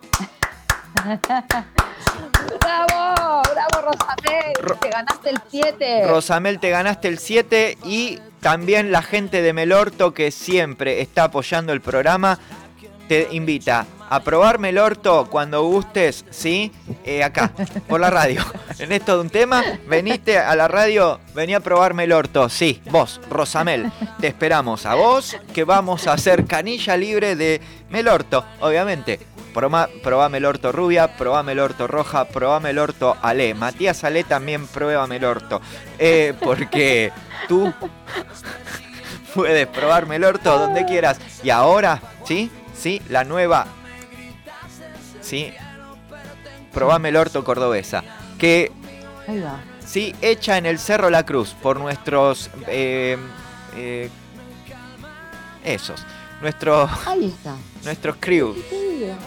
¡Bravo! 2.60 3.42
¡Bravo, 3.54 3.92
Rosamel! 3.92 4.80
Te 4.80 4.90
ganaste 4.90 5.30
el 5.30 5.42
7. 5.50 6.08
Rosamel, 6.08 6.60
te 6.60 6.70
ganaste 6.70 7.08
el 7.08 7.18
7 7.20 7.78
y 7.86 8.20
también 8.44 8.92
la 8.92 9.02
gente 9.02 9.42
de 9.42 9.54
Melorto 9.54 10.14
que 10.14 10.30
siempre 10.30 11.02
está 11.02 11.24
apoyando 11.24 11.72
el 11.72 11.80
programa 11.80 12.38
te 13.08 13.30
invita 13.32 13.88
a 14.10 14.20
probar 14.22 14.60
Melorto 14.60 15.28
cuando 15.30 15.64
gustes, 15.64 16.26
¿sí? 16.30 16.72
Eh, 17.06 17.24
acá, 17.24 17.52
por 17.88 18.00
la 18.00 18.10
radio. 18.10 18.44
En 18.80 18.92
esto 18.92 19.16
de 19.16 19.22
un 19.22 19.30
tema, 19.30 19.64
veniste 19.88 20.38
a 20.38 20.56
la 20.56 20.68
radio, 20.68 21.20
vení 21.34 21.54
a 21.54 21.62
probar 21.62 21.94
Melorto. 21.94 22.50
Sí, 22.50 22.82
vos, 22.92 23.22
Rosamel, 23.30 23.92
te 24.20 24.28
esperamos 24.28 24.86
a 24.86 24.96
vos 24.96 25.38
que 25.54 25.64
vamos 25.64 26.08
a 26.08 26.14
hacer 26.14 26.46
canilla 26.46 26.98
libre 26.98 27.36
de 27.36 27.62
Melorto, 27.90 28.44
obviamente. 28.60 29.20
Probá, 29.54 29.88
probá 30.02 30.30
Melorto 30.30 30.72
rubia, 30.72 31.16
probá 31.16 31.44
Melorto 31.44 31.88
roja, 31.88 32.26
probá 32.26 32.60
Melorto 32.60 33.16
Ale. 33.22 33.54
Matías 33.54 34.04
Ale 34.04 34.24
también 34.24 34.66
prueba 34.68 35.06
Melorto. 35.08 35.62
Eh, 36.00 36.34
porque 36.42 37.12
tú 37.48 37.74
puedes 39.34 39.68
probar 39.68 40.08
Melorto 40.08 40.58
donde 40.58 40.86
quieras. 40.86 41.20
Y 41.44 41.50
ahora, 41.50 42.02
¿sí? 42.26 42.52
Sí, 42.76 43.02
la 43.10 43.24
nueva. 43.24 43.68
Sí. 45.22 45.54
Probá 46.72 46.98
Melorto 47.00 47.44
cordobesa. 47.44 48.04
Que 48.40 48.72
Ahí 49.28 49.40
va. 49.40 49.60
Sí, 49.86 50.16
hecha 50.22 50.58
en 50.58 50.66
el 50.66 50.80
Cerro 50.80 51.10
La 51.10 51.26
Cruz 51.26 51.56
por 51.62 51.80
nuestros. 51.80 52.50
eh, 52.68 53.18
eh, 53.76 54.10
esos. 55.64 56.04
Nuestros. 56.44 56.92
Nuestros 57.86 58.18
crew. 58.20 58.54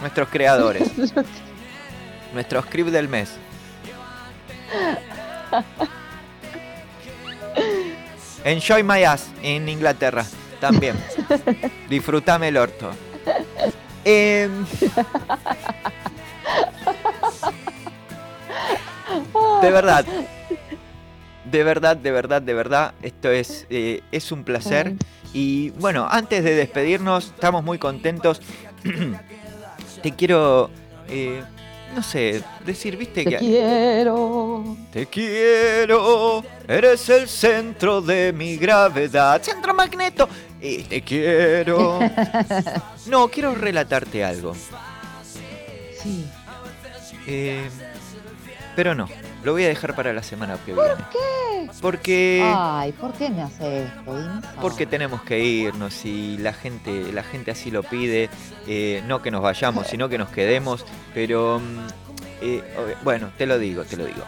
Nuestros 0.03 0.29
creadores. 0.29 0.91
nuestros 2.35 2.67
crew 2.67 2.91
del 2.91 3.09
mes. 3.09 3.31
Enjoy 8.45 8.83
my 8.83 9.03
ass 9.05 9.29
en 9.43 9.67
Inglaterra. 9.67 10.27
También. 10.61 10.95
Disfrutame 11.89 12.49
el 12.49 12.59
orto. 12.59 12.91
Em, 14.05 14.67
de 19.63 19.71
verdad. 19.71 20.05
De 21.51 21.65
verdad, 21.65 21.97
de 21.97 22.11
verdad, 22.11 22.43
de 22.43 22.53
verdad. 22.53 22.93
Esto 23.01 23.31
es, 23.31 23.67
eh, 23.71 24.03
es 24.13 24.31
un 24.33 24.45
placer. 24.45 24.97
Y 25.37 25.69
bueno, 25.73 26.09
antes 26.11 26.43
de 26.43 26.55
despedirnos, 26.55 27.27
estamos 27.27 27.63
muy 27.63 27.77
contentos. 27.77 28.41
Te 30.03 30.13
quiero, 30.13 30.71
eh, 31.11 31.43
no 31.95 32.03
sé, 32.03 32.43
decir, 32.65 32.97
viste 32.97 33.23
Te 33.23 33.31
que... 33.33 33.37
quiero. 33.37 34.79
Te 34.91 35.05
quiero, 35.05 36.43
eres 36.67 37.11
el 37.11 37.29
centro 37.29 38.01
de 38.01 38.33
mi 38.33 38.57
gravedad. 38.57 39.43
Centro 39.43 39.75
magneto. 39.75 40.27
Y 40.59 40.85
te 40.85 41.03
quiero. 41.03 42.01
No, 43.07 43.29
quiero 43.29 43.55
relatarte 43.55 44.25
algo. 44.25 44.55
Sí. 46.03 46.27
Eh, 47.27 47.69
pero 48.75 48.95
no, 48.95 49.07
lo 49.47 49.53
voy 49.53 49.63
a 49.63 49.69
dejar 49.69 49.95
para 49.95 50.13
la 50.13 50.25
semana 50.25 50.59
que 50.67 50.73
viene. 50.75 50.89
¿Por 50.89 51.09
qué? 51.09 51.71
Porque 51.81 52.43
Ay, 52.45 52.91
¿por 52.91 53.13
qué 53.13 53.31
me 53.31 53.43
hace 53.43 53.85
esto? 53.85 54.19
Infa? 54.19 54.61
porque 54.61 54.87
tenemos 54.87 55.23
que 55.23 55.39
irnos 55.39 56.05
y 56.05 56.37
la 56.39 56.53
gente 56.53 57.13
la 57.13 57.23
gente 57.23 57.53
así 57.53 57.71
lo 57.71 57.85
pide. 57.85 58.29
eh, 58.67 59.05
no 59.07 59.23
que 59.23 59.31
nos 59.31 59.43
vayamos, 59.43 59.87
sino 59.87 60.09
que 60.09 60.19
nos 60.19 60.31
quedemos. 60.31 60.85
Pero 61.15 61.61
mm, 61.61 61.87
eh, 62.43 62.63
bueno, 63.05 63.31
te 63.39 63.47
lo 63.47 63.57
digo, 63.61 63.85
te 63.85 63.97
lo 63.97 64.07
digo. 64.07 64.25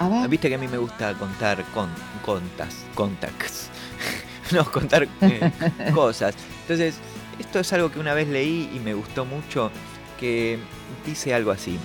A 0.00 0.08
ver. 0.08 0.28
Viste 0.28 0.48
que 0.48 0.56
a 0.56 0.58
mí 0.58 0.66
me 0.66 0.78
gusta 0.78 1.14
contar 1.14 1.62
con, 1.72 1.88
contas, 2.24 2.84
contacts. 2.96 3.68
no, 4.52 4.64
contar 4.64 5.06
eh, 5.20 5.52
cosas. 5.94 6.34
Entonces, 6.62 6.96
esto 7.38 7.60
es 7.60 7.72
algo 7.72 7.92
que 7.92 8.00
una 8.00 8.14
vez 8.14 8.26
leí 8.26 8.68
y 8.74 8.80
me 8.80 8.94
gustó 8.94 9.24
mucho, 9.24 9.70
que 10.18 10.58
dice 11.06 11.34
algo 11.34 11.52
así. 11.52 11.78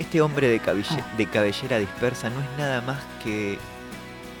Este 0.00 0.20
hombre 0.22 0.48
de, 0.48 0.60
cabelle- 0.60 1.04
de 1.16 1.26
cabellera 1.26 1.78
dispersa 1.78 2.30
no 2.30 2.40
es 2.40 2.48
nada 2.58 2.80
más 2.80 2.98
que 3.22 3.58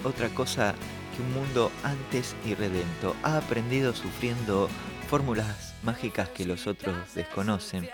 otra 0.02 0.28
cosa 0.30 0.74
que 1.14 1.22
un 1.22 1.32
mundo 1.34 1.70
antes 1.84 2.34
y 2.44 2.54
redento. 2.54 3.14
Ha 3.22 3.36
aprendido 3.36 3.94
sufriendo 3.94 4.68
fórmulas 5.08 5.74
mágicas 5.82 6.28
que 6.30 6.44
los 6.46 6.66
otros 6.66 6.96
desconocen, 7.14 7.88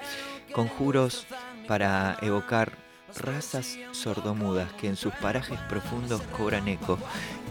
conjuros 0.53 1.27
para 1.69 2.17
evocar 2.23 2.73
razas 3.21 3.77
sordomudas 3.93 4.73
que 4.75 4.87
en 4.89 4.97
sus 4.97 5.13
parajes 5.15 5.59
profundos 5.69 6.23
cobran 6.37 6.69
eco. 6.69 6.99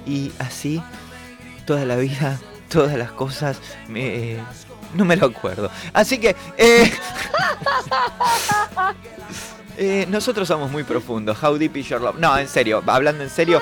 Y 0.07 0.31
así, 0.39 0.81
toda 1.67 1.85
la 1.85 1.97
vida, 1.97 2.39
todas 2.69 2.97
las 2.97 3.11
cosas, 3.11 3.59
me, 3.89 4.37
no 4.93 5.03
me 5.05 5.17
lo 5.17 5.27
acuerdo. 5.27 5.69
Así 5.93 6.17
que, 6.19 6.35
eh, 6.57 6.89
eh, 9.77 10.06
nosotros 10.10 10.47
somos 10.47 10.72
muy 10.72 10.84
profundos. 10.84 11.38
How 11.41 11.57
deep 11.57 11.76
is 11.77 11.89
your 11.89 12.02
love? 12.02 12.15
No, 12.18 12.38
en 12.38 12.47
serio, 12.47 12.81
hablando 12.85 13.23
en 13.23 13.30
serio. 13.30 13.61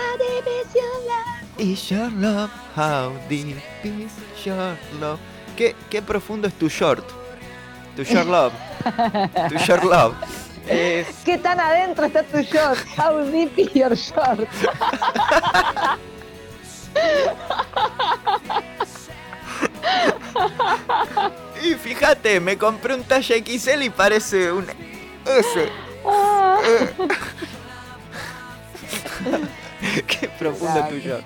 Is 1.58 1.90
your 1.90 2.12
love, 2.14 2.50
how 2.76 3.12
deep 3.30 3.58
is 3.84 4.12
your 4.46 4.76
love? 5.00 5.20
¿Qué, 5.56 5.76
qué 5.90 6.02
profundo 6.02 6.48
es 6.48 6.54
tu 6.56 6.68
short? 6.68 7.04
Tu 7.96 8.04
short 8.04 8.28
love. 8.28 8.54
Tu 9.50 9.58
short 9.60 9.84
love. 9.84 10.16
Es- 10.68 11.08
¿Qué 11.26 11.38
tan 11.38 11.60
adentro 11.60 12.06
está 12.06 12.24
tu 12.24 12.40
short? 12.42 12.80
How 12.98 13.20
deep 13.32 13.58
is 13.58 13.72
your 13.74 13.96
short? 13.96 14.48
Y 21.64 21.76
fíjate, 21.76 22.40
me 22.40 22.58
compré 22.58 22.94
un 22.96 23.04
talla 23.04 23.36
XL 23.38 23.84
y 23.84 23.90
parece 23.90 24.52
un 24.52 24.66
S. 25.26 25.70
Qué 30.08 30.28
profundo 30.40 30.88
tu 30.90 30.98
short. 30.98 31.24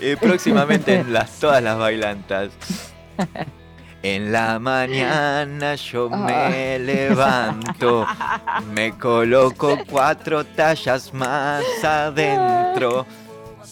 Eh, 0.00 0.16
próximamente 0.20 0.96
en 0.96 1.12
las, 1.12 1.38
todas 1.38 1.62
las 1.62 1.78
bailantas. 1.78 2.50
En 4.02 4.32
la 4.32 4.58
mañana 4.58 5.76
yo 5.76 6.10
me 6.10 6.80
levanto, 6.80 8.04
me 8.74 8.98
coloco 8.98 9.78
cuatro 9.88 10.44
tallas 10.44 11.14
más 11.14 11.62
adentro. 11.84 13.06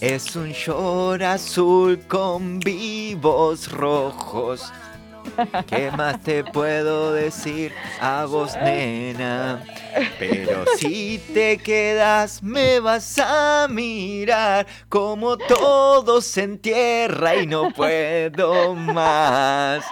Es 0.01 0.37
un 0.37 0.53
short 0.53 1.23
azul 1.23 1.99
con 2.07 2.61
vivos 2.61 3.73
rojos. 3.73 4.73
¿Qué 5.67 5.91
más 5.91 6.23
te 6.23 6.45
puedo 6.45 7.13
decir 7.13 7.73
a 8.01 8.25
vos, 8.27 8.57
nena? 8.57 9.65
Pero 10.19 10.65
si 10.77 11.19
te 11.33 11.59
quedas 11.59 12.43
me 12.43 12.81
vas 12.81 13.19
a 13.19 13.67
mirar 13.69 14.67
como 14.89 15.37
todo 15.37 16.21
se 16.21 16.43
entierra 16.43 17.37
y 17.37 17.47
no 17.47 17.71
puedo 17.73 18.75
más. 18.75 19.85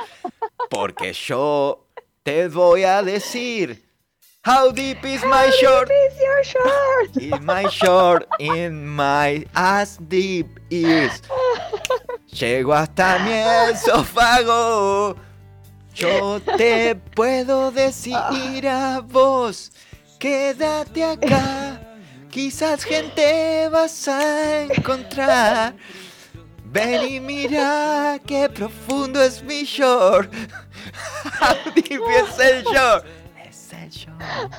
Porque 0.71 1.13
yo 1.13 1.87
te 2.23 2.49
voy 2.49 2.85
a 2.85 3.03
decir 3.03 3.89
How 4.45 4.71
deep 4.71 5.05
is 5.05 5.23
my 5.25 5.51
short? 5.61 5.91
In 7.21 7.45
my 7.45 7.69
short, 7.69 8.27
in 8.39 8.87
my 8.87 9.45
ass 9.55 9.99
deep 10.09 10.61
is. 10.71 11.21
Llego 12.33 12.75
hasta 12.75 13.19
mi 13.21 13.33
esófago. 13.73 15.17
Yo 15.95 16.41
te 16.41 16.95
puedo 16.95 17.71
decir 17.71 18.69
a 18.69 19.01
vos, 19.01 19.73
quédate 20.19 21.05
acá. 21.05 21.81
Quizás 22.31 22.85
gente 22.85 23.69
vas 23.71 24.07
a 24.07 24.63
encontrar. 24.63 25.75
Ven 26.65 27.09
y 27.09 27.19
mira 27.19 28.21
qué 28.27 28.49
profundo 28.49 29.23
es 29.23 29.43
mi 29.43 29.65
short. 29.65 30.31
Deep 31.75 32.03
es 32.11 32.39
el 32.39 32.63
short? 32.65 33.07
Es 33.43 33.73
el 33.73 33.91
short. 33.91 34.53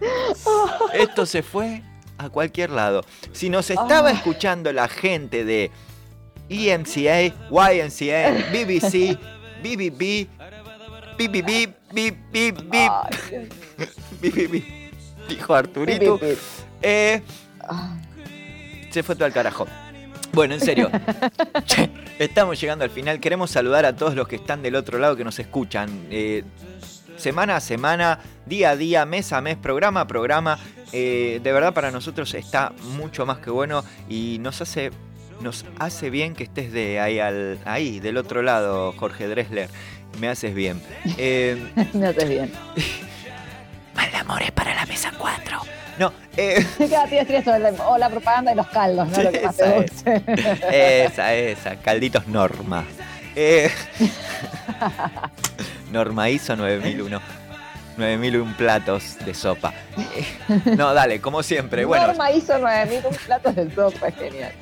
Esto 0.92 1.24
se 1.24 1.42
fue 1.42 1.82
a 2.18 2.28
cualquier 2.28 2.70
lado. 2.70 3.04
Si 3.32 3.48
nos 3.50 3.70
estaba 3.70 4.08
Ah. 4.08 4.12
escuchando 4.12 4.72
la 4.72 4.88
gente 4.88 5.44
de 5.44 5.70
EMCA, 6.48 7.22
YMCA, 7.50 8.30
BBC, 8.52 9.18
BBB, 9.62 10.28
BBB, 11.18 11.74
BBB, 11.92 12.90
BBB, 14.20 14.62
dijo 15.28 15.54
Arturito. 15.54 16.20
Eh, 16.82 17.20
se 18.90 19.02
fue 19.02 19.14
todo 19.14 19.24
al 19.26 19.32
carajo. 19.32 19.66
Bueno, 20.32 20.54
en 20.54 20.60
serio. 20.60 20.90
Che, 21.64 21.90
Estamos 22.18 22.60
llegando 22.60 22.84
al 22.84 22.90
final. 22.90 23.20
Queremos 23.20 23.50
saludar 23.50 23.84
a 23.84 23.94
todos 23.96 24.14
los 24.14 24.26
que 24.28 24.36
están 24.36 24.62
del 24.62 24.74
otro 24.76 24.98
lado 24.98 25.16
que 25.16 25.24
nos 25.24 25.38
escuchan. 25.38 26.06
Eh, 26.10 26.44
semana 27.16 27.56
a 27.56 27.60
semana, 27.60 28.20
día 28.46 28.70
a 28.70 28.76
día, 28.76 29.06
mes 29.06 29.32
a 29.32 29.40
mes, 29.40 29.56
programa 29.56 30.02
a 30.02 30.06
programa. 30.06 30.58
Eh, 30.92 31.40
de 31.42 31.52
verdad 31.52 31.74
para 31.74 31.90
nosotros 31.90 32.32
está 32.34 32.72
mucho 32.96 33.26
más 33.26 33.38
que 33.38 33.50
bueno 33.50 33.84
y 34.08 34.38
nos 34.40 34.60
hace, 34.60 34.90
nos 35.40 35.64
hace 35.78 36.10
bien 36.10 36.34
que 36.34 36.44
estés 36.44 36.72
de 36.72 37.00
ahí, 37.00 37.18
al, 37.18 37.58
ahí 37.64 38.00
del 38.00 38.16
otro 38.16 38.42
lado, 38.42 38.92
Jorge 38.92 39.28
Dressler. 39.28 39.68
Me 40.20 40.28
haces 40.28 40.54
bien. 40.54 40.80
Eh, 41.18 41.60
Me 41.92 42.06
haces 42.06 42.28
bien. 42.28 42.52
Mal 43.94 44.14
amores 44.14 44.50
para 44.52 44.74
la 44.74 44.86
mesa 44.86 45.12
4. 45.18 45.58
No, 45.98 46.12
eh, 46.36 46.64
o 47.86 47.96
la 47.96 48.10
propaganda 48.10 48.50
de 48.50 48.56
los 48.56 48.66
caldos, 48.68 49.08
¿no? 49.08 49.22
Lo 49.22 49.32
que 49.32 49.40
más 49.40 49.56
te 49.56 49.80
guste. 49.80 51.04
esa, 51.04 51.34
esa, 51.34 51.76
calditos 51.76 52.26
Norma. 52.26 52.84
Eh, 53.34 53.70
Norma 55.90 56.30
hizo 56.30 56.56
9001. 56.56 57.20
9001 57.96 58.56
platos 58.56 59.16
de 59.24 59.32
sopa. 59.34 59.72
Eh, 59.96 60.76
no, 60.76 60.92
dale, 60.92 61.20
como 61.20 61.42
siempre. 61.42 61.84
Bueno, 61.84 62.08
Norma 62.08 62.30
hizo 62.30 62.58
9000 62.58 63.02
platos 63.24 63.56
de 63.56 63.74
sopa, 63.74 64.08
es 64.08 64.14
genial. 64.16 64.52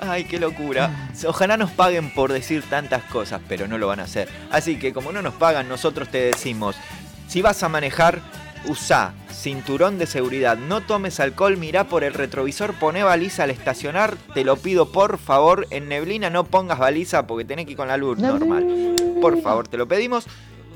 Ay, 0.00 0.24
qué 0.24 0.38
locura. 0.38 0.90
Ojalá 1.26 1.56
nos 1.56 1.70
paguen 1.70 2.12
por 2.12 2.32
decir 2.32 2.62
tantas 2.68 3.02
cosas, 3.04 3.40
pero 3.48 3.68
no 3.68 3.78
lo 3.78 3.86
van 3.86 4.00
a 4.00 4.04
hacer. 4.04 4.28
Así 4.50 4.78
que 4.78 4.92
como 4.92 5.12
no 5.12 5.22
nos 5.22 5.34
pagan, 5.34 5.68
nosotros 5.68 6.08
te 6.08 6.18
decimos, 6.18 6.76
si 7.28 7.40
vas 7.40 7.62
a 7.62 7.68
manejar, 7.68 8.20
usa 8.68 9.14
cinturón 9.30 9.98
de 9.98 10.06
seguridad, 10.06 10.56
no 10.56 10.80
tomes 10.80 11.20
alcohol, 11.20 11.56
mirá 11.56 11.84
por 11.84 12.04
el 12.04 12.14
retrovisor, 12.14 12.74
poné 12.74 13.02
baliza 13.02 13.44
al 13.44 13.50
estacionar, 13.50 14.16
te 14.34 14.44
lo 14.44 14.56
pido 14.56 14.90
por 14.92 15.18
favor, 15.18 15.66
en 15.70 15.88
neblina 15.88 16.30
no 16.30 16.44
pongas 16.44 16.78
baliza 16.78 17.26
porque 17.26 17.44
tenés 17.44 17.66
que 17.66 17.72
ir 17.72 17.76
con 17.76 17.88
la 17.88 17.96
luz 17.96 18.18
normal. 18.18 18.94
Por 19.20 19.40
favor, 19.40 19.68
te 19.68 19.76
lo 19.76 19.88
pedimos. 19.88 20.26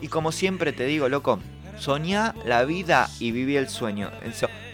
Y 0.02 0.08
como 0.08 0.32
siempre 0.32 0.72
te 0.72 0.84
digo, 0.86 1.08
loco, 1.08 1.40
soñá 1.78 2.34
la 2.44 2.64
vida 2.64 3.08
y 3.18 3.32
viví 3.32 3.56
el 3.56 3.68
sueño. 3.68 4.10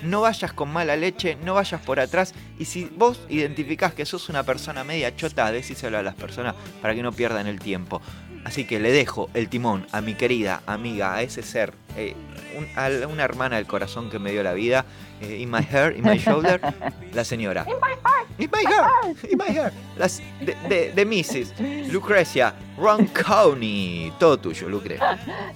No 0.03 0.21
vayas 0.21 0.53
con 0.53 0.73
mala 0.73 0.97
leche, 0.97 1.37
no 1.45 1.55
vayas 1.55 1.81
por 1.81 2.01
atrás. 2.01 2.35
Y 2.59 2.67
si 2.67 2.85
vos 2.85 3.21
identificás 3.29 3.95
que 3.95 4.05
sos 4.05 4.29
una 4.29 4.43
persona 4.43 4.85
media 4.85 5.15
chota, 5.17 5.51
decíselo 5.51 5.99
a 5.99 6.03
las 6.03 6.15
personas 6.15 6.55
para 6.83 6.95
que 6.95 7.03
no 7.03 7.13
pierdan 7.13 7.47
el 7.47 7.61
tiempo. 7.61 8.01
Así 8.45 8.65
que 8.65 8.79
le 8.79 8.93
dejo 8.93 9.29
el 9.35 9.49
timón 9.49 9.87
a 9.91 10.01
mi 10.01 10.15
querida 10.15 10.63
amiga, 10.67 11.15
a 11.15 11.23
ese 11.23 11.43
ser, 11.43 11.73
eh, 11.97 12.15
un- 12.57 12.69
a 12.77 13.07
una 13.09 13.25
hermana 13.25 13.57
del 13.57 13.67
corazón 13.67 14.11
que 14.11 14.19
me 14.19 14.31
dio 14.33 14.43
la 14.43 14.53
vida, 14.53 14.85
eh, 15.21 15.39
in 15.41 15.51
my 15.51 15.61
hair, 15.63 15.97
in 15.97 16.05
my 16.05 16.19
shoulder, 16.19 16.61
la 17.13 17.25
señora. 17.25 17.65
In 18.39 18.49
my 18.51 18.65
hair, 18.67 19.17
in 19.31 19.39
my 19.39 19.47
hair. 19.57 19.73
Las, 19.97 20.21
de, 20.41 20.55
de, 20.69 20.93
de 20.93 21.05
Mrs. 21.07 21.91
Lucrecia 21.93 22.55
Ronconi. 22.77 24.13
Todo 24.19 24.39
tuyo, 24.39 24.69
Lucre. 24.69 24.99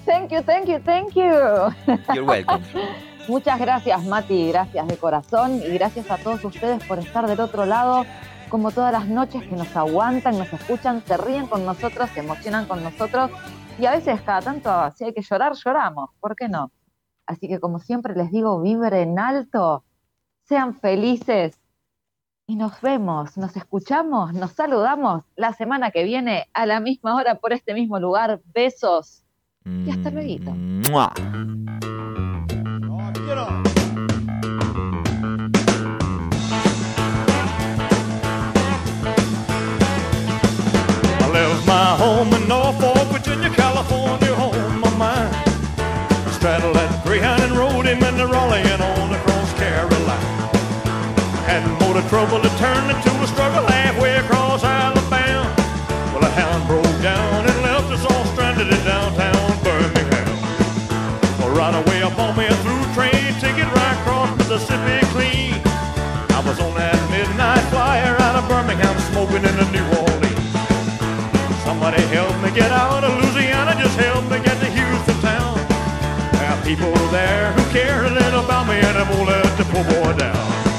Thank 0.06 0.30
you, 0.32 0.42
thank 0.42 0.66
you, 0.66 0.78
thank 0.80 1.12
you. 1.14 1.74
You're 2.14 2.22
welcome. 2.22 2.62
Muchas 3.28 3.60
gracias, 3.60 4.02
Mati, 4.04 4.48
gracias 4.48 4.88
de 4.88 4.96
corazón 4.96 5.60
y 5.62 5.68
gracias 5.74 6.10
a 6.10 6.16
todos 6.16 6.44
ustedes 6.44 6.82
por 6.84 6.98
estar 6.98 7.26
del 7.28 7.38
otro 7.40 7.64
lado, 7.66 8.04
como 8.48 8.72
todas 8.72 8.92
las 8.92 9.06
noches 9.06 9.42
que 9.44 9.54
nos 9.54 9.76
aguantan, 9.76 10.38
nos 10.38 10.52
escuchan, 10.52 11.02
se 11.06 11.16
ríen 11.16 11.46
con 11.46 11.64
nosotros, 11.64 12.10
se 12.14 12.20
emocionan 12.20 12.66
con 12.66 12.82
nosotros 12.82 13.30
y 13.78 13.86
a 13.86 13.92
veces 13.92 14.20
cada 14.22 14.40
tanto, 14.40 14.92
si 14.96 15.04
hay 15.04 15.12
que 15.12 15.22
llorar, 15.22 15.52
lloramos, 15.54 16.10
¿por 16.18 16.34
qué 16.34 16.48
no? 16.48 16.72
Así 17.30 17.46
que 17.46 17.60
como 17.60 17.78
siempre 17.78 18.16
les 18.16 18.32
digo, 18.32 18.60
vibren 18.60 19.16
alto, 19.16 19.84
sean 20.42 20.74
felices 20.74 21.60
y 22.48 22.56
nos 22.56 22.80
vemos, 22.80 23.36
nos 23.36 23.56
escuchamos, 23.56 24.34
nos 24.34 24.50
saludamos 24.50 25.22
la 25.36 25.52
semana 25.52 25.92
que 25.92 26.02
viene 26.02 26.48
a 26.52 26.66
la 26.66 26.80
misma 26.80 27.14
hora 27.14 27.36
por 27.36 27.52
este 27.52 27.72
mismo 27.72 28.00
lugar. 28.00 28.40
Besos 28.52 29.22
y 29.64 29.90
hasta 29.90 30.10
mm, 30.10 30.14
luego. 30.14 30.56
Trouble 52.10 52.42
that 52.42 52.50
turned 52.58 52.90
into 52.90 53.06
a 53.22 53.26
struggle 53.30 53.62
halfway 53.70 54.18
across 54.18 54.66
Alabama. 54.66 55.46
Well, 56.10 56.26
a 56.26 56.30
hound 56.34 56.66
broke 56.66 56.98
down 56.98 57.46
and 57.46 57.56
left 57.62 57.86
us 57.86 58.02
all 58.02 58.26
stranded 58.34 58.66
in 58.66 58.82
downtown 58.82 59.54
Birmingham. 59.62 60.26
Well, 61.38 61.54
right 61.54 61.70
away 61.70 62.02
up 62.02 62.18
on 62.18 62.34
me 62.34 62.50
a 62.50 62.56
through 62.66 62.82
train 62.98 63.30
ticket 63.38 63.70
right 63.78 63.94
across 64.02 64.26
Mississippi 64.42 65.06
clean. 65.14 65.54
I 66.34 66.42
was 66.42 66.58
on 66.58 66.74
that 66.74 66.98
midnight 67.14 67.62
flyer 67.70 68.18
out 68.18 68.42
of 68.42 68.44
Birmingham 68.50 68.98
smoking 69.14 69.46
in 69.46 69.54
the 69.54 69.70
New 69.70 69.86
Orleans. 69.94 70.50
Somebody 71.62 72.02
help 72.10 72.34
me 72.42 72.50
get 72.50 72.74
out 72.74 73.06
of 73.06 73.22
Louisiana, 73.22 73.78
just 73.78 73.94
help 73.94 74.26
me 74.26 74.42
get 74.42 74.58
to 74.58 74.66
Houston 74.66 75.18
town. 75.22 75.62
There 76.34 76.50
are 76.50 76.62
people 76.66 76.90
there 77.14 77.54
who 77.54 77.62
care 77.70 78.02
a 78.02 78.10
little 78.10 78.42
about 78.42 78.66
me 78.66 78.82
and 78.82 78.98
they 78.98 79.06
won't 79.14 79.30
let 79.30 79.46
the 79.54 79.62
poor 79.70 79.86
boy 79.94 80.10
down. 80.18 80.69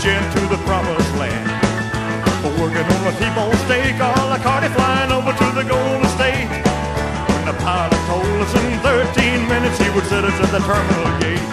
Jet 0.00 0.32
to 0.32 0.40
the 0.48 0.56
promised 0.64 1.12
land. 1.20 1.44
Working 2.56 2.88
on 2.88 3.04
a 3.04 3.12
T-bone 3.20 3.52
steak, 3.68 4.00
all 4.00 4.32
the 4.32 4.40
carty 4.40 4.72
flying 4.72 5.12
over 5.12 5.28
to 5.28 5.46
the 5.52 5.60
Golden 5.60 6.08
State. 6.16 6.48
When 7.28 7.44
the 7.44 7.52
pilot 7.60 8.00
told 8.08 8.24
us 8.40 8.48
in 8.56 8.80
13 8.80 9.44
minutes 9.44 9.76
he 9.76 9.92
would 9.92 10.08
set 10.08 10.24
us 10.24 10.32
at 10.40 10.48
the 10.56 10.60
terminal 10.64 11.12
gate. 11.20 11.44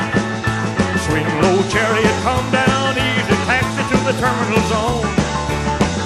Swing 1.04 1.28
low 1.44 1.60
chariot, 1.68 2.16
come 2.24 2.48
down 2.56 2.96
easy, 2.96 3.36
taxi 3.52 3.84
to 3.84 3.98
the 4.08 4.16
terminal 4.16 4.64
zone. 4.72 5.04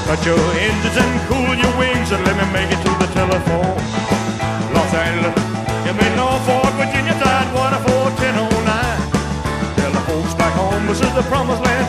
Cut 0.10 0.26
your 0.26 0.42
engines 0.58 0.98
and 0.98 1.14
cool 1.30 1.54
your 1.54 1.74
wings 1.78 2.10
and 2.10 2.26
let 2.26 2.42
me 2.42 2.46
make 2.58 2.74
it 2.74 2.82
to 2.82 2.92
the 3.06 3.10
telephone. 3.14 3.78
Los 4.74 4.90
Angeles, 4.98 5.38
give 5.86 5.94
me 5.94 6.10
Norfolk, 6.18 6.74
Virginia, 6.74 7.14
Tidewater 7.22 7.86
41009. 7.86 9.78
Tell 9.78 9.94
the 9.94 10.04
folks 10.10 10.34
back 10.34 10.58
home 10.58 10.90
this 10.90 11.06
is 11.06 11.14
the 11.14 11.26
promised 11.30 11.62
land 11.62 11.86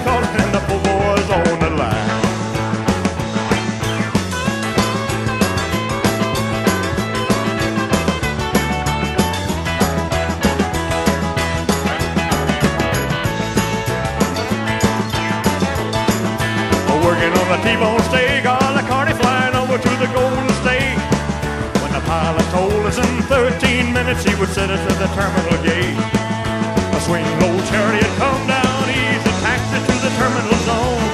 13 24.04 24.18
she 24.18 24.34
would 24.40 24.48
set 24.48 24.68
us 24.70 24.80
at 24.80 24.98
the 24.98 25.06
terminal 25.14 25.58
gate. 25.62 25.94
A 25.94 27.00
swing 27.06 27.26
low 27.38 27.54
chariot, 27.70 28.10
come 28.18 28.42
down 28.50 28.82
easy, 28.90 29.32
taxi 29.46 29.78
to 29.78 29.94
the 30.02 30.10
terminal 30.18 30.58
zone. 30.66 31.06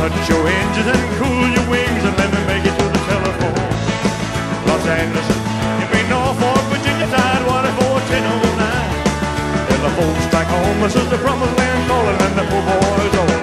Cut 0.00 0.12
your 0.28 0.40
engines 0.48 0.88
and 0.88 1.04
cool 1.20 1.46
your 1.52 1.66
wings 1.68 2.02
and 2.08 2.16
let 2.16 2.32
me 2.32 2.40
make 2.48 2.64
it 2.64 2.72
to 2.72 2.86
the 2.88 3.02
telephone. 3.12 3.68
Los 4.68 4.84
Angeles, 4.88 5.28
give 5.80 5.90
me 5.92 6.00
Norfolk, 6.08 6.64
Virginia, 6.72 7.08
Tidewater 7.12 7.72
41009. 7.76 9.68
Tell 9.68 9.82
the 9.84 9.92
folks 9.92 10.26
back 10.32 10.48
home 10.48 10.80
this 10.80 10.96
is 10.96 11.08
the 11.10 11.18
promised 11.18 11.56
land 11.58 11.88
calling 11.88 12.18
and 12.24 12.34
the 12.40 12.44
poor 12.48 12.62
boys 12.72 13.16
on 13.20 13.41